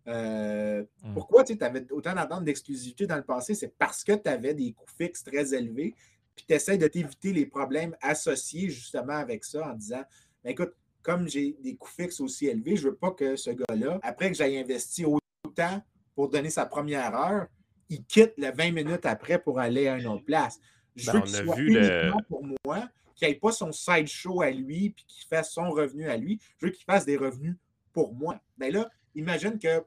Euh, 0.08 0.84
hmm. 1.02 1.14
Pourquoi 1.14 1.44
tu 1.44 1.56
avais 1.62 1.90
autant 1.90 2.14
d'ententes 2.14 2.44
d'exclusivité 2.44 3.06
dans 3.06 3.16
le 3.16 3.22
passé? 3.22 3.54
C'est 3.54 3.74
parce 3.78 4.04
que 4.04 4.12
tu 4.12 4.28
avais 4.28 4.52
des 4.52 4.74
coûts 4.74 4.92
fixes 4.98 5.24
très 5.24 5.54
élevés, 5.54 5.94
puis 6.36 6.44
tu 6.46 6.54
essaies 6.54 6.76
de 6.76 6.86
t'éviter 6.86 7.32
les 7.32 7.46
problèmes 7.46 7.96
associés 8.02 8.68
justement 8.68 9.14
avec 9.14 9.44
ça 9.44 9.70
en 9.70 9.72
disant 9.72 10.02
ben, 10.44 10.50
écoute, 10.50 10.74
comme 11.00 11.26
j'ai 11.30 11.56
des 11.60 11.76
coûts 11.76 11.88
fixes 11.88 12.20
aussi 12.20 12.46
élevés, 12.46 12.76
je 12.76 12.88
ne 12.88 12.90
veux 12.90 12.96
pas 12.96 13.12
que 13.12 13.36
ce 13.36 13.48
gars-là, 13.48 14.00
après 14.02 14.30
que 14.30 14.36
j'aille 14.36 14.58
investi 14.58 15.06
autant 15.06 15.82
pour 16.14 16.28
donner 16.28 16.50
sa 16.50 16.66
première 16.66 17.14
heure, 17.14 17.46
il 17.88 18.04
quitte 18.04 18.34
le 18.36 18.50
20 18.50 18.72
minutes 18.72 19.06
après 19.06 19.38
pour 19.38 19.58
aller 19.58 19.88
à 19.88 19.96
une 19.96 20.06
autre 20.06 20.24
place. 20.24 20.60
Je 20.96 21.10
ben, 21.10 21.18
veux 21.18 21.24
qu'il 21.24 21.34
soit 21.36 21.60
uniquement 21.60 22.22
pour 22.28 22.44
moi, 22.64 22.88
qu'il 23.14 23.28
n'ait 23.28 23.34
pas 23.34 23.52
son 23.52 23.72
side 23.72 24.06
show 24.06 24.42
à 24.42 24.50
lui, 24.50 24.90
puis 24.90 25.04
qu'il 25.06 25.26
fasse 25.26 25.52
son 25.52 25.70
revenu 25.70 26.08
à 26.08 26.16
lui. 26.16 26.40
Je 26.58 26.66
veux 26.66 26.72
qu'il 26.72 26.84
fasse 26.84 27.04
des 27.04 27.16
revenus 27.16 27.56
pour 27.92 28.14
moi. 28.14 28.40
Mais 28.58 28.70
ben 28.70 28.80
là, 28.80 28.90
imagine 29.14 29.58
que 29.58 29.84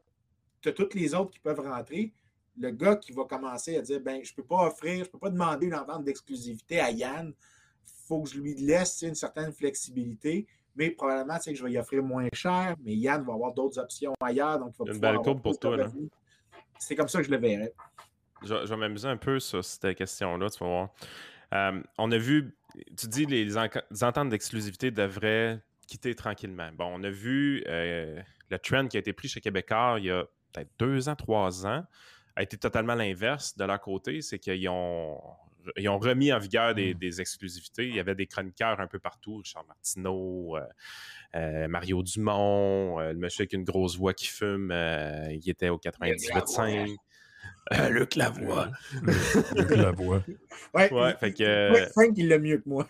tu 0.62 0.70
as 0.70 0.72
toutes 0.72 0.94
les 0.94 1.14
autres 1.14 1.32
qui 1.32 1.40
peuvent 1.40 1.60
rentrer. 1.60 2.14
Le 2.58 2.72
gars 2.72 2.96
qui 2.96 3.12
va 3.12 3.26
commencer 3.26 3.78
à 3.78 3.82
dire 3.82 4.02
ben, 4.02 4.24
je 4.24 4.32
ne 4.32 4.36
peux 4.36 4.44
pas 4.44 4.68
offrir, 4.68 4.96
je 4.96 5.10
ne 5.10 5.12
peux 5.12 5.20
pas 5.20 5.30
demander 5.30 5.68
une 5.68 5.76
entente 5.76 6.04
d'exclusivité 6.04 6.80
à 6.80 6.92
Yann. 6.92 7.34
Il 7.34 8.08
faut 8.08 8.22
que 8.24 8.30
je 8.30 8.40
lui 8.40 8.56
laisse 8.56 9.02
une 9.02 9.16
certaine 9.16 9.52
flexibilité. 9.54 10.48
Mais 10.76 10.90
probablement, 10.92 11.38
que 11.38 11.54
je 11.54 11.64
vais 11.64 11.74
y 11.74 11.78
offrir 11.78 12.02
moins 12.02 12.30
cher, 12.34 12.76
mais 12.82 12.96
Yann 12.96 13.24
va 13.24 13.34
avoir 13.34 13.54
d'autres 13.54 13.80
options 13.80 14.14
ailleurs. 14.22 14.60
Donc 14.60 14.74
il 14.80 14.86
va 14.86 14.94
une 14.94 15.00
belle 15.00 15.18
courbe 15.18 15.42
pour 15.42 15.60
toi. 15.60 15.76
Là. 15.76 15.92
C'est 16.82 16.96
comme 16.96 17.08
ça 17.08 17.20
que 17.20 17.26
je 17.26 17.32
le 17.32 17.38
verrais. 17.38 17.74
Je, 18.44 18.56
vais 18.56 18.76
m'amuser 18.76 19.08
un 19.08 19.18
peu 19.18 19.40
sur 19.40 19.64
cette 19.64 19.96
question-là, 19.96 20.50
tu 20.50 20.60
vas 20.60 20.68
voir. 20.68 20.90
Euh, 21.54 21.82
on 22.00 22.12
a 22.12 22.18
vu, 22.18 22.56
tu 22.98 23.08
dis 23.08 23.26
les, 23.28 23.46
les 23.46 24.04
ententes 24.04 24.30
d'exclusivité 24.30 24.90
devraient 24.90 25.60
quitter 25.88 26.16
tranquillement. 26.16 26.72
Bon, 26.74 26.92
on 26.92 27.04
a 27.04 27.10
vu 27.10 27.64
euh, 27.68 28.20
le 28.50 28.60
trend 28.60 28.88
qui 28.88 28.98
a 28.98 29.00
été 29.00 29.14
pris 29.14 29.28
chez 29.28 29.42
Québécois 29.42 29.98
il 30.00 30.06
y 30.06 30.12
a 30.12 30.26
peut-être 30.52 30.72
deux 30.80 31.08
ans, 31.08 31.16
trois 31.16 31.68
ans, 31.68 31.86
a 32.36 32.42
été 32.42 32.58
totalement 32.58 32.96
l'inverse 32.96 33.56
de 33.56 33.64
leur 33.64 33.80
côté. 33.80 34.22
C'est 34.22 34.40
qu'ils 34.40 34.68
ont, 34.68 35.22
ils 35.78 35.90
ont 35.90 36.00
remis 36.00 36.32
en 36.34 36.40
vigueur 36.40 36.74
des, 36.74 36.94
hmm. 36.94 37.20
exclusivités. 37.20 37.88
Il 37.88 37.96
y 37.96 38.00
avait 38.00 38.16
des 38.16 38.28
chroniqueurs 38.28 38.80
un 38.80 38.88
peu 38.88 39.00
partout, 39.00 39.38
Richard 39.38 39.66
Martineau, 39.68 40.58
euh, 40.58 40.62
euh, 41.36 41.68
Mario 41.68 42.04
Dumont, 42.04 43.00
le 43.00 43.16
monsieur 43.16 43.44
avec 43.44 43.54
une 43.54 43.64
grosse 43.64 43.98
voix 43.98 44.14
qui 44.14 44.28
fume, 44.28 44.72
il 45.30 45.50
était 45.50 45.70
au 45.70 45.78
98.5. 45.78 46.96
Luc 47.90 48.16
Lavoie. 48.16 48.70
Luc 49.56 49.70
Lavoie. 49.70 50.24
Ouais, 50.74 50.92
ouais, 50.92 51.16
fait 51.20 51.34
que. 51.34 51.74
Frank, 51.92 52.12
il 52.16 52.28
l'a 52.28 52.40
mieux 52.40 52.58
que 52.58 52.68
moi. 52.68 52.88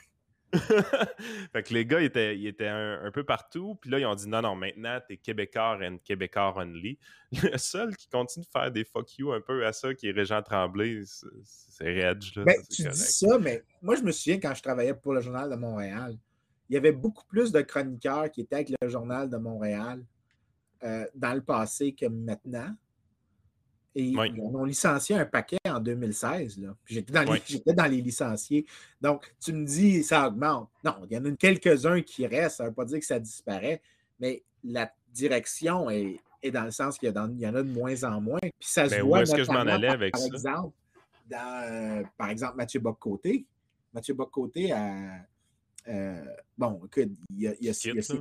Fait 0.53 1.63
que 1.63 1.73
les 1.73 1.85
gars, 1.85 2.01
ils 2.01 2.05
étaient, 2.05 2.37
ils 2.37 2.47
étaient 2.47 2.67
un, 2.67 3.11
peu 3.11 3.23
partout. 3.23 3.77
Puis 3.81 3.89
là, 3.89 3.99
ils 3.99 4.05
ont 4.05 4.15
dit 4.15 4.27
non, 4.27 4.41
non, 4.41 4.55
maintenant, 4.55 4.99
t'es 5.07 5.17
Québécois 5.17 5.79
and 5.81 5.97
Québécois 6.03 6.53
only. 6.57 6.99
Le 7.43 7.57
seul 7.57 7.95
qui 7.95 8.09
continue 8.09 8.45
de 8.45 8.49
faire 8.51 8.71
des 8.71 8.83
fuck 8.83 9.17
you 9.17 9.31
un 9.31 9.41
peu 9.41 9.65
à 9.65 9.71
ça, 9.71 9.93
qui 9.93 10.07
est 10.07 10.11
Régent 10.11 10.41
Tremblay, 10.41 11.01
c'est 11.43 11.85
Reg. 11.85 12.21
Ben, 12.37 12.55
tu 12.69 12.83
dis 12.83 12.97
ça, 12.97 13.39
mais 13.39 13.63
moi, 13.81 13.95
je 13.95 14.01
me 14.01 14.11
souviens 14.11 14.39
quand 14.39 14.53
je 14.53 14.61
travaillais 14.61 14.93
pour 14.93 15.13
le 15.13 15.21
Journal 15.21 15.49
de 15.49 15.55
Montréal, 15.55 16.17
il 16.69 16.75
y 16.75 16.77
avait 16.77 16.91
beaucoup 16.91 17.25
plus 17.27 17.51
de 17.51 17.61
chroniqueurs 17.61 18.29
qui 18.31 18.41
étaient 18.41 18.55
avec 18.55 18.71
le 18.81 18.89
Journal 18.89 19.29
de 19.29 19.37
Montréal 19.37 20.03
euh, 20.83 21.05
dans 21.15 21.33
le 21.33 21.41
passé 21.41 21.93
que 21.93 22.05
maintenant. 22.07 22.75
Et 23.93 24.03
ils 24.03 24.17
ont 24.17 24.63
licencié 24.63 25.17
un 25.17 25.25
paquet 25.25 25.57
en 25.67 25.79
2016. 25.79 26.59
J'étais 26.85 27.11
dans, 27.11 27.25
dans, 27.75 27.85
les 27.85 28.01
licenciés. 28.01 28.65
Donc, 29.01 29.33
tu 29.43 29.51
me 29.51 29.65
dis, 29.65 30.03
ça 30.03 30.27
augmente. 30.27 30.69
Non, 30.83 30.95
il 31.09 31.13
y 31.13 31.17
en 31.17 31.25
a 31.25 31.31
quelques-uns 31.31 32.01
qui 32.01 32.25
restent. 32.25 32.57
Ça 32.57 32.63
ne 32.63 32.69
veut 32.69 32.75
pas 32.75 32.85
dire 32.85 32.99
que 32.99 33.05
ça 33.05 33.19
disparaît, 33.19 33.81
mais 34.19 34.43
la 34.63 34.91
direction 35.11 35.89
est, 35.89 36.19
dans 36.51 36.63
le 36.63 36.71
sens 36.71 36.97
qu'il 36.97 37.09
y, 37.09 37.11
y, 37.11 37.47
en 37.47 37.55
a 37.55 37.63
de 37.63 37.69
moins 37.69 38.03
en 38.03 38.21
moins. 38.21 38.39
Puis 38.39 38.51
ça 38.61 38.85
se 38.85 38.95
ben, 38.95 39.03
voit. 39.03 39.23
est-ce 39.23 39.35
que 39.35 39.43
je 39.43 39.51
m'en 39.51 39.59
allais 39.59 39.89
avec 39.89 40.13
par 40.13 40.23
Exemple, 40.23 40.73
dans, 41.29 41.63
euh, 41.69 42.03
par 42.17 42.29
exemple, 42.29 42.55
Mathieu 42.57 42.79
Boccoté. 42.79 43.45
Mathieu 43.93 44.13
Boccoté 44.13 44.71
a. 44.71 45.25
Euh, 45.87 46.23
bon, 46.57 46.81
écoute, 46.85 47.11
il 47.31 47.41
y 47.41 47.47
a, 47.47 47.53
il 47.59 47.65
y 47.65 47.69
a, 47.69 48.13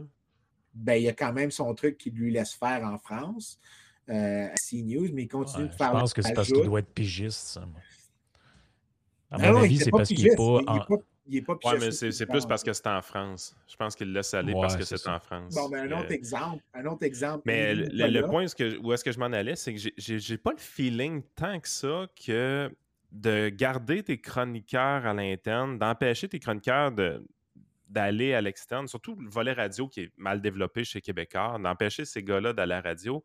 ben, 0.74 0.94
il 0.94 1.02
y 1.02 1.08
a 1.08 1.12
quand 1.12 1.32
même 1.32 1.50
son 1.50 1.72
truc 1.74 1.98
qui 1.98 2.10
lui 2.10 2.32
laisse 2.32 2.54
faire 2.54 2.84
en 2.84 2.98
France 2.98 3.60
euh, 4.10 4.48
à 4.48 4.54
CNews, 4.54 5.08
mais 5.12 5.22
il 5.22 5.28
continue 5.28 5.68
de 5.68 5.74
faire. 5.74 5.88
Je 5.88 6.00
pense 6.00 6.14
que 6.14 6.22
c'est 6.22 6.34
parce 6.34 6.48
qu'il 6.48 6.64
doit 6.64 6.80
être 6.80 6.92
pigiste, 6.92 7.48
ça. 7.48 7.64
À 9.30 9.38
mon 9.38 9.60
avis, 9.60 9.78
c'est 9.78 9.90
parce 9.90 10.08
qu'il 10.08 10.24
n'est 10.24 10.36
pas. 10.36 10.60
Il 11.26 11.36
est 11.36 11.42
pas 11.42 11.56
ouais, 11.64 11.78
mais 11.78 11.92
c'est 11.92 12.26
plus 12.26 12.44
parce 12.44 12.64
que 12.64 12.72
c'est 12.72 12.88
en 12.88 13.00
France. 13.02 13.56
Je 13.68 13.76
pense 13.76 13.94
qu'il 13.94 14.12
laisse 14.12 14.34
aller 14.34 14.52
parce 14.52 14.76
que 14.76 14.84
c'est 14.84 15.08
en 15.08 15.20
France. 15.20 15.54
Bon, 15.54 15.68
mais 15.68 15.78
un 15.78 16.00
autre 16.00 16.10
exemple. 16.10 16.64
Un 16.74 16.86
autre 16.86 17.04
exemple. 17.04 17.42
Mais 17.46 17.72
le, 17.72 18.22
point 18.22 18.46
où 18.82 18.92
est-ce 18.92 19.04
que 19.04 19.12
je 19.12 19.18
m'en 19.18 19.26
allais, 19.26 19.54
c'est 19.54 19.74
que 19.74 19.80
j'ai 19.96 20.38
pas 20.38 20.50
le 20.50 20.58
feeling 20.58 21.22
tant 21.36 21.60
que 21.60 21.68
ça 21.68 22.08
que 22.26 22.68
de 23.12 23.48
garder 23.48 24.02
tes 24.02 24.20
chroniqueurs 24.20 25.06
à 25.06 25.14
l'interne, 25.14 25.78
d'empêcher 25.78 26.28
tes 26.28 26.40
chroniqueurs 26.40 26.92
d'aller 27.88 28.34
à 28.34 28.40
l'externe, 28.40 28.88
surtout 28.88 29.14
le 29.14 29.28
volet 29.28 29.52
radio 29.52 29.86
qui 29.86 30.00
est 30.02 30.12
mal 30.16 30.40
développé 30.40 30.82
chez 30.82 31.00
Québécois, 31.00 31.58
d'empêcher 31.62 32.04
ces 32.04 32.24
gars-là 32.24 32.52
d'aller 32.52 32.74
à 32.74 32.82
la 32.82 32.88
radio 32.88 33.22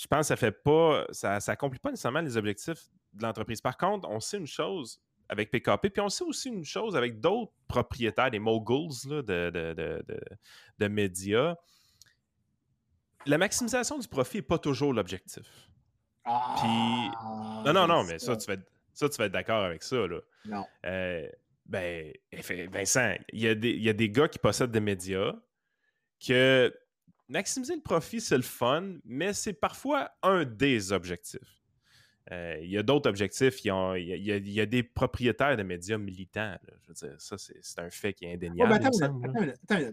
je 0.00 0.06
pense 0.06 0.20
que 0.20 0.26
ça 0.28 0.36
fait 0.36 0.52
pas, 0.62 1.04
ça 1.10 1.38
n'accomplit 1.46 1.78
pas 1.78 1.90
nécessairement 1.90 2.22
les 2.22 2.38
objectifs 2.38 2.88
de 3.12 3.22
l'entreprise. 3.22 3.60
Par 3.60 3.76
contre, 3.76 4.08
on 4.08 4.18
sait 4.18 4.38
une 4.38 4.46
chose 4.46 4.98
avec 5.28 5.50
PKP, 5.50 5.90
puis 5.90 6.00
on 6.00 6.08
sait 6.08 6.24
aussi 6.24 6.48
une 6.48 6.64
chose 6.64 6.96
avec 6.96 7.20
d'autres 7.20 7.52
propriétaires, 7.68 8.30
des 8.30 8.38
moguls 8.38 8.88
de, 9.04 10.88
médias. 10.88 11.54
La 13.26 13.36
maximisation 13.36 13.98
du 13.98 14.08
profit 14.08 14.38
n'est 14.38 14.42
pas 14.42 14.58
toujours 14.58 14.94
l'objectif. 14.94 15.68
Ah, 16.24 17.62
non, 17.66 17.74
non, 17.74 17.86
non, 17.86 18.04
mais 18.04 18.18
ça, 18.18 18.38
tu 18.38 18.46
vas 18.46 18.54
être, 18.54 18.70
ça, 18.94 19.06
tu 19.10 19.18
vas 19.18 19.26
être 19.26 19.32
d'accord 19.32 19.64
avec 19.64 19.82
ça. 19.82 20.06
Là. 20.06 20.20
Non. 20.46 20.64
Euh, 20.86 21.28
ben, 21.66 22.10
Vincent, 22.72 23.16
il 23.34 23.40
y, 23.40 23.48
a 23.48 23.54
des, 23.54 23.70
il 23.70 23.82
y 23.82 23.90
a 23.90 23.92
des 23.92 24.08
gars 24.08 24.28
qui 24.28 24.38
possèdent 24.38 24.70
des 24.70 24.80
médias 24.80 25.34
que 26.26 26.74
maximiser 27.30 27.74
le 27.74 27.80
profit, 27.80 28.20
c'est 28.20 28.36
le 28.36 28.42
fun, 28.42 28.94
mais 29.04 29.32
c'est 29.32 29.52
parfois 29.52 30.10
un 30.22 30.44
des 30.44 30.92
objectifs. 30.92 31.62
Euh, 32.32 32.58
il 32.62 32.70
y 32.70 32.78
a 32.78 32.82
d'autres 32.82 33.08
objectifs. 33.08 33.64
Il 33.64 33.70
y, 33.70 34.60
a, 34.60 34.66
des 34.66 34.82
propriétaires 34.82 35.56
de 35.56 35.62
médias 35.62 35.98
militants. 35.98 36.56
Je 36.82 36.88
veux 36.88 36.94
dire, 36.94 37.20
ça, 37.20 37.36
c'est 37.38 37.78
un 37.78 37.90
fait 37.90 38.12
qui 38.12 38.26
est 38.26 38.34
indéniable. 38.34 38.72
attends, 38.72 38.88
attends, 39.68 39.92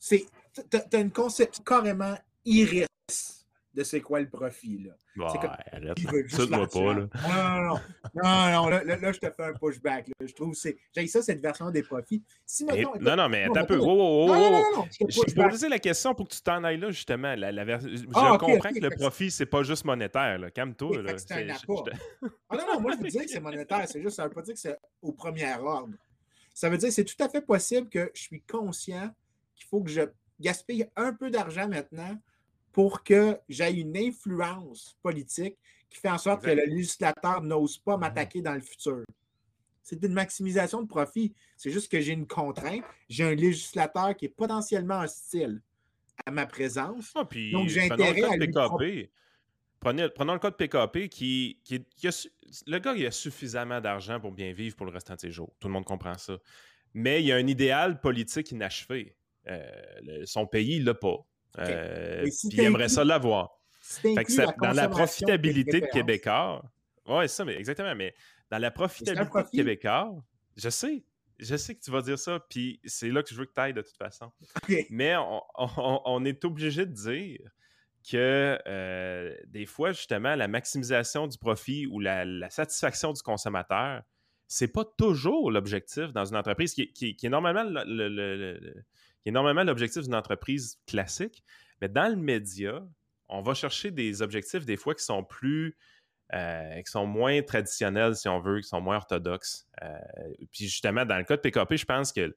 Tu 0.00 0.96
as 0.96 1.00
une 1.00 1.12
conception 1.12 1.62
carrément 1.62 2.16
iris 2.44 3.37
de 3.74 3.82
c'est 3.82 4.00
quoi 4.00 4.20
le 4.20 4.28
profit. 4.28 4.78
Là. 4.78 4.92
Ouais, 5.16 5.26
arrête, 5.72 6.02
pas. 6.72 6.94
Là. 6.94 7.06
Non, 7.28 7.60
non, 7.62 7.80
non. 8.14 8.62
non, 8.62 8.68
là, 8.68 8.84
là, 8.84 9.12
je 9.12 9.18
te 9.18 9.30
fais 9.30 9.44
un 9.44 9.52
pushback. 9.52 10.10
Je 10.20 10.32
trouve 10.32 10.54
que 10.54 10.70
j'ai 10.96 11.06
ça, 11.06 11.22
cette 11.22 11.40
version 11.40 11.70
des 11.70 11.82
profits. 11.82 12.22
Si, 12.46 12.64
non, 12.64 13.16
non, 13.16 13.28
mais 13.28 13.44
attends 13.44 13.60
un 13.60 13.64
peu. 13.64 13.78
Oh, 13.80 14.26
oh, 14.30 14.84
je 14.90 15.34
peux 15.34 15.48
poser 15.48 15.68
la 15.68 15.78
question 15.78 16.14
pour 16.14 16.28
que 16.28 16.34
tu 16.34 16.40
t'en 16.40 16.64
ailles 16.64 16.78
là, 16.78 16.90
justement. 16.90 17.34
La, 17.34 17.52
la 17.52 17.78
Je 17.78 18.04
ah, 18.14 18.36
comprends 18.38 18.70
que 18.70 18.80
le 18.80 18.90
profit, 18.90 19.30
c'est 19.30 19.46
pas 19.46 19.62
juste 19.62 19.84
monétaire. 19.84 20.40
Calme-toi. 20.54 21.02
C'est 21.16 21.32
un 21.32 21.48
apport. 21.50 21.88
ah, 22.48 22.56
non, 22.56 22.74
non, 22.74 22.80
moi, 22.80 22.92
je 22.96 23.02
veux 23.02 23.08
dire 23.08 23.22
que 23.22 23.30
c'est 23.30 23.40
monétaire. 23.40 23.86
C'est 23.86 24.02
juste, 24.02 24.16
ça 24.16 24.24
veut 24.24 24.34
pas 24.34 24.42
dire 24.42 24.54
que 24.54 24.60
c'est 24.60 24.78
au 25.02 25.12
premier 25.12 25.54
ordre. 25.54 25.94
Ça 26.54 26.68
veut 26.68 26.78
dire 26.78 26.88
que 26.88 26.94
c'est 26.94 27.04
tout 27.04 27.22
à 27.22 27.28
fait 27.28 27.42
possible 27.42 27.88
que 27.88 28.10
je 28.14 28.22
suis 28.22 28.42
conscient 28.42 29.10
qu'il 29.54 29.66
faut 29.66 29.82
que 29.82 29.90
je 29.90 30.02
gaspille 30.40 30.88
un 30.96 31.12
peu 31.12 31.30
d'argent 31.30 31.68
maintenant 31.68 32.18
pour 32.78 33.02
que 33.02 33.36
j'aie 33.48 33.74
une 33.74 33.96
influence 33.96 34.96
politique 35.02 35.58
qui 35.90 35.98
fait 35.98 36.10
en 36.10 36.16
sorte 36.16 36.44
que 36.44 36.50
le 36.50 36.64
législateur 36.64 37.42
n'ose 37.42 37.76
pas 37.76 37.96
mhm. 37.96 38.02
m'attaquer 38.02 38.40
dans 38.40 38.54
le 38.54 38.60
futur. 38.60 39.02
C'est 39.82 40.00
une 40.04 40.12
maximisation 40.12 40.82
de 40.82 40.86
profit. 40.86 41.34
C'est 41.56 41.72
juste 41.72 41.90
que 41.90 42.00
j'ai 42.00 42.12
une 42.12 42.28
contrainte. 42.28 42.84
J'ai 43.08 43.24
un 43.24 43.34
législateur 43.34 44.16
qui 44.16 44.26
est 44.26 44.28
potentiellement 44.28 45.00
hostile 45.00 45.60
à 46.24 46.30
ma 46.30 46.46
présence. 46.46 47.10
Ah, 47.16 47.26
donc, 47.50 47.68
j'ai 47.68 47.90
intérêt 47.90 48.22
à 48.22 48.36
lui... 48.36 49.10
Prenez, 49.80 50.08
prenons 50.10 50.34
le 50.34 50.38
cas 50.38 50.50
de 50.52 50.54
PKP 50.54 51.08
qui, 51.08 51.58
qui, 51.64 51.84
le 52.68 52.78
gars 52.78 52.94
il 52.94 53.06
a 53.06 53.10
suffisamment 53.10 53.80
d'argent 53.80 54.20
pour 54.20 54.30
bien 54.30 54.52
vivre 54.52 54.76
pour 54.76 54.86
le 54.86 54.92
restant 54.92 55.16
de 55.16 55.20
ses 55.20 55.32
jours. 55.32 55.52
Tout 55.58 55.66
le 55.66 55.72
monde 55.72 55.84
comprend 55.84 56.16
ça. 56.16 56.38
Mais 56.94 57.22
il 57.22 57.26
y 57.26 57.32
a 57.32 57.36
un 57.36 57.46
idéal 57.48 58.00
politique 58.00 58.52
inachevé. 58.52 59.16
Euh, 59.48 59.68
son 60.26 60.46
pays, 60.46 60.76
il 60.76 60.84
l'a 60.84 60.94
pas. 60.94 61.26
Euh, 61.58 62.22
puis 62.22 62.32
il 62.52 62.60
aimerait 62.60 62.88
ça 62.88 63.04
l'avoir. 63.04 63.58
dans 64.04 64.72
la 64.72 64.88
profitabilité 64.88 65.80
de 65.80 65.86
Québécois, 65.86 66.62
oui, 67.06 67.28
ça, 67.28 67.44
mais 67.44 67.56
exactement, 67.56 67.94
mais 67.94 68.14
dans 68.50 68.58
la 68.58 68.70
profitabilité 68.70 69.24
de 69.24 69.50
Québécois, 69.50 70.14
je 70.56 70.68
sais, 70.68 71.04
je 71.38 71.56
sais 71.56 71.74
que 71.74 71.80
tu 71.80 71.90
vas 71.90 72.02
dire 72.02 72.18
ça, 72.18 72.40
puis 72.50 72.80
c'est 72.84 73.08
là 73.08 73.22
que 73.22 73.30
je 73.30 73.34
veux 73.34 73.46
que 73.46 73.54
tu 73.54 73.60
ailles 73.60 73.74
de 73.74 73.82
toute 73.82 73.96
façon. 73.96 74.30
Mais 74.90 75.14
on, 75.16 76.24
est 76.24 76.44
obligé 76.44 76.84
de 76.84 76.92
dire 76.92 77.50
que 78.10 78.58
euh, 78.66 79.36
des 79.46 79.66
fois, 79.66 79.92
justement, 79.92 80.34
la 80.34 80.48
maximisation 80.48 81.26
du 81.26 81.38
profit 81.38 81.86
ou 81.86 82.00
la, 82.00 82.50
satisfaction 82.50 83.12
du 83.12 83.22
consommateur, 83.22 84.02
c'est 84.46 84.68
pas 84.68 84.84
toujours 84.84 85.50
l'objectif 85.50 86.12
dans 86.12 86.24
une 86.24 86.36
entreprise 86.36 86.74
qui, 86.74 87.16
est 87.22 87.28
normalement 87.28 87.64
le 87.64 88.84
qui 89.22 89.28
est 89.28 89.32
normalement 89.32 89.64
l'objectif 89.64 90.02
d'une 90.02 90.14
entreprise 90.14 90.78
classique. 90.86 91.42
Mais 91.80 91.88
dans 91.88 92.08
le 92.08 92.16
média, 92.16 92.84
on 93.28 93.42
va 93.42 93.54
chercher 93.54 93.90
des 93.90 94.22
objectifs 94.22 94.64
des 94.64 94.76
fois 94.76 94.94
qui 94.94 95.04
sont 95.04 95.22
plus, 95.22 95.76
euh, 96.34 96.82
qui 96.82 96.90
sont 96.90 97.06
moins 97.06 97.42
traditionnels, 97.42 98.16
si 98.16 98.28
on 98.28 98.40
veut, 98.40 98.60
qui 98.60 98.68
sont 98.68 98.80
moins 98.80 98.96
orthodoxes. 98.96 99.66
Euh, 99.82 99.98
puis 100.52 100.64
justement, 100.64 101.04
dans 101.04 101.18
le 101.18 101.24
cas 101.24 101.36
de 101.36 101.42
PKP, 101.42 101.76
je 101.76 101.84
pense 101.84 102.12
que 102.12 102.34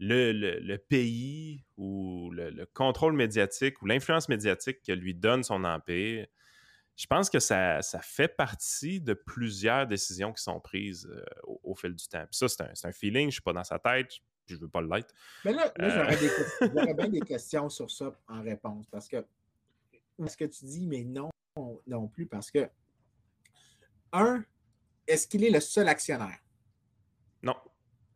le, 0.00 0.76
pays 0.76 1.64
ou 1.76 2.30
le, 2.32 2.66
contrôle 2.74 3.14
médiatique 3.14 3.80
ou 3.80 3.86
l'influence 3.86 4.28
médiatique 4.28 4.78
que 4.86 4.92
lui 4.92 5.14
donne 5.14 5.42
son 5.42 5.64
empire, 5.64 6.26
je 6.96 7.06
pense 7.06 7.28
que 7.28 7.40
ça, 7.40 7.80
fait 8.02 8.28
partie 8.28 9.00
de 9.00 9.14
plusieurs 9.14 9.86
décisions 9.86 10.32
qui 10.32 10.42
sont 10.42 10.60
prises 10.60 11.08
euh, 11.10 11.24
au, 11.62 11.74
fil 11.74 11.94
du 11.94 12.06
temps. 12.06 12.24
Puis 12.30 12.38
ça, 12.38 12.48
c'est 12.48 12.62
un, 12.62 12.88
un, 12.88 12.92
feeling, 12.92 13.22
je 13.22 13.26
ne 13.26 13.30
suis 13.32 13.42
pas 13.42 13.52
dans 13.52 13.64
sa 13.64 13.78
tête, 13.78 14.12
je 14.46 14.54
ne 14.54 14.60
veux 14.60 14.68
pas 14.68 14.82
l'être. 14.82 15.14
Mais 15.44 15.52
là, 15.52 15.72
j'aurais, 15.78 16.18
euh. 16.22 16.94
bien 16.94 17.08
des 17.08 17.20
questions 17.20 17.68
sur 17.68 17.90
ça 17.90 18.18
en 18.28 18.42
réponse 18.42 18.86
parce 18.90 19.08
que 19.08 19.24
ce 20.26 20.36
que 20.36 20.44
tu 20.44 20.64
dis, 20.64 20.86
mais 20.86 21.02
non, 21.02 21.30
non 21.86 22.08
plus, 22.08 22.26
parce 22.26 22.50
que, 22.50 22.68
un, 24.12 24.44
est-ce 25.06 25.26
qu'il 25.26 25.44
est 25.44 25.50
le 25.50 25.60
seul 25.60 25.88
actionnaire? 25.88 26.38
Non. 27.42 27.56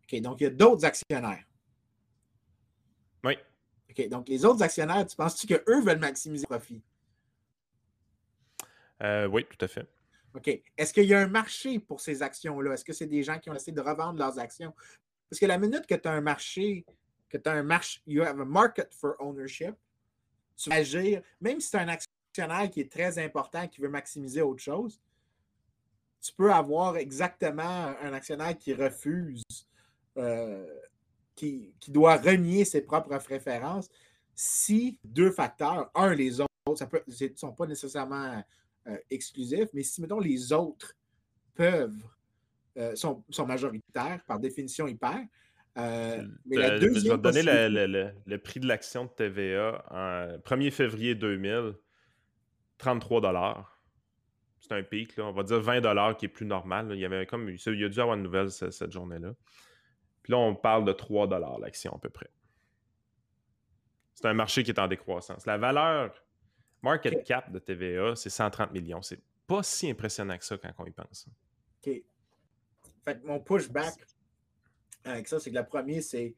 OK, 0.03 0.21
donc 0.21 0.41
il 0.41 0.45
y 0.45 0.47
a 0.47 0.51
d'autres 0.51 0.85
actionnaires. 0.85 1.45
Oui. 3.25 3.37
OK, 3.91 4.09
donc 4.09 4.29
les 4.29 4.45
autres 4.45 4.63
actionnaires, 4.63 5.07
tu 5.07 5.17
penses-tu 5.17 5.47
qu'eux 5.47 5.83
veulent 5.83 5.99
maximiser 5.99 6.47
le 6.49 6.57
profit? 6.57 6.83
Euh, 9.03 9.27
oui, 9.27 9.45
tout 9.45 9.65
à 9.65 9.69
fait. 9.69 9.89
OK. 10.35 10.49
Est-ce 10.77 10.93
qu'il 10.93 11.05
y 11.05 11.15
a 11.15 11.21
un 11.21 11.27
marché 11.27 11.79
pour 11.79 12.01
ces 12.01 12.23
actions-là? 12.23 12.75
Est-ce 12.75 12.85
que 12.85 12.93
c'est 12.93 13.07
des 13.07 13.23
gens 13.23 13.39
qui 13.39 13.51
ont 13.51 13.55
essayé 13.55 13.73
de 13.73 13.81
revendre 13.81 14.19
leurs 14.19 14.39
actions? 14.39 14.75
Parce 15.29 15.41
que 15.41 15.47
la 15.47 15.59
minute 15.59 15.87
que 15.87 15.95
tu 15.95 16.09
as 16.09 16.13
un 16.13 16.21
marché, 16.21 16.85
que 17.29 17.37
tu 17.37 17.49
as 17.49 17.53
un 17.53 17.63
marché, 17.63 18.01
you 18.07 18.23
have 18.23 18.41
a 18.41 18.45
market 18.45 18.93
for 18.93 19.17
ownership, 19.21 19.75
tu 20.57 20.71
vas 20.71 20.77
agir, 20.77 21.23
même 21.41 21.61
si 21.61 21.71
tu 21.71 21.77
as 21.77 21.81
un 21.81 21.89
actionnaire 21.89 22.71
qui 22.71 22.81
est 22.81 22.91
très 22.91 23.19
important, 23.19 23.67
qui 23.69 23.81
veut 23.81 23.89
maximiser 23.89 24.43
autre 24.43 24.63
chose, 24.63 25.01
tu 26.21 26.33
peux 26.33 26.53
avoir 26.53 26.97
exactement 26.97 27.63
un 28.03 28.13
actionnaire 28.13 28.57
qui 28.59 28.75
refuse, 28.75 29.43
euh, 30.17 30.67
qui, 31.37 31.73
qui, 31.79 31.93
doit 31.93 32.17
renier 32.17 32.65
ses 32.65 32.81
propres 32.81 33.17
préférences 33.19 33.89
si 34.35 34.99
deux 35.03 35.33
facteurs, 35.33 35.91
un, 35.95 36.15
les 36.15 36.41
autres, 36.41 36.49
ne 36.69 37.37
sont 37.37 37.53
pas 37.53 37.67
nécessairement 37.67 38.43
euh, 38.87 38.97
exclusifs, 39.11 39.69
mais 39.73 39.83
si, 39.83 40.01
mettons, 40.01 40.21
les 40.21 40.53
autres 40.53 40.95
peuvent, 41.55 42.05
euh, 42.79 42.95
sont, 42.95 43.25
sont, 43.31 43.47
majoritaires, 43.47 44.21
par 44.27 44.39
définition, 44.39 44.87
ils 44.87 44.97
perdent. 44.97 45.27
Euh, 45.77 46.27
mais 46.47 46.57
la 46.57 46.79
deuxième 46.79 47.05
je 47.05 47.11
vais 47.11 47.17
te 47.17 47.23
donner 47.23 48.13
le, 48.27 48.39
prix 48.39 48.61
de 48.61 48.67
l'action 48.67 49.05
de 49.05 49.11
TVA 49.11 49.85
en 49.91 50.39
1er 50.39 50.71
février 50.71 51.15
2000, 51.15 51.75
33 52.79 53.75
c'est 54.61 54.73
un 54.73 54.83
pic, 54.83 55.17
là. 55.17 55.25
on 55.27 55.33
va 55.33 55.45
dire 55.45 55.61
20 55.61 56.15
qui 56.15 56.27
est 56.27 56.29
plus 56.29 56.47
normal. 56.47 56.89
Il 56.91 56.99
y 56.99 57.05
avait 57.05 57.27
comme 57.27 57.49
il 57.49 57.81
y 57.81 57.85
a 57.85 57.89
dû 57.89 58.01
avoir 58.01 58.17
une 58.17 58.25
nouvelle 58.25 58.51
cette, 58.51 58.73
cette 58.73 58.91
journée-là. 58.91 59.35
Puis 60.23 60.33
là, 60.33 60.39
on 60.39 60.55
parle 60.55 60.85
de 60.85 60.93
3 60.93 61.29
l'action 61.61 61.95
à 61.95 61.99
peu 61.99 62.11
près. 62.11 62.29
C'est 64.15 64.27
un 64.27 64.35
marché 64.35 64.65
qui 64.65 64.71
est 64.73 64.81
en 64.81 64.89
décroissance. 64.89 65.47
La 65.47 65.59
valeur 65.59 66.13
market 66.83 67.25
cap 67.25 67.53
de 67.53 67.59
TVA, 67.59 68.17
c'est 68.17 68.31
130 68.31 68.73
millions. 68.73 69.01
C'est 69.01 69.23
pas 69.47 69.63
si 69.63 69.89
impressionnant 69.89 70.37
que 70.37 70.45
ça 70.45 70.59
quand 70.59 70.73
on 70.79 70.87
y 70.87 70.91
pense. 70.91 71.29
OK. 71.87 72.03
Fait 73.09 73.25
mon 73.25 73.41
pushback 73.41 73.95
avec 75.03 75.29
ça, 75.29 75.41
c'est 75.41 75.49
que 75.49 75.55
la 75.55 75.65
première, 75.65 76.03
c'est 76.03 76.35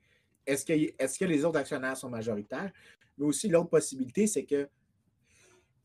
est-ce 0.46 0.64
que, 0.64 0.72
est 0.72 1.18
que 1.18 1.24
les 1.24 1.44
autres 1.44 1.58
actionnaires 1.58 1.96
sont 1.96 2.08
majoritaires? 2.08 2.70
Mais 3.18 3.26
aussi, 3.26 3.48
l'autre 3.48 3.70
possibilité, 3.70 4.28
c'est 4.28 4.44
que 4.44 4.68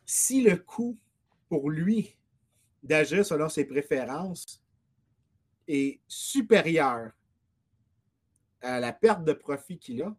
si 0.06 0.44
le 0.44 0.58
coût 0.58 0.96
pour 1.50 1.72
lui 1.72 2.16
d'agir 2.84 3.26
selon 3.26 3.50
ses 3.50 3.66
préférences 3.66 4.62
est 5.68 6.02
supérieur 6.08 7.14
à 8.62 8.80
la 8.80 8.94
perte 8.94 9.24
de 9.24 9.34
profit 9.34 9.80
qu'il 9.80 10.04
a, 10.04 10.16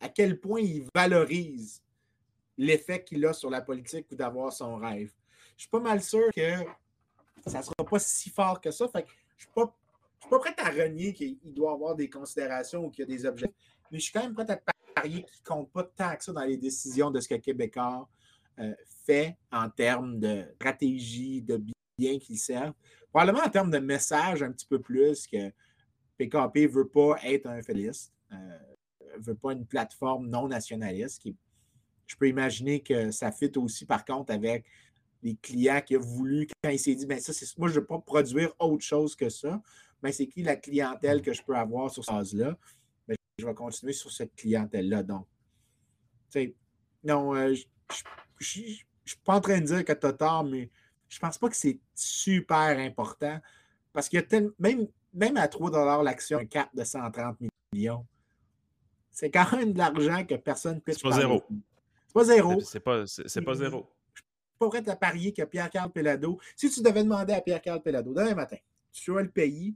à 0.00 0.08
quel 0.08 0.40
point 0.40 0.60
il 0.60 0.84
valorise 0.92 1.80
l'effet 2.58 3.04
qu'il 3.04 3.24
a 3.24 3.32
sur 3.32 3.50
la 3.50 3.60
politique 3.60 4.10
ou 4.10 4.16
d'avoir 4.16 4.52
son 4.52 4.78
rêve? 4.78 5.12
Je 5.56 5.62
suis 5.62 5.70
pas 5.70 5.78
mal 5.78 6.02
sûr 6.02 6.28
que 6.34 6.56
ça 7.46 7.58
ne 7.58 7.62
sera 7.62 7.84
pas 7.88 7.98
si 8.00 8.30
fort 8.30 8.60
que 8.60 8.72
ça. 8.72 8.88
Fait 8.88 9.06
je 9.06 9.12
ne 9.36 9.38
suis, 9.38 9.48
pas 9.54 9.72
prêt 10.28 10.54
à 10.58 10.70
renier 10.70 11.12
qu'il 11.12 11.38
doit 11.44 11.72
avoir 11.72 11.94
des 11.94 12.08
considérations 12.08 12.86
ou 12.86 12.90
qu'il 12.90 13.08
y 13.08 13.12
a 13.12 13.16
des 13.16 13.26
objets, 13.26 13.52
mais 13.90 13.98
je 13.98 14.04
suis 14.04 14.12
quand 14.12 14.22
même 14.22 14.34
prêt 14.34 14.50
à 14.50 14.60
parier 14.94 15.22
qu'il 15.24 15.40
ne 15.40 15.46
compte 15.46 15.72
pas 15.72 15.84
tant 15.84 16.16
que 16.16 16.24
ça 16.24 16.32
dans 16.32 16.44
les 16.44 16.56
décisions 16.56 17.10
de 17.10 17.20
ce 17.20 17.28
que 17.28 17.34
Québécois 17.34 18.08
euh, 18.58 18.74
fait 19.04 19.36
en 19.50 19.68
termes 19.70 20.18
de 20.18 20.44
stratégie, 20.56 21.42
de 21.42 21.62
bien 21.98 22.18
qu'il 22.18 22.38
servent. 22.38 22.74
Probablement 23.10 23.44
en 23.44 23.50
termes 23.50 23.70
de 23.70 23.78
message 23.78 24.42
un 24.42 24.52
petit 24.52 24.66
peu 24.66 24.80
plus 24.80 25.26
que 25.26 25.50
PKP 26.18 26.62
ne 26.62 26.68
veut 26.68 26.88
pas 26.88 27.16
être 27.24 27.46
un 27.46 27.62
fédéraliste. 27.62 28.12
Euh, 28.32 28.58
veut 29.18 29.34
pas 29.34 29.52
une 29.52 29.66
plateforme 29.66 30.28
non 30.28 30.48
nationaliste. 30.48 31.22
Je 32.06 32.16
peux 32.16 32.28
imaginer 32.28 32.80
que 32.80 33.10
ça 33.10 33.30
fit 33.32 33.52
aussi, 33.56 33.86
par 33.86 34.04
contre, 34.04 34.32
avec 34.32 34.64
les 35.22 35.36
clients 35.36 35.80
qui 35.80 35.96
ont 35.96 36.00
voulu, 36.00 36.48
quand 36.62 36.70
il 36.70 36.78
s'est 36.78 36.94
dit, 36.94 37.06
ben 37.06 37.20
ça, 37.20 37.32
moi, 37.58 37.68
je 37.68 37.74
ne 37.74 37.80
veux 37.80 37.86
pas 37.86 37.98
produire 37.98 38.52
autre 38.58 38.84
chose 38.84 39.14
que 39.14 39.28
ça, 39.28 39.62
ben, 40.02 40.12
c'est 40.12 40.26
qui 40.26 40.42
la 40.42 40.56
clientèle 40.56 41.22
que 41.22 41.32
je 41.32 41.42
peux 41.42 41.56
avoir 41.56 41.90
sur 41.90 42.04
cette 42.04 42.14
base-là? 42.14 42.56
Ben, 43.06 43.16
je 43.38 43.46
vais 43.46 43.54
continuer 43.54 43.92
sur 43.92 44.10
cette 44.10 44.34
clientèle-là. 44.34 45.02
Donc, 45.02 45.26
non, 47.04 47.34
euh, 47.34 47.54
je 47.54 47.64
ne 48.60 48.64
suis 49.04 49.18
pas 49.24 49.36
en 49.36 49.40
train 49.40 49.60
de 49.60 49.66
dire 49.66 49.84
que 49.84 49.92
tu 49.92 50.06
as 50.06 50.12
tort, 50.12 50.44
mais 50.44 50.70
je 51.08 51.16
ne 51.16 51.20
pense 51.20 51.38
pas 51.38 51.48
que 51.48 51.56
c'est 51.56 51.78
super 51.94 52.78
important 52.78 53.38
parce 53.92 54.08
qu'il 54.08 54.20
y 54.20 54.36
a 54.36 54.40
même, 54.58 54.86
même 55.12 55.36
à 55.36 55.48
3 55.48 56.02
l'action, 56.02 56.38
un 56.38 56.46
cap 56.46 56.74
de 56.74 56.84
130 56.84 57.38
millions, 57.72 58.06
c'est 59.10 59.30
quand 59.30 59.52
même 59.52 59.72
de 59.72 59.78
l'argent 59.78 60.24
que 60.24 60.34
personne 60.36 60.76
ne 60.76 60.80
peut 60.80 60.92
C'est 60.92 61.02
pas 61.02 61.12
zéro. 61.12 61.42
C'est 62.06 62.14
pas 62.14 62.24
zéro. 62.24 62.60
C'est 62.60 62.80
pas, 62.80 63.06
c'est 63.06 63.42
pas 63.42 63.54
zéro. 63.54 63.90
Je 64.14 64.20
suis 64.20 64.28
pas 64.58 64.68
prêt 64.68 64.88
à 64.88 64.96
parier 64.96 65.32
que 65.32 65.42
Pierre-Carl 65.42 65.92
Pelado, 65.92 66.38
si 66.56 66.70
tu 66.70 66.80
devais 66.80 67.04
demander 67.04 67.34
à 67.34 67.40
Pierre-Carl 67.42 67.82
Pelado 67.82 68.14
demain 68.14 68.34
matin, 68.34 68.56
tu 68.90 69.16
as 69.18 69.22
le 69.22 69.30
pays, 69.30 69.74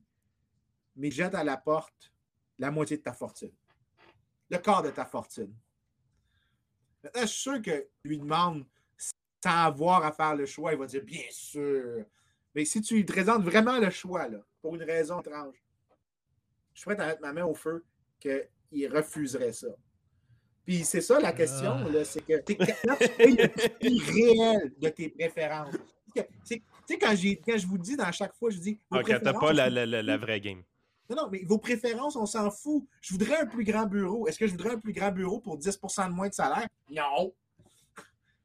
mais 0.96 1.10
jette 1.10 1.34
à 1.34 1.44
la 1.44 1.56
porte 1.56 2.12
la 2.58 2.70
moitié 2.70 2.96
de 2.96 3.02
ta 3.02 3.12
fortune, 3.12 3.52
le 4.50 4.58
quart 4.58 4.82
de 4.82 4.90
ta 4.90 5.04
fortune. 5.04 5.54
Maintenant, 7.02 7.22
je 7.22 7.26
suis 7.26 7.40
sûr 7.40 7.62
que 7.62 7.86
lui 8.04 8.18
demande 8.18 8.64
sans 9.44 9.64
avoir 9.64 10.04
à 10.04 10.12
faire 10.12 10.34
le 10.34 10.46
choix, 10.46 10.72
il 10.72 10.78
va 10.78 10.86
dire 10.86 11.04
bien 11.04 11.26
sûr. 11.30 12.04
Mais 12.54 12.64
si 12.64 12.80
tu 12.80 12.94
lui 12.94 13.04
présentes 13.04 13.44
vraiment 13.44 13.78
le 13.78 13.90
choix, 13.90 14.28
là, 14.28 14.38
pour 14.62 14.74
une 14.74 14.82
raison 14.82 15.20
étrange, 15.20 15.54
je 16.72 16.80
suis 16.80 16.86
prêt 16.86 16.98
à 17.00 17.06
mettre 17.08 17.20
ma 17.20 17.32
main 17.32 17.44
au 17.44 17.54
feu 17.54 17.84
que 18.20 18.48
il 18.72 18.88
refuserait 18.88 19.52
ça. 19.52 19.68
Puis 20.64 20.84
c'est 20.84 21.00
ça 21.00 21.20
la 21.20 21.32
question, 21.32 21.70
ah. 21.70 22.04
c'est 22.04 22.22
que 22.22 22.40
tu 22.42 22.52
es 22.54 23.26
le 23.26 23.48
prix 23.48 24.00
réel 24.00 24.74
de 24.78 24.88
tes 24.88 25.08
préférences. 25.10 25.76
Tu 26.14 26.62
sais, 26.86 26.98
quand, 26.98 27.14
quand 27.44 27.58
je 27.58 27.66
vous 27.66 27.78
dis 27.78 27.96
dans 27.96 28.10
chaque 28.10 28.34
fois, 28.34 28.50
je 28.50 28.58
dis. 28.58 28.80
Ok, 28.90 29.06
t'as 29.22 29.32
pas 29.32 29.52
la, 29.52 29.68
la, 29.70 29.86
la, 29.86 30.16
vraie 30.16 30.40
game. 30.40 30.62
Non, 31.08 31.16
non, 31.16 31.28
mais 31.30 31.42
vos 31.44 31.58
préférences, 31.58 32.16
on 32.16 32.26
s'en 32.26 32.50
fout. 32.50 32.84
Je 33.00 33.12
voudrais 33.12 33.40
un 33.40 33.46
plus 33.46 33.64
grand 33.64 33.86
bureau. 33.86 34.26
Est-ce 34.26 34.38
que 34.38 34.46
je 34.46 34.52
voudrais 34.52 34.74
un 34.74 34.78
plus 34.78 34.92
grand 34.92 35.12
bureau 35.12 35.40
pour 35.40 35.58
10% 35.58 36.08
de 36.08 36.12
moins 36.12 36.28
de 36.28 36.34
salaire? 36.34 36.66
Non. 36.90 37.32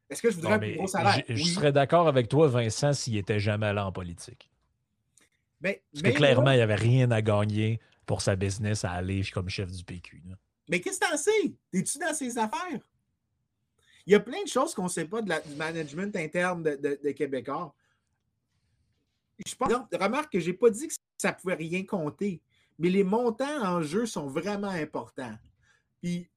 Est-ce 0.09 0.21
que 0.21 0.29
je 0.29 0.35
voudrais 0.35 0.53
un 0.53 0.59
plus 0.59 0.75
gros 0.75 0.87
salaire? 0.87 1.23
Je, 1.27 1.43
serais 1.43 1.71
d'accord 1.71 2.07
avec 2.07 2.27
toi, 2.27 2.47
Vincent, 2.47 2.93
s'il 2.93 3.13
n'était 3.13 3.39
jamais 3.39 3.67
allé 3.67 3.79
en 3.79 3.91
politique. 3.91 4.49
Mais, 5.61 5.83
Parce 5.93 6.03
que 6.03 6.17
clairement, 6.17 6.51
il 6.51 6.57
n'y 6.57 6.61
avait 6.61 6.75
rien 6.75 7.09
à 7.11 7.21
gagner 7.21 7.79
pour 8.05 8.21
sa 8.21 8.35
business 8.35 8.83
à 8.83 8.91
aller 8.91 9.23
comme 9.33 9.47
chef 9.47 9.71
du 9.71 9.83
PQ. 9.83 10.23
Mais 10.69 10.81
qu'est-ce 10.81 10.99
que 10.99 11.09
t'en 11.09 11.17
sais? 11.17 11.55
Es-tu 11.73 11.97
dans 11.97 12.13
ses 12.13 12.37
affaires? 12.37 12.79
Il 14.05 14.13
y 14.13 14.15
a 14.15 14.19
plein 14.19 14.43
de 14.43 14.47
choses 14.47 14.73
qu'on 14.73 14.85
ne 14.85 14.89
sait 14.89 15.05
pas 15.05 15.21
de 15.21 15.29
la, 15.29 15.39
du 15.39 15.55
management 15.55 16.15
interne 16.15 16.63
de, 16.63 16.99
de, 17.01 17.11
Québécois. 17.11 17.73
Je 19.45 19.55
pense, 19.55 19.71
remarque 19.93 20.33
que 20.33 20.39
je 20.39 20.49
n'ai 20.49 20.57
pas 20.57 20.69
dit 20.69 20.87
que 20.87 20.93
ça 21.17 21.31
ne 21.31 21.35
pouvait 21.35 21.55
rien 21.55 21.85
compter, 21.85 22.41
mais 22.81 22.89
les 22.89 23.03
montants 23.03 23.63
en 23.63 23.83
jeu 23.83 24.07
sont 24.07 24.25
vraiment 24.25 24.69
importants. 24.69 25.37
Puis, 26.01 26.27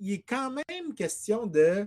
il 0.00 0.12
est 0.12 0.22
quand 0.22 0.50
même 0.50 0.94
question 0.94 1.46
de 1.46 1.86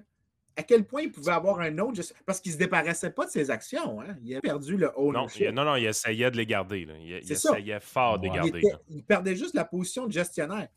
à 0.55 0.61
quel 0.61 0.85
point 0.85 1.01
il 1.01 1.11
pouvait 1.11 1.31
avoir 1.31 1.59
un 1.59 1.75
autre. 1.79 2.01
Parce 2.23 2.39
qu'il 2.39 2.51
ne 2.51 2.53
se 2.53 2.59
débarrassait 2.59 3.09
pas 3.09 3.25
de 3.25 3.31
ses 3.31 3.49
actions. 3.49 3.99
Hein? 3.99 4.15
Il 4.21 4.35
a 4.35 4.41
perdu 4.41 4.77
le 4.77 4.91
ownership. 4.95 5.47
Non, 5.47 5.63
non, 5.63 5.71
non, 5.71 5.75
il 5.75 5.85
essayait 5.85 6.29
de 6.29 6.37
les 6.37 6.45
garder. 6.45 6.85
Là. 6.85 6.93
Il, 6.99 7.19
il 7.23 7.31
essayait 7.31 7.79
fort 7.79 8.19
de 8.19 8.27
les 8.27 8.29
garder. 8.29 8.61
Il, 8.89 9.03
perdait 9.03 9.35
juste 9.35 9.55
la 9.55 9.65
position 9.65 10.05
de 10.05 10.11
gestionnaire. 10.11 10.69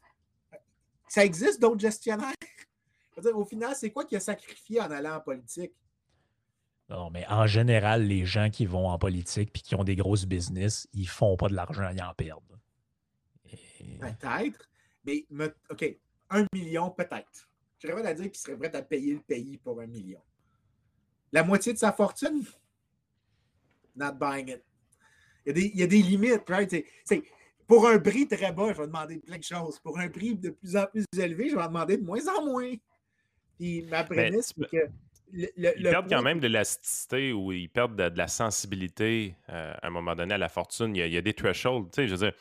Ça 1.06 1.24
existe 1.24 1.60
d'autres 1.60 1.80
gestionnaires? 1.80 2.32
au 3.34 3.44
final, 3.44 3.76
c'est 3.76 3.90
quoi 3.90 4.06
qui 4.06 4.16
a 4.16 4.20
sacrifié 4.20 4.80
en 4.80 4.90
allant 4.90 5.16
en 5.16 5.20
politique? 5.20 5.72
Non, 6.88 7.10
mais 7.10 7.26
en 7.28 7.46
général, 7.46 8.06
les 8.06 8.24
gens 8.24 8.48
qui 8.48 8.64
vont 8.64 8.88
en 8.88 8.98
politique 8.98 9.50
et 9.54 9.60
qui 9.60 9.74
ont 9.74 9.84
des 9.84 9.96
grosses 9.96 10.24
business, 10.24 10.88
ils 10.94 11.08
font 11.08 11.36
pas 11.36 11.48
de 11.48 11.54
l'argent, 11.54 11.90
ils 11.92 12.02
en 12.02 12.14
perdent. 12.14 12.42
Peut-être. 14.00 14.68
Mais, 15.04 15.26
OK, 15.70 15.98
un 16.30 16.44
million, 16.52 16.90
peut-être. 16.90 17.48
Je 17.78 17.86
serais 17.86 18.00
prêt 18.00 18.10
à 18.10 18.14
dire 18.14 18.26
qu'il 18.26 18.40
serait 18.40 18.56
prêt 18.56 18.74
à 18.74 18.82
payer 18.82 19.14
le 19.14 19.20
pays 19.20 19.58
pour 19.58 19.80
un 19.80 19.86
million. 19.86 20.20
La 21.32 21.42
moitié 21.44 21.72
de 21.74 21.78
sa 21.78 21.92
fortune? 21.92 22.42
Not 23.94 24.12
buying 24.12 24.48
it. 24.48 24.64
Il 25.46 25.76
y 25.76 25.82
a 25.82 25.86
des, 25.86 26.02
limites, 26.02 26.48
right? 26.48 26.74
pour 27.66 27.86
un 27.88 27.98
prix 27.98 28.26
très 28.26 28.52
bas, 28.52 28.72
je 28.72 28.78
vais 28.78 28.86
demander 28.86 29.18
plein 29.18 29.38
de 29.38 29.42
choses. 29.42 29.78
Pour 29.78 29.98
un 29.98 30.08
prix 30.08 30.34
de 30.34 30.50
plus 30.50 30.76
en 30.76 30.86
plus 30.86 31.04
élevé, 31.18 31.50
je 31.50 31.56
vais 31.56 31.62
en 31.62 31.68
demander 31.68 31.96
de 31.96 32.04
moins 32.04 32.26
en 32.28 32.44
moins. 32.44 32.72
Puis 33.58 33.82
ma 33.82 34.04
prémisse, 34.04 34.52
c'est 34.56 34.68
que. 34.68 34.90
Le, 35.32 35.78
ils 35.78 35.82
perdent 35.82 36.08
quand 36.08 36.22
même 36.22 36.40
de 36.40 36.46
l'élasticité 36.46 37.32
ou 37.32 37.52
ils 37.52 37.68
perdent 37.68 37.96
de, 37.96 38.16
la 38.16 38.28
sensibilité 38.28 39.36
euh, 39.50 39.74
à 39.82 39.86
un 39.86 39.90
moment 39.90 40.14
donné 40.14 40.34
à 40.34 40.38
la 40.38 40.48
fortune. 40.48 40.96
Il 40.96 41.06
y 41.06 41.16
a, 41.16 41.20
des 41.20 41.34
thresholds. 41.34 41.90
Je 41.96 42.02
veux 42.02 42.16
dire, 42.16 42.32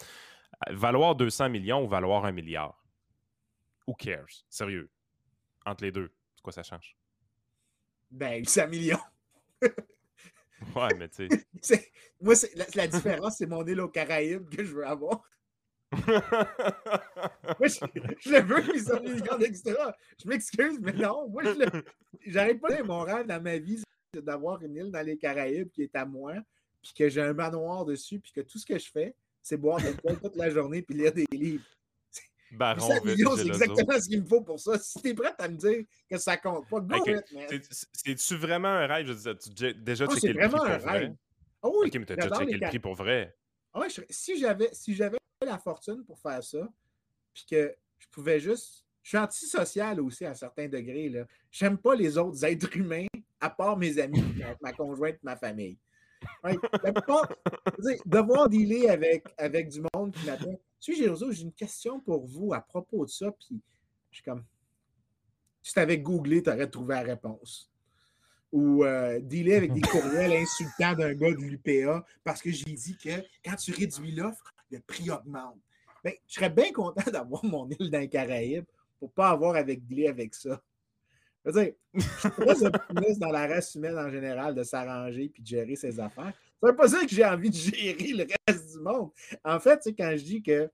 valoir 0.70 1.16
200 1.16 1.50
millions 1.50 1.84
ou 1.84 1.88
valoir 1.88 2.26
un 2.26 2.32
milliard. 2.32 2.82
Who 3.88 3.94
cares? 3.94 4.46
Sérieux 4.50 4.90
entre 5.66 5.84
les 5.84 5.92
deux? 5.92 6.12
C'est 6.36 6.42
quoi 6.42 6.54
ça 6.54 6.64
change? 6.64 6.96
Ben, 8.10 8.40
800 8.40 8.68
millions. 8.68 9.00
ouais, 9.62 10.94
mais 10.98 11.10
tu 11.10 11.28
sais. 11.62 11.92
Moi, 12.22 12.34
la, 12.56 12.66
la, 12.74 12.88
différence, 12.88 13.38
c'est 13.38 13.46
mon 13.46 13.66
île 13.68 13.80
aux 13.80 13.90
Caraïbes 13.90 14.50
que 14.50 14.64
je 14.64 14.74
veux 14.74 14.88
avoir. 14.88 15.22
moi, 15.92 17.68
je, 17.68 17.80
je, 18.20 18.32
le 18.32 18.42
veux, 18.42 18.74
800 18.74 19.02
millions 19.02 19.38
d'extra. 19.38 19.96
Je 20.22 20.28
m'excuse, 20.28 20.80
mais 20.82 20.94
non. 20.94 21.30
Moi, 21.30 21.44
je 21.44 21.52
pas 22.62 22.78
de 22.78 22.84
mon 22.84 23.02
rêve 23.02 23.26
dans 23.26 23.42
ma 23.42 23.58
vie, 23.58 23.82
d'avoir 24.14 24.62
une 24.64 24.76
île 24.76 24.92
dans 24.92 25.06
les 25.06 25.18
Caraïbes 25.18 25.70
qui 25.72 25.84
est 25.84 25.96
à 25.96 26.06
moi, 26.06 26.34
puis 26.82 26.94
que 26.94 27.10
j'ai 27.10 27.22
un 27.22 27.34
manoir 27.34 27.86
dessus, 27.86 28.20
puis 28.20 28.32
que 28.32 28.42
tout 28.42 28.60
ce 28.60 28.66
que 28.66 28.78
je 28.78 28.90
fais, 28.92 29.16
c'est 29.42 29.58
boire 29.58 29.80
de 29.80 29.86
l'alcool 29.86 30.20
toute 30.22 30.36
la 30.36 30.50
journée 30.50 30.82
puis 30.82 30.96
lire 30.96 31.14
des 31.14 31.26
livres. 31.32 31.64
Baron 32.52 32.80
c'est 33.36 33.46
exactement 33.46 34.00
ce 34.00 34.08
qu'il 34.08 34.22
me 34.22 34.28
faut 34.28 34.42
pour 34.42 34.60
ça. 34.60 34.80
Si 34.80 35.02
t'es 35.02 35.14
prête 35.14 35.36
à 35.38 35.50
me 35.50 35.58
dire 35.58 35.84
que 36.10 36.18
ça 36.18 36.38
compte 36.38 36.70
pas, 36.70 36.80
go 36.80 36.96
Ok. 36.96 37.08
it, 37.08 37.32
man. 37.34 37.46
C'est- 37.50 37.88
C'est-tu 37.94 38.36
vraiment 38.38 38.70
un 38.70 38.88
rêve? 38.88 39.08
Je 39.08 39.14
veux 39.14 39.34
dire, 39.34 39.38
tu 39.38 39.74
déjà 39.74 40.06
Ah, 40.08 40.14
checké 40.14 40.34
le 40.34 40.40
prix 40.40 40.50
pour 40.50 40.78
vrai? 40.80 41.14
Ah 41.62 41.68
oui, 41.70 41.88
Ok, 41.88 41.96
mais 41.96 42.06
t'as 42.06 42.16
déjà 42.16 42.36
checké 42.36 42.58
le 42.58 42.68
prix 42.68 42.80
pour 42.80 42.96
vrai. 42.96 43.36
Ah 43.78 43.82
ouais, 43.82 43.90
je 43.90 43.94
serais- 43.96 44.08
si 44.10 44.40
j'avais 44.40 44.70
si 44.74 44.96
j'avais 44.96 45.18
la 45.46 45.60
fortune 45.60 46.04
pour 46.04 46.18
faire 46.20 46.44
ça, 46.44 46.68
puis 47.32 47.46
que 47.48 47.76
je 48.00 48.08
pouvais 48.08 48.40
juste. 48.40 48.84
Je 49.04 49.10
suis 49.10 49.18
antisocial 49.20 50.02
aussi 50.02 50.26
à 50.26 50.34
certains 50.34 50.68
degrés. 50.68 51.10
là. 51.10 51.26
J'aime 51.52 51.78
pas 51.78 51.94
les 51.96 52.18
autres 52.18 52.44
êtres 52.44 52.76
humains, 52.76 53.06
à 53.40 53.50
part 53.52 53.78
mes 53.78 54.00
amis, 54.00 54.20
ma, 54.62 54.74
conjointe, 54.74 55.18
ma 55.22 55.38
famille. 55.38 55.78
Ouais, 56.44 56.58
plupart- 56.92 57.30
dire, 57.78 58.02
devoir 58.06 58.50
dealer 58.50 58.90
avec, 58.90 59.24
avec 59.38 59.70
du 59.70 59.82
monde 59.94 60.12
qui 60.12 60.26
m'appelle. 60.26 60.58
Tu 60.82 60.96
sais, 60.96 61.16
j'ai 61.32 61.42
une 61.44 61.54
question 61.54 62.00
pour 62.00 62.26
vous 62.26 62.52
à 62.54 62.60
propos 62.62 63.06
de 63.06 63.12
ça, 63.12 63.32
puis 63.32 63.62
je 64.10 64.16
suis 64.16 64.24
comme. 64.24 64.44
Si 65.62 65.72
tu 65.74 65.80
avais 65.80 66.00
googlé, 66.00 66.42
tu 66.42 66.50
aurais 66.50 66.68
trouvé 66.70 66.96
la 66.96 67.02
réponse. 67.04 67.72
Ou 68.58 68.84
euh, 68.84 69.20
dealer 69.20 69.58
avec 69.58 69.72
des 69.72 69.82
courriels 69.82 70.34
insultants 70.34 70.96
d'un 70.96 71.14
gars 71.14 71.32
de 71.32 71.42
l'UPA 71.42 72.04
parce 72.24 72.42
que 72.42 72.50
j'ai 72.50 72.72
dit 72.72 72.98
que 72.98 73.22
quand 73.46 73.56
tu 73.56 73.72
réduis 73.72 74.14
l'offre, 74.14 74.52
le 74.72 74.80
prix 74.80 75.12
augmente. 75.12 75.60
Ben, 76.04 76.14
je 76.28 76.34
serais 76.34 76.50
bien 76.50 76.72
content 76.72 77.04
d'avoir 77.12 77.46
mon 77.46 77.70
île 77.70 77.92
dans 77.92 78.00
les 78.00 78.10
Caraïbes 78.10 78.66
pour 79.00 79.10
ne 79.10 79.14
pas 79.14 79.30
avoir 79.30 79.56
avec 79.56 79.86
dealer 79.86 80.08
avec 80.08 80.34
ça. 80.34 80.60
Je 81.46 81.52
veux 81.52 81.64
dire, 81.64 81.74
je 81.94 83.04
suis 83.12 83.20
dans 83.20 83.32
la 83.32 83.46
race 83.46 83.76
humaine 83.76 83.96
en 83.96 84.10
général 84.10 84.56
de 84.56 84.64
s'arranger 84.64 85.30
puis 85.30 85.44
de 85.44 85.48
gérer 85.48 85.76
ses 85.76 86.00
affaires. 86.00 86.34
Ça 86.60 86.68
veut 86.68 86.76
pas 86.76 86.88
dire 86.88 87.02
que 87.02 87.14
j'ai 87.14 87.26
envie 87.26 87.52
de 87.52 87.56
gérer 87.56 88.14
le 88.14 88.26
reste 88.48 88.74
du 88.74 88.80
monde. 88.80 89.12
En 89.44 89.60
fait, 89.60 89.80
tu 89.82 89.94
quand 89.94 90.12
je 90.18 90.24
dis 90.24 90.42
que 90.42 90.68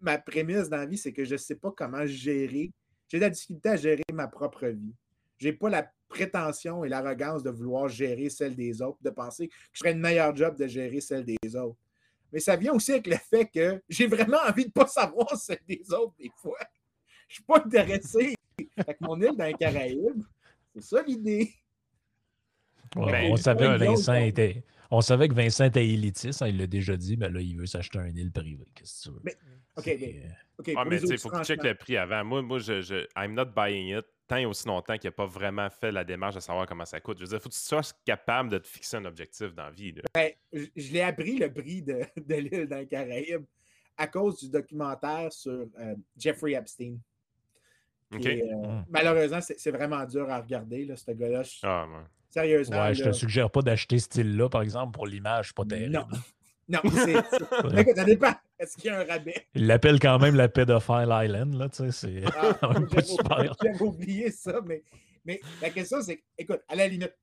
ma 0.00 0.18
prémisse 0.18 0.68
dans 0.68 0.76
la 0.76 0.86
vie, 0.86 0.98
c'est 0.98 1.14
que 1.14 1.24
je 1.24 1.32
ne 1.32 1.38
sais 1.38 1.56
pas 1.56 1.72
comment 1.74 2.04
gérer. 2.04 2.70
J'ai 3.08 3.16
de 3.16 3.22
la 3.22 3.30
difficulté 3.30 3.70
à 3.70 3.76
gérer 3.76 4.02
ma 4.12 4.28
propre 4.28 4.66
vie. 4.66 4.94
Je 5.38 5.48
n'ai 5.48 5.54
pas 5.54 5.70
la 5.70 5.90
prétention 6.10 6.84
et 6.84 6.88
l'arrogance 6.88 7.42
de 7.42 7.50
vouloir 7.50 7.88
gérer 7.88 8.28
celle 8.28 8.54
des 8.54 8.82
autres, 8.82 8.98
de 9.02 9.10
penser 9.10 9.48
que 9.48 9.54
je 9.72 9.78
ferais 9.78 9.92
une 9.92 10.00
meilleure 10.00 10.36
job 10.36 10.56
de 10.58 10.66
gérer 10.66 11.00
celle 11.00 11.24
des 11.24 11.56
autres. 11.56 11.78
Mais 12.32 12.40
ça 12.40 12.56
vient 12.56 12.72
aussi 12.74 12.92
avec 12.92 13.06
le 13.06 13.16
fait 13.16 13.46
que 13.46 13.82
j'ai 13.88 14.06
vraiment 14.06 14.38
envie 14.46 14.64
de 14.64 14.68
ne 14.68 14.72
pas 14.72 14.86
savoir 14.86 15.34
celle 15.36 15.60
des 15.66 15.82
autres 15.92 16.14
des 16.18 16.30
fois. 16.36 16.58
Je 17.28 17.32
ne 17.32 17.34
suis 17.34 17.42
pas 17.44 17.58
intéressé. 17.64 18.34
Fait 18.58 18.94
que 18.94 18.98
mon 19.00 19.20
île 19.20 19.36
dans 19.36 19.46
les 19.46 19.54
Caraïbes, 19.54 20.22
c'est 20.74 20.82
ça 20.82 21.02
l'idée. 21.02 21.50
Ouais, 22.96 23.12
Ben, 23.12 23.32
on, 23.32 23.36
savait 23.36 23.78
Vincent 23.78 24.14
était, 24.14 24.64
on 24.90 25.00
savait 25.00 25.28
que 25.28 25.34
Vincent 25.34 25.64
était 25.64 25.86
élitiste, 25.86 26.42
hein, 26.42 26.48
il 26.48 26.58
l'a 26.58 26.66
déjà 26.66 26.96
dit, 26.96 27.16
mais 27.16 27.30
là, 27.30 27.40
il 27.40 27.56
veut 27.56 27.66
s'acheter 27.66 28.00
un 28.00 28.08
île 28.08 28.32
privé. 28.32 28.66
Qu'est-ce 28.74 29.04
que 29.04 29.08
tu 29.08 29.14
veux? 29.14 29.20
Mais, 29.22 29.36
OK, 29.76 29.84
C'est, 29.84 29.98
mais- 30.00 30.36
OK, 30.58 30.72
Ah, 30.76 30.84
mais 30.84 31.00
il 31.00 31.18
faut 31.18 31.30
que 31.30 31.38
tu 31.38 31.44
checkes 31.44 31.62
le 31.62 31.74
prix 31.76 31.96
avant. 31.96 32.24
Moi, 32.24 32.42
moi 32.42 32.58
je, 32.58 32.80
je, 32.80 33.06
I'm 33.16 33.34
not 33.34 33.46
buying 33.46 33.96
it 33.96 34.04
tant 34.30 34.36
et 34.36 34.46
aussi 34.46 34.66
longtemps 34.68 34.96
qu'il 34.96 35.08
n'a 35.08 35.12
pas 35.12 35.26
vraiment 35.26 35.68
fait 35.70 35.90
la 35.92 36.04
démarche 36.04 36.36
de 36.36 36.40
savoir 36.40 36.66
comment 36.66 36.84
ça 36.84 37.00
coûte. 37.00 37.18
Je 37.18 37.24
veux 37.24 37.28
dire, 37.28 37.38
il 37.38 37.42
faut 37.42 37.48
que 37.48 37.54
tu 37.54 37.60
sois 37.60 37.82
capable 38.04 38.48
de 38.50 38.58
te 38.58 38.68
fixer 38.68 38.96
un 38.96 39.04
objectif 39.04 39.54
dans 39.54 39.64
la 39.64 39.70
vie. 39.70 39.92
là. 39.92 40.02
Ben, 40.14 40.32
je, 40.52 40.64
je 40.76 40.92
l'ai 40.92 41.02
appris 41.02 41.36
le 41.38 41.52
prix 41.52 41.82
de, 41.82 42.00
de 42.16 42.34
l'île 42.36 42.66
dans 42.68 42.78
les 42.78 42.86
Caraïbes 42.86 43.44
à 43.96 44.06
cause 44.06 44.38
du 44.40 44.48
documentaire 44.48 45.32
sur 45.32 45.66
euh, 45.78 45.94
Jeffrey 46.16 46.52
Epstein. 46.52 46.96
euh, 48.14 48.18
Mm. 48.18 48.84
Malheureusement, 48.88 49.38
c'est 49.40 49.70
vraiment 49.70 50.04
dur 50.04 50.28
à 50.30 50.40
regarder, 50.40 50.84
là, 50.84 50.96
ce 50.96 51.10
gars-là. 51.12 51.42
Je- 51.42 51.58
Ah, 51.62 51.86
ouais. 51.86 52.04
Sérieusement. 52.28 52.82
Ouais, 52.84 52.94
je 52.94 53.04
te 53.04 53.12
suggère 53.12 53.50
pas 53.50 53.62
d'acheter 53.62 53.98
ce 53.98 54.04
style-là, 54.06 54.48
par 54.48 54.62
exemple, 54.62 54.92
pour 54.92 55.06
l'image, 55.06 55.52
pas 55.54 55.64
terrible. 55.64 55.92
Non. 55.94 56.06
Non, 56.70 56.78
c'est. 56.94 57.80
Écoute, 57.80 57.96
ça 57.96 58.04
dépend. 58.04 58.32
Est-ce 58.58 58.76
qu'il 58.76 58.86
y 58.86 58.88
a 58.90 59.00
un 59.00 59.04
rabais? 59.04 59.46
Il 59.54 59.66
l'appelle 59.66 59.98
quand 59.98 60.18
même 60.18 60.36
la 60.36 60.48
Pedophile 60.48 61.08
Island, 61.10 61.54
là, 61.54 61.68
tu 61.68 61.90
sais, 61.90 61.92
c'est 61.92 62.22
Ah, 62.36 62.56
J'avais 62.90 63.02
super. 63.02 63.54
j'avais 63.62 63.82
oublié 63.82 64.30
ça, 64.30 64.60
mais, 64.64 64.82
mais 65.24 65.40
la 65.60 65.70
question, 65.70 66.00
c'est, 66.00 66.22
écoute, 66.38 66.60
à 66.68 66.76
la 66.76 66.86
limite, 66.86 67.14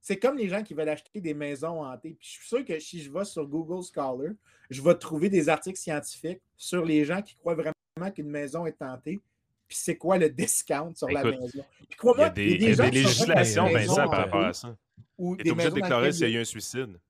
c'est 0.00 0.18
comme 0.18 0.36
les 0.36 0.48
gens 0.48 0.62
qui 0.62 0.74
veulent 0.74 0.88
acheter 0.88 1.20
des 1.20 1.34
maisons 1.34 1.84
hantées. 1.84 2.16
Puis 2.18 2.28
je 2.28 2.32
suis 2.38 2.46
sûr 2.48 2.64
que 2.64 2.78
si 2.78 3.02
je 3.02 3.12
vais 3.12 3.24
sur 3.24 3.46
Google 3.46 3.84
Scholar, 3.84 4.32
je 4.70 4.82
vais 4.82 4.94
trouver 4.94 5.28
des 5.28 5.48
articles 5.48 5.78
scientifiques 5.78 6.40
sur 6.56 6.84
les 6.84 7.04
gens 7.04 7.22
qui 7.22 7.34
croient 7.34 7.54
vraiment 7.54 8.10
qu'une 8.14 8.30
maison 8.30 8.66
est 8.66 8.80
hantée. 8.82 9.20
Puis 9.68 9.78
c'est 9.80 9.96
quoi 9.96 10.16
le 10.16 10.30
discount 10.30 10.94
sur 10.94 11.08
la 11.08 11.24
maison. 11.24 11.64
Puis 11.88 11.98
Il 12.00 12.20
y 12.20 12.22
a 12.22 12.30
des, 12.30 12.44
il 12.54 12.74
y 12.74 12.80
a 12.80 12.90
législations, 12.90 13.68
Vincent, 13.68 14.08
par 14.08 14.18
rapport 14.18 14.44
à 14.44 14.52
ça. 14.52 14.76
ou 15.18 15.36
Tu 15.36 15.42
des 15.42 15.48
es 15.48 15.52
obligé 15.52 15.70
de 15.70 15.74
déclarer 15.74 16.12
s'il 16.12 16.22
y 16.22 16.24
a 16.24 16.28
il 16.28 16.36
eu 16.36 16.40
un 16.40 16.44
suicide. 16.44 17.00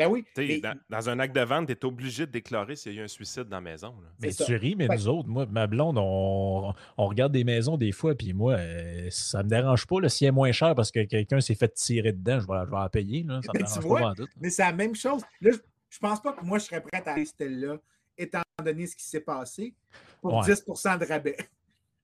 Ben 0.00 0.08
oui. 0.10 0.24
Mais- 0.38 0.60
dans, 0.60 0.74
dans 0.88 1.08
un 1.10 1.18
acte 1.18 1.34
de 1.36 1.42
vente, 1.42 1.66
tu 1.66 1.72
es 1.72 1.84
obligé 1.84 2.24
de 2.26 2.30
déclarer 2.32 2.74
s'il 2.74 2.94
y 2.94 2.98
a 2.98 3.02
eu 3.02 3.04
un 3.04 3.08
suicide 3.08 3.44
dans 3.44 3.58
la 3.58 3.60
maison. 3.60 3.88
là. 4.02 4.08
Mais 4.20 4.30
tu 4.32 4.54
ris, 4.56 4.74
mais 4.76 4.88
nous 4.88 5.08
autres, 5.08 5.28
moi, 5.28 5.44
ma 5.46 5.66
blonde, 5.66 5.98
on, 5.98 6.72
on 6.96 7.06
regarde 7.06 7.32
des 7.32 7.44
maisons 7.44 7.76
des 7.76 7.92
fois, 7.92 8.14
puis 8.14 8.32
moi, 8.32 8.54
euh, 8.54 9.08
ça 9.10 9.42
me 9.42 9.48
dérange 9.50 9.86
pas. 9.86 10.00
là, 10.00 10.08
S'il 10.08 10.26
est 10.26 10.30
moins 10.32 10.52
cher 10.52 10.74
parce 10.74 10.90
que 10.90 11.04
quelqu'un 11.04 11.40
s'est 11.40 11.54
fait 11.54 11.72
tirer 11.74 12.12
dedans, 12.12 12.40
je 12.40 12.46
vais, 12.46 12.64
je 12.64 12.70
vais 12.70 12.76
en 12.78 12.88
payer. 12.88 13.22
Là, 13.24 13.40
ça 13.44 13.52
me 13.52 13.58
Mais 13.58 13.64
tu 13.66 13.70
dérange 13.72 13.84
vois, 13.84 14.00
pas 14.00 14.06
en 14.08 14.12
doute. 14.14 14.30
Mais 14.40 14.48
c'est 14.50 14.62
la 14.62 14.72
même 14.72 14.94
chose. 14.94 15.22
Là, 15.42 15.50
je, 15.52 15.58
je 15.90 15.98
pense 15.98 16.22
pas 16.22 16.32
que 16.32 16.44
moi, 16.44 16.58
je 16.58 16.64
serais 16.64 16.80
prête 16.80 17.06
à 17.06 17.12
aller 17.12 17.26
là 17.40 17.76
étant 18.16 18.40
donné 18.64 18.86
ce 18.86 18.96
qui 18.96 19.04
s'est 19.04 19.20
passé, 19.20 19.74
pour 20.22 20.34
Ouais. 20.34 20.42
10% 20.54 20.98
de 20.98 21.04
rabais. 21.06 21.36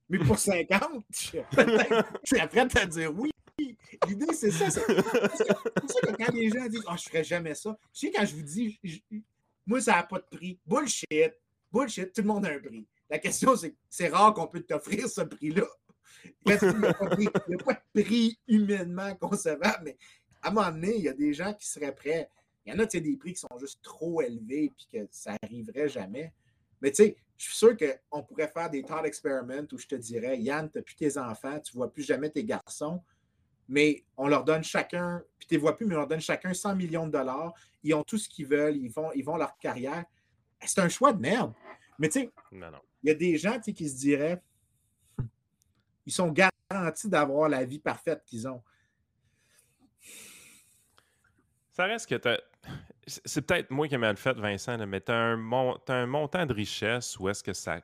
Mais 0.09 0.19
pour 0.19 0.39
50, 0.39 0.81
je 1.11 1.41
serais 2.25 2.49
prête 2.49 2.77
à 2.77 2.87
dire 2.87 3.11
oui. 3.19 3.31
L'idée, 4.09 4.33
c'est 4.33 4.51
ça. 4.51 4.71
C'est 4.71 4.85
pour 4.85 5.91
ça 5.91 6.01
que 6.01 6.17
quand 6.17 6.33
les 6.33 6.49
gens 6.51 6.67
disent 6.67 6.85
«Ah, 6.87 6.97
je 6.97 7.05
ferais 7.09 7.25
jamais 7.25 7.55
ça», 7.55 7.77
je 7.93 8.01
sais, 8.01 8.11
quand 8.11 8.25
je 8.25 8.35
vous 8.35 8.43
dis 8.43 8.79
Moi, 9.67 9.81
ça 9.81 9.93
n'a 9.93 10.03
pas 10.03 10.19
de 10.19 10.37
prix. 10.37 10.59
Bullshit. 10.67 11.33
Bullshit. 11.73 12.13
Tout 12.13 12.23
le 12.23 12.29
monde 12.29 12.47
a 12.47 12.51
un 12.51 12.59
prix. 12.59 12.87
La 13.09 13.19
question, 13.19 13.57
c'est 13.57 13.71
que 13.71 13.77
c'est 13.89 14.09
rare 14.09 14.35
qu'on 14.35 14.47
peut 14.47 14.61
t'offrir 14.61 15.09
ce 15.09 15.21
prix-là. 15.23 15.67
Qu'il 16.45 16.47
n'y 16.47 16.53
a, 16.53 16.59
pas 16.59 17.75
de 17.75 18.03
prix- 18.03 18.39
il 18.47 18.57
humainement 18.57 19.15
concevable, 19.15 19.83
mais 19.85 19.97
à 20.43 20.49
un 20.49 20.53
moment 20.53 20.71
donné, 20.71 20.97
il 20.97 21.05
y 21.05 21.09
a 21.09 21.13
des 21.13 21.33
gens 21.33 21.55
qui 21.55 21.67
seraient 21.67 21.95
prêts. 21.95 22.29
Il 22.65 22.73
y 22.73 22.77
en 22.77 22.81
a, 22.81 22.87
tu 22.87 22.99
sais, 22.99 23.01
des 23.01 23.17
prix 23.17 23.33
qui 23.35 23.41
sont 23.41 23.59
juste 23.59 23.81
trop 23.83 24.21
élevés 24.23 24.73
puis 24.77 24.89
que 24.93 25.07
ça 25.11 25.37
n'arriverait 25.43 25.89
jamais. 25.89 26.33
Mais 26.81 26.91
tu 26.91 26.97
sais, 27.05 27.17
je 27.39 27.45
suis 27.45 27.57
sûr 27.57 27.77
qu'on 27.77 28.23
pourrait 28.23 28.49
faire 28.49 28.71
des 28.71 28.83
thought 28.83 29.05
experiments 29.05 29.67
où 29.73 29.79
je 29.79 29.87
te 29.87 29.95
dirais, 29.95 30.39
Yann, 30.39 30.71
tu 30.71 30.79
n'as 30.79 30.83
plus 30.83 30.97
tes 30.97 31.17
enfants, 31.19 31.61
tu 31.61 31.75
ne 31.75 31.79
vois 31.79 31.93
plus 31.93 32.03
jamais 32.03 32.31
tes 32.31 32.45
garçons, 32.45 33.03
mais 33.69 34.05
on 34.17 34.29
leur 34.29 34.45
donne 34.45 34.63
chacun, 34.63 35.23
puis 35.39 35.49
tu 35.49 35.55
ne 35.55 35.61
vois 35.61 35.77
plus, 35.77 35.87
mais 35.87 35.95
on 35.95 35.99
leur 35.99 36.07
donne 36.07 36.21
chacun 36.21 36.55
100 36.55 36.77
millions 36.77 37.07
de 37.07 37.13
dollars. 37.13 37.53
Ils 37.83 37.95
ont 37.95 38.03
tout 38.03 38.19
ce 38.19 38.29
qu'ils 38.29 38.47
veulent, 38.47 38.77
ils 38.77 38.91
vont, 38.91 39.11
ils 39.15 39.25
vont 39.25 39.37
leur 39.37 39.57
carrière. 39.59 40.05
C'est 40.65 40.81
un 40.81 40.89
choix 40.89 41.13
de 41.13 41.21
merde. 41.21 41.53
Mais 41.99 42.09
tu 42.09 42.21
sais, 42.21 42.31
il 42.53 43.09
y 43.09 43.11
a 43.11 43.15
des 43.15 43.37
gens 43.37 43.59
qui 43.61 43.89
se 43.89 43.97
diraient, 43.97 44.43
ils 46.05 46.13
sont 46.13 46.33
garantis 46.33 47.09
d'avoir 47.09 47.49
la 47.49 47.65
vie 47.65 47.79
parfaite 47.79 48.23
qu'ils 48.25 48.47
ont. 48.47 48.63
Ça 51.73 51.85
reste 51.85 52.09
que 52.09 52.21
c'est 52.23 52.41
c'est 53.25 53.43
peut-être 53.43 53.71
moi 53.71 53.87
qui 53.87 53.95
ai 53.95 53.99
mal 53.99 54.17
fait, 54.17 54.37
Vincent, 54.37 54.85
mais 54.87 55.01
tu 55.01 55.13
as, 55.13 55.15
un 55.15 56.07
montant 56.07 56.47
de 56.47 56.53
richesse 56.53 57.19
où 57.21 57.29
est-ce 57.29 57.45
que 57.45 57.53
ça 57.53 57.81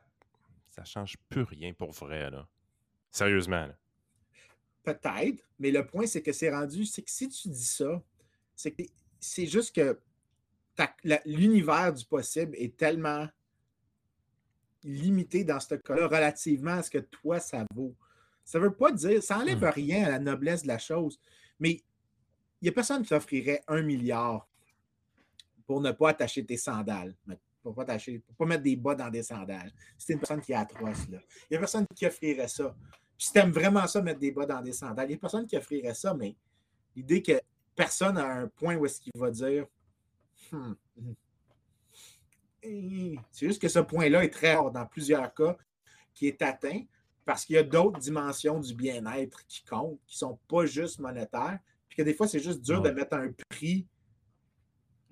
ça 0.68 0.84
change 0.84 1.16
plus 1.28 1.42
rien 1.42 1.72
pour 1.74 1.92
vrai. 1.92 2.30
Là. 2.30 2.48
Sérieusement. 3.10 3.66
là. 3.66 3.74
Peut-être, 4.82 5.44
mais 5.58 5.70
le 5.70 5.86
point, 5.86 6.06
c'est 6.06 6.22
que 6.22 6.32
c'est 6.32 6.50
rendu, 6.50 6.84
c'est 6.84 7.02
que 7.02 7.10
si 7.10 7.28
tu 7.28 7.48
dis 7.48 7.64
ça, 7.64 8.02
c'est 8.56 8.72
que 8.72 8.82
c'est 9.20 9.46
juste 9.46 9.74
que 9.74 9.98
l'univers 11.24 11.92
du 11.92 12.04
possible 12.04 12.56
est 12.56 12.76
tellement 12.76 13.28
limité 14.82 15.44
dans 15.44 15.60
ce 15.60 15.74
cas-là 15.76 16.08
relativement 16.08 16.72
à 16.72 16.82
ce 16.82 16.90
que 16.90 16.98
toi, 16.98 17.38
ça 17.38 17.64
vaut. 17.74 17.94
Ça 18.44 18.58
ne 18.58 18.64
veut 18.64 18.74
pas 18.74 18.90
dire, 18.90 19.22
ça 19.22 19.36
n'enlève 19.38 19.60
Hmm. 19.60 19.70
rien 19.70 20.04
à 20.06 20.10
la 20.10 20.18
noblesse 20.18 20.62
de 20.62 20.68
la 20.68 20.78
chose, 20.78 21.20
mais 21.60 21.70
il 22.60 22.64
n'y 22.64 22.68
a 22.68 22.72
personne 22.72 23.02
qui 23.02 23.10
t'offrirait 23.10 23.62
un 23.68 23.82
milliard 23.82 24.48
pour 25.66 25.80
ne 25.80 25.92
pas 25.92 26.10
attacher 26.10 26.44
tes 26.44 26.56
sandales. 26.56 27.14
Pour 27.62 27.76
pas, 27.76 27.82
attacher, 27.82 28.18
pour 28.18 28.34
pas 28.34 28.46
mettre 28.46 28.64
des 28.64 28.74
bas 28.74 28.96
dans 28.96 29.08
des 29.08 29.22
sandales. 29.22 29.72
C'est 29.96 30.14
une 30.14 30.18
personne 30.18 30.40
qui 30.40 30.50
est 30.50 30.56
atroce. 30.56 31.08
là. 31.08 31.18
Il 31.42 31.52
n'y 31.52 31.56
a 31.56 31.60
personne 31.60 31.86
qui 31.94 32.04
offrirait 32.04 32.48
ça. 32.48 32.74
Si 33.22 33.32
tu 33.32 33.38
aimes 33.38 33.52
vraiment 33.52 33.86
ça, 33.86 34.02
mettre 34.02 34.18
des 34.18 34.32
bas 34.32 34.46
dans 34.46 34.60
des 34.60 34.72
sandales, 34.72 35.06
il 35.06 35.10
n'y 35.10 35.14
a 35.14 35.18
personne 35.18 35.46
qui 35.46 35.56
offrirait 35.56 35.94
ça, 35.94 36.12
mais 36.12 36.34
l'idée 36.96 37.22
que 37.22 37.40
personne 37.76 38.18
a 38.18 38.26
un 38.26 38.48
point 38.48 38.76
où 38.76 38.84
est-ce 38.84 39.00
qu'il 39.00 39.12
va 39.14 39.30
dire 39.30 39.66
Hmm, 40.50 40.74
hmm. 40.96 41.12
C'est 43.30 43.46
juste 43.46 43.60
que 43.60 43.68
ce 43.68 43.78
point-là 43.78 44.24
est 44.24 44.30
très 44.30 44.54
rare 44.54 44.70
dans 44.70 44.86
plusieurs 44.86 45.32
cas 45.34 45.56
qui 46.14 46.26
est 46.26 46.42
atteint 46.42 46.82
parce 47.24 47.44
qu'il 47.44 47.56
y 47.56 47.58
a 47.58 47.62
d'autres 47.62 47.98
dimensions 48.00 48.58
du 48.58 48.74
bien-être 48.74 49.46
qui 49.46 49.64
comptent, 49.64 50.00
qui 50.06 50.16
ne 50.16 50.18
sont 50.18 50.38
pas 50.48 50.66
juste 50.66 50.98
monétaires, 50.98 51.58
puis 51.88 51.96
que 51.96 52.02
des 52.02 52.14
fois, 52.14 52.26
c'est 52.26 52.40
juste 52.40 52.60
dur 52.60 52.82
de 52.82 52.90
mettre 52.90 53.16
un 53.16 53.30
prix 53.48 53.86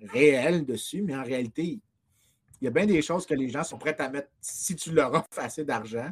réel 0.01 0.65
dessus, 0.65 1.01
mais 1.01 1.15
en 1.15 1.23
réalité, 1.23 1.79
il 2.59 2.65
y 2.65 2.67
a 2.67 2.71
bien 2.71 2.85
des 2.85 3.01
choses 3.01 3.25
que 3.25 3.33
les 3.33 3.49
gens 3.49 3.63
sont 3.63 3.77
prêts 3.77 3.95
à 3.99 4.09
mettre 4.09 4.29
si 4.41 4.75
tu 4.75 4.91
leur 4.91 5.13
offres 5.13 5.39
assez 5.39 5.63
d'argent, 5.63 6.11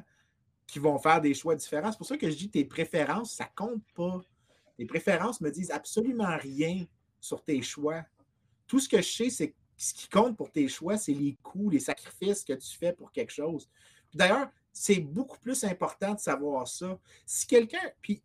qui 0.71 0.79
vont 0.79 0.97
faire 0.99 1.21
des 1.21 1.33
choix 1.33 1.55
différents. 1.55 1.91
C'est 1.91 1.97
pour 1.97 2.07
ça 2.07 2.17
que 2.17 2.29
je 2.29 2.35
dis 2.35 2.49
tes 2.49 2.65
préférences, 2.65 3.33
ça 3.33 3.45
compte 3.55 3.83
pas. 3.95 4.21
Les 4.77 4.85
préférences 4.85 5.41
me 5.41 5.51
disent 5.51 5.71
absolument 5.71 6.37
rien 6.37 6.85
sur 7.19 7.43
tes 7.43 7.61
choix. 7.61 8.03
Tout 8.67 8.79
ce 8.79 8.87
que 8.87 9.01
je 9.01 9.09
sais, 9.09 9.29
c'est 9.29 9.53
ce 9.77 9.93
qui 9.93 10.09
compte 10.09 10.37
pour 10.37 10.51
tes 10.51 10.67
choix, 10.67 10.97
c'est 10.97 11.13
les 11.13 11.37
coûts, 11.41 11.69
les 11.69 11.79
sacrifices 11.79 12.43
que 12.43 12.53
tu 12.53 12.77
fais 12.77 12.93
pour 12.93 13.11
quelque 13.11 13.31
chose. 13.31 13.69
D'ailleurs, 14.13 14.49
c'est 14.71 14.99
beaucoup 14.99 15.39
plus 15.39 15.63
important 15.63 16.13
de 16.13 16.19
savoir 16.19 16.67
ça. 16.67 16.99
Si 17.25 17.47
quelqu'un. 17.47 17.91
Puis 18.01 18.21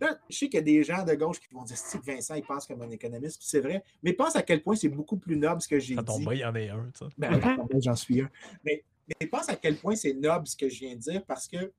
là, 0.00 0.18
je 0.28 0.36
sais 0.36 0.46
qu'il 0.46 0.54
y 0.54 0.58
a 0.58 0.62
des 0.62 0.82
gens 0.82 1.04
de 1.04 1.14
gauche 1.14 1.40
qui 1.40 1.52
vont 1.54 1.62
dire 1.62 1.76
Steve 1.76 2.02
Vincent, 2.04 2.34
il 2.34 2.42
pense 2.42 2.66
comme 2.66 2.82
un 2.82 2.90
économiste, 2.90 3.40
c'est 3.44 3.60
vrai, 3.60 3.84
mais 4.02 4.12
pense 4.12 4.36
à 4.36 4.42
quel 4.42 4.62
point 4.62 4.76
c'est 4.76 4.88
beaucoup 4.88 5.16
plus 5.16 5.36
noble 5.36 5.62
ce 5.62 5.68
que 5.68 5.78
j'ai 5.78 5.94
dit. 5.94 6.02
il 6.32 6.38
y 6.38 6.44
en 6.44 6.54
a 6.54 6.60
un, 6.60 6.90
ça. 6.94 7.06
Ben, 7.16 7.40
j'en 7.80 7.96
suis 7.96 8.20
un. 8.20 8.30
Mais, 8.64 8.84
mais 9.08 9.26
pense 9.26 9.48
à 9.48 9.56
quel 9.56 9.76
point 9.76 9.94
c'est 9.94 10.14
noble 10.14 10.46
ce 10.46 10.56
que 10.56 10.68
je 10.68 10.80
viens 10.80 10.94
de 10.94 11.00
dire 11.00 11.24
parce 11.24 11.46
que 11.46 11.72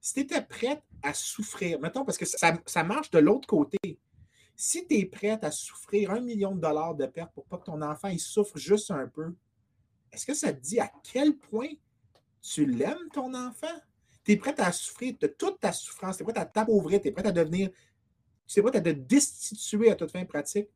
si 0.00 0.14
tu 0.14 0.20
étais 0.20 0.42
prête 0.42 0.82
à 1.02 1.12
souffrir, 1.12 1.78
mettons, 1.80 2.04
parce 2.04 2.18
que 2.18 2.24
ça, 2.24 2.82
marche 2.82 3.10
de 3.10 3.18
l'autre 3.18 3.46
côté. 3.46 3.78
Si 4.56 4.86
tu 4.86 4.94
es 4.94 5.06
prête 5.06 5.44
à 5.44 5.50
souffrir 5.50 6.10
un 6.10 6.20
million 6.20 6.54
de 6.54 6.60
dollars 6.60 6.94
de 6.94 7.06
perte 7.06 7.32
pour 7.32 7.44
pas 7.46 7.58
que 7.58 7.64
ton 7.64 7.80
enfant 7.80 8.08
il 8.08 8.20
souffre 8.20 8.58
juste 8.58 8.90
un 8.90 9.06
peu, 9.06 9.34
est-ce 10.12 10.26
que 10.26 10.34
ça 10.34 10.52
te 10.52 10.60
dit 10.60 10.80
à 10.80 10.90
quel 11.02 11.36
point 11.36 11.68
tu 12.42 12.66
l'aimes, 12.66 13.08
ton 13.12 13.32
enfant? 13.34 13.66
Tu 14.24 14.32
es 14.32 14.36
prête 14.36 14.60
à 14.60 14.72
souffrir 14.72 15.14
de 15.18 15.26
toute 15.26 15.60
ta 15.60 15.72
souffrance, 15.72 16.16
tu 16.16 16.22
es 16.22 16.24
prête 16.24 16.38
à 16.38 16.44
t'appauvrir, 16.44 17.00
tu 17.00 17.08
es 17.08 17.12
prête 17.12 17.26
à 17.26 17.32
devenir, 17.32 17.70
tu 18.46 18.58
es 18.58 18.62
prête 18.62 18.76
à 18.76 18.80
te 18.80 18.90
destituer 18.90 19.90
à 19.90 19.94
toute 19.94 20.10
fin 20.10 20.24
pratique 20.24 20.68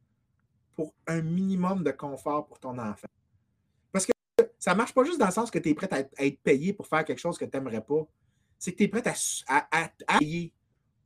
pour 0.74 0.94
un 1.06 1.20
minimum 1.20 1.82
de 1.82 1.90
confort 1.90 2.46
pour 2.46 2.58
ton 2.58 2.78
enfant. 2.78 3.08
Parce 3.92 4.06
que 4.06 4.12
ça 4.58 4.72
ne 4.72 4.76
marche 4.76 4.94
pas 4.94 5.04
juste 5.04 5.18
dans 5.18 5.26
le 5.26 5.32
sens 5.32 5.50
que 5.50 5.58
tu 5.58 5.70
es 5.70 5.74
prête 5.74 5.92
à, 5.92 6.00
être 6.00 6.40
payé 6.42 6.72
pour 6.72 6.86
faire 6.86 7.04
quelque 7.04 7.20
chose 7.20 7.38
que 7.38 7.44
tu 7.44 7.56
n'aimerais 7.56 7.84
pas. 7.84 8.06
C'est 8.64 8.72
que 8.72 8.78
tu 8.78 8.84
es 8.84 8.88
prête 8.88 9.06
à, 9.46 9.68
à 9.70 10.18
payer 10.18 10.50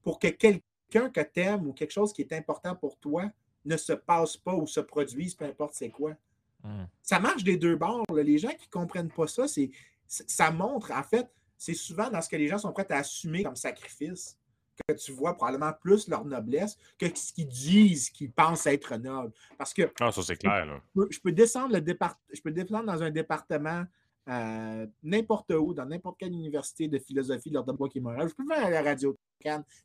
pour 0.04 0.20
que 0.20 0.28
quelqu'un 0.28 0.62
qu'un 0.88 1.10
que 1.10 1.20
tu 1.20 1.40
aimes 1.40 1.66
ou 1.66 1.72
quelque 1.72 1.90
chose 1.90 2.12
qui 2.12 2.22
est 2.22 2.32
important 2.32 2.76
pour 2.76 2.96
toi 2.98 3.24
ne 3.64 3.76
se 3.76 3.92
passe 3.92 4.36
pas 4.36 4.54
ou 4.54 4.64
se 4.66 4.78
produise, 4.78 5.34
peu 5.34 5.44
importe 5.44 5.74
c'est 5.74 5.90
quoi. 5.90 6.12
Hmm. 6.62 6.84
Ça 7.02 7.18
marche 7.18 7.42
des 7.42 7.56
deux 7.56 7.74
bords. 7.74 8.04
Les 8.14 8.38
gens 8.38 8.50
qui 8.50 8.66
ne 8.66 8.70
comprennent 8.70 9.10
pas 9.10 9.26
ça, 9.26 9.48
c'est, 9.48 9.72
ça 10.06 10.52
montre, 10.52 10.92
en 10.92 11.02
fait, 11.02 11.28
c'est 11.56 11.74
souvent 11.74 12.08
dans 12.10 12.22
ce 12.22 12.28
que 12.28 12.36
les 12.36 12.46
gens 12.46 12.58
sont 12.58 12.72
prêts 12.72 12.86
à 12.90 12.98
assumer 12.98 13.42
comme 13.42 13.56
sacrifice 13.56 14.38
que 14.86 14.94
tu 14.94 15.10
vois 15.10 15.34
probablement 15.34 15.72
plus 15.72 16.06
leur 16.06 16.24
noblesse 16.24 16.78
que 16.96 17.06
ce 17.12 17.32
qu'ils 17.32 17.48
disent 17.48 18.10
qu'ils 18.10 18.30
pensent 18.30 18.66
être 18.68 18.96
noble. 18.96 19.32
Parce 19.58 19.74
que. 19.74 19.90
Ah, 19.98 20.12
ça, 20.12 20.22
c'est 20.22 20.36
clair. 20.36 20.80
Je, 21.10 21.18
peux, 21.18 21.32
descendre 21.32 21.74
le 21.74 21.80
départ, 21.80 22.16
je 22.32 22.40
peux 22.40 22.52
descendre 22.52 22.84
dans 22.84 23.02
un 23.02 23.10
département 23.10 23.84
euh, 24.28 24.86
n'importe 25.02 25.50
où, 25.52 25.72
dans 25.72 25.86
n'importe 25.86 26.18
quelle 26.18 26.32
université 26.32 26.86
de 26.86 26.98
philosophie, 26.98 27.50
leur 27.50 27.64
bois 27.64 27.88
qui 27.88 27.98
est 27.98 28.00
moral. 28.00 28.28
Je 28.28 28.34
peux 28.34 28.44
faire 28.46 28.66
à 28.66 28.70
la 28.70 28.82
radio 28.82 29.16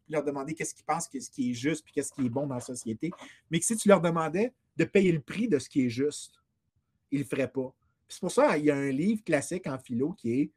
leur 0.10 0.24
demander 0.24 0.54
qu'est-ce 0.54 0.74
qu'ils 0.74 0.84
pensent, 0.84 1.08
ce 1.12 1.30
qui 1.30 1.52
est 1.52 1.54
juste, 1.54 1.84
puis 1.86 1.94
qu'est-ce 1.94 2.12
qui 2.12 2.26
est 2.26 2.30
bon 2.30 2.48
dans 2.48 2.56
la 2.56 2.62
société. 2.62 3.12
Mais 3.50 3.60
que 3.60 3.66
si 3.66 3.78
tu 3.78 3.88
leur 3.88 4.02
demandais 4.02 4.52
de 4.76 4.84
payer 4.84 5.12
le 5.12 5.22
prix 5.22 5.48
de 5.48 5.60
ce 5.60 5.70
qui 5.70 5.86
est 5.86 5.90
juste, 5.90 6.42
ils 7.12 7.20
ne 7.20 7.24
le 7.24 7.30
feraient 7.30 7.52
pas. 7.52 7.74
C'est 8.08 8.20
pour 8.20 8.32
ça 8.32 8.56
qu'il 8.56 8.66
y 8.66 8.72
a 8.72 8.76
un 8.76 8.92
livre 8.92 9.24
classique 9.24 9.68
en 9.68 9.78
philo 9.78 10.12
qui 10.14 10.42
est 10.42 10.52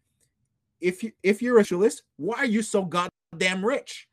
If, 0.79 1.03
you, 1.03 1.13
if 1.23 1.41
you're 1.41 1.59
a 1.59 1.65
socialist, 1.65 2.05
why 2.19 2.35
are 2.41 2.45
you 2.45 2.63
so 2.63 2.85
goddamn 2.85 3.65
rich? 3.65 4.11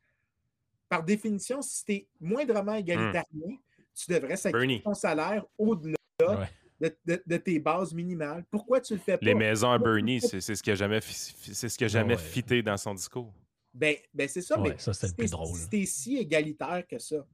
Par 0.88 1.04
définition, 1.04 1.62
si 1.62 1.84
tu 1.84 1.92
es 1.94 2.08
moindrement 2.22 2.76
égalitaire, 2.76 3.26
hmm. 3.34 3.58
tu 3.94 4.12
devrais 4.14 4.38
sacrifier 4.38 4.82
ton 4.82 4.94
salaire 4.94 5.46
au-delà 5.58 5.98
de, 7.06 7.38
tes 7.38 7.60
bases 7.60 7.94
minimales. 7.94 8.44
Pourquoi 8.50 8.82
tu 8.82 8.94
le 8.94 9.00
fais 9.00 9.18
pas? 9.18 9.26
Les 9.26 9.36
maisons 9.36 9.72
à 9.72 9.78
Bernie, 9.78 10.22
c'est 10.22 10.42
ce 10.42 10.62
qui 10.62 10.72
a 10.72 10.76
jamais, 10.76 11.00
c'est 11.02 11.70
ce 11.70 11.78
qui 11.78 11.86
a 11.86 11.88
jamais 11.88 12.18
fité 12.18 12.62
dans 12.62 12.78
son 12.78 12.94
discours. 12.94 13.34
Ben, 13.74 13.96
ben 14.14 14.28
c'est 14.28 14.42
ça, 14.42 14.58
mais 14.58 14.76
ça, 14.78 14.94
c'est 14.94 15.16
drôle. 15.30 15.58
Si 15.72 15.88
si 15.88 16.18
égalitaire 16.18 16.84
que 16.88 17.00
ça, 17.00 17.26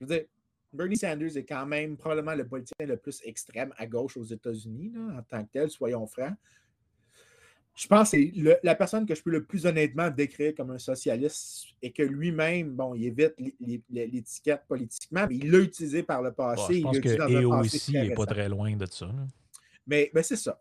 je 0.00 0.06
veux 0.06 0.14
dire, 0.14 0.24
Bernie 0.72 0.96
Sanders 0.96 1.36
est 1.36 1.44
quand 1.44 1.66
même 1.66 1.96
probablement 1.96 2.34
le 2.34 2.46
politicien 2.46 2.86
le 2.86 2.96
plus 2.96 3.20
extrême 3.24 3.72
à 3.76 3.86
gauche 3.86 4.16
aux 4.16 4.24
États-Unis, 4.24 4.92
en 5.16 5.22
tant 5.22 5.44
que 5.44 5.50
tel, 5.52 5.70
soyons 5.70 6.06
francs. 6.06 6.34
Je 7.74 7.88
pense 7.88 8.12
que 8.12 8.16
c'est 8.16 8.58
la 8.62 8.74
personne 8.76 9.04
que 9.04 9.16
je 9.16 9.22
peux 9.22 9.30
le 9.30 9.44
plus 9.44 9.66
honnêtement 9.66 10.08
décrire 10.08 10.54
comme 10.54 10.70
un 10.70 10.78
socialiste 10.78 11.66
et 11.82 11.90
que 11.90 12.04
lui-même, 12.04 12.70
bon, 12.70 12.94
il 12.94 13.06
évite 13.06 13.34
l'étiquette 13.90 14.62
politiquement, 14.68 15.26
mais 15.28 15.36
il 15.36 15.50
l'a 15.50 15.58
utilisé 15.58 16.04
par 16.04 16.22
le 16.22 16.32
passé. 16.32 16.78
je 16.78 16.82
pense 16.82 17.00
que 17.00 17.32
EO 17.32 17.52
aussi 17.52 17.92
n'est 17.92 18.14
pas 18.14 18.26
très 18.26 18.48
loin 18.48 18.76
de 18.76 18.86
ça. 18.86 19.10
Mais, 19.86 20.08
mais 20.14 20.22
c'est 20.22 20.36
ça. 20.36 20.60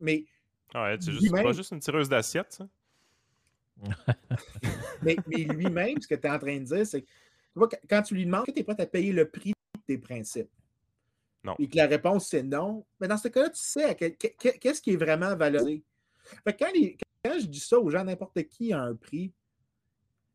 mais, 0.00 0.24
ouais, 0.74 0.96
c'est 1.00 1.12
juste, 1.12 1.32
pas 1.32 1.52
juste 1.52 1.72
une 1.72 1.80
tireuse 1.80 2.08
d'assiette, 2.08 2.52
ça? 2.52 2.68
mais, 5.02 5.16
lui-même, 5.26 6.00
ce 6.00 6.06
que 6.06 6.14
tu 6.14 6.26
es 6.28 6.30
en 6.30 6.38
train 6.38 6.58
de 6.58 6.64
dire, 6.64 6.86
c'est 6.86 7.02
que 7.02 7.08
quand 7.88 8.02
tu 8.02 8.14
lui 8.14 8.24
demandes 8.24 8.46
que 8.46 8.52
tu 8.52 8.60
es 8.60 8.62
prêt 8.62 8.80
à 8.80 8.86
payer 8.86 9.12
le 9.12 9.28
prix 9.28 9.50
de 9.50 9.80
tes 9.84 9.98
principes, 9.98 10.50
non. 11.42 11.56
et 11.58 11.68
que 11.68 11.76
la 11.76 11.88
réponse 11.88 12.28
c'est 12.28 12.44
non, 12.44 12.84
mais 13.00 13.08
dans 13.08 13.16
ce 13.16 13.26
cas-là, 13.26 13.50
tu 13.50 13.60
sais 13.60 13.96
qu'est-ce 13.96 14.80
qui 14.80 14.92
est 14.92 14.96
vraiment 14.96 15.34
valorisé? 15.34 15.82
Quand, 16.46 17.38
je 17.38 17.46
dis 17.46 17.60
ça 17.60 17.78
aux 17.78 17.90
gens, 17.90 18.04
n'importe 18.04 18.42
qui 18.44 18.72
a 18.72 18.80
un 18.80 18.94
prix, 18.94 19.32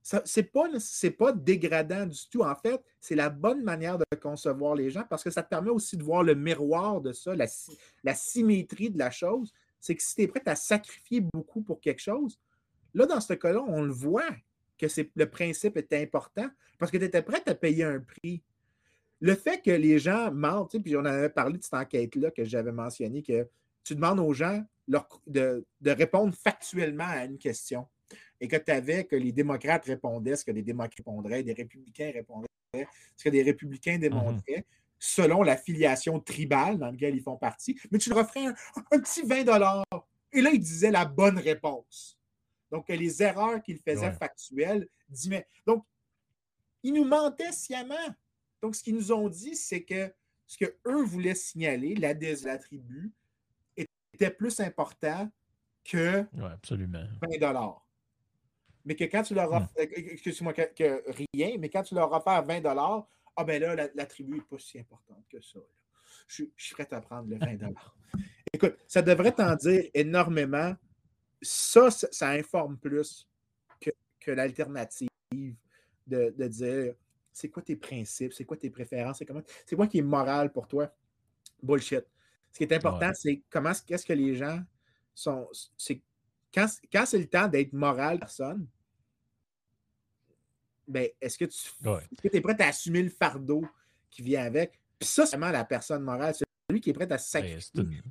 ce 0.01 0.17
n'est 0.39 0.43
pas, 0.45 0.69
pas 1.17 1.31
dégradant 1.33 2.05
du 2.05 2.29
tout. 2.29 2.41
En 2.41 2.55
fait, 2.55 2.81
c'est 3.01 3.15
la 3.15 3.29
bonne 3.29 3.61
manière 3.63 3.97
de 3.97 4.05
concevoir 4.21 4.73
les 4.73 4.89
gens 4.89 5.03
parce 5.09 5.23
que 5.23 5.29
ça 5.29 5.43
te 5.43 5.49
permet 5.49 5.69
aussi 5.69 5.97
de 5.97 6.03
voir 6.03 6.23
le 6.23 6.33
miroir 6.33 7.01
de 7.01 7.11
ça, 7.11 7.35
la, 7.35 7.45
la 8.03 8.13
symétrie 8.13 8.89
de 8.89 8.97
la 8.97 9.11
chose. 9.11 9.53
C'est 9.79 9.95
que 9.95 10.01
si 10.01 10.15
tu 10.15 10.21
es 10.21 10.27
prêt 10.27 10.41
à 10.45 10.55
sacrifier 10.55 11.21
beaucoup 11.21 11.61
pour 11.61 11.81
quelque 11.81 12.01
chose, 12.01 12.39
Là, 12.97 13.05
dans 13.05 13.21
ce 13.21 13.33
cas-là, 13.33 13.63
on 13.67 13.83
le 13.83 13.91
voit 13.91 14.29
que 14.77 14.87
le 15.15 15.29
principe 15.29 15.77
est 15.77 15.93
important 15.93 16.49
parce 16.79 16.91
que 16.91 16.97
tu 16.97 17.05
étais 17.05 17.21
prêt 17.21 17.43
à 17.45 17.53
payer 17.53 17.83
un 17.83 17.99
prix. 17.99 18.41
Le 19.19 19.35
fait 19.35 19.61
que 19.61 19.69
les 19.69 19.99
gens 19.99 20.31
mentent, 20.31 20.81
puis 20.81 20.95
on 20.95 21.05
avait 21.05 21.29
parlé 21.29 21.59
de 21.59 21.63
cette 21.63 21.75
enquête-là 21.75 22.31
que 22.31 22.43
j'avais 22.43 22.71
mentionné, 22.71 23.21
que 23.21 23.47
tu 23.83 23.93
demandes 23.93 24.19
aux 24.19 24.33
gens 24.33 24.63
de, 24.87 25.65
répondre 25.85 26.33
factuellement 26.35 27.07
à 27.07 27.25
une 27.25 27.37
question 27.37 27.87
et 28.39 28.47
que 28.47 28.55
tu 28.55 28.71
avais 28.71 29.05
que 29.05 29.15
les 29.15 29.31
démocrates 29.31 29.85
répondaient 29.85 30.35
ce 30.35 30.45
que 30.45 30.51
les 30.51 30.61
démocrates 30.61 30.95
répondraient, 30.97 31.43
des 31.43 31.53
républicains 31.53 32.11
répondraient 32.13 32.47
ce 33.15 33.23
que 33.23 33.29
les 33.29 33.43
républicains 33.43 33.97
démontraient, 33.97 34.65
selon 34.99 35.43
la 35.43 35.57
filiation 35.57 36.19
tribale 36.19 36.77
dans 36.77 36.91
laquelle 36.91 37.15
ils 37.15 37.21
font 37.21 37.37
partie, 37.37 37.79
mais 37.91 37.97
tu 37.97 38.09
leur 38.09 38.19
offrais 38.19 38.45
un, 38.45 38.55
un 38.91 38.99
petit 38.99 39.21
20 39.23 39.83
Et 40.33 40.41
là, 40.41 40.49
ils 40.51 40.59
disaient 40.59 40.91
la 40.91 41.05
bonne 41.05 41.39
réponse. 41.39 42.19
Donc, 42.71 42.89
les 42.89 43.23
erreurs 43.23 43.61
qu'il 43.61 43.79
faisait 43.79 44.11
factuelles, 44.11 44.87
donc, 45.65 45.85
ils 46.83 46.93
nous 46.93 47.05
mentaient 47.05 47.51
sciemment. 47.51 47.95
Donc, 48.61 48.75
ce 48.75 48.83
qu'ils 48.83 48.95
nous 48.95 49.11
ont 49.11 49.29
dit, 49.29 49.55
c'est 49.55 49.83
que 49.83 50.13
ce 50.45 50.57
qu'eux 50.57 51.03
voulaient 51.03 51.35
signaler, 51.35 51.95
la 51.95 52.13
de 52.13 52.45
la 52.45 52.57
tribu, 52.57 53.11
était 54.17 54.31
plus 54.31 54.59
important 54.59 55.29
que 55.83 56.25
absolument. 56.43 57.05
20 57.21 57.75
Mais 58.85 58.95
que 58.95 59.05
quand 59.05 59.23
tu 59.23 59.33
leur 59.33 59.51
offres, 59.51 59.71
hmm. 59.77 59.81
euh, 59.81 60.11
excuse-moi, 60.11 60.53
que, 60.53 61.03
rien, 61.33 61.57
mais 61.59 61.69
quand 61.69 61.83
tu 61.83 61.95
leur 61.95 62.11
offres 62.11 62.43
20 62.45 62.61
ah 63.39 63.43
ben 63.43 63.61
là, 63.61 63.89
la, 63.93 64.05
tribu 64.07 64.33
n'est 64.33 64.41
pas 64.41 64.57
si 64.57 64.79
importante 64.79 65.23
que 65.29 65.39
ça. 65.39 65.59
Je, 66.27 66.43
je, 66.55 66.65
suis 66.65 66.73
prêt 66.73 66.87
à 66.91 67.01
prendre 67.01 67.29
le 67.29 67.37
20 67.37 67.57
Écoute, 68.53 68.77
ça 68.87 69.01
devrait 69.03 69.31
t'en 69.31 69.55
dire 69.55 69.83
énormément 69.93 70.75
ça, 71.41 71.91
ça, 71.91 72.29
informe 72.29 72.77
plus 72.77 73.27
que, 73.79 74.31
l'alternative 74.31 75.09
de, 76.07 76.47
dire 76.47 76.95
c'est 77.31 77.49
quoi 77.49 77.61
tes 77.61 77.75
principes, 77.75 78.33
c'est 78.33 78.43
quoi 78.43 78.57
tes 78.57 78.69
préférences, 78.69 79.21
c'est 79.65 79.75
quoi 79.75 79.87
qui 79.87 79.99
est 79.99 80.01
moral 80.01 80.51
pour 80.51 80.67
toi? 80.67 80.91
Bullshit. 81.61 82.05
Ce 82.57 82.65
qui 82.65 82.73
est 82.73 82.75
important, 82.75 83.11
c'est 83.13 83.43
comment 83.51 83.71
qu'est-ce 83.85 84.03
que 84.03 84.13
les 84.13 84.33
gens 84.33 84.59
sont. 85.13 85.47
C'est 85.77 86.01
quand, 86.51 86.65
quand 86.91 87.05
c'est 87.05 87.19
le 87.19 87.27
temps 87.27 87.47
d'être 87.47 87.71
moral, 87.71 88.17
personne, 88.17 88.65
ben, 90.87 91.07
est-ce 91.21 91.37
que 91.37 91.45
tu 91.45 92.35
es 92.35 92.41
prêt 92.41 92.59
à 92.59 92.69
assumer 92.69 93.03
le 93.03 93.11
fardeau 93.11 93.63
qui 94.09 94.23
vient 94.23 94.43
avec? 94.43 94.81
Puis 94.97 95.07
ça, 95.07 95.27
c'est 95.27 95.37
vraiment 95.37 95.51
la 95.51 95.65
personne 95.65 96.01
morale. 96.01 96.33
C'est 96.33 96.45
lui 96.71 96.81
qui 96.81 96.89
est 96.89 96.93
prêt 96.93 97.03
à 97.03 97.09
ben, 97.09 97.17
sacrifier. 97.19 98.01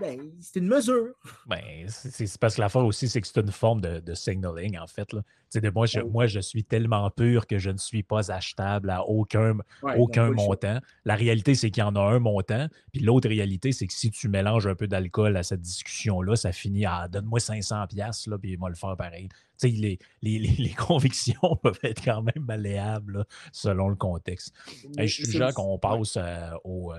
Ben, 0.00 0.32
c'est 0.40 0.60
une 0.60 0.66
mesure. 0.66 1.14
Ben, 1.46 1.86
c'est 1.88 2.38
parce 2.38 2.56
que 2.56 2.60
la 2.60 2.68
fois 2.68 2.84
aussi, 2.84 3.08
c'est 3.08 3.20
que 3.20 3.26
c'est 3.26 3.40
une 3.40 3.52
forme 3.52 3.80
de, 3.80 4.14
signaling, 4.14 4.78
en 4.78 4.86
fait. 4.86 5.12
Là. 5.12 5.22
De 5.54 5.70
moi, 5.70 5.86
je, 5.86 6.00
moi, 6.00 6.26
je 6.26 6.40
suis 6.40 6.64
tellement 6.64 7.10
pur 7.10 7.46
que 7.46 7.58
je 7.58 7.70
ne 7.70 7.76
suis 7.76 8.02
pas 8.02 8.30
achetable 8.30 8.88
à 8.90 9.04
aucun, 9.04 9.58
aucun 9.96 10.30
montant. 10.30 10.78
La 11.04 11.16
réalité, 11.16 11.54
c'est 11.54 11.70
qu'il 11.70 11.82
y 11.82 11.84
en 11.84 11.96
a 11.96 12.00
un 12.00 12.18
montant. 12.18 12.68
Puis 12.92 13.02
l'autre 13.02 13.28
réalité, 13.28 13.72
c'est 13.72 13.86
que 13.86 13.92
si 13.92 14.10
tu 14.10 14.28
mélanges 14.28 14.66
un 14.66 14.74
peu 14.74 14.86
d'alcool 14.86 15.36
à 15.36 15.42
cette 15.42 15.60
discussion-là, 15.60 16.36
ça 16.36 16.52
finit 16.52 16.86
à 16.86 17.08
donne-moi 17.08 17.40
500$, 17.40 18.30
là, 18.30 18.38
puis 18.38 18.52
il 18.52 18.58
va 18.58 18.68
le 18.68 18.74
faire 18.76 18.96
pareil. 18.96 19.28
Les, 19.62 19.98
les, 20.22 20.38
les, 20.38 20.70
convictions 20.78 21.56
peuvent 21.62 21.78
être 21.82 22.02
quand 22.02 22.22
même 22.22 22.44
malléables 22.44 23.26
selon 23.52 23.88
le 23.88 23.96
contexte. 23.96 24.54
je 24.98 25.06
suis 25.06 25.26
déjà 25.26 25.52
qu'on 25.52 25.78
passe 25.78 26.16
euh, 26.16 26.52
au, 26.64 26.94
euh, 26.94 26.96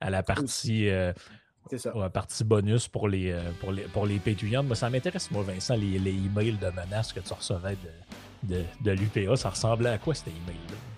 à 0.00 0.10
la 0.10 0.22
partie. 0.22 0.88
Euh, 0.88 1.12
c'est 1.70 1.78
ça. 1.78 1.96
Ouais, 1.96 2.08
partie 2.10 2.44
bonus 2.44 2.88
pour 2.88 3.08
les, 3.08 3.32
euh, 3.32 3.50
pour 3.60 3.72
les, 3.72 3.82
pour 3.82 4.06
les. 4.06 4.20
Mais 4.64 4.74
ça 4.74 4.90
m'intéresse, 4.90 5.30
moi, 5.30 5.42
Vincent, 5.42 5.74
les, 5.74 5.98
les 5.98 6.12
emails 6.12 6.58
de 6.58 6.70
menaces 6.70 7.12
que 7.12 7.20
tu 7.20 7.32
recevais 7.32 7.76
de, 8.42 8.54
de, 8.54 8.64
de 8.80 8.90
l'UPA. 8.90 9.36
Ça 9.36 9.50
ressemblait 9.50 9.90
à 9.90 9.98
quoi, 9.98 10.14
ces 10.14 10.30
emails-là? 10.30 10.91